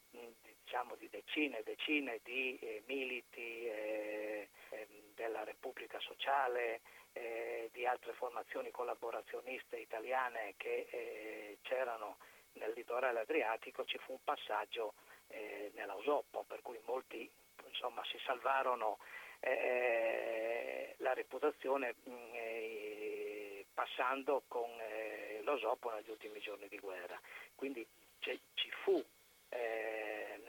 diciamo 0.69 0.97
di 0.97 1.09
decine 1.09 1.61
e 1.61 1.63
decine 1.63 2.21
di 2.23 2.59
eh, 2.59 2.83
militi 2.85 3.67
eh, 3.67 4.49
ehm, 4.69 4.87
della 5.15 5.43
Repubblica 5.43 5.99
Sociale, 5.99 6.83
eh, 7.15 7.71
di 7.73 7.87
altre 7.87 8.13
formazioni 8.13 8.71
collaborazioniste 8.71 9.79
italiane 9.79 10.53
che 10.59 10.87
eh, 10.91 11.59
c'erano 11.63 12.19
nel 12.53 12.75
litorale 12.77 13.21
adriatico, 13.21 13.87
ci 13.87 13.97
fu 13.97 14.13
un 14.13 14.23
passaggio 14.23 14.93
eh, 15.29 15.71
nell'Ausoppo, 15.75 16.45
per 16.47 16.61
cui 16.61 16.79
molti 16.85 17.27
insomma, 17.67 18.05
si 18.05 18.19
salvarono 18.27 18.99
eh, 19.41 20.97
la 20.99 21.15
reputazione 21.15 21.95
eh, 22.05 23.65
passando 23.73 24.43
con 24.49 24.69
eh, 24.81 25.41
l'Osopo 25.45 25.91
negli 25.95 26.11
ultimi 26.11 26.41
giorni 26.41 26.69
di 26.69 26.79
guerra. 26.79 27.19
Quindi 27.55 27.87
ci 28.21 28.71
fu 28.83 29.03
eh, 29.51 29.98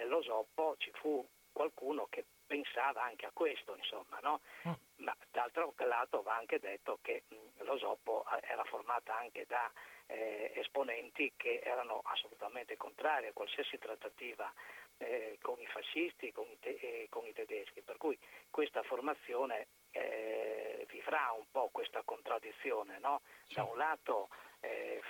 nell'Osoppo 0.09 0.75
ci 0.79 0.91
fu 0.93 1.25
qualcuno 1.51 2.07
che 2.09 2.25
pensava 2.47 3.03
anche 3.03 3.27
a 3.27 3.31
questo, 3.31 3.75
insomma, 3.75 4.17
no? 4.21 4.41
Mm. 4.67 4.73
Ma 4.97 5.15
d'altro 5.29 5.73
lato 5.77 6.23
va 6.23 6.35
anche 6.35 6.59
detto 6.59 6.97
che 7.01 7.23
mh, 7.27 7.63
l'Osoppo 7.63 8.25
eh, 8.31 8.47
era 8.47 8.63
formata 8.65 9.15
anche 9.17 9.45
da 9.47 9.71
eh, 10.07 10.51
esponenti 10.55 11.31
che 11.37 11.61
erano 11.63 12.01
assolutamente 12.03 12.75
contrari 12.75 13.27
a 13.27 13.33
qualsiasi 13.33 13.77
trattativa 13.77 14.51
eh, 14.97 15.37
con 15.41 15.59
i 15.59 15.67
fascisti, 15.67 16.31
con 16.31 16.47
i, 16.49 16.57
te- 16.59 16.79
eh, 16.81 17.07
con 17.09 17.25
i 17.27 17.33
tedeschi, 17.33 17.81
per 17.81 17.97
cui 17.97 18.17
questa 18.49 18.81
formazione 18.83 19.67
eh, 19.91 20.85
vivrà 20.89 21.31
un 21.37 21.45
po' 21.51 21.69
questa 21.71 22.01
contraddizione, 22.03 22.97
no? 22.99 23.21
Da 23.53 23.63
un 23.63 23.77
lato 23.77 24.29
eh, 24.59 25.01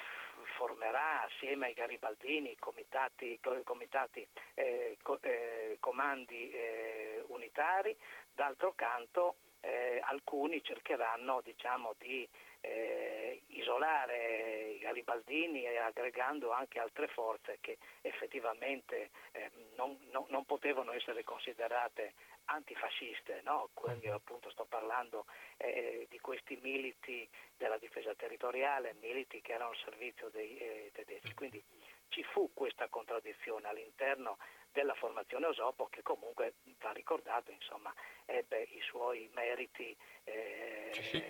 formerà 0.60 1.24
assieme 1.24 1.68
ai 1.68 1.74
garibaldini 1.74 2.57
comitati, 2.60 3.39
co- 3.41 3.62
comitati, 3.64 4.28
eh, 4.55 4.97
co- 5.01 5.22
eh, 5.22 5.78
comandi 5.80 6.51
eh, 6.51 7.24
unitari, 7.28 7.95
d'altro 8.36 8.74
canto 8.76 9.36
eh, 9.62 10.01
alcuni 10.03 10.62
cercheranno 10.62 11.39
diciamo, 11.41 11.95
di 11.97 12.28
eh, 12.62 13.43
isolare 13.47 14.72
i 14.72 14.80
garibaldini 14.80 15.64
e 15.66 15.78
aggregando 15.78 16.51
anche 16.51 16.80
altre 16.80 17.07
forze 17.07 17.57
che 17.62 17.78
effettivamente 18.01 19.10
eh, 19.32 19.49
non, 19.76 19.97
non- 20.12 20.26
non 20.30 20.45
potevano 20.45 20.91
essere 20.91 21.24
considerate 21.24 22.14
antifasciste, 22.45 23.41
no? 23.43 23.70
quindi 23.74 24.07
appunto 24.07 24.49
sto 24.49 24.66
parlando 24.66 25.26
eh, 25.57 26.07
di 26.10 26.20
questi 26.20 26.57
militi 26.62 27.28
della 27.55 27.78
difesa 27.78 28.14
territoriale, 28.16 28.95
militi 28.99 29.41
che 29.41 29.53
erano 29.53 29.70
al 29.72 29.78
servizio 29.78 30.30
dei 30.30 30.57
eh, 30.57 30.89
tedeschi. 30.93 31.34
Quindi 31.36 31.64
ci 32.10 32.24
fu 32.24 32.51
questa 32.53 32.88
contraddizione 32.88 33.68
all'interno 33.68 34.38
della 34.72 34.95
formazione 34.95 35.45
Osopo 35.47 35.88
che 35.88 36.01
comunque 36.01 36.55
va 36.80 36.91
ricordato, 36.91 37.51
insomma, 37.51 37.93
ebbe 38.26 38.62
i 38.62 38.82
suoi 38.82 39.30
meriti 39.34 39.95
eh, 40.24 40.89
Sì, 40.93 41.03
sì. 41.03 41.24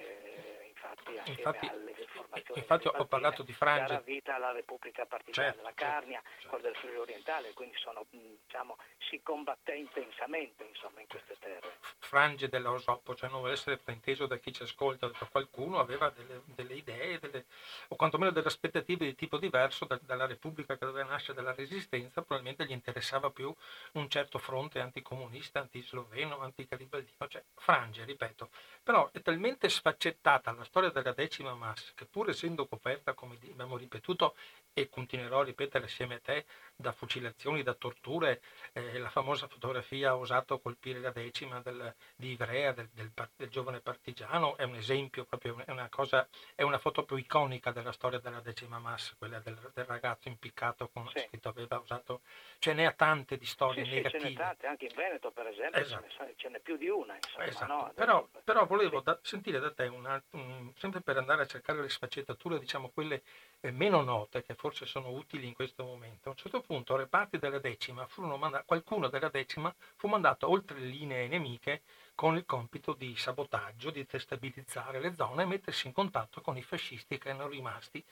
Eh, 0.79 0.87
infatti 0.87 1.17
assieme 1.17 1.39
Infatti- 1.39 1.67
alle 1.67 1.95
formazioni 2.07 2.59
infatti 2.59 2.87
ho 2.87 3.05
parlato 3.05 3.43
di 3.43 3.53
Frange. 3.53 3.87
darà 3.87 3.99
vita 4.01 4.35
alla 4.35 4.51
Repubblica 4.51 5.05
Partigiana 5.05 5.49
Certo, 5.49 5.61
della 5.63 5.73
certo, 5.75 5.93
Carnia, 5.99 6.21
certo. 6.23 6.47
quella 6.49 6.63
del 6.63 6.75
Friuli 6.75 6.97
Orientale, 6.97 7.53
quindi 7.53 7.77
sono, 7.77 8.05
mh, 8.09 8.17
diciamo, 8.45 8.77
si 9.09 9.21
combatté 9.21 9.73
intensamente 9.75 10.63
insomma, 10.63 11.01
in 11.01 11.07
queste 11.07 11.35
terre. 11.39 11.77
frange 11.99 12.49
dell'Osoppo, 12.49 13.13
cioè 13.15 13.29
non 13.29 13.39
vuole 13.39 13.53
essere 13.53 13.77
frainteso 13.77 14.25
da 14.25 14.37
chi 14.37 14.51
ci 14.53 14.63
ascolta, 14.63 15.07
da 15.07 15.27
qualcuno 15.29 15.79
aveva 15.79 16.09
delle, 16.09 16.41
delle 16.45 16.73
idee 16.73 17.19
delle- 17.19 17.45
o 17.89 17.95
quantomeno 17.95 18.31
delle 18.31 18.47
aspettative 18.47 19.05
di 19.05 19.15
tipo 19.15 19.37
diverso 19.37 19.85
da- 19.85 19.99
dalla 20.01 20.25
Repubblica 20.25 20.77
che 20.77 20.85
doveva 20.85 21.09
nascere 21.09 21.33
dalla 21.35 21.53
Resistenza, 21.53 22.21
probabilmente 22.21 22.65
gli 22.65 22.71
interessava 22.71 23.29
più 23.29 23.53
un 23.93 24.09
certo 24.09 24.37
fronte 24.39 24.79
anticomunista, 24.79 25.59
antisloveno, 25.59 26.39
anticaribaldino, 26.39 27.27
cioè 27.27 27.43
frange, 27.55 28.03
ripeto. 28.05 28.49
Però 28.83 29.09
è 29.11 29.21
talmente 29.21 29.69
sfaccettata 29.69 30.51
la 30.53 30.63
storia 30.69 30.89
della 30.91 31.13
decima 31.13 31.55
massa 31.55 31.91
che 31.95 32.05
pur 32.05 32.29
essendo 32.29 32.67
coperta, 32.67 33.13
come 33.15 33.37
abbiamo 33.51 33.75
ripetuto 33.75 34.35
e 34.71 34.87
continuerò 34.87 35.39
a 35.41 35.43
ripetere 35.43 35.85
assieme 35.85 36.15
a 36.15 36.19
te, 36.19 36.45
da 36.75 36.91
fucilazioni, 36.91 37.63
da 37.63 37.73
torture, 37.73 38.41
eh, 38.73 38.99
la 38.99 39.09
famosa 39.09 39.47
fotografia 39.47 40.11
ha 40.11 40.15
osato 40.17 40.59
colpire 40.59 40.99
la 40.99 41.09
decima 41.09 41.59
del- 41.61 41.93
di 42.15 42.31
Ivrea, 42.31 42.71
del, 42.71 42.87
del 42.93 43.11
del 43.35 43.49
giovane 43.49 43.81
partigiano, 43.81 44.55
è 44.57 44.63
un 44.63 44.75
esempio, 44.75 45.25
proprio 45.25 45.57
è 45.65 45.71
una 45.71 45.89
cosa, 45.89 46.27
è 46.55 46.61
una 46.61 46.77
foto 46.77 47.03
più 47.03 47.15
iconica 47.17 47.71
della 47.71 47.91
storia 47.91 48.19
della 48.19 48.39
decima 48.39 48.77
massa, 48.79 49.15
quella 49.17 49.39
del, 49.39 49.57
ragazzo 49.73 50.27
impiccato 50.29 50.87
con 50.89 51.09
Sì. 51.09 51.19
scritto 51.27 51.49
aveva 51.49 51.79
usato, 51.79 52.21
ce 52.59 52.73
n'è 52.73 52.83
a 52.83 52.91
tante 52.91 53.37
di 53.37 53.45
storie 53.45 53.83
Sì, 53.83 53.89
sì, 53.89 53.95
ce 53.95 54.01
n'è 54.01 54.03
negative. 54.13 54.33
tante, 54.35 54.67
anche 54.67 54.85
in 54.85 54.93
Veneto 54.95 55.31
per 55.31 55.47
esempio 55.47 55.81
Esatto. 55.81 56.07
ce, 56.09 56.23
ne, 56.23 56.33
ce 56.37 56.49
n'è 56.49 56.59
più 56.59 56.77
di 56.77 56.87
una. 56.87 57.15
Insomma, 57.15 57.45
Esatto, 57.45 57.73
no? 57.73 57.91
Però, 57.95 58.27
però 58.43 58.65
volevo 58.65 59.01
da- 59.01 59.19
sentire 59.21 59.59
da 59.59 59.73
te, 59.73 59.87
una- 59.87 60.21
un- 60.31 60.58
sempre 60.77 61.01
per 61.01 61.17
andare 61.17 61.43
a 61.43 61.45
cercare 61.45 61.81
le 61.81 61.89
sfaccettature, 61.89 62.59
diciamo 62.59 62.89
quelle 62.89 63.23
eh, 63.61 63.71
meno 63.71 64.01
note, 64.01 64.43
che 64.43 64.55
forse 64.55 64.85
sono 64.85 65.09
utili 65.09 65.47
in 65.47 65.53
questo 65.53 65.83
momento. 65.83 66.29
A 66.29 66.31
un 66.31 66.37
certo 66.37 66.61
punto 66.61 66.95
reparti 66.95 67.37
della 67.37 67.59
decima, 67.59 68.07
manda- 68.37 68.63
qualcuno 68.63 69.07
della 69.07 69.29
decima 69.29 69.73
fu 69.95 70.07
mandato 70.07 70.49
oltre 70.49 70.79
le 70.79 70.87
linee 70.87 71.27
nemiche 71.27 71.83
con 72.15 72.35
il 72.35 72.45
compito 72.45 72.93
di 72.93 73.15
sabotaggio, 73.15 73.91
di 73.91 74.05
destabilizzare 74.09 74.99
le 74.99 75.15
zone 75.15 75.43
e 75.43 75.45
mettersi 75.45 75.87
in 75.87 75.93
contatto 75.93 76.41
con 76.41 76.57
i 76.57 76.63
fascisti 76.63 77.17
che 77.17 77.29
erano 77.29 77.47
rimasti 77.47 78.03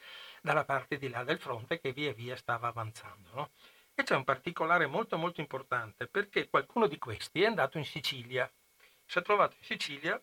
dalla 0.41 0.63
parte 0.63 0.97
di 0.97 1.09
là 1.09 1.23
del 1.23 1.39
fronte 1.39 1.79
che 1.79 1.91
via 1.91 2.13
via 2.13 2.35
stava 2.35 2.67
avanzando. 2.67 3.29
no? 3.33 3.49
E 3.93 4.03
c'è 4.03 4.15
un 4.15 4.23
particolare 4.23 4.85
molto 4.85 5.17
molto 5.17 5.41
importante 5.41 6.07
perché 6.07 6.49
qualcuno 6.49 6.87
di 6.87 6.97
questi 6.99 7.41
è 7.41 7.47
andato 7.47 7.77
in 7.77 7.83
Sicilia, 7.83 8.49
si 9.05 9.17
è 9.17 9.21
trovato 9.21 9.55
in 9.59 9.65
Sicilia 9.65 10.21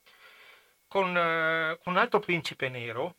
con, 0.87 1.17
eh, 1.17 1.79
con 1.83 1.95
un 1.95 1.99
altro 1.99 2.21
principe 2.21 2.69
nero, 2.69 3.17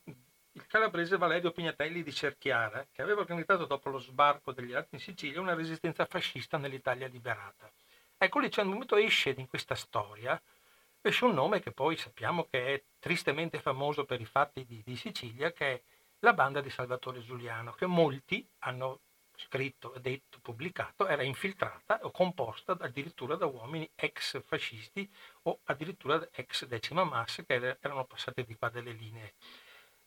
il 0.52 0.66
calabrese 0.66 1.18
Valerio 1.18 1.52
Pignatelli 1.52 2.02
di 2.02 2.12
Cerchiara, 2.12 2.86
che 2.90 3.02
aveva 3.02 3.20
organizzato 3.20 3.66
dopo 3.66 3.90
lo 3.90 3.98
sbarco 3.98 4.52
degli 4.52 4.72
altri 4.72 4.96
in 4.96 5.02
Sicilia 5.02 5.40
una 5.40 5.54
resistenza 5.54 6.06
fascista 6.06 6.56
nell'Italia 6.56 7.06
liberata. 7.08 7.70
Ecco 8.16 8.38
lì 8.38 8.48
c'è 8.48 8.62
un 8.62 8.68
momento 8.68 8.96
esce 8.96 9.34
in 9.36 9.46
questa 9.46 9.74
storia, 9.74 10.40
esce 11.02 11.24
un 11.26 11.34
nome 11.34 11.60
che 11.60 11.72
poi 11.72 11.96
sappiamo 11.96 12.46
che 12.50 12.74
è 12.74 12.82
tristemente 12.98 13.60
famoso 13.60 14.06
per 14.06 14.20
i 14.20 14.24
fatti 14.24 14.64
di, 14.64 14.82
di 14.84 14.96
Sicilia, 14.96 15.52
che 15.52 15.66
è 15.66 15.82
la 16.20 16.32
banda 16.32 16.62
di 16.62 16.70
Salvatore 16.70 17.20
Giuliano, 17.20 17.72
che 17.72 17.84
molti 17.84 18.48
hanno 18.60 19.00
scritto, 19.36 19.94
detto, 20.00 20.38
pubblicato, 20.40 21.06
era 21.06 21.22
infiltrata 21.22 22.00
o 22.02 22.10
composta 22.10 22.76
addirittura 22.78 23.36
da 23.36 23.46
uomini 23.46 23.88
ex 23.94 24.42
fascisti 24.42 25.08
o 25.42 25.60
addirittura 25.64 26.28
ex 26.32 26.64
decima 26.66 27.04
massa 27.04 27.44
che 27.44 27.76
erano 27.80 28.04
passate 28.04 28.44
di 28.44 28.56
qua 28.56 28.68
delle 28.70 28.92
linee. 28.92 29.34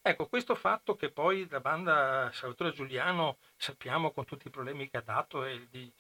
Ecco, 0.02 0.28
questo 0.28 0.56
fatto 0.56 0.96
che 0.96 1.12
poi 1.12 1.48
la 1.50 1.60
banda 1.60 2.32
Salvatore 2.34 2.72
Giuliano, 2.72 3.38
sappiamo 3.58 4.12
con 4.12 4.26
tutti 4.26 4.48
i 4.48 4.50
problemi 4.50 4.90
che 4.90 4.98
ha 4.98 5.02
dato 5.02 5.44
e 5.46 5.68
di, 5.70 5.92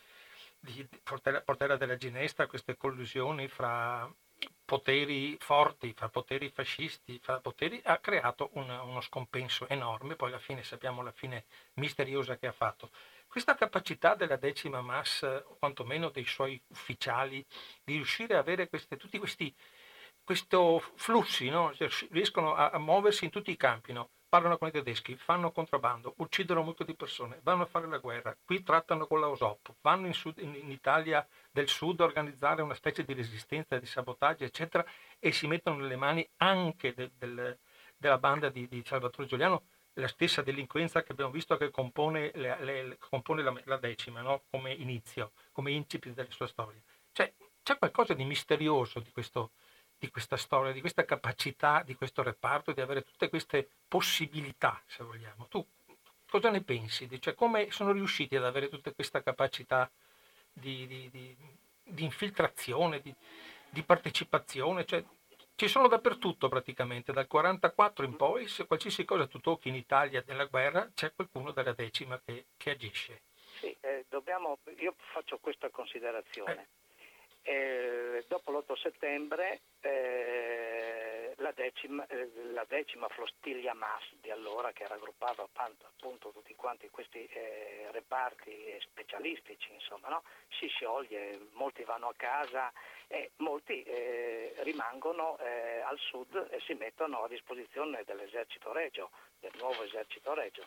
di 0.59 0.87
Portera, 1.03 1.41
Portera 1.41 1.75
della 1.77 1.97
Ginestra, 1.97 2.47
queste 2.47 2.77
collusioni 2.77 3.47
fra 3.47 4.09
poteri 4.63 5.35
forti, 5.39 5.93
fra 5.93 6.09
poteri 6.09 6.49
fascisti, 6.49 7.19
fra 7.19 7.39
poteri, 7.39 7.81
ha 7.83 7.97
creato 7.97 8.51
una, 8.53 8.83
uno 8.83 9.01
scompenso 9.01 9.67
enorme, 9.67 10.15
poi 10.15 10.29
alla 10.29 10.39
fine 10.39 10.63
sappiamo 10.63 11.01
la 11.01 11.11
fine 11.11 11.45
misteriosa 11.75 12.37
che 12.37 12.47
ha 12.47 12.51
fatto. 12.51 12.91
Questa 13.29 13.53
capacità 13.53 14.15
della 14.15 14.37
decima 14.37 14.81
massa, 14.81 15.43
o 15.45 15.55
quantomeno 15.59 16.09
dei 16.09 16.25
suoi 16.25 16.59
ufficiali, 16.69 17.45
di 17.83 17.93
riuscire 17.93 18.35
a 18.35 18.39
avere 18.39 18.67
queste, 18.67 18.97
tutti 18.97 19.19
questi, 19.19 19.55
flussi, 20.95 21.47
no? 21.49 21.71
Cioè, 21.75 21.87
riescono 22.09 22.55
a, 22.55 22.71
a, 22.71 22.79
muoversi 22.79 23.25
in 23.25 23.29
tutti 23.29 23.51
i 23.51 23.55
campi, 23.55 23.93
no? 23.93 24.09
parlano 24.27 24.57
con 24.57 24.69
i 24.69 24.71
tedeschi, 24.71 25.15
fanno 25.15 25.51
contrabbando, 25.51 26.15
uccidono 26.17 26.63
molto 26.63 26.83
di 26.83 26.95
persone, 26.95 27.39
vanno 27.43 27.63
a 27.63 27.65
fare 27.67 27.87
la 27.87 27.99
guerra, 27.99 28.35
qui 28.43 28.63
trattano 28.63 29.05
con 29.05 29.19
la 29.19 29.29
OSOP, 29.29 29.75
vanno 29.81 30.07
in, 30.07 30.13
sud, 30.13 30.39
in, 30.39 30.55
in 30.55 30.71
Italia 30.71 31.25
del 31.51 31.67
Sud 31.67 31.99
a 31.99 32.05
organizzare 32.05 32.63
una 32.63 32.73
specie 32.73 33.03
di 33.03 33.13
resistenza, 33.13 33.77
di 33.77 33.85
sabotaggio, 33.85 34.43
eccetera, 34.43 34.83
e 35.19 35.31
si 35.31 35.45
mettono 35.45 35.77
nelle 35.77 35.97
mani 35.97 36.27
anche 36.37 36.95
de, 36.95 37.11
del, 37.15 37.59
della 37.95 38.17
banda 38.17 38.49
di, 38.49 38.67
di 38.67 38.81
Salvatore 38.83 39.27
Giuliano 39.27 39.63
la 39.99 40.07
stessa 40.07 40.41
delinquenza 40.41 41.03
che 41.03 41.11
abbiamo 41.11 41.31
visto 41.31 41.57
che 41.57 41.69
compone, 41.69 42.31
le, 42.33 42.63
le, 42.63 42.97
compone 42.97 43.43
la, 43.43 43.53
la, 43.65 43.77
decima 43.77 44.21
no? 44.21 44.43
come 44.49 44.73
inizio, 44.73 45.31
come 45.51 45.71
incipit 45.71 46.13
della 46.13 46.31
sua 46.31 46.47
storia. 46.47 46.79
Cioè, 47.11 47.31
c'è 47.61 47.77
qualcosa 47.77 48.13
di 48.13 48.23
misterioso 48.23 48.99
di, 48.99 49.11
questo, 49.11 49.51
di 49.97 50.09
questa 50.09 50.37
storia, 50.37 50.71
di 50.71 50.79
questa 50.79 51.05
capacità 51.05 51.83
di 51.83 51.95
questo 51.95 52.23
reparto 52.23 52.71
di 52.71 52.81
avere 52.81 53.03
tutte 53.03 53.29
queste 53.29 53.69
possibilità, 53.87 54.81
se 54.87 55.03
vogliamo. 55.03 55.47
Tu 55.47 55.65
cosa 56.29 56.49
ne 56.49 56.61
pensi? 56.61 57.07
Cioè, 57.19 57.35
come 57.35 57.71
sono 57.71 57.91
riusciti 57.91 58.35
ad 58.35 58.45
avere 58.45 58.69
tutta 58.69 58.91
questa 58.91 59.21
capacità 59.21 59.89
di, 60.51 60.87
di, 60.87 61.09
di, 61.83 62.03
infiltrazione, 62.03 63.01
di, 63.01 63.83
partecipazione? 63.83 64.85
Cioè, 64.85 65.03
ci 65.59 65.67
sono 65.67 65.89
dappertutto 65.89 66.47
praticamente, 66.47 67.11
dal 67.11 67.27
44 67.27 68.05
in 68.05 68.15
poi, 68.15 68.47
se 68.47 68.65
qualsiasi 68.65 69.03
cosa 69.03 69.27
tu 69.27 69.41
tocchi 69.41 69.67
in 69.67 69.75
Italia 69.75 70.23
nella 70.25 70.45
guerra, 70.45 70.89
c'è 70.95 71.11
qualcuno 71.13 71.51
della 71.51 71.73
decima 71.73 72.17
che, 72.23 72.45
che 72.55 72.69
agisce. 72.69 73.23
Sì, 73.59 73.75
eh, 73.81 74.05
dobbiamo, 74.07 74.59
io 74.77 74.95
faccio 75.11 75.37
questa 75.39 75.69
considerazione. 75.69 76.69
Eh. 77.41 77.51
Eh, 77.51 78.25
dopo 78.29 78.51
l'8 78.51 78.73
settembre 78.77 79.59
eh, 79.81 80.58
la 81.39 81.51
decima, 81.51 82.05
eh, 82.07 82.29
la, 82.51 82.65
decima, 82.67 83.07
flottiglia 83.09 83.73
MAS 83.73 84.13
di 84.21 84.29
allora, 84.29 84.71
che 84.71 84.87
raggruppava 84.87 85.43
appunto 85.43 86.31
tutti 86.31 86.55
quanti 86.55 86.89
questi 86.89 87.25
eh, 87.25 87.87
reparti 87.91 88.77
specialistici, 88.79 89.73
insomma, 89.73 90.09
no? 90.09 90.23
si 90.49 90.67
scioglie, 90.67 91.47
molti 91.53 91.83
vanno 91.83 92.09
a 92.09 92.13
casa 92.15 92.71
e 93.07 93.31
molti 93.37 93.83
eh, 93.83 94.53
rimangono 94.59 95.37
eh, 95.39 95.81
al 95.81 95.97
sud 95.97 96.47
e 96.51 96.59
si 96.61 96.73
mettono 96.73 97.23
a 97.23 97.27
disposizione 97.27 98.03
dell'esercito 98.05 98.71
regio, 98.71 99.09
del 99.39 99.51
nuovo 99.57 99.83
esercito 99.83 100.33
regio. 100.33 100.65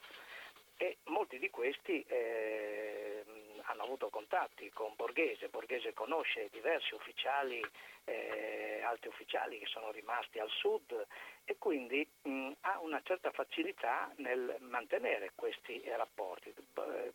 E 0.76 0.98
molti 1.04 1.38
di 1.38 1.50
questi 1.50 2.02
eh, 2.08 3.21
hanno 3.66 3.82
avuto 3.82 4.08
contatti 4.10 4.70
con 4.70 4.94
Borghese, 4.96 5.48
Borghese 5.48 5.92
conosce 5.92 6.48
diversi 6.50 6.94
ufficiali, 6.94 7.64
eh, 8.04 8.80
alti 8.84 9.08
ufficiali 9.08 9.58
che 9.58 9.66
sono 9.66 9.90
rimasti 9.90 10.38
al 10.38 10.50
sud 10.50 11.06
e 11.44 11.56
quindi 11.58 12.06
mh, 12.22 12.52
ha 12.60 12.80
una 12.80 13.00
certa 13.02 13.30
facilità 13.30 14.12
nel 14.16 14.56
mantenere 14.60 15.32
questi 15.34 15.82
rapporti. 15.96 16.54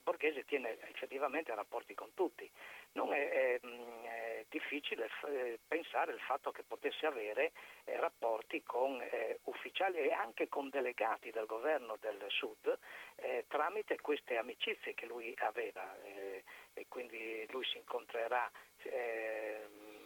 Borghese 0.04 0.46
tiene 0.46 0.78
effettivamente 0.90 1.54
rapporti 1.54 1.94
con 1.94 2.14
tutti. 2.14 2.50
Non 2.94 3.14
è, 3.14 3.30
è, 3.30 3.60
è 3.60 4.46
difficile 4.50 5.08
f- 5.08 5.28
eh, 5.28 5.60
pensare 5.68 6.14
il 6.14 6.20
fatto 6.20 6.52
che 6.52 6.64
potesse 6.64 7.06
avere 7.06 7.52
eh, 7.84 8.00
rapporti 8.00 8.64
con 8.64 9.02
eh, 9.02 9.40
ufficiali 9.44 9.98
e 9.98 10.12
anche 10.12 10.48
con 10.48 10.70
delegati 10.70 11.32
del 11.32 11.46
governo 11.46 11.98
del 12.00 12.24
sud 12.30 12.78
eh, 13.18 13.46
tramite 13.48 14.00
queste 14.00 14.38
amicizie 14.38 14.94
che 14.94 15.06
lui 15.06 15.34
aveva 15.40 15.96
eh, 16.04 16.37
e 16.78 16.86
quindi 16.88 17.46
lui 17.50 17.66
si 17.66 17.78
incontrerà 17.78 18.50
ehm, 18.84 19.98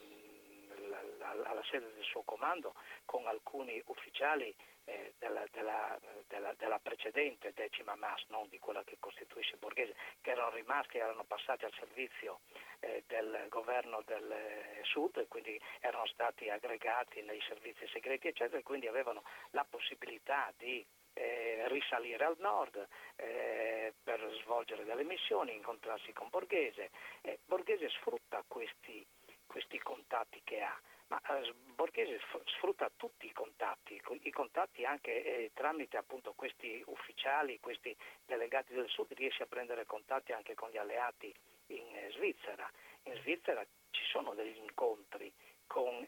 alla 1.34 1.63
sede 1.69 1.93
del 1.93 2.03
suo 2.03 2.24
comando 2.24 2.74
con 3.05 3.28
alcuni 3.28 3.82
ufficiali 3.86 4.53
eh, 4.86 5.13
della, 5.19 5.43
della, 5.51 5.99
della, 6.28 6.53
della, 6.57 6.80
precedente 6.80 7.53
decima 7.53 7.95
MAS, 7.95 8.24
non 8.30 8.47
di 8.49 8.57
quella 8.59 8.84
che 8.84 8.97
costituisce 8.99 9.57
Borghese, 9.57 9.95
che 10.22 10.32
erano 10.32 10.51
rimasti, 10.51 10.97
erano 10.97 11.24
passati 11.24 11.65
al 11.65 11.74
servizio 11.74 12.39
eh, 12.80 13.03
del 13.07 13.45
governo 13.49 14.01
del 14.05 14.32
eh, 14.32 14.80
Sud 14.84 15.17
e 15.17 15.28
quindi 15.28 15.59
erano 15.80 16.07
stati 16.07 16.49
aggregati 16.49 17.22
nei 17.22 17.41
servizi 17.47 17.88
segreti, 17.88 18.28
eccetera, 18.28 18.57
e 18.57 18.63
quindi 18.63 18.88
avevano 18.88 19.24
la 19.51 19.65
possibilità 19.69 20.51
di 20.57 20.86
eh, 21.14 21.68
risalire 21.68 22.26
al 22.26 22.38
nord 22.39 22.88
eh, 23.16 23.93
per 24.03 24.20
svolgere 24.41 24.84
delle 24.84 25.03
missioni, 25.03 25.55
incontrarsi 25.55 26.14
con 26.14 26.30
Borghese. 26.30 26.91
Eh, 27.22 27.39
Borghese 27.45 27.89
sfrutta 27.89 28.43
questi, 28.47 29.05
questi 29.45 29.80
contatti 29.80 30.41
che 30.43 30.62
ha 30.62 30.80
ma 31.12 31.22
eh, 31.28 31.53
Borghese 31.76 32.22
sfrutta 32.45 32.89
tutti 32.95 33.26
i 33.26 33.34
contatti, 33.34 34.01
i 34.22 34.32
contatti 34.32 34.86
anche 34.86 35.24
eh, 35.24 35.51
tramite 35.53 35.97
appunto 35.97 36.32
questi 36.34 36.82
ufficiali, 36.86 37.59
questi 37.59 37.93
delegati 38.26 38.74
del 38.74 38.88
Sud, 38.88 39.12
riesce 39.12 39.43
a 39.43 39.47
prendere 39.47 39.86
contatti 39.86 40.32
anche 40.32 40.53
con 40.53 40.70
gli 40.70 40.78
alleati 40.78 41.34
in 41.68 41.95
eh, 41.97 42.12
Svizzera. 42.14 42.70
In 43.03 43.16
Svizzera 43.16 43.62
ci 43.89 44.05
sono 44.05 44.34
degli 44.34 44.57
incontri 44.57 45.32
con 45.68 46.05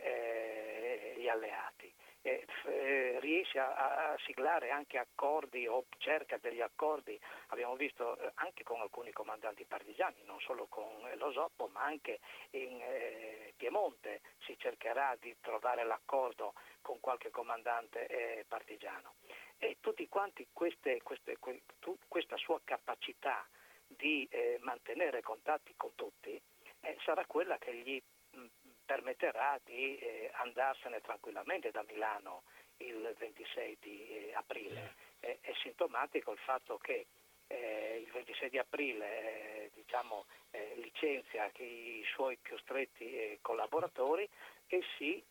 gli 1.15 1.27
alleati 1.27 1.93
eh, 2.23 2.45
eh, 2.65 3.19
riesce 3.19 3.59
a, 3.59 4.11
a, 4.11 4.17
siglare 4.25 4.71
anche 4.71 4.97
accordi 4.97 5.67
o 5.67 5.85
cerca 5.97 6.37
degli 6.37 6.61
accordi, 6.61 7.19
abbiamo 7.47 7.75
visto 7.75 8.17
eh, 8.17 8.31
anche 8.35 8.63
con 8.63 8.79
alcuni 8.79 9.11
comandanti 9.11 9.65
partigiani, 9.65 10.23
non 10.23 10.39
solo 10.39 10.67
con 10.67 10.87
l'Osoppo, 11.17 11.67
ma 11.67 11.83
anche 11.83 12.19
in 12.51 12.79
eh, 12.81 13.53
Piemonte 13.57 14.21
si 14.45 14.57
cercherà 14.57 15.17
di 15.19 15.35
trovare 15.41 15.83
l'accordo 15.83 16.53
con 16.81 16.99
qualche 17.01 17.29
comandante 17.29 18.07
eh, 18.07 18.45
partigiano. 18.47 19.15
E 19.57 19.77
tutti 19.81 20.07
quanti 20.07 20.47
queste, 20.51 21.01
queste, 21.01 21.37
que, 21.39 21.61
tu, 21.79 21.97
questa 22.07 22.37
sua 22.37 22.59
capacità 22.63 23.45
di 23.85 24.27
eh, 24.31 24.57
mantenere 24.61 25.21
contatti 25.21 25.73
con 25.75 25.93
tutti 25.95 26.41
sarà 27.03 27.25
quella 27.25 27.57
che 27.57 27.73
gli 27.75 28.01
permetterà 28.85 29.59
di 29.63 29.97
eh, 29.97 30.31
andarsene 30.33 31.01
tranquillamente 31.01 31.71
da 31.71 31.83
Milano 31.87 32.43
il 32.77 33.13
26 33.17 33.77
di 33.79 34.07
eh, 34.07 34.33
aprile. 34.33 34.95
È, 35.19 35.37
è, 35.41 35.53
sintomatico 35.61 36.31
il 36.31 36.39
fatto 36.39 36.77
che 36.77 37.07
eh, 37.47 38.03
il 38.05 38.11
26 38.11 38.49
di 38.49 38.57
aprile 38.57 39.05
eh, 39.05 39.71
diciamo, 39.73 40.25
eh, 40.51 40.73
licenzia 40.75 41.49
i 41.57 42.03
suoi 42.13 42.37
più 42.37 42.57
stretti 42.57 43.05
eh, 43.05 43.39
collaboratori 43.41 44.27
e 44.67 44.81
si 44.97 45.23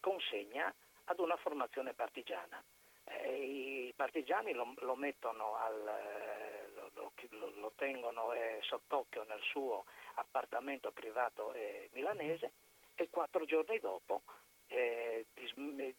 consegna 0.00 0.74
ad 1.04 1.20
una 1.20 1.36
formazione 1.36 1.94
partigiana. 1.94 2.60
I 3.06 3.92
partigiani 3.94 4.52
lo, 4.52 4.74
lo 4.78 4.96
mettono 4.96 5.54
al, 5.54 6.72
lo, 6.74 7.12
lo, 7.28 7.52
lo, 7.60 7.72
tengono 7.76 8.32
sott'occhio 8.62 9.22
nel 9.28 9.40
suo 9.42 9.84
appartamento 10.14 10.90
privato 10.90 11.54
milanese 11.92 12.50
e 12.98 13.08
quattro 13.10 13.44
giorni 13.44 13.78
dopo, 13.78 14.24
eh, 14.66 15.26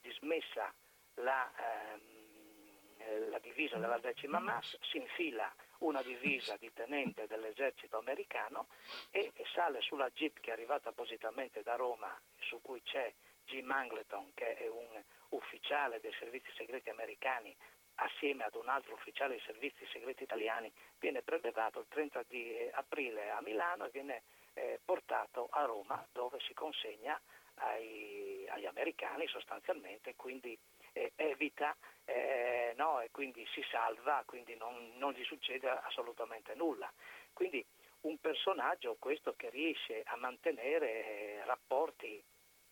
dismessa 0.01 0.73
la, 1.15 1.49
ehm, 1.55 3.29
la, 3.29 3.39
divisa 3.39 3.77
della 3.77 3.99
decima 3.99 4.39
MAS, 4.39 4.77
si 4.81 4.97
infila 4.97 5.49
una 5.79 6.01
divisa 6.01 6.57
di 6.57 6.69
tenente 6.73 7.25
dell'esercito 7.27 7.97
americano 7.97 8.67
e 9.11 9.31
sale 9.53 9.79
sulla 9.79 10.09
jeep 10.09 10.41
che 10.41 10.49
è 10.49 10.53
arrivata 10.53 10.89
appositamente 10.89 11.63
da 11.63 11.75
Roma, 11.75 12.19
su 12.39 12.59
cui 12.61 12.81
c'è 12.83 13.13
Jim 13.45 13.71
Angleton, 13.71 14.33
che 14.33 14.57
è 14.57 14.67
un 14.67 15.01
ufficiale 15.29 16.01
dei 16.01 16.13
servizi 16.19 16.51
segreti 16.57 16.89
americani 16.89 17.55
assieme 17.95 18.43
ad 18.43 18.55
un 18.55 18.67
altro 18.67 18.93
ufficiale 18.93 19.35
dei 19.35 19.43
servizi 19.45 19.85
segreti 19.91 20.23
italiani, 20.23 20.71
viene 20.99 21.21
prelevato 21.21 21.79
il 21.79 21.87
30 21.87 22.23
di 22.27 22.69
aprile 22.73 23.29
a 23.29 23.41
Milano 23.41 23.85
e 23.85 23.89
viene 23.91 24.23
eh, 24.59 24.79
portato 24.83 25.47
a 25.51 25.63
Roma 25.63 26.05
dove 26.11 26.39
si 26.41 26.53
consegna 26.53 27.19
ai, 27.55 28.45
agli 28.49 28.65
americani 28.65 29.27
sostanzialmente, 29.27 30.15
quindi 30.15 30.57
eh, 30.93 31.13
evita 31.15 31.75
eh, 32.05 32.73
no, 32.75 32.99
e 33.01 33.09
quindi 33.11 33.45
si 33.53 33.63
salva, 33.69 34.23
quindi 34.25 34.55
non, 34.55 34.97
non 34.97 35.13
gli 35.13 35.23
succede 35.23 35.69
assolutamente 35.69 36.55
nulla. 36.55 36.91
Quindi 37.33 37.65
un 38.01 38.17
personaggio 38.19 38.95
questo 38.97 39.33
che 39.35 39.49
riesce 39.49 40.03
a 40.05 40.15
mantenere 40.15 40.87
eh, 40.87 41.45
rapporti 41.45 42.23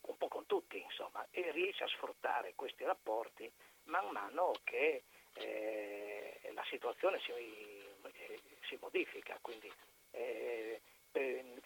un 0.01 0.17
po' 0.17 0.27
con 0.27 0.45
tutti, 0.45 0.81
insomma, 0.81 1.25
e 1.31 1.51
riesce 1.51 1.83
a 1.83 1.87
sfruttare 1.87 2.53
questi 2.55 2.83
rapporti 2.83 3.51
man 3.83 4.07
mano 4.11 4.53
che 4.63 5.03
eh, 5.33 6.51
la 6.53 6.63
situazione 6.69 7.19
si, 7.19 7.31
eh, 7.31 8.41
si 8.67 8.77
modifica. 8.79 9.37
Quindi 9.41 9.71
eh, 10.11 10.81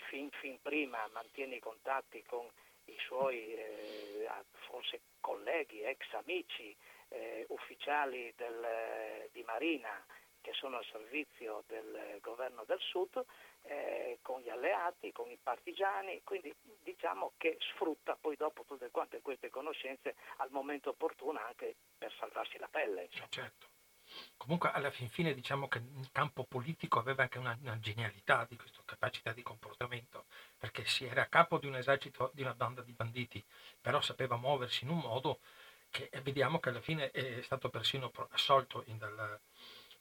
fin, 0.09 0.29
fin, 0.31 0.61
prima 0.61 1.07
mantiene 1.13 1.55
i 1.55 1.59
contatti 1.59 2.23
con 2.23 2.47
i 2.85 2.95
suoi 2.99 3.53
eh, 3.53 4.27
forse 4.67 5.01
colleghi, 5.19 5.81
ex 5.83 6.13
amici, 6.13 6.75
eh, 7.09 7.45
ufficiali 7.49 8.33
del, 8.35 9.29
di 9.31 9.43
Marina 9.43 10.03
che 10.41 10.53
sono 10.53 10.77
al 10.77 10.85
servizio 10.85 11.63
del 11.67 12.17
governo 12.19 12.63
del 12.65 12.79
Sud, 12.79 13.23
eh, 13.63 14.17
con 14.21 14.41
gli 14.41 14.49
alleati, 14.49 15.11
con 15.11 15.29
i 15.29 15.37
partigiani, 15.41 16.21
quindi 16.23 16.53
diciamo 16.83 17.33
che 17.37 17.57
sfrutta 17.59 18.17
poi 18.19 18.35
dopo 18.35 18.63
tutte 18.63 18.89
quante 18.89 19.21
queste 19.21 19.49
conoscenze 19.49 20.15
al 20.37 20.49
momento 20.49 20.89
opportuno 20.89 21.39
anche 21.39 21.75
per 21.97 22.11
salvarsi 22.17 22.57
la 22.57 22.67
pelle. 22.67 23.03
Eh, 23.03 23.09
certo. 23.29 23.67
Comunque 24.37 24.71
alla 24.71 24.91
fin 24.91 25.09
fine 25.09 25.33
diciamo 25.33 25.67
che 25.67 25.79
in 25.79 26.09
campo 26.11 26.43
politico 26.43 26.99
aveva 26.99 27.23
anche 27.23 27.37
una, 27.37 27.57
una 27.61 27.79
genialità 27.79 28.45
di 28.49 28.55
questa 28.55 28.81
capacità 28.85 29.33
di 29.33 29.43
comportamento, 29.43 30.25
perché 30.57 30.85
si 30.85 31.05
era 31.05 31.23
a 31.23 31.27
capo 31.27 31.57
di 31.57 31.67
un 31.67 31.75
esercito, 31.75 32.31
di 32.33 32.41
una 32.41 32.53
banda 32.53 32.81
di 32.81 32.91
banditi, 32.93 33.43
però 33.79 34.01
sapeva 34.01 34.37
muoversi 34.37 34.83
in 34.83 34.91
un 34.91 34.99
modo 34.99 35.39
che 35.89 36.09
vediamo 36.23 36.59
che 36.59 36.69
alla 36.69 36.81
fine 36.81 37.11
è 37.11 37.41
stato 37.41 37.69
persino 37.69 38.11
assolto 38.29 38.83
dal, 38.87 39.39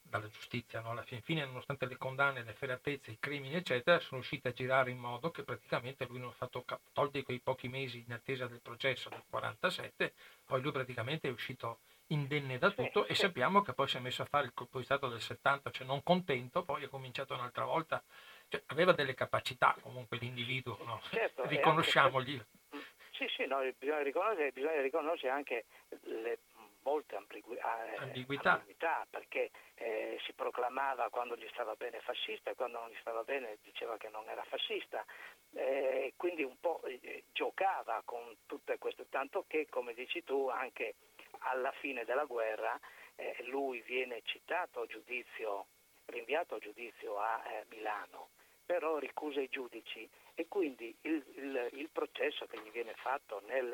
dalla 0.01 0.29
giustizia, 0.29 0.81
no? 0.81 0.91
alla 0.91 1.03
fin 1.03 1.21
fine 1.21 1.45
nonostante 1.45 1.85
le 1.85 1.97
condanne, 1.97 2.43
le 2.43 2.53
feratezze, 2.53 3.11
i 3.11 3.19
crimini 3.19 3.55
eccetera, 3.55 3.99
sono 3.99 4.19
riusciti 4.19 4.47
a 4.47 4.53
girare 4.53 4.91
in 4.91 4.97
modo 4.97 5.31
che 5.31 5.43
praticamente 5.43 6.05
lui 6.05 6.19
non 6.19 6.29
ha 6.29 6.33
fatto, 6.33 6.65
tolti 6.93 7.23
quei 7.23 7.39
pochi 7.39 7.67
mesi 7.67 8.03
in 8.05 8.13
attesa 8.13 8.47
del 8.47 8.61
processo 8.61 9.09
del 9.09 9.23
47, 9.29 10.13
poi 10.45 10.61
lui 10.61 10.71
praticamente 10.71 11.27
è 11.27 11.31
uscito 11.31 11.79
indenne 12.11 12.57
da 12.57 12.71
tutto 12.71 13.05
e 13.05 13.15
sappiamo 13.15 13.61
che 13.61 13.73
poi 13.73 13.87
si 13.87 13.97
è 13.97 13.99
messo 13.99 14.21
a 14.21 14.25
fare 14.25 14.45
il 14.45 14.53
colpo 14.53 14.77
di 14.79 14.85
Stato 14.85 15.07
del 15.07 15.21
70, 15.21 15.71
cioè 15.71 15.87
non 15.87 16.03
contento, 16.03 16.63
poi 16.63 16.83
ha 16.83 16.89
cominciato 16.89 17.33
un'altra 17.33 17.65
volta, 17.65 18.03
cioè, 18.47 18.61
aveva 18.67 18.91
delle 18.91 19.13
capacità 19.13 19.75
comunque 19.81 20.17
l'individuo, 20.17 20.77
no? 20.83 21.01
certo, 21.09 21.45
riconosciamogli. 21.47 22.33
Anche... 22.33 22.89
Sì, 23.11 23.27
sì, 23.35 23.45
no, 23.45 23.59
bisogna, 23.77 24.01
riconoscere, 24.01 24.51
bisogna 24.51 24.81
riconoscere 24.81 25.31
anche 25.31 25.65
le 26.03 26.39
molte 26.83 27.15
ambigui- 27.15 27.57
eh, 27.57 27.95
ambiguità. 27.97 28.53
ambiguità. 28.53 29.05
perché 29.09 29.51
eh, 29.75 30.19
si 30.25 30.33
proclamava 30.33 31.09
quando 31.09 31.35
gli 31.35 31.47
stava 31.51 31.75
bene 31.75 31.99
fascista 31.99 32.49
e 32.49 32.55
quando 32.55 32.79
non 32.79 32.89
gli 32.89 32.97
stava 32.99 33.23
bene 33.23 33.57
diceva 33.61 33.97
che 33.97 34.09
non 34.09 34.27
era 34.27 34.43
fascista, 34.43 35.05
eh, 35.53 36.13
quindi 36.17 36.43
un 36.43 36.59
po' 36.59 36.81
eh, 36.83 37.25
giocava 37.31 38.01
con 38.05 38.37
tutte 38.45 38.77
queste, 38.77 39.07
tanto 39.09 39.45
che 39.47 39.67
come 39.69 39.93
dici 39.93 40.23
tu 40.23 40.49
anche 40.49 40.95
alla 41.41 41.71
fine 41.73 42.05
della 42.05 42.25
guerra 42.25 42.79
eh, 43.15 43.35
lui 43.47 43.81
viene 43.81 44.21
citato 44.23 44.81
a 44.81 44.85
giudizio, 44.85 45.67
rinviato 46.05 46.55
a 46.55 46.59
giudizio 46.59 47.17
a 47.19 47.41
eh, 47.45 47.65
Milano, 47.69 48.29
però 48.65 48.97
ricusa 48.97 49.41
i 49.41 49.49
giudici. 49.49 50.09
E 50.33 50.47
quindi 50.47 50.95
il, 51.01 51.23
il, 51.35 51.69
il 51.73 51.89
processo 51.91 52.45
che 52.47 52.59
gli 52.61 52.71
viene 52.71 52.93
fatto 52.95 53.41
nel 53.45 53.65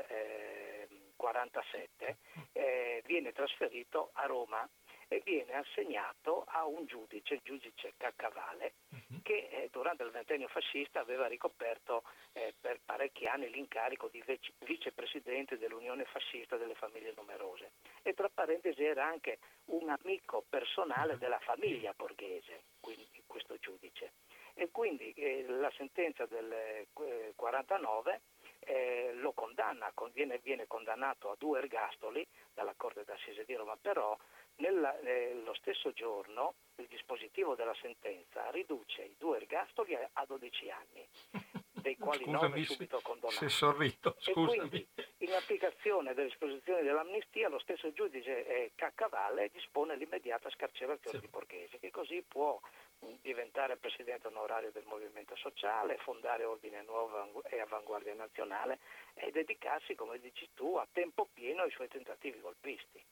1947 1.17 2.17
eh, 2.53 2.61
eh, 2.61 3.03
viene 3.05 3.31
trasferito 3.31 4.09
a 4.13 4.25
Roma 4.25 4.67
e 5.07 5.21
viene 5.23 5.53
assegnato 5.53 6.43
a 6.47 6.65
un 6.65 6.85
giudice, 6.85 7.35
il 7.35 7.41
giudice 7.43 7.93
Caccavale, 7.97 8.73
uh-huh. 8.89 9.21
che 9.23 9.47
eh, 9.51 9.69
durante 9.71 10.03
il 10.03 10.11
ventennio 10.11 10.47
fascista 10.47 10.99
aveva 10.99 11.27
ricoperto 11.27 12.03
eh, 12.33 12.53
per 12.59 12.79
parecchi 12.83 13.25
anni 13.25 13.49
l'incarico 13.49 14.07
di 14.09 14.21
vice- 14.25 14.53
vicepresidente 14.59 15.57
dell'Unione 15.57 16.05
Fascista 16.05 16.57
delle 16.57 16.75
Famiglie 16.75 17.13
Numerose 17.15 17.71
e 18.03 18.13
tra 18.13 18.29
parentesi 18.29 18.83
era 18.83 19.05
anche 19.05 19.39
un 19.65 19.89
amico 19.89 20.43
personale 20.49 21.17
della 21.17 21.39
famiglia 21.39 21.93
borghese, 21.95 22.63
quindi 22.79 23.23
questo 23.25 23.57
giudice. 23.59 24.13
E 24.53 24.69
quindi 24.71 25.11
eh, 25.13 25.45
la 25.47 25.71
sentenza 25.77 26.25
del 26.25 26.87
49 27.35 28.21
eh, 28.67 29.11
lo 29.15 29.31
condanna, 29.31 29.91
viene, 30.11 30.39
viene, 30.43 30.67
condannato 30.67 31.31
a 31.31 31.35
due 31.37 31.59
ergastoli 31.59 32.25
dalla 32.53 32.73
Corte 32.75 33.03
d'Assise 33.05 33.45
di 33.45 33.55
Roma, 33.55 33.77
però 33.81 34.15
nello 34.57 34.93
eh, 35.03 35.55
stesso 35.55 35.93
giorno 35.93 36.55
il 36.75 36.87
dispositivo 36.87 37.55
della 37.55 37.75
sentenza 37.81 38.49
riduce 38.51 39.03
i 39.03 39.15
due 39.17 39.37
ergastoli 39.37 39.95
a, 39.95 40.09
a 40.13 40.25
12 40.25 40.69
anni, 40.69 41.07
dei 41.71 41.95
quali 41.97 42.23
scusami, 42.23 42.49
9 42.49 42.63
subito 42.65 42.99
condonati. 43.01 43.37
Se 43.37 43.49
sorrido, 43.49 44.15
scusami. 44.19 44.53
E 44.53 44.57
quindi, 44.57 44.87
in 45.19 45.31
applicazione 45.31 46.13
delle 46.13 46.27
disposizioni 46.27 46.83
dell'amnistia, 46.83 47.47
lo 47.47 47.59
stesso 47.59 47.91
giudice 47.93 48.45
eh, 48.45 48.71
Caccavalle 48.75 49.49
dispone 49.49 49.95
l'immediata 49.95 50.49
scarcerazione 50.49 51.19
sì. 51.19 51.25
di 51.25 51.31
Borghese, 51.31 51.79
che 51.79 51.89
così 51.89 52.21
può 52.27 52.59
diventare 53.21 53.77
presidente 53.77 54.27
onorario 54.27 54.71
del 54.71 54.85
movimento 54.85 55.35
sociale, 55.35 55.97
fondare 55.97 56.45
Ordine 56.45 56.81
Nuovo 56.83 57.43
e 57.43 57.59
Avanguardia 57.59 58.13
Nazionale 58.13 58.79
e 59.13 59.31
dedicarsi, 59.31 59.95
come 59.95 60.19
dici 60.19 60.49
tu, 60.53 60.75
a 60.75 60.87
tempo 60.91 61.27
pieno 61.33 61.63
ai 61.63 61.71
suoi 61.71 61.87
tentativi 61.87 62.39
golpisti. 62.39 63.03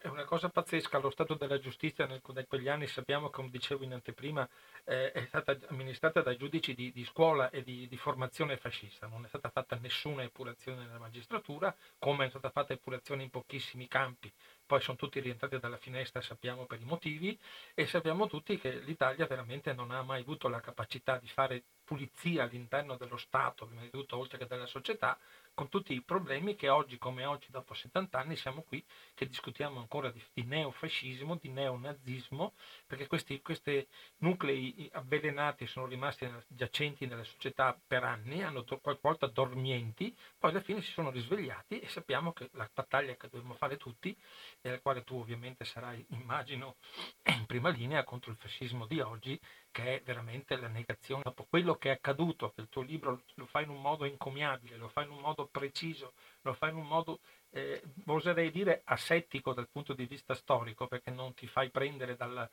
È 0.00 0.06
una 0.06 0.24
cosa 0.24 0.48
pazzesca, 0.48 0.98
lo 0.98 1.10
stato 1.10 1.34
della 1.34 1.58
giustizia 1.58 2.06
nel, 2.06 2.20
in 2.24 2.44
quegli 2.46 2.68
anni 2.68 2.86
sappiamo, 2.86 3.30
come 3.30 3.50
dicevo 3.50 3.82
in 3.82 3.94
anteprima, 3.94 4.48
eh, 4.84 5.10
è 5.10 5.24
stata 5.26 5.58
amministrata 5.70 6.22
dai 6.22 6.36
giudici 6.36 6.72
di, 6.72 6.92
di 6.92 7.04
scuola 7.04 7.50
e 7.50 7.64
di, 7.64 7.88
di, 7.88 7.96
formazione 7.96 8.56
fascista, 8.58 9.08
non 9.08 9.24
è 9.24 9.28
stata 9.28 9.50
fatta 9.50 9.74
nessuna 9.74 10.22
epurazione 10.22 10.84
nella 10.84 11.00
magistratura, 11.00 11.74
come 11.98 12.26
è 12.26 12.28
stata 12.28 12.50
fatta 12.50 12.74
epurazione 12.74 13.24
in 13.24 13.30
pochissimi 13.30 13.88
campi, 13.88 14.32
poi 14.68 14.82
sono 14.82 14.98
tutti 14.98 15.18
rientrati 15.18 15.58
dalla 15.58 15.78
finestra, 15.78 16.20
sappiamo 16.20 16.66
per 16.66 16.78
i 16.78 16.84
motivi, 16.84 17.36
e 17.72 17.86
sappiamo 17.86 18.26
tutti 18.26 18.58
che 18.58 18.80
l'Italia 18.80 19.26
veramente 19.26 19.72
non 19.72 19.90
ha 19.90 20.02
mai 20.02 20.20
avuto 20.20 20.48
la 20.48 20.60
capacità 20.60 21.16
di 21.16 21.26
fare 21.26 21.62
pulizia 21.84 22.42
all'interno 22.42 22.96
dello 22.96 23.16
Stato, 23.16 23.64
prima 23.64 23.80
di 23.80 23.88
tutto, 23.88 24.18
oltre 24.18 24.36
che 24.36 24.46
della 24.46 24.66
società, 24.66 25.18
con 25.58 25.68
tutti 25.68 25.92
i 25.92 26.02
problemi 26.02 26.54
che 26.54 26.68
oggi 26.68 26.98
come 26.98 27.24
oggi, 27.24 27.48
dopo 27.50 27.74
70 27.74 28.16
anni, 28.16 28.36
siamo 28.36 28.62
qui 28.62 28.80
che 29.12 29.26
discutiamo 29.26 29.80
ancora 29.80 30.08
di, 30.12 30.22
di 30.32 30.44
neofascismo, 30.44 31.34
di 31.34 31.48
neonazismo, 31.48 32.52
perché 32.86 33.08
questi, 33.08 33.42
questi, 33.42 33.84
nuclei 34.18 34.88
avvelenati 34.92 35.66
sono 35.66 35.86
rimasti 35.86 36.30
giacenti 36.46 37.06
nella 37.06 37.24
società 37.24 37.76
per 37.84 38.04
anni, 38.04 38.44
hanno 38.44 38.64
qualche 38.80 39.00
volta 39.02 39.26
dormienti, 39.26 40.16
poi 40.38 40.50
alla 40.50 40.60
fine 40.60 40.80
si 40.80 40.92
sono 40.92 41.10
risvegliati 41.10 41.80
e 41.80 41.88
sappiamo 41.88 42.32
che 42.32 42.50
la 42.52 42.70
battaglia 42.72 43.16
che 43.16 43.28
dobbiamo 43.28 43.54
fare 43.54 43.76
tutti, 43.76 44.16
e 44.60 44.68
alla 44.68 44.78
quale 44.78 45.02
tu 45.02 45.16
ovviamente 45.16 45.64
sarai, 45.64 46.06
immagino, 46.10 46.76
in 47.24 47.46
prima 47.46 47.70
linea 47.70 48.04
contro 48.04 48.30
il 48.30 48.36
fascismo 48.36 48.86
di 48.86 49.00
oggi, 49.00 49.36
che 49.70 49.96
è 49.96 50.02
veramente 50.02 50.56
la 50.56 50.68
negazione. 50.68 51.22
Dopo 51.24 51.46
quello 51.48 51.76
che 51.76 51.90
è 51.90 51.92
accaduto, 51.92 52.50
che 52.50 52.60
il 52.60 52.68
tuo 52.68 52.82
libro 52.82 53.22
lo 53.34 53.46
fa 53.46 53.60
in 53.60 53.68
un 53.68 53.80
modo 53.80 54.04
incommiabile, 54.04 54.76
lo 54.76 54.88
fa 54.88 55.02
in 55.02 55.10
un 55.10 55.20
modo 55.20 55.46
preciso, 55.46 56.14
lo 56.42 56.52
fa 56.54 56.68
in 56.68 56.76
un 56.76 56.86
modo, 56.86 57.20
eh, 57.50 57.82
oserei 58.06 58.50
dire, 58.50 58.82
asettico 58.84 59.52
dal 59.52 59.68
punto 59.68 59.92
di 59.92 60.06
vista 60.06 60.34
storico, 60.34 60.86
perché 60.86 61.10
non 61.10 61.34
ti 61.34 61.46
fai 61.46 61.70
prendere 61.70 62.16
dal, 62.16 62.48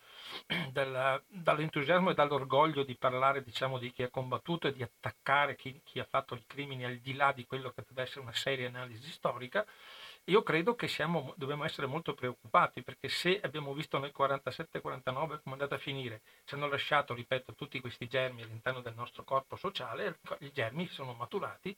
dal, 0.71 1.23
dall'entusiasmo 1.27 2.11
e 2.11 2.13
dall'orgoglio 2.13 2.83
di 2.83 2.95
parlare 2.95 3.43
diciamo, 3.43 3.77
di 3.79 3.91
chi 3.91 4.03
ha 4.03 4.09
combattuto 4.09 4.67
e 4.67 4.73
di 4.73 4.83
attaccare 4.83 5.55
chi, 5.55 5.81
chi 5.83 5.99
ha 5.99 6.05
fatto 6.05 6.35
i 6.35 6.43
crimini 6.45 6.85
al 6.85 6.97
di 6.97 7.13
là 7.13 7.31
di 7.31 7.45
quello 7.45 7.71
che 7.71 7.83
deve 7.87 8.03
essere 8.03 8.21
una 8.21 8.33
seria 8.33 8.67
analisi 8.67 9.11
storica, 9.11 9.65
io 10.25 10.41
credo 10.41 10.75
che 10.75 10.87
siamo, 10.87 11.33
dobbiamo 11.37 11.65
essere 11.65 11.85
molto 11.87 12.13
preoccupati 12.15 12.81
perché 12.81 13.09
se 13.09 13.39
abbiamo 13.41 13.73
visto 13.73 13.99
nel 13.99 14.13
47-49 14.17 14.81
come 14.81 15.39
è 15.43 15.49
andata 15.51 15.75
a 15.75 15.79
finire, 15.79 16.21
ci 16.45 16.55
hanno 16.55 16.67
lasciato, 16.67 17.13
ripeto, 17.13 17.53
tutti 17.53 17.79
questi 17.79 18.07
germi 18.07 18.41
all'interno 18.41 18.81
del 18.81 18.95
nostro 18.95 19.23
corpo 19.23 19.55
sociale, 19.55 20.19
i 20.39 20.51
germi 20.51 20.87
sono 20.87 21.13
maturati. 21.13 21.75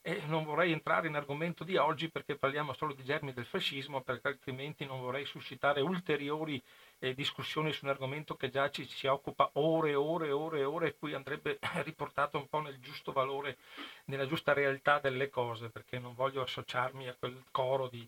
E 0.00 0.22
non 0.26 0.44
vorrei 0.44 0.70
entrare 0.70 1.08
in 1.08 1.16
argomento 1.16 1.64
di 1.64 1.76
oggi 1.76 2.08
perché 2.08 2.36
parliamo 2.36 2.72
solo 2.72 2.94
di 2.94 3.02
germi 3.02 3.32
del 3.32 3.44
fascismo 3.44 4.00
perché 4.00 4.28
altrimenti 4.28 4.86
non 4.86 5.00
vorrei 5.00 5.26
suscitare 5.26 5.80
ulteriori 5.80 6.62
eh, 6.98 7.14
discussioni 7.14 7.72
su 7.72 7.84
un 7.84 7.90
argomento 7.90 8.36
che 8.36 8.50
già 8.50 8.70
ci 8.70 8.86
si 8.86 9.06
occupa 9.06 9.50
ore 9.54 9.90
e 9.90 9.94
ore 9.94 10.28
e 10.28 10.32
ore 10.32 10.58
e 10.60 10.64
ore 10.64 10.88
e 10.88 10.96
cui 10.96 11.14
andrebbe 11.14 11.58
riportato 11.84 12.38
un 12.38 12.48
po' 12.48 12.60
nel 12.60 12.78
giusto 12.80 13.12
valore, 13.12 13.58
nella 14.06 14.26
giusta 14.26 14.52
realtà 14.52 14.98
delle 14.98 15.30
cose, 15.30 15.68
perché 15.70 15.98
non 15.98 16.14
voglio 16.14 16.42
associarmi 16.42 17.08
a 17.08 17.16
quel 17.18 17.44
coro 17.50 17.88
di, 17.88 18.06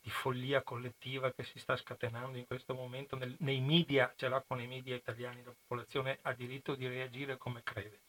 di 0.00 0.10
follia 0.10 0.62
collettiva 0.62 1.32
che 1.32 1.44
si 1.44 1.58
sta 1.58 1.76
scatenando 1.76 2.36
in 2.36 2.46
questo 2.46 2.74
momento 2.74 3.16
nel, 3.16 3.34
nei 3.40 3.60
media, 3.60 4.12
ce 4.16 4.28
l'ha 4.28 4.42
con 4.46 4.60
i 4.60 4.66
media 4.66 4.96
italiani, 4.96 5.42
la 5.44 5.54
popolazione 5.56 6.18
ha 6.22 6.32
diritto 6.32 6.74
di 6.74 6.88
reagire 6.88 7.36
come 7.36 7.62
crede. 7.62 8.00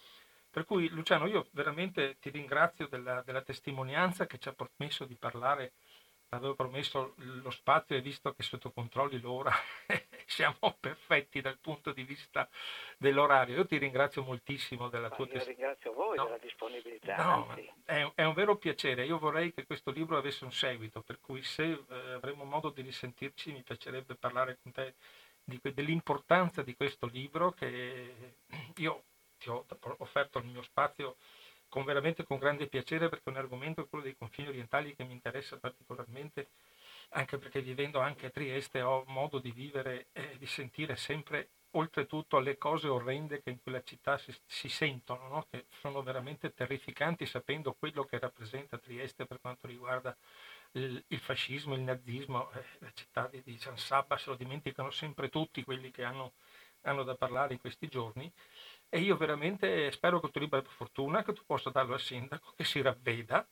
Per 0.49 0.65
cui 0.65 0.87
Luciano, 0.89 1.25
io 1.25 1.47
veramente 1.51 2.17
ti 2.19 2.29
ringrazio 2.29 2.87
della, 2.87 3.23
della 3.25 3.41
testimonianza 3.41 4.27
che 4.27 4.37
ci 4.37 4.49
ha 4.49 4.53
permesso 4.53 5.03
di 5.05 5.15
parlare 5.15 5.73
avevo 6.35 6.55
promesso 6.55 7.13
lo 7.17 7.49
spazio 7.51 7.95
e 7.95 8.01
visto 8.01 8.33
che 8.33 8.43
sotto 8.43 8.71
controlli 8.71 9.19
l'ora 9.19 9.51
siamo 10.25 10.77
perfetti 10.79 11.41
dal 11.41 11.57
punto 11.59 11.91
di 11.93 12.03
vista 12.03 12.49
dell'orario. 12.97 13.55
Io 13.57 13.65
ti 13.65 13.77
ringrazio 13.77 14.23
moltissimo 14.23 14.89
della 14.89 15.09
Ma 15.09 15.15
tua 15.15 15.27
testimonianza. 15.27 15.51
ringrazio 15.51 15.93
voi 15.93 16.17
No. 16.17 16.23
della 16.25 16.37
disponibilità. 16.37 17.15
No, 17.23 17.53
è, 17.85 18.11
è 18.15 18.23
un 18.23 18.33
vero 18.33 18.57
piacere. 18.57 19.05
Io 19.05 19.17
vorrei 19.17 19.53
che 19.53 19.65
questo 19.65 19.91
libro 19.91 20.17
avesse 20.17 20.43
un 20.43 20.51
seguito, 20.51 21.01
per 21.01 21.19
cui 21.19 21.43
se 21.43 21.63
eh, 21.89 22.11
avremo 22.13 22.43
modo 22.45 22.69
di 22.69 22.81
risentirci 22.81 23.51
mi 23.51 23.63
piacerebbe 23.63 24.15
parlare 24.15 24.59
con 24.61 24.71
te 24.71 24.95
di 25.43 25.59
dell'importanza 25.73 26.61
di 26.63 26.75
questo 26.75 27.05
libro 27.07 27.51
che 27.51 28.37
io 28.77 29.03
ti 29.37 29.49
ho 29.49 29.65
offerto 29.97 30.39
il 30.39 30.45
mio 30.45 30.61
spazio 30.61 31.17
con 31.73 31.85
veramente 31.85 32.23
con 32.23 32.37
grande 32.37 32.67
piacere 32.67 33.09
perché 33.09 33.23
è 33.25 33.29
un 33.31 33.37
argomento, 33.37 33.87
quello 33.87 34.03
dei 34.03 34.15
confini 34.15 34.49
orientali, 34.49 34.95
che 34.95 35.03
mi 35.05 35.13
interessa 35.13 35.57
particolarmente, 35.57 36.49
anche 37.09 37.39
perché 37.39 37.63
vivendo 37.63 37.99
anche 37.99 38.27
a 38.27 38.29
Trieste 38.29 38.83
ho 38.83 39.03
modo 39.07 39.39
di 39.39 39.49
vivere 39.49 40.05
e 40.11 40.37
di 40.37 40.45
sentire 40.45 40.95
sempre, 40.95 41.49
oltretutto, 41.71 42.37
le 42.37 42.59
cose 42.59 42.87
orrende 42.87 43.41
che 43.41 43.49
in 43.49 43.59
quella 43.59 43.81
città 43.81 44.19
si, 44.19 44.31
si 44.45 44.69
sentono, 44.69 45.27
no? 45.27 45.47
che 45.49 45.65
sono 45.79 46.03
veramente 46.03 46.53
terrificanti 46.53 47.25
sapendo 47.25 47.73
quello 47.73 48.03
che 48.03 48.19
rappresenta 48.19 48.77
Trieste 48.77 49.25
per 49.25 49.41
quanto 49.41 49.65
riguarda 49.65 50.15
il, 50.73 51.03
il 51.07 51.19
fascismo, 51.19 51.73
il 51.73 51.81
nazismo, 51.81 52.51
eh, 52.51 52.63
la 52.81 52.91
città 52.93 53.27
di, 53.31 53.41
di 53.43 53.57
San 53.57 53.79
Sabba 53.79 54.15
se 54.19 54.29
lo 54.29 54.35
dimenticano 54.35 54.91
sempre 54.91 55.29
tutti 55.29 55.63
quelli 55.63 55.89
che 55.89 56.03
hanno, 56.03 56.33
hanno 56.81 57.01
da 57.01 57.15
parlare 57.15 57.53
in 57.53 57.59
questi 57.59 57.87
giorni. 57.87 58.31
E 58.95 58.99
io 58.99 59.17
veramente 59.17 59.91
spero 59.91 60.19
che 60.19 60.29
tu 60.29 60.39
libro 60.39 60.59
abbia 60.59 60.69
fortuna, 60.69 61.23
che 61.23 61.33
tu 61.33 61.41
possa 61.45 61.71
darlo 61.71 61.95
al 61.95 61.99
sindaco, 61.99 62.53
che 62.55 62.63
si 62.63 62.79
ravveda. 62.79 63.47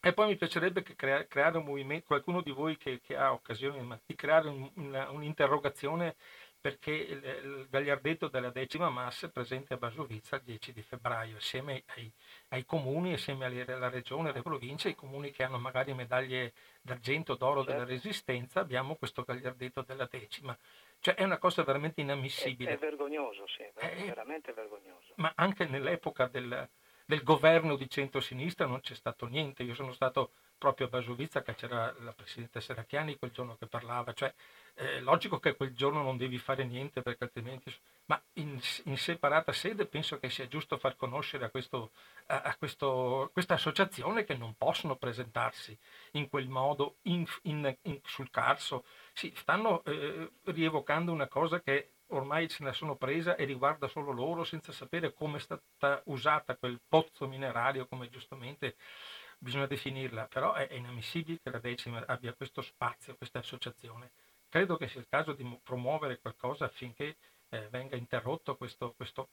E 0.00 0.12
poi 0.12 0.26
mi 0.28 0.36
piacerebbe 0.36 0.82
che 0.82 0.96
crea- 0.96 1.26
creare 1.26 1.58
un 1.58 1.64
movimento, 1.64 2.06
qualcuno 2.06 2.42
di 2.42 2.50
voi 2.50 2.76
che, 2.76 3.00
che 3.00 3.16
ha 3.16 3.32
occasione 3.32 4.00
di 4.04 4.14
creare 4.16 4.48
un- 4.48 4.68
una- 4.74 5.10
un'interrogazione 5.10 6.16
perché 6.60 6.90
il, 6.92 7.22
il 7.24 7.66
gagliardetto 7.70 8.26
della 8.28 8.50
decima 8.50 8.90
massa 8.90 9.26
è 9.26 9.30
presente 9.30 9.74
a 9.74 9.76
Basovizza 9.76 10.34
il 10.36 10.42
10 10.42 10.72
di 10.72 10.82
febbraio, 10.82 11.36
assieme 11.36 11.84
ai, 11.94 12.12
ai 12.48 12.64
comuni, 12.64 13.12
assieme 13.12 13.44
alla 13.46 13.88
regione, 13.88 14.30
alle 14.30 14.42
province, 14.42 14.88
i 14.88 14.94
comuni 14.96 15.30
che 15.30 15.44
hanno 15.44 15.58
magari 15.58 15.94
medaglie 15.94 16.54
d'argento, 16.82 17.36
d'oro 17.36 17.62
della 17.62 17.86
Certo. 17.86 17.92
resistenza, 17.92 18.60
abbiamo 18.60 18.96
questo 18.96 19.22
gagliardetto 19.22 19.82
della 19.82 20.08
decima. 20.10 20.56
Cioè 21.00 21.14
è 21.14 21.24
una 21.24 21.38
cosa 21.38 21.62
veramente 21.62 22.00
È, 22.00 22.04
inammissibile 22.04 22.72
è 22.72 22.76
vergognoso, 22.78 23.46
sì, 23.46 23.62
è 23.62 23.72
Eh, 23.74 24.04
veramente 24.06 24.52
vergognoso. 24.52 25.12
ma 25.16 25.32
anche 25.36 25.66
nell'epoca 25.66 26.26
del, 26.26 26.68
del 27.04 27.22
governo 27.22 27.76
di 27.76 27.88
centrosinistra 27.88 28.66
non 28.66 28.80
c'è 28.80 28.94
stato 28.94 29.26
niente. 29.26 29.62
Io 29.62 29.74
sono 29.74 29.92
stato 29.92 30.32
proprio 30.58 30.86
a 30.86 30.90
Basovizza, 30.90 31.42
che 31.42 31.54
c'era 31.54 31.94
la 32.00 32.12
Presidente 32.12 32.60
Serracchiani 32.60 33.16
quel 33.18 33.30
giorno 33.30 33.56
che 33.56 33.66
parlava, 33.66 34.12
cioè 34.12 34.32
è 34.74 35.00
logico 35.00 35.38
che 35.38 35.56
quel 35.56 35.74
giorno 35.74 36.02
non 36.02 36.16
devi 36.16 36.38
fare 36.38 36.64
niente 36.64 37.02
perché 37.02 37.24
altrimenti... 37.24 37.72
Ma 38.08 38.22
in, 38.34 38.60
in 38.84 38.96
separata 38.96 39.52
sede 39.52 39.86
penso 39.86 40.18
che 40.20 40.30
sia 40.30 40.46
giusto 40.46 40.76
far 40.78 40.94
conoscere 40.94 41.44
a, 41.46 41.50
questo, 41.50 41.90
a, 42.26 42.54
questo- 42.56 43.30
questa 43.32 43.54
associazione 43.54 44.22
che 44.24 44.36
non 44.36 44.54
possono 44.56 44.94
presentarsi 44.96 45.76
in 46.12 46.28
quel 46.28 46.48
modo 46.48 46.96
in- 47.02 47.26
in- 47.42 47.76
sul 48.04 48.30
Carso. 48.30 48.84
Sì, 49.12 49.32
stanno 49.34 49.82
eh, 49.84 50.30
rievocando 50.44 51.10
una 51.10 51.26
cosa 51.26 51.60
che 51.60 51.90
ormai 52.10 52.48
se 52.48 52.62
ne 52.62 52.72
sono 52.72 52.94
presa 52.94 53.34
e 53.34 53.44
riguarda 53.44 53.88
solo 53.88 54.12
loro 54.12 54.44
senza 54.44 54.70
sapere 54.70 55.12
come 55.12 55.38
è 55.38 55.40
stata 55.40 56.00
usata 56.04 56.54
quel 56.56 56.80
pozzo 56.86 57.26
minerario, 57.26 57.86
come 57.88 58.08
giustamente 58.08 58.76
bisogna 59.38 59.66
definirla, 59.66 60.26
però 60.26 60.54
è, 60.54 60.68
inammissibile 60.72 61.40
che 61.42 61.50
la 61.50 61.58
decima 61.58 62.04
abbia 62.06 62.32
questo 62.32 62.62
spazio, 62.62 63.16
questa 63.16 63.38
associazione. 63.38 64.10
Credo 64.48 64.76
che 64.76 64.88
sia 64.88 65.00
il 65.00 65.08
caso 65.08 65.32
di 65.32 65.42
mu- 65.42 65.60
promuovere 65.62 66.18
qualcosa 66.18 66.64
affinché 66.64 67.16
eh, 67.50 67.68
venga 67.70 67.96
interrotto 67.96 68.56
questo, 68.56 68.92
questo... 68.96 69.28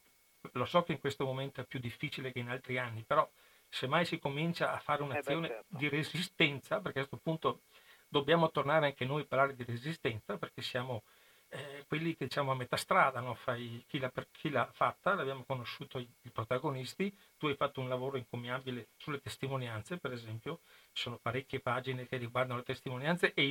Lo 0.54 0.66
so 0.66 0.84
che 0.84 0.92
in 0.92 1.00
questo 1.00 1.26
momento 1.26 1.62
è 1.62 1.66
più 1.66 1.80
difficile 1.80 2.32
che 2.32 2.40
in 2.40 2.50
altri 2.50 2.78
anni, 2.78 3.04
però 3.04 3.30
se 3.70 3.88
mai 3.88 4.06
si 4.06 4.20
comincia 4.20 4.74
a 4.74 4.80
fare 4.80 5.02
un'azione 5.04 5.48
certo. 5.48 5.78
di 5.78 5.90
resistenza, 5.90 6.80
perché 6.80 7.00
a 7.00 7.08
questo 7.08 7.18
punto 7.24 7.62
dobbiamo 8.08 8.52
tornare 8.52 8.88
anche 8.88 9.06
noi 9.06 9.22
a 9.22 9.26
parlare 9.26 9.56
di 9.56 9.64
resistenza, 9.64 10.38
perché 10.38 10.62
siamo 10.62 11.04
eh, 11.54 11.86
quelli 11.88 12.16
che 12.16 12.26
diciamo 12.26 12.52
a 12.52 12.56
metà 12.56 12.76
strada, 12.78 13.20
no? 13.20 13.34
Fra 13.36 13.56
i- 13.56 13.84
chi, 13.88 14.00
l'ha, 14.00 14.10
per- 14.10 14.30
chi 14.32 14.50
l'ha 14.50 14.70
fatta, 14.74 15.14
l'abbiamo 15.14 15.44
conosciuto 15.46 16.00
i, 16.00 16.10
i 16.24 16.30
protagonisti, 16.32 17.16
tu 17.38 17.48
hai 17.48 17.56
fatto 17.56 17.80
un 17.82 17.90
lavoro 17.90 18.18
incommiabile 18.18 18.90
sulle 18.98 19.20
testimonianze, 19.22 19.98
per 19.98 20.12
esempio, 20.14 20.62
ci 20.92 21.04
sono 21.04 21.18
parecchie 21.22 21.60
pagine 21.62 22.08
che 22.08 22.18
riguardano 22.18 22.60
le 22.60 22.66
testimonianze 22.66 23.34
e 23.34 23.44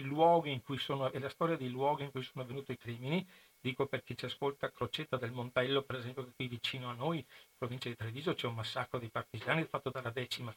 sono, 0.79 1.11
e 1.13 1.19
la 1.19 1.29
storia 1.29 1.57
dei 1.57 1.69
luoghi 1.71 2.05
in 2.05 2.11
cui 2.11 2.23
sono 2.23 2.45
avvenuti 2.45 2.73
i 2.73 2.77
crimini, 2.79 3.27
dico 3.61 3.87
per 3.87 4.03
chi 4.03 4.17
ci 4.17 4.25
ascolta, 4.27 4.71
Crocetta 4.71 5.17
del 5.17 5.33
Montello, 5.33 5.83
per 5.83 5.97
esempio, 5.97 6.25
che 6.25 6.33
qui 6.35 6.49
vicino 6.49 6.89
a 6.91 6.95
noi, 6.95 7.19
in 7.19 7.25
provincia 7.59 7.89
di 7.89 7.97
Treviso, 7.97 8.35
c'è 8.35 8.47
un 8.47 8.55
massacro 8.55 8.99
di 8.99 9.09
partigiani 9.11 9.65
fatto 9.65 9.91
dalla 9.91 10.11
decima, 10.11 10.55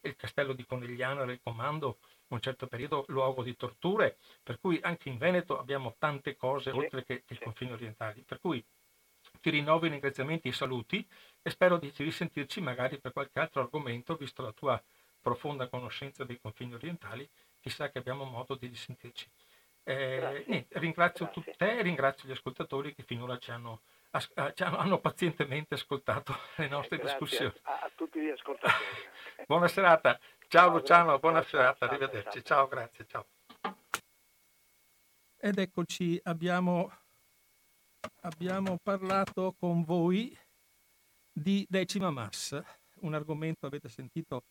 il 0.00 0.16
castello 0.16 0.52
di 0.52 0.64
Conegliano 0.64 1.22
era 1.22 1.32
il 1.32 1.40
comando, 1.42 1.98
un 2.28 2.40
certo 2.40 2.66
periodo 2.66 3.04
luogo 3.08 3.42
di 3.42 3.56
torture, 3.56 4.18
per 4.42 4.58
cui 4.60 4.78
anche 4.82 5.08
in 5.08 5.18
Veneto 5.18 5.58
abbiamo 5.58 5.94
tante 5.98 6.36
cose 6.36 6.70
oltre 6.70 7.04
che 7.04 7.24
i 7.26 7.34
sì. 7.34 7.42
confini 7.42 7.72
orientali. 7.72 8.22
Per 8.22 8.38
cui 8.40 8.64
ti 9.40 9.50
rinnovo 9.50 9.86
i 9.86 9.90
ringraziamenti 9.90 10.48
e 10.48 10.50
i 10.50 10.54
saluti 10.54 11.06
e 11.42 11.50
spero 11.50 11.78
di 11.78 11.92
risentirci 11.94 12.60
magari 12.60 12.98
per 12.98 13.12
qualche 13.12 13.38
altro 13.40 13.62
argomento, 13.62 14.16
visto 14.16 14.42
la 14.42 14.52
tua 14.52 14.82
profonda 15.20 15.68
conoscenza 15.68 16.24
dei 16.24 16.38
confini 16.40 16.74
orientali, 16.74 17.28
chissà 17.60 17.90
che 17.90 17.98
abbiamo 17.98 18.24
modo 18.24 18.54
di 18.54 18.66
risentirci. 18.66 19.30
Eh, 19.82 20.44
niente, 20.46 20.78
ringrazio 20.78 21.30
Grazie. 21.32 21.54
te 21.56 21.78
e 21.78 21.82
ringrazio 21.82 22.28
gli 22.28 22.32
ascoltatori 22.32 22.94
che 22.94 23.02
finora 23.02 23.38
ci 23.38 23.50
hanno, 23.50 23.82
hanno- 24.34 24.76
hanno 24.78 25.00
pazientemente 25.00 25.74
ascoltato 25.74 26.34
le 26.56 26.68
nostre 26.68 26.96
Eh, 26.96 27.00
Grazie 27.00 27.18
discussioni. 27.18 27.54
a, 27.62 27.78
a 27.80 27.90
tutti 27.94 28.20
gli 28.20 28.28
ascoltatori. 28.28 28.84
Buona 29.46 29.68
serata. 29.68 30.18
Ciao 30.48 30.68
Ciao, 30.68 30.76
Luciano, 30.78 31.04
grazie. 31.04 31.20
buona 31.20 31.40
Ciao, 31.40 31.48
serata, 31.50 31.78
ciao, 31.86 31.88
arrivederci. 31.88 32.30
ciao. 32.44 32.56
Ciao, 32.56 32.68
grazie, 32.68 33.06
ciao. 33.06 33.26
Ed 35.40 35.58
eccoci, 35.58 36.18
abbiamo, 36.24 36.90
abbiamo 38.22 38.78
parlato 38.82 39.54
con 39.58 39.84
voi 39.84 40.36
di 41.32 41.64
decima 41.68 42.10
massa, 42.10 42.64
un 43.02 43.14
argomento, 43.14 43.66
avete 43.66 43.88
sentito, 43.88 44.42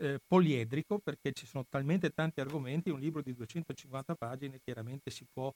eh, 0.00 0.18
poliedrico, 0.26 0.98
perché 0.98 1.32
ci 1.32 1.46
sono 1.46 1.64
talmente 1.68 2.10
tanti 2.10 2.40
argomenti, 2.40 2.90
un 2.90 2.98
libro 2.98 3.22
di 3.22 3.32
250 3.32 4.16
pagine 4.16 4.58
chiaramente 4.60 5.10
si 5.10 5.24
può, 5.32 5.52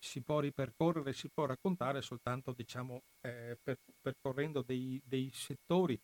si 0.00 0.22
può 0.22 0.40
ripercorrere, 0.40 1.12
si 1.12 1.28
può 1.28 1.44
raccontare 1.44 2.00
soltanto, 2.02 2.52
diciamo, 2.52 3.02
eh, 3.20 3.56
per- 3.62 3.78
percorrendo 4.00 4.62
dei, 4.62 5.00
dei 5.04 5.30
settori 5.32 6.00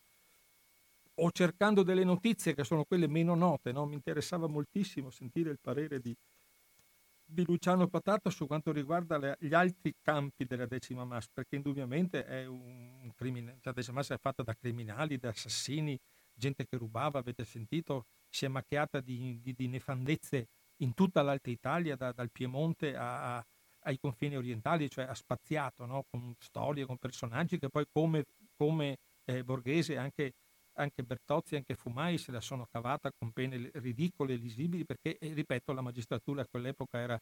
o 1.19 1.31
cercando 1.31 1.81
delle 1.81 2.03
notizie 2.03 2.53
che 2.53 2.63
sono 2.63 2.83
quelle 2.85 3.07
meno 3.07 3.33
note. 3.35 3.71
no? 3.71 3.85
Mi 3.85 3.95
interessava 3.95 4.47
moltissimo 4.47 5.09
sentire 5.09 5.49
il 5.49 5.57
parere 5.59 5.99
di, 5.99 6.15
di 7.25 7.43
Luciano 7.43 7.87
Patata 7.87 8.29
su 8.29 8.45
quanto 8.45 8.71
riguarda 8.71 9.17
le- 9.17 9.35
gli 9.39 9.53
altri 9.53 9.95
campi 9.99 10.45
della 10.45 10.67
decima 10.67 11.03
massa, 11.03 11.29
perché 11.33 11.55
indubbiamente 11.55 12.23
è 12.23 12.45
un 12.45 13.11
crimine, 13.15 13.53
cioè 13.53 13.61
la 13.63 13.71
decima 13.73 13.95
massa 13.97 14.13
è 14.13 14.19
fatta 14.19 14.43
da 14.43 14.53
criminali, 14.53 15.17
da 15.17 15.29
assassini, 15.29 15.99
gente 16.33 16.67
che 16.67 16.77
rubava, 16.77 17.17
avete 17.19 17.43
sentito, 17.45 18.05
si 18.29 18.45
è 18.45 18.47
macchiata 18.47 19.01
di, 19.01 19.39
di- 19.41 19.53
di 19.55 19.67
nefandezze 19.67 20.49
in 20.81 20.93
tutta 20.93 21.23
l'Alta 21.23 21.49
Italia, 21.49 21.95
da- 21.95 22.11
dal 22.11 22.29
Piemonte 22.31 22.95
a- 22.95 23.37
a- 23.37 23.45
ai 23.87 23.97
confini 23.99 24.35
orientali, 24.35 24.89
cioè 24.89 25.05
ha 25.05 25.13
spaziato 25.15 25.85
no? 25.85 26.05
con 26.09 26.33
storie, 26.39 26.85
con 26.85 26.97
personaggi 26.97 27.57
che 27.57 27.69
poi 27.69 27.85
come, 27.91 28.25
come 28.55 28.97
eh, 29.25 29.43
Borghese 29.43 29.97
anche 29.97 30.33
anche 30.79 31.01
Bertozzi, 31.01 31.55
anche 31.55 31.73
Fumai 31.75 32.19
se 32.19 32.31
la 32.31 32.39
sono 32.39 32.67
cavata 32.71 33.09
con 33.17 33.31
pene 33.31 33.71
ridicole 33.73 34.33
e 34.33 34.35
lisibili 34.35 34.85
perché, 34.85 35.17
eh, 35.17 35.33
ripeto, 35.33 35.73
la 35.73 35.81
magistratura 35.81 36.43
a 36.43 36.47
quell'epoca 36.47 36.99
era, 36.99 37.19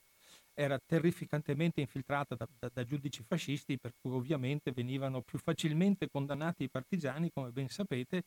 era 0.53 0.79
terrificantemente 0.85 1.81
infiltrata 1.81 2.35
da, 2.35 2.47
da- 2.59 2.69
da 2.73 2.83
giudici 2.83 3.23
fascisti 3.23 3.77
per 3.79 3.93
cui 3.99 4.11
ovviamente 4.11 4.71
venivano 4.71 5.21
più 5.21 5.39
facilmente 5.39 6.09
condannati 6.09 6.63
i 6.63 6.69
partigiani, 6.69 7.31
come 7.31 7.51
ben 7.51 7.67
sapete, 7.69 8.23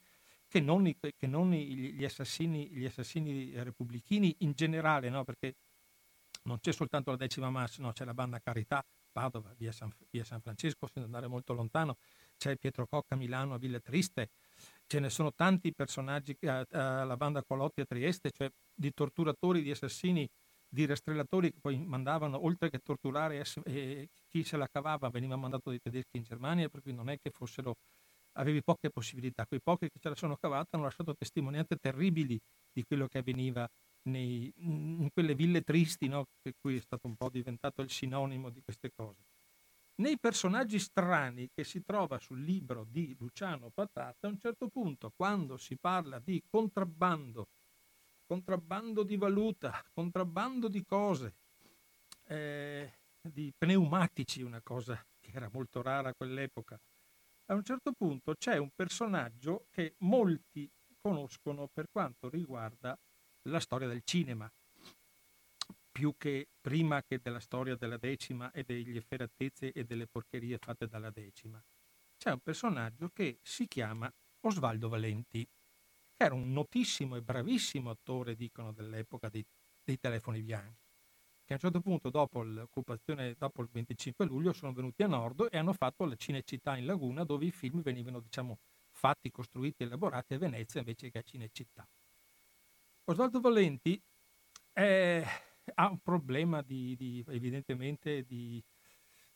che 0.47 0.61
non, 0.61 0.87
i- 0.87 0.97
che 0.99 1.27
non 1.27 1.51
gli, 1.53 2.05
assassini, 2.05 2.69
gli 2.71 2.85
assassini 2.85 3.53
repubblichini 3.63 4.35
in 4.41 4.53
generale, 4.53 5.11
no? 5.11 5.25
perché 5.25 5.55
non 6.43 6.59
c'è 6.61 6.73
soltanto 6.73 7.11
la 7.11 7.17
decima 7.17 7.51
massa, 7.51 7.83
no? 7.83 7.93
c'è 7.93 8.05
la 8.05 8.15
banda 8.15 8.41
Carità, 8.41 8.85
Padova, 9.11 9.53
via 9.57 9.73
San, 9.73 9.91
via 10.11 10.25
San 10.25 10.41
Francesco, 10.41 10.87
senza 10.87 11.05
andare 11.05 11.27
molto 11.27 11.53
lontano, 11.53 11.97
c'è 12.37 12.57
Pietro 12.57 12.87
Cocca 12.87 13.15
a 13.15 13.19
Milano, 13.19 13.55
a 13.55 13.59
Villa 13.59 13.81
Triste, 13.81 14.31
ce 14.87 15.01
ne 15.01 15.11
sono 15.11 15.33
tanti 15.35 15.73
personaggi 15.75 16.37
che- 16.37 16.49
a- 16.49 16.67
alla 17.01 17.17
banda 17.17 17.43
Colotti 17.45 17.81
a 17.81 17.85
Trieste, 17.85 18.31
cioè 18.31 18.51
di 18.75 18.93
torturatori, 18.93 19.63
di 19.63 19.71
assassini, 19.71 20.29
di 20.71 20.87
rastrellatori 20.87 21.51
che 21.53 21.59
poi 21.61 21.79
mandavano, 21.79 22.45
oltre 22.45 22.71
che 22.71 22.79
torturare 22.81 23.43
eh, 23.65 24.09
chi 24.29 24.45
se 24.45 24.57
la 24.57 24.69
cavava, 24.69 25.09
veniva 25.09 25.37
mandato 25.37 25.71
dai 25.71 25.81
tedeschi 25.81 26.19
in 26.19 26.23
Germania, 26.25 26.69
per 26.69 26.83
cui 26.83 26.93
non 26.93 27.09
è 27.09 27.19
che 27.19 27.31
fossero, 27.31 27.77
avevi 28.33 28.63
poche 28.63 28.91
possibilità. 28.91 29.47
Quei 29.47 29.61
pochi 29.63 29.89
che 29.89 29.99
ce 30.01 30.09
la 30.11 30.15
sono 30.15 30.37
cavata 30.37 30.77
hanno 30.77 30.85
lasciato 30.85 31.15
testimonianze 31.15 31.77
terribili 31.77 32.39
di 32.73 32.85
quello 32.85 33.07
che 33.09 33.19
avveniva 33.19 33.69
nei, 34.09 34.53
in 34.57 35.09
quelle 35.13 35.35
ville 35.35 35.63
tristi, 35.63 36.09
no? 36.09 36.27
che 36.43 36.55
qui 36.61 36.77
è 36.77 36.81
stato 36.81 37.07
un 37.07 37.17
po' 37.17 37.29
diventato 37.29 37.83
il 37.83 37.91
sinonimo 37.91 38.51
di 38.51 38.61
queste 38.63 38.91
cose. 38.95 39.23
Nei 39.97 40.19
personaggi 40.19 40.79
strani 40.79 41.51
che 41.53 41.65
si 41.65 41.83
trova 41.83 42.19
sul 42.19 42.41
libro 42.43 42.85
di 42.89 43.17
Luciano 43.19 43.71
Patata, 43.71 44.27
a 44.27 44.31
un 44.31 44.39
certo 44.39 44.69
punto, 44.69 45.13
quando 45.15 45.57
si 45.57 45.77
parla 45.77 46.21
di 46.21 46.43
contrabbando, 46.49 47.49
contrabbando 48.27 49.03
di 49.03 49.17
valuta, 49.17 49.85
contrabbando 49.93 50.69
di 50.69 50.85
cose, 50.85 51.35
eh, 52.27 52.93
di 53.21 53.53
pneumatici, 53.57 54.43
una 54.43 54.61
cosa 54.63 55.05
che 55.19 55.31
era 55.33 55.49
molto 55.53 55.83
rara 55.83 56.11
a 56.11 56.15
quell'epoca, 56.15 56.79
a 57.47 57.55
un 57.55 57.65
certo 57.65 57.93
punto 57.93 58.35
c'è 58.35 58.57
un 58.57 58.71
personaggio 58.75 59.67
che 59.71 59.95
molti 59.99 60.71
conoscono 61.01 61.69
per 61.73 61.89
quanto 61.91 62.29
riguarda 62.29 62.97
la 63.49 63.61
storia 63.61 63.89
del 63.89 64.03
cinema 64.05 64.51
più 65.99 66.15
che 66.17 66.47
prima 66.61 67.03
che 67.03 67.19
della 67.21 67.41
storia 67.41 67.75
della 67.75 67.97
decima 67.97 68.53
e 68.53 68.63
degli 68.63 68.97
efferatezze 68.97 69.73
e 69.73 69.83
delle 69.83 70.07
porcherie 70.07 70.57
fatte 70.59 70.87
dalla 70.87 71.11
decima. 71.11 71.61
C'è 72.17 72.31
un 72.31 72.39
personaggio 72.39 73.09
che 73.09 73.41
si 73.43 73.67
chiama 73.67 74.09
Osvaldo 74.43 74.89
Valenti, 74.89 75.45
che 75.45 76.25
era 76.25 76.35
un 76.35 76.53
notissimo 76.53 77.17
e 77.17 77.23
bravissimo 77.23 77.91
attore, 77.91 78.37
dicono, 78.37 78.73
dell'epoca 78.73 79.29
dei, 79.29 79.45
dei 79.83 79.99
telefoni 79.99 80.41
bianchi, 80.41 80.87
che 81.45 81.53
a 81.53 81.57
un 81.57 81.59
certo 81.59 81.81
punto, 81.81 82.11
dopo 82.11 82.45
l'occupazione, 82.45 83.35
dopo 83.37 83.63
il 83.63 83.69
25 83.69 84.25
luglio, 84.25 84.53
sono 84.53 84.73
venuti 84.73 85.03
a 85.03 85.09
Nord 85.09 85.49
e 85.51 85.59
hanno 85.59 85.73
fatto 85.73 86.05
la 86.05 86.15
Cinecittà 86.15 86.77
in 86.77 86.87
Laguna, 86.87 87.25
dove 87.25 87.47
i 87.47 87.51
film 87.51 87.83
venivano, 87.83 88.21
diciamo, 88.21 88.59
fatti, 88.93 89.33
costruiti 89.33 89.83
elaborati 89.83 90.35
a 90.35 90.39
Venezia 90.39 90.79
invece 90.79 91.11
che 91.11 91.19
a 91.19 91.23
Cinecittà. 91.23 91.89
Osvaldo 93.11 93.41
Valenti 93.41 94.01
è 94.73 95.25
ha 95.75 95.89
un 95.89 95.99
problema 96.01 96.63
di, 96.63 96.95
di 96.97 97.25
evidentemente 97.29 98.25
di, 98.25 98.63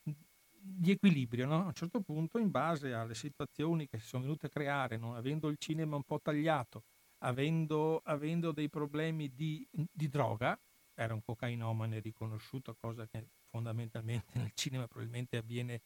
di 0.01 0.91
equilibrio. 0.91 1.45
No? 1.45 1.63
A 1.63 1.65
un 1.65 1.73
certo 1.73 2.01
punto, 2.01 2.37
in 2.37 2.51
base 2.51 2.93
alle 2.93 3.15
situazioni 3.15 3.87
che 3.87 3.99
si 3.99 4.07
sono 4.07 4.23
venute 4.23 4.47
a 4.47 4.49
creare, 4.49 4.97
non 4.97 5.15
avendo 5.15 5.49
il 5.49 5.57
cinema 5.57 5.95
un 5.95 6.03
po' 6.03 6.19
tagliato, 6.21 6.83
avendo, 7.19 8.01
avendo 8.03 8.51
dei 8.51 8.69
problemi 8.69 9.33
di, 9.33 9.67
di, 9.71 10.07
droga, 10.07 10.59
era 10.93 11.13
un 11.13 11.21
cocainomane 11.21 11.99
riconosciuto, 11.99 12.75
cosa 12.79 13.07
che 13.07 13.29
fondamentalmente 13.45 14.33
nel 14.39 14.51
cinema 14.53 14.87
probabilmente 14.87 15.37
avviene, 15.37 15.81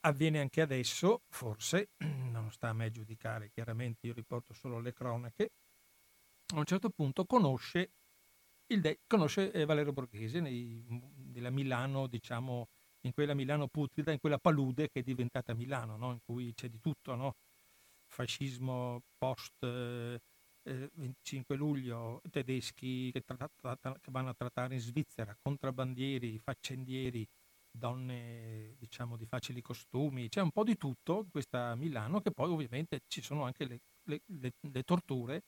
avviene 0.00 0.40
anche 0.40 0.60
adesso, 0.60 1.22
forse, 1.28 1.90
non 2.30 2.50
sta 2.52 2.68
a 2.68 2.74
me 2.74 2.90
giudicare, 2.90 3.50
chiaramente 3.50 4.06
io 4.06 4.14
riporto 4.14 4.52
solo 4.52 4.80
le 4.80 4.92
cronache, 4.92 5.52
a 6.54 6.58
un 6.58 6.64
certo 6.64 6.90
punto 6.90 7.24
conosce 7.24 7.92
De- 8.68 9.00
conosce 9.06 9.50
eh, 9.50 9.64
Valerio 9.64 9.94
Borghese 9.94 10.40
nei, 10.40 10.84
nella 11.32 11.48
Milano, 11.48 12.06
diciamo, 12.06 12.68
in 13.02 13.12
quella 13.14 13.32
Milano 13.32 13.66
putrida, 13.66 14.12
in 14.12 14.18
quella 14.18 14.38
palude 14.38 14.90
che 14.90 15.00
è 15.00 15.02
diventata 15.02 15.54
Milano, 15.54 15.96
no? 15.96 16.12
in 16.12 16.18
cui 16.22 16.52
c'è 16.52 16.68
di 16.68 16.78
tutto, 16.78 17.14
no? 17.14 17.36
fascismo 18.08 19.02
post 19.16 19.62
eh, 19.64 20.20
25 20.62 21.54
eh, 21.54 21.58
luglio, 21.58 22.20
tedeschi 22.30 23.10
che, 23.10 23.22
tra- 23.22 23.48
tra- 23.56 23.76
che, 23.78 24.10
vanno 24.10 24.30
a 24.30 24.34
trattare 24.34 24.74
in 24.74 24.80
Svizzera, 24.80 25.34
contrabbandieri, 25.40 26.38
faccendieri, 26.38 27.26
donne 27.70 28.74
diciamo 28.78 29.16
di 29.16 29.24
facili 29.24 29.62
costumi, 29.62 30.28
c'è 30.28 30.42
un 30.42 30.50
po' 30.50 30.64
di 30.64 30.76
tutto 30.76 31.22
in 31.24 31.30
questa 31.30 31.74
Milano 31.74 32.20
che 32.20 32.32
poi 32.32 32.50
ovviamente 32.50 33.00
ci 33.06 33.22
sono 33.22 33.44
anche 33.44 33.64
le, 33.64 33.80
le, 34.04 34.22
le, 34.26 34.52
le 34.60 34.82
torture, 34.82 35.42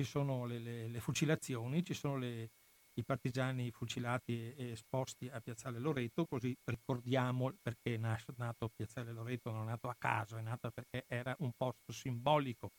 ci 0.00 0.04
sono 0.04 0.46
le, 0.46 0.98
fucilazioni, 0.98 1.84
ci 1.84 1.92
sono 1.92 2.16
le, 2.16 2.52
i 2.94 3.04
partigiani 3.04 3.70
fucilati 3.70 4.54
e 4.54 4.70
esposti 4.70 5.28
a 5.28 5.40
Piazzale 5.40 5.78
Loreto, 5.78 6.24
così 6.24 6.56
ricordiamo 6.64 7.52
perché 7.60 7.96
è 7.96 7.98
nato 7.98 8.70
Piazzale 8.74 9.12
Loreto, 9.12 9.50
non 9.50 9.64
è 9.64 9.70
nato 9.70 9.88
a 9.90 9.96
caso, 9.98 10.38
è 10.38 10.40
nato 10.40 10.70
perché 10.70 11.04
era 11.06 11.36
un 11.40 11.52
posto 11.54 11.92
simbolico 11.92 12.70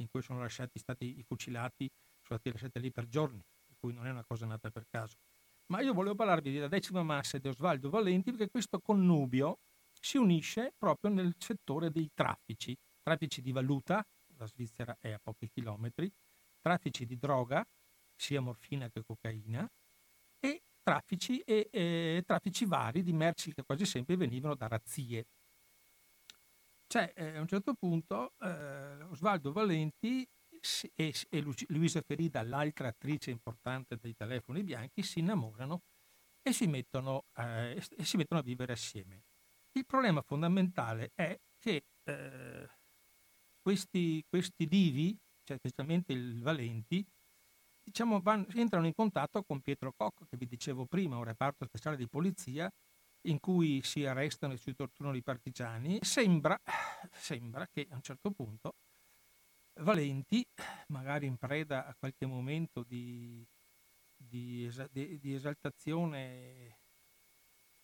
in 0.00 0.08
cui 0.10 0.20
sono 0.20 0.40
lasciati 0.40 0.80
stati 0.80 1.18
i 1.18 1.22
fucilati, 1.22 1.88
sono 2.20 2.40
stati 2.40 2.50
lasciati 2.50 2.80
lì 2.80 2.90
per 2.90 3.06
giorni, 3.06 3.40
per 3.64 3.76
cui 3.78 3.92
non 3.92 4.08
è 4.08 4.10
una 4.10 4.24
cosa 4.24 4.44
nata 4.44 4.68
per 4.70 4.86
caso. 4.90 5.14
Ma 5.66 5.80
io 5.80 5.94
volevo 5.94 6.16
parlarvi 6.16 6.50
della 6.50 6.66
decima 6.66 7.04
massa 7.04 7.38
di 7.38 7.46
Osvaldo 7.46 7.88
Valenti 7.88 8.32
perché 8.32 8.50
questo 8.50 8.80
connubio 8.80 9.60
si 9.92 10.16
unisce 10.16 10.74
proprio 10.76 11.12
nel 11.12 11.36
settore 11.38 11.92
dei 11.92 12.10
traffici, 12.12 12.76
traffici 13.00 13.42
di 13.42 13.52
valuta, 13.52 14.04
la 14.38 14.46
Svizzera 14.46 14.96
è 14.98 15.10
a 15.10 15.20
pochi 15.22 15.48
chilometri, 15.48 16.10
traffici 16.68 17.06
di 17.06 17.16
droga, 17.16 17.66
sia 18.14 18.42
morfina 18.42 18.90
che 18.90 19.02
cocaina, 19.02 19.66
e 20.38 20.64
traffici, 20.82 21.40
e, 21.40 21.68
e, 21.72 22.22
traffici 22.26 22.66
vari 22.66 23.02
di 23.02 23.14
merci 23.14 23.54
che 23.54 23.64
quasi 23.64 23.86
sempre 23.86 24.16
venivano 24.16 24.54
da 24.54 24.68
razzie. 24.68 25.26
Cioè, 26.86 27.12
eh, 27.16 27.36
a 27.36 27.40
un 27.40 27.48
certo 27.48 27.72
punto 27.72 28.34
eh, 28.40 29.02
Osvaldo 29.04 29.50
Valenti 29.50 30.28
e, 30.94 31.14
e 31.30 31.40
Luisa 31.68 32.02
Ferida, 32.02 32.42
l'altra 32.42 32.88
attrice 32.88 33.30
importante 33.30 33.96
dei 33.96 34.14
telefoni 34.14 34.62
bianchi, 34.62 35.02
si 35.02 35.20
innamorano 35.20 35.84
e 36.42 36.52
si 36.52 36.66
mettono, 36.66 37.24
eh, 37.34 37.82
e 37.96 38.04
si 38.04 38.18
mettono 38.18 38.40
a 38.40 38.44
vivere 38.44 38.74
assieme. 38.74 39.22
Il 39.72 39.86
problema 39.86 40.20
fondamentale 40.20 41.12
è 41.14 41.38
che 41.58 41.84
eh, 42.04 42.68
questi, 43.58 44.22
questi 44.28 44.66
divi, 44.66 45.18
cioè 45.48 45.56
specialmente 45.56 46.12
il 46.12 46.42
Valenti, 46.42 47.02
diciamo, 47.82 48.20
van, 48.20 48.46
entrano 48.54 48.86
in 48.86 48.92
contatto 48.94 49.42
con 49.44 49.62
Pietro 49.62 49.94
Cocco, 49.96 50.26
che 50.26 50.36
vi 50.36 50.46
dicevo 50.46 50.84
prima, 50.84 51.16
un 51.16 51.24
reparto 51.24 51.64
speciale 51.64 51.96
di 51.96 52.06
polizia 52.06 52.70
in 53.22 53.40
cui 53.40 53.80
si 53.82 54.04
arrestano 54.04 54.52
e 54.52 54.58
si 54.58 54.74
torturano 54.74 55.16
i 55.16 55.22
partigiani. 55.22 55.98
Sembra, 56.02 56.60
sembra 57.12 57.66
che 57.66 57.86
a 57.90 57.94
un 57.94 58.02
certo 58.02 58.30
punto 58.30 58.74
Valenti, 59.80 60.44
magari 60.88 61.26
in 61.26 61.38
preda 61.38 61.86
a 61.86 61.94
qualche 61.98 62.26
momento 62.26 62.82
di, 62.82 63.46
di, 64.14 64.68
di, 64.90 65.18
di 65.18 65.34
esaltazione 65.34 66.77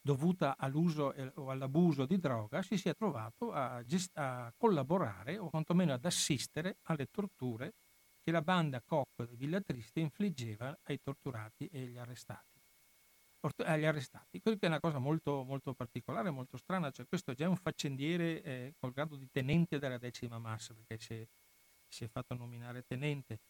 dovuta 0.05 0.57
all'uso 0.59 1.15
o 1.37 1.49
all'abuso 1.49 2.05
di 2.05 2.19
droga, 2.19 2.61
si 2.61 2.77
sia 2.77 2.93
trovato 2.93 3.53
a, 3.53 3.83
gest- 3.85 4.15
a 4.19 4.53
collaborare 4.55 5.39
o 5.39 5.49
quantomeno 5.49 5.95
ad 5.95 6.05
assistere 6.05 6.77
alle 6.83 7.07
torture 7.07 7.73
che 8.21 8.31
la 8.31 8.43
banda 8.43 8.83
Cocco 8.83 9.25
di 9.25 9.35
Villa 9.35 9.63
Triste 9.63 10.01
infliggeva 10.01 10.79
ai 10.83 11.01
torturati 11.03 11.69
e 11.69 11.85
agli 11.85 11.97
arrestati. 11.97 12.61
Agli 13.65 13.85
arrestati. 13.85 14.41
Questa 14.41 14.67
è 14.67 14.69
una 14.69 14.81
cosa 14.81 14.99
molto, 14.99 15.43
molto 15.43 15.75
particolare, 15.75 16.31
molto 16.31 16.59
strana, 16.59 16.91
cioè 16.91 17.07
questo 17.07 17.31
è 17.31 17.35
già 17.35 17.49
un 17.49 17.57
faccendiere 17.57 18.43
eh, 18.43 18.75
col 18.79 18.93
grado 18.93 19.17
di 19.17 19.29
tenente 19.31 19.79
della 19.79 19.99
decima 19.99 20.39
massa, 20.39 20.75
perché 20.75 20.99
si 20.99 21.15
è, 21.15 21.27
si 21.89 22.05
è 22.05 22.09
fatto 22.09 22.35
nominare 22.35 22.83
tenente, 22.83 23.41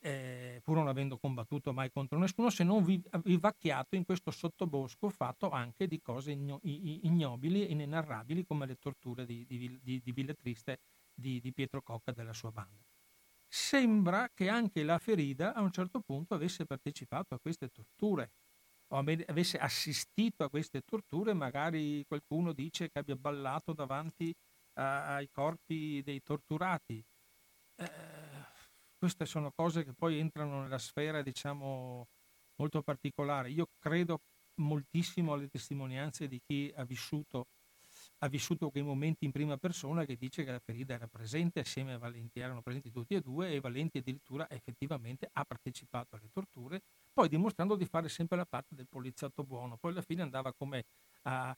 eh, 0.00 0.60
pur 0.64 0.76
non 0.76 0.88
avendo 0.88 1.18
combattuto 1.18 1.72
mai 1.72 1.90
contro 1.90 2.18
nessuno, 2.18 2.50
se 2.50 2.64
non 2.64 2.84
vivacchiato 2.84 3.96
in 3.96 4.04
questo 4.04 4.30
sottobosco 4.30 5.08
fatto 5.10 5.50
anche 5.50 5.86
di 5.86 6.00
cose 6.00 6.32
ignobili 6.32 7.66
e 7.66 7.72
inenarrabili 7.72 8.44
come 8.44 8.66
le 8.66 8.76
torture 8.76 9.26
di, 9.26 9.44
di, 9.46 9.78
di, 9.82 10.00
di 10.02 10.12
Villa 10.12 10.34
Triste 10.34 10.80
di, 11.14 11.40
di 11.40 11.52
Pietro 11.52 11.82
Cocca 11.82 12.12
e 12.12 12.14
della 12.14 12.32
sua 12.32 12.50
banda 12.50 12.82
sembra 13.52 14.30
che 14.32 14.48
anche 14.48 14.84
la 14.84 14.98
ferida 14.98 15.54
a 15.54 15.60
un 15.60 15.72
certo 15.72 16.00
punto 16.00 16.34
avesse 16.34 16.64
partecipato 16.66 17.34
a 17.34 17.40
queste 17.40 17.68
torture 17.68 18.30
o 18.92 18.96
avesse 18.96 19.58
assistito 19.58 20.44
a 20.44 20.48
queste 20.48 20.82
torture, 20.82 21.32
magari 21.32 22.04
qualcuno 22.06 22.52
dice 22.52 22.90
che 22.90 22.98
abbia 23.00 23.16
ballato 23.16 23.72
davanti 23.72 24.34
a, 24.74 25.14
ai 25.14 25.28
corpi 25.30 26.00
dei 26.02 26.22
torturati. 26.22 27.04
Eh, 27.76 28.19
queste 29.00 29.24
sono 29.24 29.50
cose 29.50 29.82
che 29.82 29.94
poi 29.94 30.18
entrano 30.18 30.60
nella 30.60 30.78
sfera, 30.78 31.22
diciamo, 31.22 32.06
molto 32.56 32.82
particolare. 32.82 33.50
Io 33.50 33.70
credo 33.78 34.20
moltissimo 34.56 35.32
alle 35.32 35.48
testimonianze 35.48 36.28
di 36.28 36.38
chi 36.46 36.70
ha 36.76 36.84
vissuto 36.84 37.46
ha 38.18 38.28
vissuto 38.28 38.70
quei 38.70 38.82
momenti 38.82 39.24
in 39.24 39.32
prima 39.32 39.56
persona 39.56 40.04
che 40.04 40.16
dice 40.16 40.44
che 40.44 40.50
la 40.52 40.60
ferita 40.60 40.94
era 40.94 41.08
presente 41.08 41.60
assieme 41.60 41.94
a 41.94 41.98
Valenti, 41.98 42.40
erano 42.40 42.62
presenti 42.62 42.90
tutti 42.90 43.14
e 43.14 43.20
due 43.20 43.52
e 43.52 43.60
Valenti 43.60 43.98
addirittura 43.98 44.48
effettivamente 44.50 45.28
ha 45.32 45.44
partecipato 45.44 46.16
alle 46.16 46.28
torture, 46.30 46.82
poi 47.12 47.28
dimostrando 47.28 47.76
di 47.76 47.86
fare 47.86 48.08
sempre 48.08 48.36
la 48.36 48.46
parte 48.46 48.74
del 48.74 48.86
poliziotto 48.88 49.42
buono, 49.42 49.76
poi 49.78 49.92
alla 49.92 50.02
fine 50.02 50.22
andava 50.22 50.52
come 50.52 50.84
a, 51.22 51.56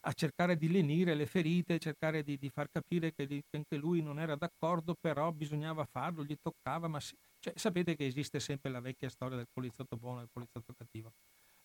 a 0.00 0.12
cercare 0.12 0.56
di 0.56 0.70
lenire 0.70 1.14
le 1.14 1.26
ferite, 1.26 1.78
cercare 1.78 2.22
di, 2.22 2.36
di 2.36 2.48
far 2.50 2.68
capire 2.70 3.12
che, 3.12 3.26
che, 3.26 3.42
anche 3.50 3.76
lui 3.76 4.02
non 4.02 4.18
era 4.18 4.36
d'accordo, 4.36 4.94
però 4.98 5.30
bisognava 5.32 5.84
farlo, 5.84 6.24
gli 6.24 6.36
toccava, 6.40 6.88
ma 6.88 7.00
si, 7.00 7.14
cioè, 7.38 7.52
sapete 7.56 7.96
che 7.96 8.06
esiste 8.06 8.40
sempre 8.40 8.70
la 8.70 8.80
vecchia 8.80 9.08
storia 9.08 9.36
del 9.36 9.48
poliziotto 9.50 9.96
buono 9.96 10.18
e 10.18 10.20
del 10.20 10.30
poliziotto 10.30 10.74
cattivo. 10.76 11.12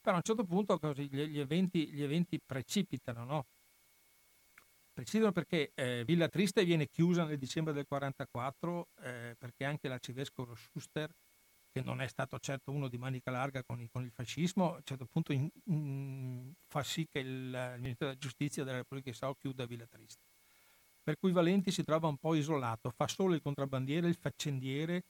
Però 0.01 0.16
a 0.16 0.18
un 0.18 0.24
certo 0.24 0.43
punto 0.43 0.78
così, 0.78 1.07
gli, 1.09 1.24
gli, 1.26 1.39
eventi, 1.39 1.89
gli 1.89 2.03
eventi 2.03 2.39
precipitano, 2.43 3.26
no? 3.26 3.45
Preciso 4.93 5.34
perché 5.34 5.72
eh, 5.76 6.03
Villa 6.05 6.30
Triste 6.30 6.63
viene 6.63 6.88
chiusa 6.88 7.26
nel 7.26 7.38
dicembre 7.38 7.74
del 7.74 7.86
1944 7.89 8.88
eh, 9.01 9.36
perché 9.38 9.66
anche 9.66 9.89
l'arcivescovo 9.89 10.55
Schuster 10.55 11.11
che 11.76 11.82
non 11.82 11.99
è 11.99 12.07
stato 12.07 12.39
certo 12.39 12.71
uno 12.71 12.88
di 12.88 12.97
manica 12.97 13.32
larga 13.32 13.61
con, 13.61 13.82
il, 13.82 13.89
con 13.91 14.01
il 14.05 14.11
fascismo, 14.11 14.71
a 14.71 14.76
un 14.78 14.84
certo 14.86 15.05
punto 15.11 15.34
in, 15.34 15.49
in, 15.65 16.53
fa 16.67 16.84
sì 16.84 17.05
che 17.11 17.19
il, 17.19 17.28
il, 17.28 17.82
Ministero 17.82 18.11
della 18.11 18.17
Giustizia 18.17 18.63
della 18.63 18.78
Repubblica 18.78 19.09
di 19.09 19.15
Sao 19.17 19.36
chiuda 19.36 19.65
Villa 19.65 19.86
Triste. 19.86 20.21
Per 21.03 21.17
cui 21.17 21.34
Valenti 21.34 21.71
si 21.71 21.84
trova 21.84 22.07
un 22.07 22.15
po' 22.15 22.34
isolato, 22.34 22.91
fa 22.91 23.09
solo 23.09 23.34
il 23.34 23.41
contrabbandiere, 23.41 24.07
il 24.07 24.15
faccendiere, 24.15 25.03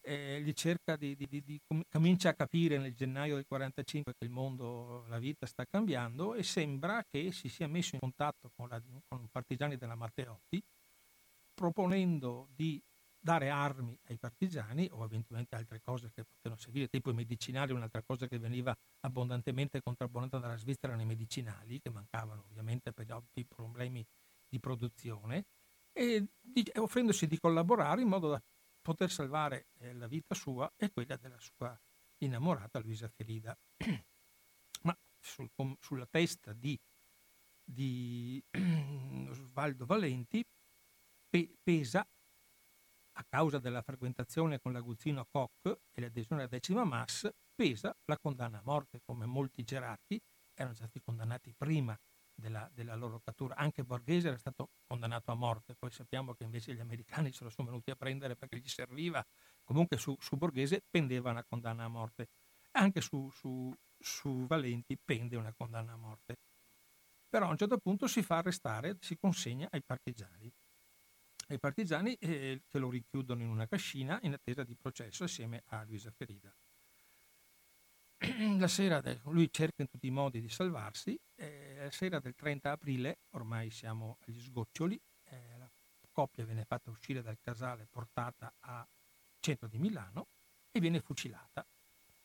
eh, 0.00 0.44
di, 0.44 1.16
di, 1.16 1.42
di, 1.42 1.60
comincia 1.90 2.28
a 2.28 2.34
capire 2.34 2.78
nel 2.78 2.94
gennaio 2.94 3.34
del 3.34 3.44
45 3.44 4.12
che 4.16 4.24
il 4.24 4.30
mondo, 4.30 5.04
la 5.08 5.18
vita 5.18 5.44
sta 5.44 5.64
cambiando 5.68 6.34
e 6.34 6.44
sembra 6.44 7.04
che 7.10 7.32
si 7.32 7.48
sia 7.48 7.66
messo 7.66 7.96
in 7.96 8.00
contatto 8.00 8.52
con, 8.54 8.68
la, 8.68 8.80
con 9.08 9.26
partigiani 9.28 9.76
della 9.76 9.96
Matteotti 9.96 10.62
proponendo 11.52 12.48
di 12.54 12.80
dare 13.22 13.50
armi 13.50 13.96
ai 14.08 14.18
partigiani 14.18 14.88
o 14.90 15.04
eventualmente 15.04 15.54
altre 15.54 15.80
cose 15.80 16.10
che 16.12 16.24
potevano 16.24 16.60
servire, 16.60 16.88
tipo 16.88 17.10
i 17.10 17.14
medicinali, 17.14 17.72
un'altra 17.72 18.02
cosa 18.02 18.26
che 18.26 18.38
veniva 18.38 18.76
abbondantemente 19.00 19.80
contrabbandata 19.80 20.38
dalla 20.38 20.56
Svizzera 20.56 20.88
erano 20.88 21.02
i 21.02 21.06
medicinali, 21.06 21.80
che 21.80 21.90
mancavano 21.90 22.42
ovviamente 22.48 22.92
per 22.92 23.06
gli 23.06 23.12
ovvi 23.12 23.46
problemi 23.46 24.04
di 24.48 24.58
produzione, 24.58 25.46
e 25.92 26.26
offrendosi 26.74 27.26
di 27.28 27.38
collaborare 27.38 28.02
in 28.02 28.08
modo 28.08 28.30
da 28.30 28.42
poter 28.80 29.10
salvare 29.10 29.68
eh, 29.78 29.92
la 29.94 30.08
vita 30.08 30.34
sua 30.34 30.70
e 30.76 30.90
quella 30.90 31.16
della 31.16 31.38
sua 31.38 31.78
innamorata 32.18 32.80
Luisa 32.80 33.08
Ferida. 33.08 33.56
Ma 34.82 34.98
sul, 35.20 35.48
sulla 35.78 36.06
testa 36.06 36.52
di, 36.52 36.76
di 37.62 38.42
Osvaldo 39.30 39.86
Valenti 39.86 40.44
pe, 41.28 41.56
pesa 41.62 42.04
a 43.14 43.24
causa 43.28 43.58
della 43.58 43.82
frequentazione 43.82 44.60
con 44.60 44.72
l'Aguzzino 44.72 45.26
Koch 45.30 45.80
e 45.92 46.00
l'adesione 46.00 46.42
alla 46.42 46.50
decima 46.50 46.84
mass, 46.84 47.28
pesa 47.54 47.94
la 48.06 48.18
condanna 48.18 48.58
a 48.58 48.62
morte, 48.64 49.00
come 49.04 49.26
molti 49.26 49.62
gerarchi 49.64 50.20
erano 50.54 50.74
stati 50.74 51.00
condannati 51.00 51.54
prima 51.56 51.98
della, 52.34 52.68
della, 52.72 52.94
loro 52.94 53.20
cattura. 53.20 53.56
Anche 53.56 53.84
Borghese 53.84 54.28
era 54.28 54.36
stato 54.36 54.70
condannato 54.86 55.30
a 55.30 55.34
morte, 55.34 55.74
poi 55.74 55.90
sappiamo 55.90 56.34
che 56.34 56.44
invece 56.44 56.74
gli 56.74 56.80
americani 56.80 57.32
se 57.32 57.44
lo 57.44 57.50
sono 57.50 57.68
venuti 57.68 57.90
a 57.90 57.96
prendere 57.96 58.36
perché 58.36 58.58
gli 58.58 58.68
serviva. 58.68 59.24
Comunque 59.62 59.96
su, 59.96 60.16
su 60.18 60.36
Borghese 60.36 60.82
pendeva 60.88 61.30
una 61.30 61.44
condanna 61.44 61.84
a 61.84 61.88
morte. 61.88 62.28
Anche 62.72 63.00
su, 63.00 63.28
su, 63.30 63.72
su 63.98 64.46
Valenti 64.46 64.98
pende 65.02 65.36
una 65.36 65.52
condanna 65.52 65.92
a 65.92 65.96
morte. 65.96 66.36
Però 67.28 67.46
a 67.46 67.50
un 67.50 67.56
certo 67.56 67.78
punto 67.78 68.06
si 68.06 68.22
fa 68.22 68.38
arrestare, 68.38 68.96
si 69.00 69.16
consegna 69.16 69.68
ai 69.70 69.82
partigiani 69.82 70.52
i 71.52 71.58
partigiani 71.58 72.14
eh, 72.14 72.62
che 72.66 72.78
lo 72.78 72.90
richiudono 72.90 73.42
in 73.42 73.48
una 73.48 73.66
cascina 73.66 74.18
in 74.22 74.32
attesa 74.32 74.64
di 74.64 74.74
processo 74.74 75.24
assieme 75.24 75.62
a 75.66 75.82
Luisa 75.84 76.10
Ferida. 76.10 76.54
La 78.58 78.68
sera 78.68 79.00
del, 79.00 79.20
lui 79.24 79.48
cerca 79.50 79.82
in 79.82 79.88
tutti 79.88 80.06
i 80.06 80.10
modi 80.10 80.40
di 80.40 80.48
salvarsi, 80.48 81.18
eh, 81.34 81.76
la 81.82 81.90
sera 81.90 82.20
del 82.20 82.34
30 82.34 82.70
aprile, 82.70 83.18
ormai 83.30 83.70
siamo 83.70 84.18
agli 84.20 84.40
sgoccioli, 84.40 85.00
eh, 85.24 85.58
la 85.58 85.70
coppia 86.12 86.44
viene 86.44 86.64
fatta 86.64 86.90
uscire 86.90 87.22
dal 87.22 87.38
casale 87.40 87.86
portata 87.90 88.54
a 88.60 88.86
centro 89.40 89.66
di 89.66 89.78
Milano 89.78 90.28
e 90.70 90.78
viene 90.78 91.00
fucilata 91.00 91.66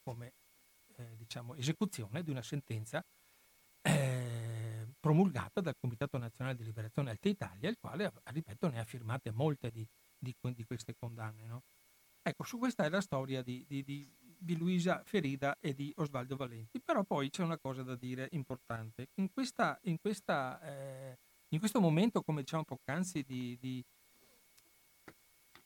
come 0.04 0.34
eh, 0.98 1.16
diciamo, 1.16 1.56
esecuzione 1.56 2.24
di 2.24 2.30
una 2.30 2.44
sentenza 2.44 3.04
eh, 3.82 4.17
promulgata 5.08 5.62
dal 5.62 5.78
Comitato 5.80 6.18
Nazionale 6.18 6.58
di 6.58 6.66
Liberazione 6.66 7.12
Alta 7.12 7.30
Italia, 7.30 7.70
il 7.70 7.78
quale, 7.80 8.12
ripeto, 8.26 8.68
ne 8.68 8.80
ha 8.82 8.84
firmate 8.84 9.32
molte 9.32 9.72
di, 9.72 9.88
di, 10.18 10.36
di 10.54 10.66
queste 10.66 10.96
condanne. 11.00 11.46
No? 11.46 11.64
Ecco, 12.22 12.44
su 12.44 12.58
questa 12.58 12.84
è 12.84 12.90
la 12.90 13.00
storia 13.00 13.42
di, 13.42 13.66
di, 13.66 14.58
Luisa 14.58 15.02
Ferida 15.06 15.56
e 15.62 15.74
di 15.74 15.94
Osvaldo 15.96 16.36
Valenti, 16.36 16.82
però 16.82 17.06
poi 17.06 17.30
c'è 17.30 17.42
una 17.42 17.58
cosa 17.58 17.84
da 17.84 17.96
dire 17.96 18.28
importante. 18.32 19.08
In, 19.16 19.32
questa, 19.32 19.80
in, 19.84 19.98
questa, 19.98 20.60
eh, 20.60 21.18
in 21.54 21.60
questo 21.60 21.80
momento, 21.80 22.22
come 22.22 22.42
diciamo 22.42 22.66
poc'anzi, 22.66 23.24
di, 23.24 23.58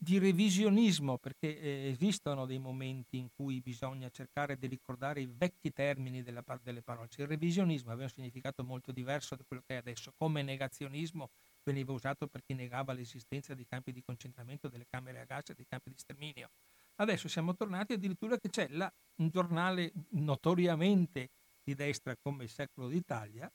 di 0.03 0.17
revisionismo, 0.17 1.19
perché 1.19 1.59
eh, 1.59 1.89
esistono 1.89 2.47
dei 2.47 2.57
momenti 2.57 3.19
in 3.19 3.27
cui 3.31 3.61
bisogna 3.61 4.09
cercare 4.09 4.57
di 4.57 4.65
ricordare 4.65 5.21
i 5.21 5.27
vecchi 5.27 5.71
termini 5.71 6.23
della, 6.23 6.43
delle 6.63 6.81
parole. 6.81 7.07
Cioè, 7.07 7.21
il 7.21 7.27
revisionismo 7.27 7.91
aveva 7.91 8.05
un 8.05 8.09
significato 8.09 8.63
molto 8.63 8.91
diverso 8.91 9.35
da 9.35 9.43
quello 9.47 9.61
che 9.63 9.75
è 9.75 9.77
adesso, 9.77 10.11
come 10.17 10.41
negazionismo 10.41 11.29
veniva 11.63 11.93
usato 11.93 12.25
per 12.25 12.41
chi 12.41 12.55
negava 12.55 12.93
l'esistenza 12.93 13.53
dei 13.53 13.67
campi 13.67 13.91
di 13.91 14.01
concentramento, 14.01 14.69
delle 14.69 14.87
camere 14.89 15.19
a 15.19 15.25
gas 15.25 15.51
e 15.51 15.53
dei 15.53 15.67
campi 15.67 15.91
di 15.91 15.97
sterminio. 15.99 16.49
Adesso 16.95 17.27
siamo 17.27 17.53
tornati 17.53 17.93
addirittura 17.93 18.39
che 18.39 18.49
c'è 18.49 18.69
la, 18.69 18.91
un 19.17 19.29
giornale 19.29 19.91
notoriamente 20.13 21.29
di 21.63 21.75
destra 21.75 22.15
come 22.19 22.45
il 22.45 22.49
Secolo 22.49 22.87
d'Italia, 22.87 23.47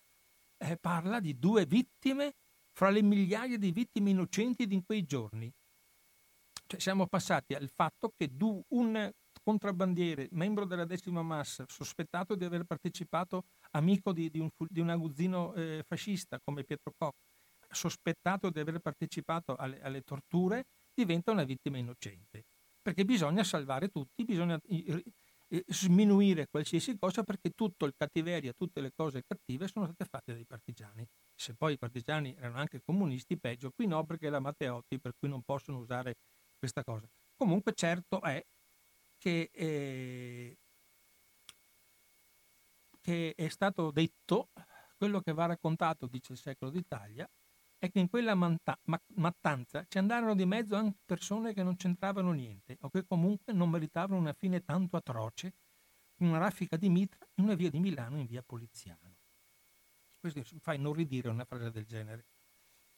eh, 0.58 0.76
parla 0.76 1.18
di 1.18 1.36
due 1.40 1.66
vittime 1.66 2.36
fra 2.70 2.90
le 2.90 3.02
migliaia 3.02 3.58
di 3.58 3.72
vittime 3.72 4.10
innocenti 4.10 4.68
di 4.68 4.80
quei 4.84 5.02
giorni 5.02 5.52
cioè 6.66 6.80
siamo 6.80 7.06
passati 7.06 7.54
al 7.54 7.70
fatto 7.74 8.12
che 8.16 8.30
un 8.68 9.10
contrabbandiere, 9.42 10.28
membro 10.32 10.64
della 10.64 10.84
decima 10.84 11.22
massa, 11.22 11.64
sospettato 11.68 12.34
di 12.34 12.44
aver 12.44 12.64
partecipato, 12.64 13.44
amico 13.72 14.12
di, 14.12 14.28
di, 14.28 14.40
un, 14.40 14.50
di 14.68 14.80
un, 14.80 14.88
aguzzino 14.90 15.54
eh, 15.54 15.84
fascista 15.86 16.40
come 16.42 16.64
Pietro 16.64 16.92
Koch, 16.96 17.14
sospettato 17.70 18.50
di 18.50 18.58
aver 18.58 18.80
partecipato 18.80 19.54
alle, 19.54 19.80
alle, 19.82 20.02
torture, 20.02 20.64
diventa 20.92 21.30
una 21.30 21.44
vittima 21.44 21.78
innocente. 21.78 22.44
Perché 22.82 23.04
bisogna 23.04 23.44
salvare 23.44 23.88
tutti, 23.88 24.24
bisogna 24.24 24.60
sminuire 25.68 26.48
qualsiasi 26.48 26.96
cosa 26.98 27.22
perché 27.22 27.50
tutto 27.50 27.84
il 27.84 27.94
cattiveria, 27.96 28.52
tutte 28.52 28.80
le 28.80 28.90
cose 28.94 29.22
cattive 29.24 29.68
sono 29.68 29.86
state 29.86 30.04
fatte 30.04 30.32
dai 30.32 30.44
partigiani. 30.44 31.06
Se 31.34 31.54
poi 31.54 31.74
i 31.74 31.78
partigiani 31.78 32.34
erano 32.36 32.58
anche 32.58 32.80
comunisti, 32.84 33.38
peggio, 33.38 33.70
qui 33.70 33.86
no 33.86 34.04
perché 34.04 34.28
la 34.28 34.40
Matteotti, 34.40 34.98
per 34.98 35.12
cui 35.18 35.28
non 35.28 35.42
possono 35.42 35.78
usare 35.78 36.16
questa 36.58 36.82
cosa. 36.84 37.08
Comunque 37.36 37.72
certo 37.74 38.20
è 38.22 38.44
che, 39.18 39.50
eh, 39.52 40.58
che 43.00 43.34
è 43.34 43.48
stato 43.48 43.90
detto, 43.90 44.50
quello 44.96 45.20
che 45.20 45.32
va 45.32 45.46
raccontato, 45.46 46.06
dice 46.06 46.32
il 46.32 46.38
secolo 46.38 46.70
d'Italia, 46.70 47.28
è 47.78 47.90
che 47.90 47.98
in 47.98 48.08
quella 48.08 48.34
manta- 48.34 48.78
ma- 48.84 49.00
mattanza 49.16 49.84
ci 49.88 49.98
andarono 49.98 50.34
di 50.34 50.46
mezzo 50.46 50.76
anche 50.76 50.98
persone 51.04 51.52
che 51.52 51.62
non 51.62 51.76
c'entravano 51.76 52.32
niente 52.32 52.78
o 52.80 52.90
che 52.90 53.04
comunque 53.04 53.52
non 53.52 53.70
meritavano 53.70 54.18
una 54.18 54.32
fine 54.32 54.64
tanto 54.64 54.96
atroce, 54.96 55.54
una 56.20 56.38
raffica 56.38 56.76
di 56.76 56.88
mitra 56.88 57.26
in 57.34 57.44
una 57.44 57.54
via 57.54 57.70
di 57.70 57.78
Milano 57.78 58.18
in 58.18 58.26
via 58.26 58.42
Poliziano. 58.42 59.16
Questo 60.18 60.42
fa 60.60 60.72
inorridire 60.72 61.28
una 61.28 61.44
frase 61.44 61.70
del 61.70 61.84
genere. 61.84 62.26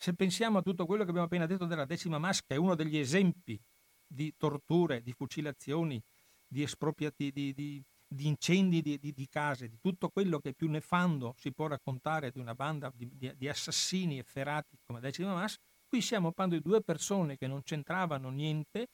Se 0.01 0.15
pensiamo 0.15 0.59
a 0.59 0.63
tutto 0.63 0.87
quello 0.87 1.03
che 1.03 1.11
abbiamo 1.11 1.27
appena 1.27 1.47
detto 1.47 1.65
della 1.65 1.85
decima 1.85 2.19
masca, 2.19 2.55
è 2.55 2.57
uno 2.57 2.77
degli 2.77 2.97
esempi 2.97 3.61
di 4.07 4.33
torture, 4.37 5.03
di 5.03 5.13
fucilazioni, 5.13 6.01
di 6.47 6.63
espropriati, 6.63 7.33
di, 7.33 7.53
di, 7.53 7.85
di 8.07 8.29
incendi 8.29 8.81
di, 8.81 9.29
case, 9.29 9.69
di 9.69 9.81
tutto 9.81 10.09
quello 10.09 10.39
che 10.39 10.55
più 10.55 10.71
nefando 10.71 11.35
si 11.37 11.53
può 11.53 11.67
raccontare 11.67 12.31
di 12.31 12.39
una 12.39 12.55
banda 12.55 12.93
di, 12.95 13.49
assassini 13.49 14.19
efferati 14.19 14.79
come 14.87 15.01
decima 15.01 15.35
masca, 15.35 15.61
qui 15.89 16.01
stiamo 16.01 16.31
parlando 16.31 16.63
di 16.63 16.69
due 16.69 16.81
persone 16.81 17.37
che 17.37 17.49
non 17.49 17.63
c'entravano 17.65 18.31
niente 18.31 18.87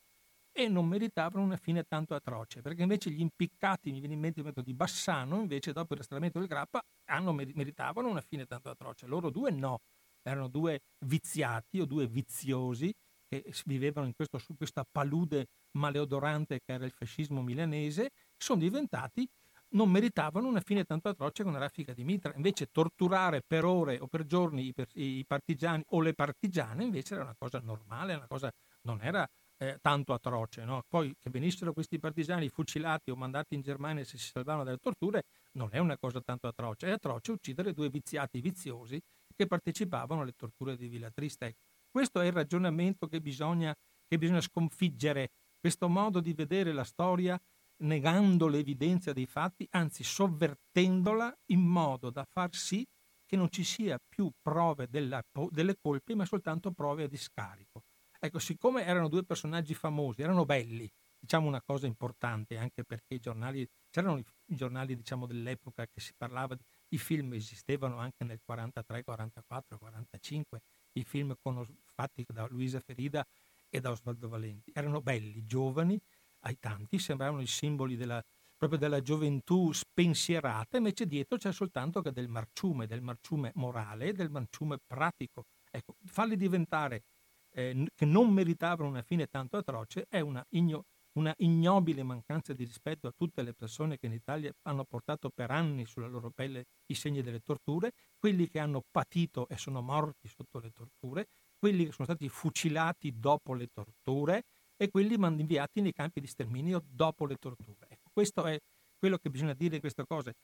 e 0.53 0.69
non 0.69 0.87
meritavano 0.87 1.45
una 1.45 1.59
fine 1.59 1.85
tanto 1.85 2.15
atroce, 2.15 2.63
perché 2.63 2.81
invece 2.81 3.11
gli 3.11 3.21
impiccati, 3.21 3.93
mi 3.93 3.99
viene 3.99 4.15
in 4.15 4.21
mente 4.21 4.41
il 4.41 4.47
metodo 4.47 4.65
di 4.65 4.75
Bassano, 4.75 5.41
invece 5.41 5.73
dopo 5.73 5.93
il 5.93 5.99
restauramento 5.99 6.39
del 6.39 6.49
Grappa, 6.49 6.81
hanno, 7.11 7.33
meritavano 7.35 8.09
una 8.09 8.23
fine 8.23 8.47
tanto 8.47 8.71
atroce, 8.71 9.07
loro 9.07 9.29
due 9.29 9.51
no 9.51 9.81
erano 10.25 10.49
due 10.49 10.81
viziati 11.07 11.81
o 11.81 11.85
due 11.85 12.07
viziosi 12.09 12.93
che 13.29 13.53
vivevano 13.67 14.07
in 14.07 14.15
questo, 14.15 14.39
su 14.39 14.57
questa 14.57 14.85
palude 14.91 15.47
maleodorante 15.73 16.61
che 16.65 16.73
era 16.73 16.85
il 16.85 16.93
fascismo 16.93 17.43
milanese, 17.43 18.11
sono 18.37 18.61
diventati, 18.61 19.29
non 19.71 19.91
meritavano 19.91 20.49
una 20.49 20.61
fine 20.61 20.85
tanto 20.85 21.09
atroce 21.09 21.43
come 21.43 21.57
una 21.57 21.65
raffica 21.65 21.93
di 21.93 22.05
mitra. 22.05 22.33
Invece 22.37 22.71
torturare 22.71 23.43
per 23.47 23.65
ore 23.65 23.99
o 23.99 24.07
per 24.07 24.25
giorni 24.25 24.73
i, 24.73 24.75
i 25.19 25.25
partigiani 25.27 25.85
o 25.89 26.01
le 26.01 26.15
partigiane 26.15 26.85
invece 26.85 27.15
era 27.15 27.25
una 27.25 27.35
cosa 27.37 27.61
normale, 27.61 28.15
una 28.15 28.27
cosa, 28.29 28.53
non 28.83 29.01
era 29.03 29.29
eh, 29.57 29.79
tanto 29.81 30.13
atroce. 30.13 30.65
No? 30.65 30.85
Poi 30.89 31.15
che 31.19 31.31
venissero 31.31 31.73
questi 31.73 31.99
partigiani 31.99 32.49
fucilati 32.49 33.11
o 33.11 33.17
mandati 33.17 33.55
in 33.55 33.63
Germania 33.63 34.05
se 34.05 34.19
si 34.19 34.31
salvavano 34.31 34.65
dalle 34.65 34.79
torture 34.79 35.25
non 35.53 35.71
è 35.73 35.79
una 35.79 35.99
cosa 35.99 36.21
tanto 36.21 36.47
atroce, 36.47 36.87
è 36.89 36.91
atroce 36.91 37.33
uccidere 37.33 37.73
due 37.73 37.89
viziati 37.89 38.41
viziosi 38.41 39.01
che 39.35 39.47
partecipavano 39.47 40.23
alle 40.23 40.35
torture 40.35 40.77
di 40.77 40.89
Villa 40.89 41.11
Triste. 41.11 41.57
Questo 41.91 42.21
è 42.21 42.27
il 42.27 42.33
ragionamento 42.33 43.07
che 43.07 43.21
bisogna, 43.21 43.75
che 44.07 44.19
bisogna 44.19 44.41
sconfiggere, 44.41 45.31
questo 45.59 45.89
modo 45.89 46.21
di 46.21 46.33
vedere 46.35 46.73
la 46.73 46.85
storia 46.85 47.41
negando 47.79 48.47
l'evidenza 48.47 49.13
dei 49.13 49.27
fatti, 49.27 49.67
anzi 49.71 50.05
sovvertendola 50.05 51.35
in 51.47 51.61
modo 51.61 52.11
da 52.11 52.25
far 52.25 52.55
sì 52.55 52.87
che 53.27 53.37
non 53.37 53.51
ci 53.51 53.65
sia 53.65 53.99
più 54.07 54.31
prove 54.41 54.89
della, 54.89 55.23
delle 55.51 55.77
colpe, 55.81 56.15
ma 56.15 56.25
soltanto 56.25 56.73
prove 56.73 57.05
a 57.05 57.09
discarico. 57.09 57.83
Ecco, 58.19 58.39
siccome 58.39 58.85
erano 58.85 59.09
due 59.09 59.25
personaggi 59.25 59.75
famosi, 59.75 60.23
erano 60.23 60.45
belli, 60.45 60.91
diciamo 61.19 61.47
una 61.47 61.63
cosa 61.63 61.87
importante 61.87 62.57
anche 62.57 62.85
perché 62.85 63.15
i 63.15 63.21
giornali, 63.21 63.69
c'erano 63.91 64.19
i, 64.19 64.25
giornali 64.47 64.95
diciamo, 64.95 65.27
dell'epoca 65.27 65.87
che 65.87 66.01
si 66.01 66.13
parlava, 66.17 66.55
di, 66.55 66.63
i 66.95 66.99
film 66.99 67.35
esistevano 67.35 67.99
anche 67.99 68.25
nel 68.25 68.41
43, 68.43 69.03
44, 69.03 69.79
45, 69.79 70.61
i 70.93 71.05
film 71.05 71.35
con, 71.43 71.65
fatti 71.93 72.25
da 72.29 72.47
Luisa 72.49 72.81
Ferida 72.81 73.27
e 73.69 73.81
da 73.81 73.91
Osvaldo 73.91 74.29
Valenti. 74.29 74.71
Erano 74.73 75.01
belli, 75.01 75.45
giovani, 75.45 76.01
ai 76.41 76.59
tanti, 76.59 76.99
sembravano 76.99 77.43
i 77.43 77.47
simboli 77.47 77.97
della, 77.97 78.23
proprio 78.57 78.79
della 78.79 79.01
gioventù 79.01 79.73
spensierata, 79.73 80.77
invece 80.77 81.07
dietro 81.07 81.37
c'è 81.37 81.53
soltanto 81.53 82.01
che 82.01 82.13
del 82.13 82.29
marciume, 82.29 82.87
del 82.87 83.03
marciume 83.03 83.51
morale 83.55 84.07
e 84.07 84.13
del 84.13 84.31
marciume 84.31 84.79
pratico. 84.87 85.47
Ecco, 85.71 85.97
farli 86.05 86.37
diventare 86.37 87.03
eh, 87.51 87.87
che 87.95 88.05
non 88.05 88.33
meritavano 88.33 88.89
una 88.89 89.03
fine 89.03 89.27
tanto 89.27 89.57
atroce 89.57 90.07
è 90.09 90.21
una, 90.21 90.45
igno, 90.51 90.87
una 91.15 91.35
ignobile 91.39 92.03
mancanza 92.03 92.53
di 92.53 92.65
rispetto 92.65 93.07
a 93.07 93.13
tutte 93.17 93.43
le 93.43 93.53
persone 93.53 93.99
che 93.99 94.07
in 94.07 94.13
Italia 94.13 94.53
hanno 94.63 94.85
portato 94.85 95.31
per 95.31 95.51
anni 95.51 95.87
sulla 95.87 96.09
loro 96.09 96.31
pelle 96.31 96.67
i 96.87 96.95
segni 96.95 97.23
delle 97.23 97.41
torture, 97.41 97.93
quelli 98.19 98.49
che 98.49 98.59
hanno 98.59 98.83
patito 98.91 99.49
e 99.49 99.57
sono 99.57 99.81
morti 99.81 100.29
sotto 100.29 100.59
le 100.59 100.71
torture, 100.73 101.29
quelli 101.59 101.87
che 101.87 101.93
sono 101.93 102.07
stati 102.07 102.29
fucilati 102.29 103.19
dopo 103.19 103.55
le 103.55 103.69
torture 103.73 104.45
e 104.77 104.91
quelli 104.91 105.15
inviati 105.15 105.81
nei 105.81 105.93
campi 105.93 106.21
di 106.21 106.27
sterminio 106.27 106.83
dopo 106.85 107.27
le 107.27 107.37
torture. 107.37 107.87
Ecco, 107.89 108.11
questo 108.13 108.45
è 108.45 108.59
quello 108.99 109.19
che 109.19 109.31
bisogna 109.31 109.55
dire 109.55 109.77
in 109.77 109.81
queste 109.81 110.05
cose. 110.05 110.35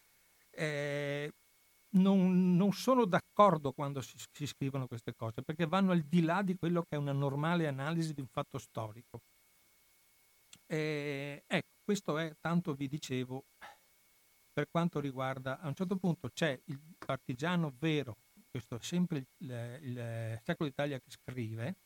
Eh, 0.51 1.31
non, 1.93 2.57
non, 2.57 2.73
sono 2.73 3.05
d'accordo 3.05 3.73
quando 3.73 4.01
si, 4.01 4.17
si, 4.33 4.47
scrivono 4.47 4.87
queste 4.87 5.15
cose, 5.15 5.43
perché 5.43 5.67
vanno 5.67 5.91
al 5.91 6.03
di 6.03 6.23
là 6.23 6.43
di 6.43 6.57
quello 6.57 6.83
che 6.83 6.95
è 6.95 6.99
una 6.99 7.13
normale 7.13 7.67
analisi 7.67 8.15
di 8.15 8.21
un 8.21 8.29
fatto 8.29 8.59
storico. 8.59 9.21
E, 10.73 11.43
ecco, 11.49 11.81
questo 11.83 12.17
è, 12.17 12.37
tanto 12.41 12.75
vi 12.75 12.87
dicevo, 12.87 13.47
per 14.53 14.69
quanto 14.71 15.01
riguarda, 15.01 15.59
a 15.59 15.67
un 15.67 15.75
certo 15.75 15.97
punto 15.97 16.31
c'è 16.31 16.61
il 16.67 16.81
partigiano 16.97 17.75
vero, 17.77 18.19
questo 18.49 18.77
è 18.77 18.79
sempre 18.81 19.27
il, 19.39 19.79
il, 19.83 20.41
Secolo 20.45 20.69
d'Italia 20.69 21.01
che 21.01 21.11
scrive, 21.11 21.77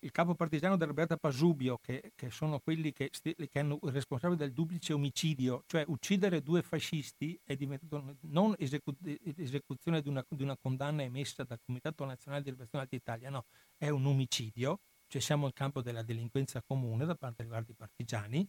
il 0.00 0.10
capo 0.10 0.34
partigiano 0.34 0.76
del 0.76 0.88
Roberta 0.88 1.16
Pasubio, 1.18 1.78
che, 1.78 2.10
che 2.16 2.30
sono 2.30 2.58
quelli 2.58 2.92
che, 2.92 3.10
che 3.10 3.58
hanno 3.60 3.78
il 3.80 3.92
responsabile 3.92 4.40
del 4.40 4.52
duplice 4.52 4.92
omicidio, 4.92 5.62
cioè 5.66 5.84
uccidere 5.86 6.42
due 6.42 6.62
fascisti 6.62 7.40
è 7.44 7.54
diventato 7.54 8.16
non 8.22 8.56
esecu- 8.58 8.98
esecuzione 9.36 10.02
di 10.02 10.08
una, 10.08 10.26
di 10.28 10.42
una, 10.42 10.56
condanna 10.56 11.04
emessa 11.04 11.44
dal 11.44 11.60
Comitato 11.64 12.04
Nazionale 12.04 12.42
di 12.42 12.50
Liberazione 12.50 12.86
d'Italia, 12.90 13.30
no, 13.30 13.44
è 13.76 13.88
un 13.88 14.04
omicidio, 14.04 14.80
cioè 15.10 15.20
siamo 15.20 15.46
al 15.46 15.52
campo 15.52 15.82
della 15.82 16.04
delinquenza 16.04 16.62
comune 16.62 17.04
da 17.04 17.16
parte 17.16 17.42
riguardo 17.42 17.72
i 17.72 17.74
partigiani, 17.74 18.48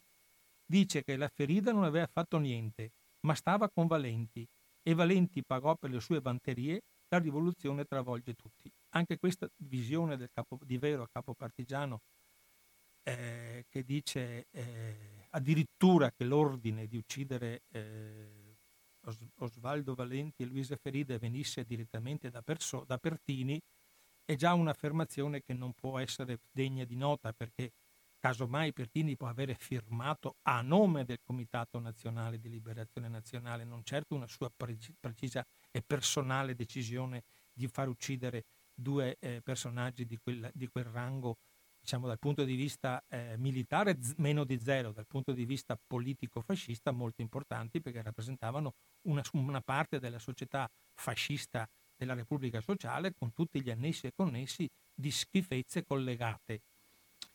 dice 0.63 1.03
che 1.03 1.17
la 1.17 1.27
ferita 1.27 1.71
non 1.71 1.83
aveva 1.85 2.05
fatto 2.05 2.37
niente, 2.37 2.91
ma 3.21 3.33
stava 3.33 3.67
con 3.67 3.87
Valenti 3.87 4.47
e 4.83 4.93
Valenti 4.93 5.43
pagò 5.43 5.75
per 5.75 5.89
le 5.89 5.99
sue 5.99 6.21
vanterie, 6.21 6.83
la 7.07 7.17
rivoluzione 7.17 7.85
travolge 7.85 8.35
tutti. 8.35 8.71
Anche 8.89 9.17
questa 9.17 9.49
visione 9.57 10.17
del 10.17 10.29
capo, 10.31 10.59
di 10.61 10.77
vero 10.77 11.07
capo 11.11 11.33
partigiano 11.33 12.01
eh, 13.03 13.65
che 13.67 13.83
dice 13.83 14.45
eh, 14.51 15.25
addirittura 15.31 16.11
che 16.11 16.25
l'ordine 16.25 16.85
di 16.85 16.97
uccidere 16.97 17.63
eh, 17.71 18.57
Os- 19.07 19.25
Osvaldo 19.39 19.95
Valenti 19.95 20.43
e 20.43 20.45
Luisa 20.45 20.75
Feride 20.75 21.17
venisse 21.17 21.63
direttamente 21.63 22.29
da, 22.29 22.43
Perso- 22.43 22.83
da 22.85 22.99
Pertini 22.99 23.59
è 24.25 24.35
già 24.35 24.53
un'affermazione 24.53 25.41
che 25.41 25.53
non 25.53 25.73
può 25.73 25.99
essere 25.99 26.39
degna 26.51 26.85
di 26.85 26.95
nota 26.95 27.33
perché 27.33 27.73
casomai 28.21 28.71
Pertini 28.71 29.17
può 29.17 29.27
avere 29.27 29.55
firmato 29.55 30.37
a 30.43 30.61
nome 30.61 31.05
del 31.05 31.19
Comitato 31.23 31.79
Nazionale 31.79 32.39
di 32.39 32.49
Liberazione 32.49 33.07
Nazionale, 33.07 33.63
non 33.63 33.83
certo 33.83 34.13
una 34.13 34.27
sua 34.27 34.51
pre- 34.55 34.77
precisa 34.99 35.43
e 35.71 35.81
personale 35.81 36.53
decisione 36.53 37.23
di 37.51 37.67
far 37.67 37.89
uccidere 37.89 38.45
due 38.73 39.17
eh, 39.19 39.41
personaggi 39.41 40.05
di 40.05 40.17
quel, 40.17 40.49
di 40.53 40.67
quel, 40.67 40.85
rango, 40.85 41.37
diciamo 41.79 42.05
dal 42.05 42.19
punto 42.19 42.43
di 42.43 42.55
vista 42.55 43.03
eh, 43.09 43.35
militare 43.37 43.97
z- 43.99 44.13
meno 44.17 44.43
di 44.43 44.59
zero, 44.59 44.91
dal 44.91 45.07
punto 45.07 45.33
di 45.33 45.45
vista 45.45 45.75
politico-fascista 45.75 46.91
molto 46.91 47.21
importanti 47.21 47.81
perché 47.81 48.03
rappresentavano 48.03 48.75
una, 49.07 49.23
una 49.33 49.61
parte 49.61 49.99
della 49.99 50.19
società 50.19 50.69
fascista 50.93 51.67
della 52.05 52.15
Repubblica 52.15 52.61
Sociale 52.61 53.13
con 53.13 53.31
tutti 53.31 53.61
gli 53.61 53.69
annessi 53.69 54.07
e 54.07 54.13
connessi 54.15 54.67
di 54.93 55.11
schifezze 55.11 55.83
collegate 55.83 56.61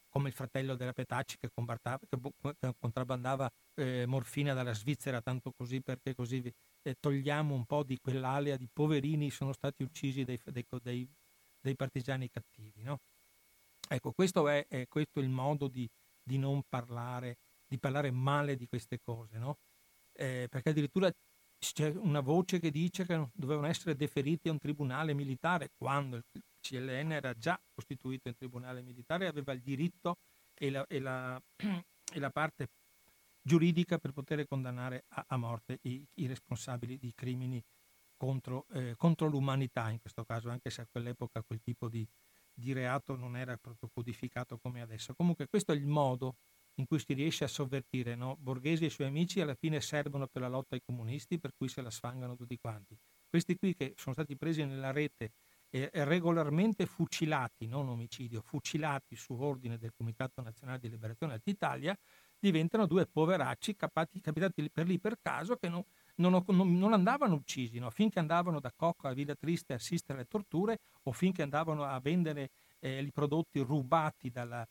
come 0.09 0.29
il 0.29 0.35
fratello 0.35 0.75
della 0.75 0.93
Petacci 0.93 1.37
che, 1.39 1.51
che 1.51 2.75
contrabbandava 2.79 3.49
eh, 3.75 4.07
morfina 4.07 4.55
dalla 4.55 4.73
Svizzera, 4.73 5.21
tanto 5.21 5.53
così 5.53 5.83
perché 5.83 6.15
così 6.15 6.43
eh, 6.83 6.97
togliamo 6.99 7.55
un 7.55 7.67
po' 7.67 7.83
di 7.83 7.99
quell'alea 8.01 8.57
di 8.57 8.69
poverini 8.73 9.31
sono 9.31 9.53
stati 9.53 9.83
uccisi 9.83 10.25
dai, 10.25 10.41
dai, 10.45 10.65
dai 10.83 11.09
dei 11.67 11.77
partigiani 11.77 12.31
cattivi. 12.31 12.83
No? 12.83 13.01
Ecco, 13.89 14.13
questo 14.13 14.49
è, 14.49 14.67
è, 14.69 14.87
questo 14.89 15.21
il 15.21 15.29
modo 15.29 15.69
di, 15.69 15.89
di, 16.23 16.39
non 16.39 16.63
parlare, 16.69 17.39
di 17.67 17.79
parlare 17.79 18.11
male 18.11 18.57
di 18.57 18.67
queste 18.67 19.01
cose, 19.01 19.37
no? 19.37 19.59
eh, 20.13 20.47
perché 20.49 20.71
addirittura 20.71 21.13
c'è 21.73 21.89
una 21.91 22.21
voce 22.21 22.59
che 22.59 22.71
dice 22.71 23.05
che 23.05 23.29
dovevano 23.33 23.67
essere 23.67 23.97
deferiti 23.97 24.49
a 24.49 24.53
un 24.53 24.59
tribunale 24.59 25.15
militare 25.15 25.71
quando 25.77 26.17
il 26.17 26.25
CLN 26.61 27.13
era 27.13 27.35
già 27.35 27.61
costituito 27.73 28.29
in 28.29 28.35
tribunale 28.35 28.83
militare 28.83 29.25
e 29.25 29.29
aveva 29.29 29.53
il 29.53 29.63
diritto 29.63 30.19
e 30.55 30.71
la, 30.71 30.87
e 30.87 30.99
la, 30.99 31.41
e 32.13 32.19
la 32.19 32.31
parte 32.31 32.69
giuridica 33.43 33.99
per 33.99 34.13
poter 34.13 34.47
condannare 34.47 35.05
a, 35.09 35.25
a 35.29 35.37
morte 35.37 35.79
i, 35.83 36.05
i, 36.15 36.27
responsabili 36.27 36.99
di 36.99 37.13
crimini 37.15 37.63
contro, 38.17 38.67
eh, 38.73 38.95
contro, 38.97 39.29
l'umanità 39.29 39.89
in 39.91 40.01
questo 40.01 40.25
caso, 40.25 40.51
anche 40.51 40.71
se 40.71 40.83
a 40.83 40.87
quell'epoca 40.91 41.43
quel 41.43 41.61
tipo 41.63 41.89
di, 41.89 42.07
di 42.53 42.73
reato 42.73 43.15
non 43.15 43.37
era 43.37 43.57
proprio 43.57 43.89
codificato 43.93 44.59
come 44.59 44.81
adesso. 44.81 45.15
Comunque 45.15 45.47
questo 45.47 45.73
è 45.73 45.77
il 45.77 45.87
modo 45.87 46.37
in 46.77 46.87
cui 46.87 46.99
si 46.99 47.13
riesce 47.13 47.45
a 47.45 47.49
sovvertire. 47.49 48.15
No? 48.15 48.37
Borghesi 48.39 48.85
e 48.85 48.87
i 48.87 48.91
suoi 48.91 49.07
amici 49.09 49.41
alla 49.41 49.55
fine 49.55 49.81
servono 49.81 50.27
per 50.27 50.43
la 50.43 50.49
lotta 50.49 50.75
ai 50.75 50.83
comunisti, 50.85 51.39
per 51.39 51.53
cui 51.57 51.69
se 51.69 51.83
la 51.83 51.91
sfangano 51.91 52.37
tutti 52.37 52.57
quanti. 52.59 52.97
Questi 53.29 53.57
qui 53.57 53.75
che 53.75 53.95
sono 53.97 54.15
stati 54.15 54.37
presi 54.37 54.65
nella 54.65 54.93
rete 54.93 55.33
e 55.69 55.91
regolarmente 55.93 56.87
fucilati, 56.87 57.67
non 57.67 57.89
omicidio, 57.89 58.41
fucilati 58.41 59.17
su 59.17 59.35
ordine 59.35 59.79
del 59.79 59.93
Comitato 59.95 60.41
Nazionale 60.41 60.79
di 60.79 60.89
Liberazione 60.89 61.41
d'Italia, 61.43 61.97
diventano 62.39 62.87
due 62.87 63.07
poveracci 63.07 63.75
capati, 63.75 64.21
capitati 64.21 64.71
per 64.71 64.87
lì 64.87 64.99
per 64.99 65.19
caso 65.21 65.57
che 65.57 65.69
non, 65.69 65.83
non, 66.17 66.45
non 66.47 66.93
andavano 66.93 67.35
uccisi, 67.35 67.79
no? 67.79 67.91
finché 67.91 68.19
andavano 68.19 68.61
da 68.61 68.73
Cocco 68.75 69.09
a 69.09 69.13
Villa 69.13 69.35
Triste 69.35 69.73
a 69.73 69.77
assistere 69.77 70.19
alle 70.19 70.29
torture 70.29 70.79
o 71.05 71.13
finché 71.13 71.43
andavano 71.43 71.83
a 71.83 71.99
vendere 72.01 72.51
eh, 72.79 73.03
i 73.03 73.11
prodotti 73.11 73.61
rubati 73.61 74.31
dalla, 74.31 74.67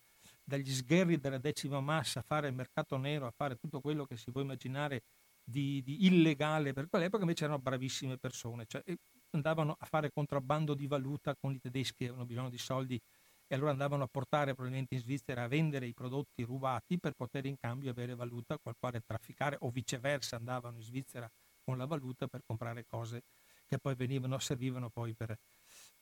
dagli 0.45 0.71
sgherri 0.71 1.17
della 1.17 1.39
decima 1.39 1.81
massa, 1.81 2.19
a 2.19 2.23
fare 2.23 2.47
il 2.47 2.53
mercato 2.53 2.97
nero, 2.97 3.25
a 3.25 3.31
fare 3.31 3.55
tutto 3.55 3.81
quello 3.81 4.05
che 4.05 4.15
si 4.15 4.31
può 4.31 4.41
immaginare 4.41 5.03
di, 5.43 5.81
di 5.83 6.05
illegale 6.05 6.73
per 6.73 6.87
quell'epoca, 6.87 7.23
invece 7.23 7.45
erano 7.45 7.59
bravissime 7.59 8.17
persone, 8.17 8.65
cioè, 8.67 8.83
andavano 9.31 9.75
a 9.77 9.85
fare 9.85 10.11
contrabbando 10.11 10.73
di 10.75 10.87
valuta 10.87 11.35
con 11.35 11.53
i 11.53 11.59
tedeschi, 11.59 12.03
avevano 12.05 12.25
bisogno 12.25 12.49
di 12.49 12.57
soldi 12.57 13.01
e 13.47 13.55
allora 13.55 13.71
andavano 13.71 14.03
a 14.03 14.07
portare 14.07 14.53
probabilmente 14.53 14.95
in 14.95 15.01
Svizzera 15.01 15.43
a 15.43 15.47
vendere 15.47 15.85
i 15.85 15.93
prodotti 15.93 16.43
rubati 16.43 16.99
per 16.99 17.13
poter 17.13 17.45
in 17.45 17.57
cambio 17.59 17.91
avere 17.91 18.15
valuta 18.15 18.57
con 18.57 18.71
la 18.71 18.77
quale 18.79 19.01
trafficare 19.05 19.57
o 19.59 19.69
viceversa 19.69 20.35
andavano 20.37 20.77
in 20.77 20.83
Svizzera 20.83 21.29
con 21.63 21.77
la 21.77 21.85
valuta 21.85 22.27
per 22.27 22.41
comprare 22.45 22.85
cose 22.87 23.23
che 23.67 23.77
poi 23.77 23.95
venivano, 23.95 24.37
servivano 24.39 24.89
poi 24.89 25.13
per, 25.15 25.35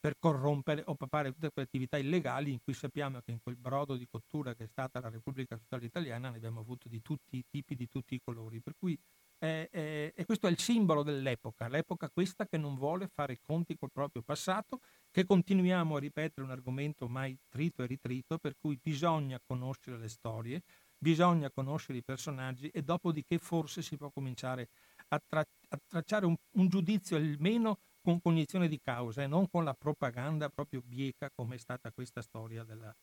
per 0.04 0.18
corrompere 0.20 0.84
o 0.88 0.96
per 0.96 1.08
fare 1.08 1.32
tutte 1.32 1.50
quelle 1.50 1.66
attività 1.66 1.98
illegali 1.98 2.52
in 2.52 2.60
cui 2.62 2.74
sappiamo 2.74 3.22
che 3.22 3.32
in 3.32 3.40
quel 3.42 3.56
brodo 3.56 3.96
di 3.96 4.06
cottura 4.06 4.54
che 4.54 4.66
è 4.66 4.68
stata 4.68 5.00
la 5.00 5.08
Repubblica 5.08 5.56
Sociale 5.56 5.86
Italiana 5.86 6.30
ne 6.30 6.36
abbiamo 6.36 6.60
avuto 6.60 6.90
di 6.90 7.02
tutti 7.02 7.38
i 7.38 7.46
tipi, 7.50 7.74
di 7.74 7.88
tutti 7.88 8.14
i 8.14 8.20
colori. 8.22 8.60
Per 8.60 8.74
cui 8.78 9.00
eh, 9.40 9.70
eh, 9.72 10.14
e 10.14 10.26
questo 10.26 10.48
è 10.48 10.50
il 10.50 10.60
simbolo 10.60 11.04
dell'epoca, 11.04 11.70
l'epoca 11.70 12.10
questa 12.10 12.46
che 12.46 12.58
non 12.58 12.76
vuole 12.76 13.08
fare 13.08 13.40
conti 13.40 13.78
col 13.78 13.94
proprio 13.94 14.24
passato, 14.24 14.82
che 15.10 15.24
continuiamo 15.24 15.96
a 15.96 16.00
ripetere 16.00 16.46
un 16.46 16.52
argomento 16.52 17.08
mai 17.08 17.38
trito 17.48 17.84
e 17.84 17.86
ritrito, 17.86 18.38
per 18.40 18.58
cui 18.60 18.78
bisogna 18.82 19.40
conoscere 19.46 19.98
le 19.98 20.10
storie, 20.10 20.64
bisogna 20.98 21.50
conoscere 21.50 22.00
i 22.00 22.04
personaggi 22.04 22.68
e 22.68 22.82
dopodiché 22.82 23.38
forse 23.38 23.82
si 23.82 23.96
può 23.96 24.10
cominciare 24.12 24.68
a, 25.08 25.22
tra- 25.26 25.40
a 25.40 25.80
tracciare 25.88 26.26
un, 26.26 26.36
un, 26.56 26.68
giudizio 26.68 27.16
almeno 27.16 27.80
con 28.04 28.22
cognizione 28.22 28.68
di 28.68 28.80
causa 28.82 29.24
e 29.24 29.28
non 29.28 29.50
con 29.50 29.64
la 29.64 29.74
propaganda 29.74 30.50
proprio 30.50 30.82
bieca 30.84 31.30
come 31.34 31.56
è 31.56 31.58
stata 31.58 31.92
questa 31.92 32.22
storia 32.22 32.64
della, 32.64 32.94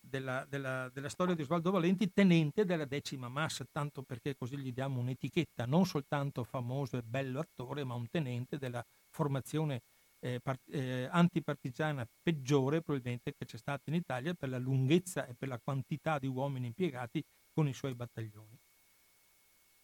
della, 0.00 0.44
della, 0.48 0.88
della, 0.88 1.08
storia 1.08 1.34
di 1.34 1.42
Osvaldo 1.42 1.70
Valenti, 1.70 2.12
tenente 2.12 2.64
della 2.64 2.84
decima 2.84 3.28
massa, 3.28 3.64
tanto 3.70 4.02
perché 4.02 4.34
così 4.36 4.58
gli 4.58 4.72
diamo 4.72 4.98
un'etichetta, 5.00 5.64
non 5.64 5.86
soltanto 5.86 6.42
famoso 6.42 6.96
e 6.98 7.02
bello 7.02 7.38
attore, 7.38 7.84
ma 7.84 7.94
un 7.94 8.08
tenente 8.10 8.58
della 8.58 8.84
formazione 9.10 9.82
eh, 10.18 10.40
part- 10.40 10.68
eh, 10.72 11.08
antipartigiana 11.10 12.06
peggiore 12.20 12.82
probabilmente 12.82 13.34
che 13.36 13.44
c'è 13.44 13.56
stata 13.56 13.82
in 13.90 13.94
Italia 13.94 14.34
per 14.34 14.48
la 14.48 14.58
lunghezza 14.58 15.26
e 15.26 15.34
per 15.34 15.48
la 15.48 15.58
quantità 15.58 16.18
di 16.18 16.26
uomini 16.26 16.66
impiegati 16.66 17.22
con 17.52 17.68
i 17.68 17.72
suoi 17.72 17.94
battaglioni. 17.94 18.58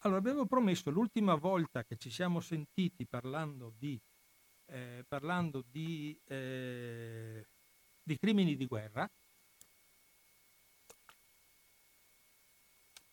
Allora, 0.02 0.20
avevo 0.20 0.47
promesso 0.47 0.90
l'ultima 0.90 1.35
volta 1.35 1.82
che 1.85 1.97
ci 1.97 2.10
siamo 2.10 2.39
sentiti 2.39 3.05
parlando 3.05 3.72
di, 3.76 4.01
eh, 4.69 5.05
parlando 5.07 5.62
di, 5.62 6.19
eh, 6.27 7.47
di 8.03 8.19
crimini 8.19 8.57
di 8.57 8.66
guerra, 8.66 9.11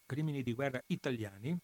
crimini 0.06 0.44
di 0.44 0.54
guerra 0.54 0.82
italiani, 0.88 1.58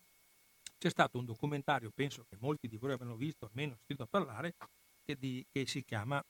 c'è 0.77 0.89
stato 0.89 1.19
un 1.19 1.25
documentario, 1.25 1.91
penso 1.91 2.25
che 2.27 2.37
molti 2.39 2.67
di 2.67 2.77
voi 2.77 2.93
abbiano 2.93 3.15
visto, 3.15 3.45
almeno 3.45 3.75
sentito 3.75 4.07
parlare, 4.07 4.55
che, 5.03 5.15
di, 5.17 5.45
che 5.51 5.65
si 5.67 5.83
chiama 5.83 6.23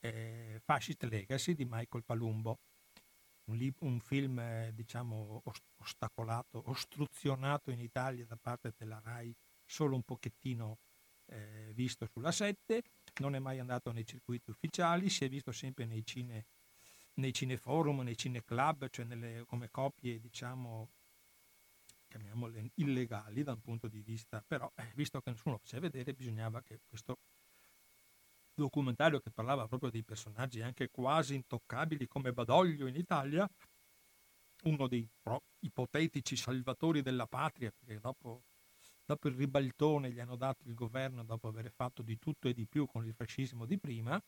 eh, 0.00 0.60
Fascist 0.64 1.02
Legacy 1.04 1.54
di 1.54 1.64
Michael 1.68 2.04
Palumbo, 2.04 2.58
un, 3.44 3.56
li, 3.56 3.72
un 3.80 3.98
film 4.00 4.38
eh, 4.38 4.70
diciamo 4.74 5.42
ostacolato, 5.78 6.62
ostruzionato 6.66 7.70
in 7.70 7.80
Italia 7.80 8.24
da 8.24 8.36
parte 8.40 8.72
della 8.76 9.00
RAI, 9.02 9.34
solo 9.64 9.96
un 9.96 10.02
pochettino 10.02 10.78
eh, 11.32 11.72
visto 11.74 12.06
sulla 12.06 12.32
7, 12.32 12.82
non 13.20 13.34
è 13.34 13.38
mai 13.38 13.58
andato 13.58 13.92
nei 13.92 14.06
circuiti 14.06 14.50
ufficiali, 14.50 15.08
si 15.08 15.24
è 15.24 15.28
visto 15.28 15.52
sempre 15.52 15.86
nei, 15.86 16.04
cine, 16.04 16.46
nei 17.14 17.32
cineforum, 17.32 18.00
nei 18.00 18.16
cineclub, 18.16 18.88
cioè 18.90 19.04
nelle, 19.04 19.44
come 19.46 19.70
copie 19.70 20.20
diciamo 20.20 20.88
chiamiamole 22.08 22.72
illegali 22.74 23.42
da 23.42 23.52
un 23.52 23.62
punto 23.62 23.88
di 23.88 24.02
vista, 24.02 24.44
però 24.46 24.70
eh, 24.74 24.92
visto 24.94 25.20
che 25.22 25.30
nessuno 25.30 25.56
faceva 25.56 25.88
vedere 25.88 26.12
bisognava 26.12 26.60
che 26.60 26.80
questo 26.86 27.16
documentario 28.54 29.18
che 29.20 29.30
parlava 29.30 29.66
proprio 29.66 29.90
dei 29.90 30.04
personaggi 30.04 30.60
anche 30.60 30.90
quasi 30.90 31.34
intoccabili 31.34 32.06
come 32.06 32.34
Badoglio 32.34 32.86
in 32.86 32.96
Italia, 32.96 33.48
uno 34.64 34.86
dei 34.88 35.08
pro- 35.22 35.42
ipotetici 35.60 36.36
salvatori 36.36 37.00
della 37.00 37.26
patria, 37.26 37.72
perché 37.76 37.98
dopo, 37.98 38.44
dopo, 39.04 39.28
il 39.28 39.34
ribaltone 39.34 40.10
gli 40.10 40.20
hanno 40.20 40.36
dato 40.36 40.66
il 40.68 40.74
governo 40.74 41.24
dopo 41.24 41.48
aver 41.48 41.70
fatto 41.70 42.02
di 42.02 42.18
tutto 42.18 42.48
e 42.48 42.54
di 42.54 42.66
più 42.66 42.86
con 42.86 43.06
il 43.06 43.14
fascismo 43.14 43.66
di 43.66 43.78
prima, 43.78 44.22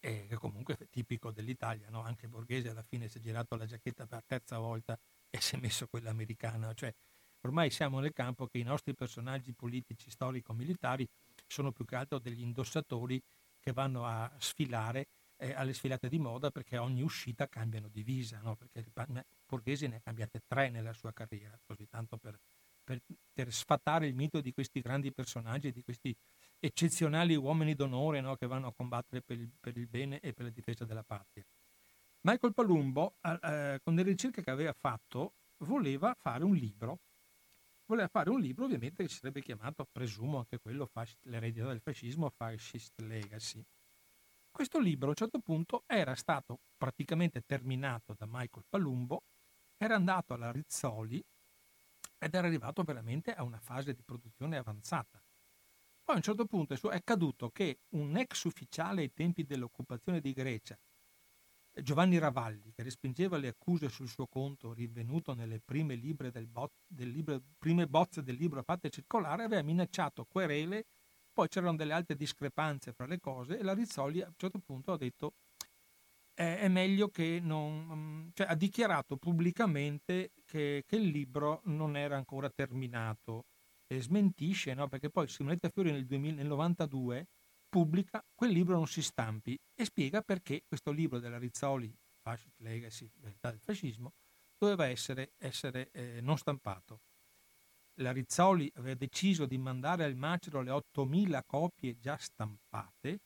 che 0.00 0.36
comunque 0.38 0.76
è 0.76 0.88
tipico 0.88 1.30
dell'Italia, 1.30 1.88
no? 1.90 2.02
anche 2.02 2.28
Borghese 2.28 2.70
alla 2.70 2.82
fine 2.82 3.08
si 3.08 3.18
è 3.18 3.20
girato 3.20 3.56
la 3.56 3.66
giacchetta 3.66 4.06
per 4.06 4.22
terza 4.24 4.58
volta 4.58 4.98
e 5.30 5.40
si 5.40 5.56
è 5.56 5.58
messo 5.58 5.86
quella 5.88 6.10
americana, 6.10 6.72
cioè 6.74 6.94
ormai 7.40 7.70
siamo 7.70 7.98
nel 8.00 8.12
campo 8.12 8.46
che 8.46 8.58
i 8.58 8.62
nostri 8.62 8.94
personaggi 8.94 9.52
politici, 9.52 10.10
storico-militari 10.10 11.06
sono 11.46 11.72
più 11.72 11.84
che 11.84 11.96
altro 11.96 12.18
degli 12.18 12.42
indossatori 12.42 13.20
che 13.58 13.72
vanno 13.72 14.06
a 14.06 14.30
sfilare 14.38 15.08
eh, 15.38 15.52
alle 15.54 15.72
sfilate 15.72 16.08
di 16.08 16.18
moda 16.18 16.50
perché 16.50 16.78
ogni 16.78 17.02
uscita 17.02 17.48
cambiano 17.48 17.88
divisa, 17.88 18.40
no? 18.40 18.56
perché 18.56 18.90
Borghese 19.46 19.86
ne 19.86 19.96
ha 19.96 20.00
cambiate 20.00 20.42
tre 20.46 20.68
nella 20.68 20.92
sua 20.92 21.12
carriera, 21.12 21.58
così 21.64 21.88
tanto 21.88 22.16
per, 22.16 22.38
per, 22.88 23.02
per 23.34 23.52
sfatare 23.52 24.06
il 24.06 24.14
mito 24.14 24.40
di 24.40 24.52
questi 24.52 24.80
grandi 24.80 25.12
personaggi, 25.12 25.72
di 25.72 25.82
questi 25.82 26.16
eccezionali 26.58 27.36
uomini 27.36 27.74
d'onore 27.74 28.22
no? 28.22 28.34
che 28.36 28.46
vanno 28.46 28.68
a 28.68 28.72
combattere 28.72 29.20
per 29.20 29.38
il, 29.38 29.50
per 29.60 29.76
il, 29.76 29.86
bene 29.86 30.20
e 30.20 30.32
per 30.32 30.46
la 30.46 30.50
difesa 30.50 30.86
della 30.86 31.02
patria. 31.02 31.44
Michael 32.22 32.54
Palumbo, 32.54 33.16
eh, 33.20 33.78
con 33.82 33.94
le 33.94 34.02
ricerche 34.02 34.42
che 34.42 34.50
aveva 34.50 34.72
fatto, 34.72 35.34
voleva 35.58 36.14
fare 36.14 36.44
un 36.44 36.54
libro 36.54 37.00
voleva 37.88 38.08
fare 38.08 38.28
un 38.28 38.38
libro 38.38 38.66
ovviamente 38.66 39.02
che 39.02 39.08
si 39.08 39.16
sarebbe 39.16 39.40
chiamato, 39.40 39.86
presumo 39.90 40.36
anche 40.36 40.58
quello, 40.58 40.90
L'eredità 41.22 41.68
del 41.68 41.80
fascismo, 41.80 42.28
Fascist 42.28 43.00
Legacy. 43.00 43.64
Questo 44.50 44.78
libro 44.78 45.06
a 45.06 45.10
un 45.10 45.14
certo 45.14 45.38
punto 45.38 45.84
era 45.86 46.14
stato 46.14 46.60
praticamente 46.76 47.40
terminato 47.46 48.14
da 48.14 48.26
Michael 48.28 48.66
Palumbo, 48.68 49.22
era 49.78 49.94
andato 49.94 50.34
alla 50.34 50.50
Rizzoli 50.50 51.24
ed 52.18 52.34
era 52.34 52.46
arrivato 52.46 52.82
veramente 52.82 53.32
a 53.32 53.42
una 53.42 53.60
fase 53.60 53.94
di 53.94 54.02
produzione 54.02 54.56
avanzata. 54.56 55.22
Poi 56.02 56.14
a 56.14 56.18
un 56.18 56.22
certo 56.22 56.46
punto 56.46 56.74
è 56.74 56.96
accaduto 56.96 57.50
che 57.50 57.80
un 57.90 58.16
ex 58.16 58.44
ufficiale 58.44 59.02
ai 59.02 59.12
tempi 59.12 59.44
dell'occupazione 59.44 60.20
di 60.20 60.32
Grecia, 60.32 60.78
Giovanni 61.82 62.18
Ravalli, 62.18 62.72
che 62.72 62.82
respingeva 62.82 63.36
le 63.36 63.48
accuse 63.48 63.88
sul 63.88 64.08
suo 64.08 64.26
conto 64.26 64.72
rinvenuto 64.72 65.34
nelle 65.34 65.60
prime, 65.60 65.98
del 65.98 66.46
bo- 66.48 66.72
del 66.86 67.10
libro, 67.10 67.40
prime 67.56 67.86
bozze 67.86 68.22
del 68.22 68.34
libro 68.34 68.62
fatte 68.62 68.90
circolare, 68.90 69.44
aveva 69.44 69.62
minacciato 69.62 70.24
querele, 70.24 70.86
poi 71.32 71.48
c'erano 71.48 71.76
delle 71.76 71.92
altre 71.92 72.16
discrepanze 72.16 72.92
fra 72.92 73.06
le 73.06 73.20
cose 73.20 73.58
e 73.58 73.62
la 73.62 73.74
Rizzoli 73.74 74.20
a 74.22 74.26
un 74.26 74.34
certo 74.36 74.58
punto 74.58 74.92
ha 74.92 74.96
detto 74.96 75.34
è 76.38 76.68
meglio 76.68 77.08
che 77.08 77.40
non... 77.42 77.88
Mm, 77.92 78.28
cioè 78.32 78.46
ha 78.46 78.54
dichiarato 78.54 79.16
pubblicamente 79.16 80.30
che, 80.44 80.84
che, 80.86 80.96
il 80.96 81.08
libro 81.08 81.62
non 81.64 81.96
era 81.96 82.16
ancora 82.16 82.48
terminato 82.48 83.46
e 83.88 84.00
smentisce, 84.00 84.74
no? 84.74 84.86
perché 84.86 85.10
poi 85.10 85.26
Simonetta 85.26 85.68
Fiori 85.68 85.90
nel, 85.90 86.06
2000, 86.06 86.36
nel 86.36 86.46
92 86.46 87.26
pubblica 87.68 88.24
quel 88.34 88.52
libro 88.52 88.76
non 88.76 88.86
si 88.86 89.02
stampi 89.02 89.58
e 89.74 89.84
spiega 89.84 90.22
perché 90.22 90.62
questo 90.66 90.92
libro 90.92 91.18
della 91.18 91.38
Rizzoli, 91.38 91.92
Fascist 92.22 92.60
Legacy, 92.60 93.10
Verità 93.16 93.50
del 93.50 93.60
fascismo, 93.60 94.12
doveva 94.56 94.86
essere, 94.86 95.32
essere 95.38 95.90
eh, 95.90 96.20
non 96.20 96.38
stampato. 96.38 97.00
La 98.00 98.12
Rizzoli 98.12 98.70
aveva 98.76 98.94
deciso 98.94 99.44
di 99.44 99.58
mandare 99.58 100.04
al 100.04 100.14
macero 100.14 100.62
le 100.62 100.70
8.000 100.70 101.40
copie 101.44 101.98
già 101.98 102.16
stampate, 102.16 103.22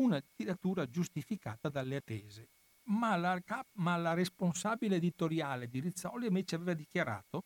una 0.00 0.20
tiratura 0.34 0.88
giustificata 0.88 1.68
dalle 1.68 1.96
attese. 1.96 2.48
Ma 2.88 3.16
la, 3.16 3.40
ma 3.74 3.96
la 3.96 4.14
responsabile 4.14 4.96
editoriale 4.96 5.68
di 5.68 5.80
Rizzoli 5.80 6.26
invece 6.26 6.56
aveva 6.56 6.74
dichiarato 6.74 7.44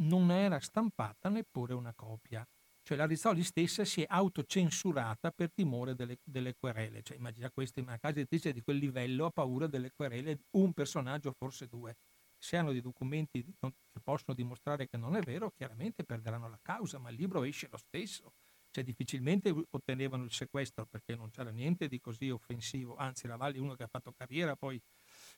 non 0.00 0.30
era 0.30 0.60
stampata 0.60 1.28
neppure 1.28 1.74
una 1.74 1.94
copia. 1.94 2.46
Cioè 2.82 2.96
la 2.96 3.06
Rizzoli 3.06 3.42
stessa 3.42 3.84
si 3.84 4.02
è 4.02 4.06
autocensurata 4.08 5.30
per 5.30 5.52
timore 5.52 5.94
delle, 5.94 6.20
delle 6.22 6.54
querele. 6.54 7.02
Cioè, 7.02 7.16
immagina 7.16 7.50
questo, 7.50 7.80
una 7.80 7.98
casa 7.98 8.14
editrice 8.20 8.52
di 8.52 8.62
quel 8.62 8.78
livello 8.78 9.26
ha 9.26 9.30
paura 9.30 9.66
delle 9.66 9.90
querele, 9.94 10.44
un 10.52 10.72
personaggio, 10.72 11.34
forse 11.36 11.66
due. 11.66 11.96
Se 12.38 12.56
hanno 12.56 12.70
dei 12.72 12.80
documenti 12.80 13.42
che 13.42 14.00
possono 14.02 14.34
dimostrare 14.34 14.86
che 14.86 14.96
non 14.96 15.16
è 15.16 15.20
vero, 15.20 15.50
chiaramente 15.50 16.04
perderanno 16.04 16.48
la 16.48 16.60
causa, 16.62 16.98
ma 16.98 17.10
il 17.10 17.16
libro 17.16 17.42
esce 17.42 17.68
lo 17.70 17.78
stesso. 17.78 18.32
Cioè 18.78 18.84
difficilmente 18.84 19.52
ottenevano 19.70 20.24
il 20.24 20.32
sequestro 20.32 20.86
perché 20.86 21.16
non 21.16 21.30
c'era 21.30 21.50
niente 21.50 21.88
di 21.88 21.98
così 22.00 22.30
offensivo. 22.30 22.94
Anzi, 22.96 23.26
Ravalli 23.26 23.58
è 23.58 23.60
uno 23.60 23.74
che 23.74 23.82
ha 23.82 23.88
fatto 23.88 24.12
carriera, 24.12 24.54
poi 24.54 24.80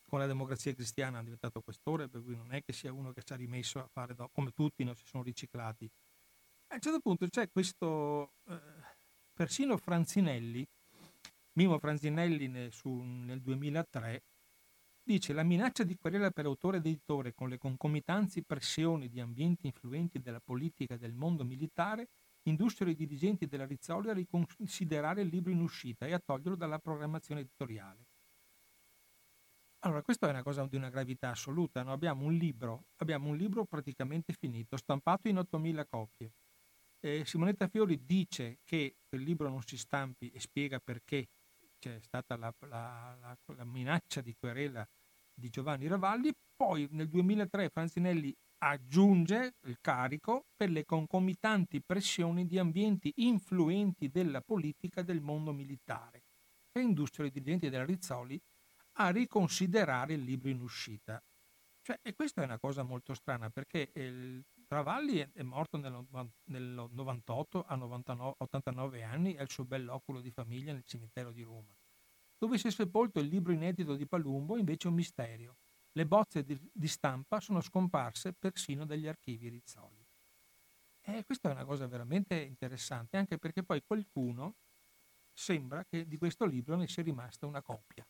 con 0.07 0.19
la 0.19 0.27
democrazia 0.27 0.75
cristiana 0.75 1.21
è 1.21 1.23
diventato 1.23 1.63
questore, 1.63 2.09
per 2.09 2.23
cui 2.23 2.37
non 2.37 2.53
è 2.53 2.63
che 2.63 2.73
sia 2.73 2.93
uno 2.93 3.13
che 3.13 3.23
ci 3.23 3.33
ha 3.33 3.37
rimesso 3.37 3.79
a 3.79 3.89
fare, 3.91 4.15
do- 4.15 4.29
come 4.33 4.51
tutti 4.51 4.85
non 4.85 4.95
si 4.95 5.05
sono 5.07 5.23
riciclati 5.23 5.91
a 6.73 6.75
un 6.75 6.81
certo 6.81 7.01
punto 7.01 7.27
c'è 7.27 7.51
questo, 7.51 8.35
eh, 8.49 8.61
persino 9.33 9.77
Franzinelli, 9.77 10.65
Mimo 11.55 11.79
Franzinelli 11.81 12.47
nel, 12.47 12.73
su, 12.73 12.91
nel 12.91 13.41
2003, 13.41 14.23
dice 15.03 15.33
la 15.33 15.43
minaccia 15.43 15.83
di 15.83 15.97
querela 15.97 16.31
per 16.31 16.45
autore 16.45 16.77
ed 16.77 16.87
editore 16.87 17.35
con 17.35 17.49
le 17.49 17.59
concomitanti 17.59 18.45
pressioni 18.45 19.09
di 19.09 19.19
ambienti 19.19 19.67
influenti 19.67 20.21
della 20.21 20.39
politica 20.39 20.95
e 20.95 20.99
del 20.99 21.13
mondo 21.13 21.43
militare 21.45 22.11
indussero 22.45 22.91
i 22.91 22.95
dirigenti 22.95 23.47
della 23.47 23.67
Rizzoli 23.67 24.11
a 24.11 24.15
riconsiderare 24.15 25.23
il 25.23 25.29
libro 25.29 25.51
in 25.51 25.61
uscita 25.61 26.07
e 26.07 26.13
a 26.13 26.19
toglierlo 26.19 26.57
dalla 26.57 26.79
programmazione 26.79 27.43
editoriale. 27.43 28.07
Allora, 29.81 30.03
questa 30.03 30.27
è 30.27 30.31
una 30.31 30.43
cosa 30.43 30.67
di 30.67 30.77
una 30.77 30.91
gravità 30.91 31.31
assoluta. 31.31 31.83
No? 31.83 31.93
Abbiamo, 31.93 32.25
un 32.27 32.35
libro, 32.35 32.85
abbiamo 32.97 33.31
un 33.31 33.37
libro 33.37 33.65
praticamente 33.65 34.35
finito, 34.35 34.77
stampato 34.77 35.29
in 35.29 35.37
8.000 35.37 35.87
copie 35.89 36.33
eh, 37.01 37.25
Simonetta 37.25 37.69
Fiori 37.69 38.05
dice 38.05 38.59
che 38.65 38.97
il 39.09 39.23
libro 39.23 39.49
non 39.49 39.63
si 39.63 39.79
stampi 39.79 40.31
e 40.31 40.39
spiega 40.39 40.79
perché 40.81 41.29
c'è 41.79 41.99
stata 42.01 42.37
la, 42.37 42.55
la, 42.61 43.17
la, 43.19 43.39
la 43.57 43.65
minaccia 43.65 44.21
di 44.21 44.37
querela 44.39 44.87
di 45.33 45.49
Giovanni 45.49 45.87
Ravalli, 45.87 46.31
poi 46.55 46.87
nel 46.91 47.09
2003 47.09 47.71
Franzinelli 47.71 48.37
aggiunge 48.63 49.57
il 49.65 49.79
carico 49.81 50.47
per 50.55 50.71
le 50.71 50.85
concomitanti 50.85 51.83
pressioni 51.83 52.47
di 52.47 52.59
ambienti 52.59 53.13
influenti 53.17 54.11
della 54.11 54.43
politica 54.43 55.03
del 55.03 55.21
mondo 55.21 55.53
militare 55.53 56.25
e 56.73 56.81
industriano 56.81 57.31
i 57.31 57.33
dirigenti 57.33 57.69
della 57.69 57.85
Rizzoli 57.85 58.41
a 58.95 59.11
riconsiderare 59.11 60.15
il 60.15 60.23
libro 60.23 60.51
in 60.51 60.61
uscita. 60.61 61.23
Cioè, 61.83 61.99
e 62.03 62.15
questa 62.15 62.43
è 62.43 62.45
una 62.45 62.59
cosa 62.59 62.83
molto 62.83 63.15
strana 63.15 63.49
perché 63.49 63.93
il 63.95 64.45
Travalli 64.67 65.19
è 65.33 65.43
morto 65.43 65.79
nel, 65.79 66.07
nel 66.45 66.89
98 66.93 67.65
a 67.67 67.75
99, 67.75 68.35
89 68.39 69.03
anni 69.03 69.35
il 69.35 69.51
suo 69.51 69.65
bell'oculo 69.65 70.21
di 70.21 70.31
famiglia 70.31 70.73
nel 70.73 70.85
cimitero 70.85 71.33
di 71.33 71.43
Roma. 71.43 71.75
Dove 72.39 72.57
si 72.57 72.69
è 72.69 72.71
sepolto 72.71 73.19
il 73.19 73.27
libro 73.27 73.53
inedito 73.53 73.97
di 73.97 74.07
Palumbo 74.07 74.57
invece 74.57 74.87
è 74.87 74.91
un 74.91 74.97
misterio. 74.97 75.57
Le 75.93 76.07
bozze 76.07 76.45
di, 76.45 76.59
di 76.73 76.89
stampa 76.89 77.41
sono 77.41 77.61
scomparse 77.61 78.33
persino 78.33 78.87
dagli 78.87 79.07
archivi 79.07 79.49
Rizzoli. 79.49 80.07
E 81.03 81.25
questa 81.25 81.49
è 81.49 81.53
una 81.53 81.65
cosa 81.65 81.87
veramente 81.87 82.39
interessante, 82.41 83.17
anche 83.17 83.39
perché 83.39 83.63
poi 83.63 83.83
qualcuno 83.83 84.57
sembra 85.33 85.85
che 85.85 86.07
di 86.07 86.19
questo 86.19 86.45
libro 86.45 86.77
ne 86.77 86.87
sia 86.87 87.03
rimasta 87.03 87.47
una 87.47 87.63
copia. 87.63 88.07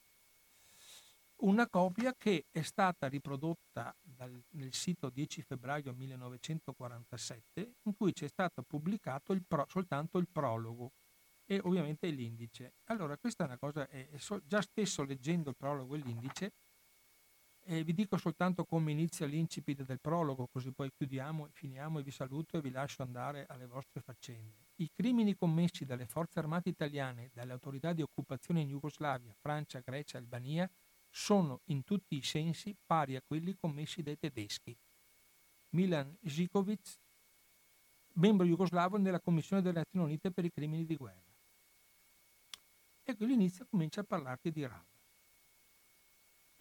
Una 1.42 1.68
copia 1.68 2.14
che 2.18 2.48
è 2.50 2.60
stata 2.60 3.06
riprodotta 3.06 3.96
dal, 4.02 4.44
nel 4.50 4.74
sito 4.74 5.08
10 5.08 5.40
febbraio 5.40 5.94
1947, 5.94 7.76
in 7.84 7.96
cui 7.96 8.12
c'è 8.12 8.28
stato 8.28 8.62
pubblicato 8.62 9.32
il 9.32 9.42
pro, 9.46 9.64
soltanto 9.66 10.18
il 10.18 10.28
prologo 10.28 10.92
e 11.46 11.58
ovviamente 11.64 12.08
l'indice. 12.10 12.74
Allora, 12.84 13.16
questa 13.16 13.44
è 13.44 13.46
una 13.46 13.56
cosa, 13.56 13.88
è, 13.88 14.10
è 14.10 14.18
so, 14.18 14.42
già 14.44 14.60
stesso 14.60 15.02
leggendo 15.02 15.48
il 15.48 15.56
prologo 15.56 15.94
e 15.94 15.98
l'indice, 15.98 16.52
eh, 17.64 17.84
vi 17.84 17.92
dico 17.92 18.16
soltanto 18.16 18.64
come 18.64 18.90
inizia 18.90 19.26
l'incipit 19.26 19.84
del 19.84 20.00
prologo, 20.00 20.48
così 20.48 20.72
poi 20.72 20.90
chiudiamo, 20.90 21.48
finiamo 21.52 21.98
e 21.98 22.02
vi 22.02 22.10
saluto 22.10 22.56
e 22.56 22.60
vi 22.60 22.70
lascio 22.70 23.02
andare 23.02 23.46
alle 23.48 23.66
vostre 23.66 24.00
faccende. 24.00 24.68
I 24.76 24.90
crimini 24.92 25.36
commessi 25.36 25.84
dalle 25.84 26.06
forze 26.06 26.38
armate 26.38 26.70
italiane 26.70 27.24
e 27.24 27.30
dalle 27.32 27.52
autorità 27.52 27.92
di 27.92 28.02
occupazione 28.02 28.60
in 28.60 28.68
Jugoslavia, 28.68 29.34
Francia, 29.38 29.80
Grecia 29.80 30.16
e 30.16 30.20
Albania 30.20 30.70
sono 31.10 31.60
in 31.64 31.84
tutti 31.84 32.16
i 32.16 32.22
sensi 32.22 32.76
pari 32.86 33.16
a 33.16 33.22
quelli 33.26 33.54
commessi 33.56 34.02
dai 34.02 34.18
tedeschi. 34.18 34.76
Milan 35.70 36.16
Zikovic, 36.24 36.98
membro 38.14 38.46
jugoslavo 38.46 38.96
nella 38.96 39.20
Commissione 39.20 39.62
delle 39.62 39.78
Nazioni 39.78 40.06
Unite 40.06 40.30
per 40.30 40.44
i 40.44 40.50
crimini 40.50 40.84
di 40.84 40.96
guerra. 40.96 41.30
E 43.02 43.16
qui 43.16 43.32
inizia 43.32 43.66
comincia 43.68 44.00
a 44.00 44.04
parlarti 44.04 44.50
di 44.50 44.66
Rab. 44.66 44.89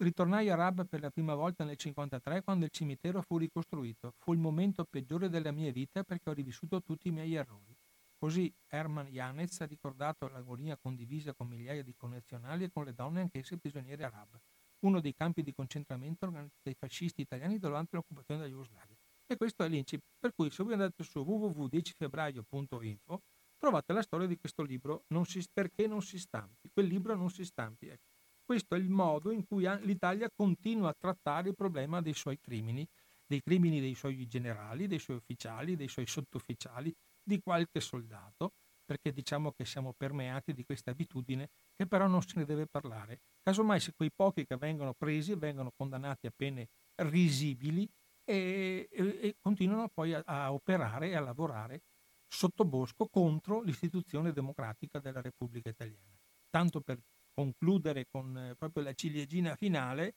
Ritornai 0.02 0.48
a 0.48 0.54
Rab 0.54 0.86
per 0.86 1.02
la 1.02 1.10
prima 1.10 1.34
volta 1.34 1.62
nel 1.62 1.76
1953 1.76 2.42
quando 2.42 2.64
il 2.64 2.70
cimitero 2.70 3.20
fu 3.20 3.36
ricostruito. 3.36 4.14
Fu 4.16 4.32
il 4.32 4.38
momento 4.38 4.86
peggiore 4.86 5.28
della 5.28 5.52
mia 5.52 5.70
vita 5.70 6.04
perché 6.04 6.30
ho 6.30 6.32
rivissuto 6.32 6.80
tutti 6.80 7.08
i 7.08 7.10
miei 7.10 7.34
errori. 7.34 7.76
Così 8.16 8.50
Hermann 8.66 9.08
Janez 9.08 9.60
ha 9.60 9.66
ricordato 9.66 10.26
l'agonia 10.28 10.78
condivisa 10.78 11.34
con 11.34 11.48
migliaia 11.48 11.82
di 11.82 11.94
connazionali 11.94 12.64
e 12.64 12.70
con 12.70 12.86
le 12.86 12.94
donne 12.94 13.20
anch'esse 13.20 13.58
prigioniere 13.58 14.04
arab, 14.04 14.40
uno 14.86 15.02
dei 15.02 15.12
campi 15.12 15.42
di 15.42 15.52
concentramento 15.52 16.24
organizzati 16.24 16.60
dai 16.62 16.76
fascisti 16.78 17.20
italiani 17.20 17.58
durante 17.58 17.96
l'occupazione 17.96 18.40
della 18.40 18.52
Jugoslavia. 18.52 18.96
E 19.26 19.36
questo 19.36 19.64
è 19.64 19.68
l'incipit, 19.68 20.14
per 20.18 20.32
cui 20.34 20.50
se 20.50 20.62
voi 20.62 20.72
andate 20.72 21.04
su 21.04 21.18
www.10febbraio.info 21.18 23.20
trovate 23.58 23.92
la 23.92 24.00
storia 24.00 24.26
di 24.26 24.38
questo 24.38 24.62
libro, 24.62 25.04
non 25.08 25.26
si, 25.26 25.46
perché 25.52 25.86
non 25.86 26.00
si 26.00 26.18
stampi, 26.18 26.70
quel 26.72 26.86
libro 26.86 27.14
non 27.14 27.28
si 27.28 27.44
stampi. 27.44 27.88
Ecco. 27.88 28.09
Questo 28.50 28.74
è 28.74 28.78
il 28.78 28.88
modo 28.88 29.30
in 29.30 29.46
cui 29.46 29.64
l'Italia 29.82 30.28
continua 30.28 30.88
a 30.88 30.96
trattare 30.98 31.50
il 31.50 31.54
problema 31.54 32.00
dei 32.00 32.14
suoi 32.14 32.40
crimini, 32.40 32.84
dei 33.24 33.40
crimini 33.40 33.78
dei 33.78 33.94
suoi 33.94 34.26
generali, 34.26 34.88
dei 34.88 34.98
suoi 34.98 35.18
ufficiali, 35.18 35.76
dei 35.76 35.86
suoi 35.86 36.08
sottufficiali, 36.08 36.92
di 37.22 37.40
qualche 37.40 37.78
soldato, 37.78 38.54
perché 38.84 39.12
diciamo 39.12 39.52
che 39.52 39.64
siamo 39.64 39.92
permeati 39.92 40.52
di 40.52 40.64
questa 40.64 40.90
abitudine 40.90 41.50
che 41.76 41.86
però 41.86 42.08
non 42.08 42.22
se 42.22 42.32
ne 42.40 42.44
deve 42.44 42.66
parlare. 42.66 43.20
Casomai 43.40 43.78
se 43.78 43.92
quei 43.94 44.10
pochi 44.12 44.44
che 44.44 44.56
vengono 44.56 44.94
presi 44.94 45.36
vengono 45.36 45.70
condannati 45.70 46.26
a 46.26 46.32
pene 46.34 46.70
risibili 46.96 47.88
e, 48.24 48.88
e, 48.90 49.18
e 49.20 49.36
continuano 49.38 49.90
poi 49.90 50.12
a, 50.12 50.24
a 50.26 50.52
operare 50.52 51.10
e 51.10 51.14
a 51.14 51.20
lavorare 51.20 51.82
sottobosco 52.26 53.06
contro 53.06 53.60
l'istituzione 53.60 54.32
democratica 54.32 54.98
della 54.98 55.20
Repubblica 55.20 55.68
Italiana. 55.68 56.18
Tanto 56.50 56.80
per 56.80 56.98
concludere 57.32 58.06
con 58.08 58.36
eh, 58.36 58.54
proprio 58.56 58.82
la 58.82 58.94
ciliegina 58.94 59.56
finale, 59.56 60.14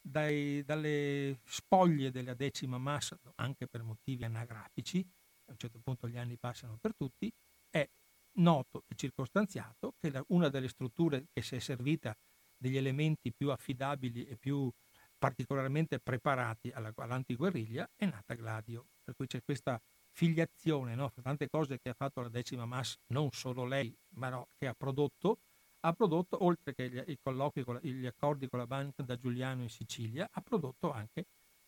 dai, 0.00 0.62
dalle 0.64 1.40
spoglie 1.44 2.10
della 2.10 2.34
decima 2.34 2.78
massa, 2.78 3.18
anche 3.36 3.66
per 3.66 3.82
motivi 3.82 4.24
anagrafici, 4.24 5.06
a 5.46 5.52
un 5.52 5.58
certo 5.58 5.80
punto 5.80 6.08
gli 6.08 6.18
anni 6.18 6.36
passano 6.36 6.76
per 6.80 6.94
tutti, 6.94 7.32
è 7.70 7.88
noto 8.36 8.84
e 8.88 8.94
circostanziato 8.96 9.94
che 9.98 10.10
la, 10.10 10.24
una 10.28 10.48
delle 10.48 10.68
strutture 10.68 11.26
che 11.32 11.42
si 11.42 11.56
è 11.56 11.58
servita 11.58 12.16
degli 12.56 12.76
elementi 12.76 13.32
più 13.32 13.50
affidabili 13.50 14.24
e 14.26 14.36
più 14.36 14.70
particolarmente 15.18 16.00
preparati 16.00 16.70
alla, 16.70 16.92
all'antiguerriglia 16.94 17.90
è 17.96 18.06
nata 18.06 18.34
Gladio. 18.34 18.88
Per 19.02 19.14
cui 19.14 19.26
c'è 19.26 19.42
questa 19.42 19.80
filiazione, 20.10 20.94
no? 20.94 21.10
tante 21.22 21.48
cose 21.48 21.78
che 21.80 21.90
ha 21.90 21.94
fatto 21.94 22.20
la 22.20 22.28
decima 22.28 22.66
Mass, 22.66 22.96
non 23.08 23.30
solo 23.32 23.64
lei, 23.64 23.94
ma 24.16 24.28
no, 24.28 24.48
che 24.56 24.66
ha 24.66 24.74
prodotto, 24.74 25.40
ha 25.86 25.92
prodotto, 25.92 26.42
oltre 26.42 26.74
che 26.74 26.88
gli, 26.88 27.18
colloqui, 27.22 27.64
gli 27.82 28.06
accordi 28.06 28.48
con 28.48 28.58
la 28.58 28.66
Banca 28.66 29.02
da 29.02 29.16
Giuliano 29.16 29.62
in 29.62 29.68
Sicilia, 29.68 30.28
ha 30.30 30.40
prodotto 30.40 30.90
anche 30.90 31.26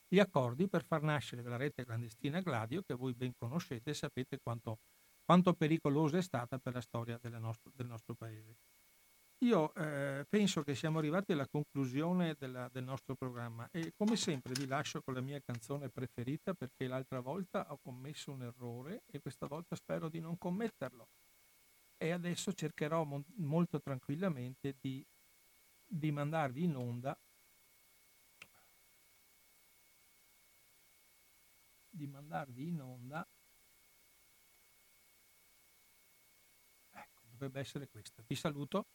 gli 0.08 0.18
accordi 0.18 0.68
per 0.68 0.84
far 0.84 1.02
nascere 1.02 1.42
la 1.42 1.56
rete 1.56 1.84
clandestina 1.84 2.40
Gladio, 2.40 2.82
che 2.82 2.94
voi 2.94 3.12
ben 3.12 3.32
conoscete 3.36 3.90
e 3.90 3.94
sapete 3.94 4.38
quanto, 4.42 4.78
quanto 5.24 5.52
pericolosa 5.52 6.16
è 6.16 6.22
stata 6.22 6.58
per 6.58 6.72
la 6.72 6.80
storia 6.80 7.18
nostro, 7.38 7.70
del 7.74 7.86
nostro 7.86 8.14
paese. 8.14 8.56
Io 9.44 9.74
eh, 9.74 10.24
penso 10.26 10.62
che 10.62 10.74
siamo 10.74 10.98
arrivati 10.98 11.32
alla 11.32 11.46
conclusione 11.46 12.36
della, 12.38 12.70
del 12.72 12.84
nostro 12.84 13.16
programma 13.16 13.68
e 13.70 13.92
come 13.94 14.16
sempre 14.16 14.54
vi 14.54 14.66
lascio 14.66 15.02
con 15.02 15.12
la 15.12 15.20
mia 15.20 15.42
canzone 15.44 15.90
preferita 15.90 16.54
perché 16.54 16.86
l'altra 16.86 17.20
volta 17.20 17.66
ho 17.70 17.78
commesso 17.82 18.32
un 18.32 18.44
errore 18.44 19.02
e 19.04 19.20
questa 19.20 19.46
volta 19.46 19.76
spero 19.76 20.08
di 20.08 20.20
non 20.20 20.38
commetterlo. 20.38 21.06
E 21.98 22.10
adesso 22.10 22.52
cercherò 22.52 23.04
mo- 23.04 23.24
molto 23.36 23.80
tranquillamente 23.80 24.76
di, 24.80 25.04
di 25.86 26.10
mandarvi 26.10 26.64
in 26.64 26.76
onda 26.76 27.18
di 31.96 32.06
mandarvi 32.06 32.68
in 32.68 32.80
onda. 32.80 33.26
Ecco 36.90 37.22
dovrebbe 37.30 37.60
essere 37.60 37.88
questa. 37.88 38.22
Vi 38.26 38.34
saluto. 38.34 38.86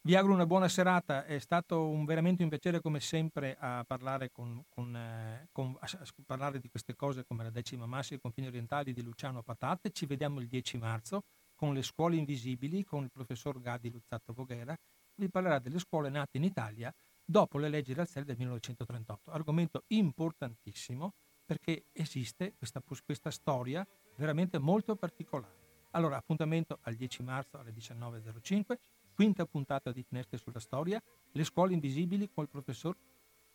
Vi 0.00 0.14
auguro 0.14 0.34
una 0.34 0.44
buona 0.44 0.68
serata, 0.68 1.24
è 1.24 1.38
stato 1.38 1.88
un, 1.88 2.04
veramente 2.04 2.42
un 2.42 2.50
piacere 2.50 2.82
come 2.82 3.00
sempre 3.00 3.56
a 3.58 3.84
parlare, 3.86 4.30
con, 4.30 4.62
con, 4.68 4.94
eh, 4.94 5.48
con, 5.50 5.74
a 5.80 5.88
parlare 6.26 6.60
di 6.60 6.68
queste 6.68 6.94
cose 6.94 7.24
come 7.24 7.42
la 7.42 7.48
decima 7.48 7.86
massa 7.86 8.12
e 8.12 8.16
i 8.18 8.20
confini 8.20 8.48
orientali 8.48 8.92
di 8.92 9.02
Luciano 9.02 9.42
Patate. 9.42 9.92
Ci 9.92 10.04
vediamo 10.04 10.40
il 10.40 10.48
10 10.48 10.76
marzo 10.76 11.22
con 11.54 11.74
le 11.74 11.82
scuole 11.82 12.16
invisibili 12.16 12.84
con 12.84 13.04
il 13.04 13.10
professor 13.10 13.60
Gadi 13.60 13.90
Luzzatto 13.90 14.32
Voghera. 14.32 14.76
Vi 15.16 15.28
parlerà 15.28 15.58
delle 15.58 15.78
scuole 15.78 16.10
nate 16.10 16.36
in 16.38 16.44
Italia 16.44 16.92
dopo 17.24 17.58
le 17.58 17.68
leggi 17.68 17.94
razziali 17.94 18.26
del 18.26 18.36
1938. 18.36 19.30
Argomento 19.30 19.84
importantissimo 19.88 21.14
perché 21.44 21.86
esiste 21.92 22.54
questa, 22.56 22.82
questa 23.04 23.30
storia 23.30 23.86
veramente 24.16 24.58
molto 24.58 24.96
particolare. 24.96 25.62
Allora, 25.90 26.16
appuntamento 26.16 26.78
al 26.82 26.94
10 26.94 27.22
marzo 27.22 27.58
alle 27.58 27.72
19.05 27.72 28.76
Quinta 29.14 29.46
puntata 29.46 29.92
di 29.92 30.02
Finestre 30.02 30.38
sulla 30.38 30.58
Storia, 30.58 31.00
le 31.30 31.44
scuole 31.44 31.72
invisibili 31.72 32.28
col 32.28 32.48
professor 32.48 32.96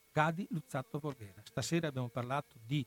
Gadi 0.09 0.47
Luzzatto 0.51 0.99
Borghera. 0.99 1.41
Stasera 1.43 1.89
abbiamo 1.89 2.07
parlato 2.07 2.55
di 2.65 2.85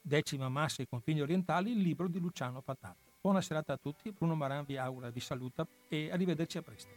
Decima 0.00 0.48
Massa 0.48 0.82
e 0.82 0.86
Confini 0.86 1.20
Orientali, 1.20 1.72
il 1.72 1.80
libro 1.80 2.06
di 2.06 2.20
Luciano 2.20 2.62
Patato. 2.62 3.11
Buona 3.22 3.40
serata 3.40 3.74
a 3.74 3.76
tutti, 3.76 4.10
Bruno 4.10 4.34
Maran 4.34 4.64
vi 4.64 4.76
augura, 4.76 5.08
vi 5.10 5.20
saluta 5.20 5.64
e 5.88 6.10
arrivederci 6.10 6.58
a 6.58 6.62
presto. 6.62 6.90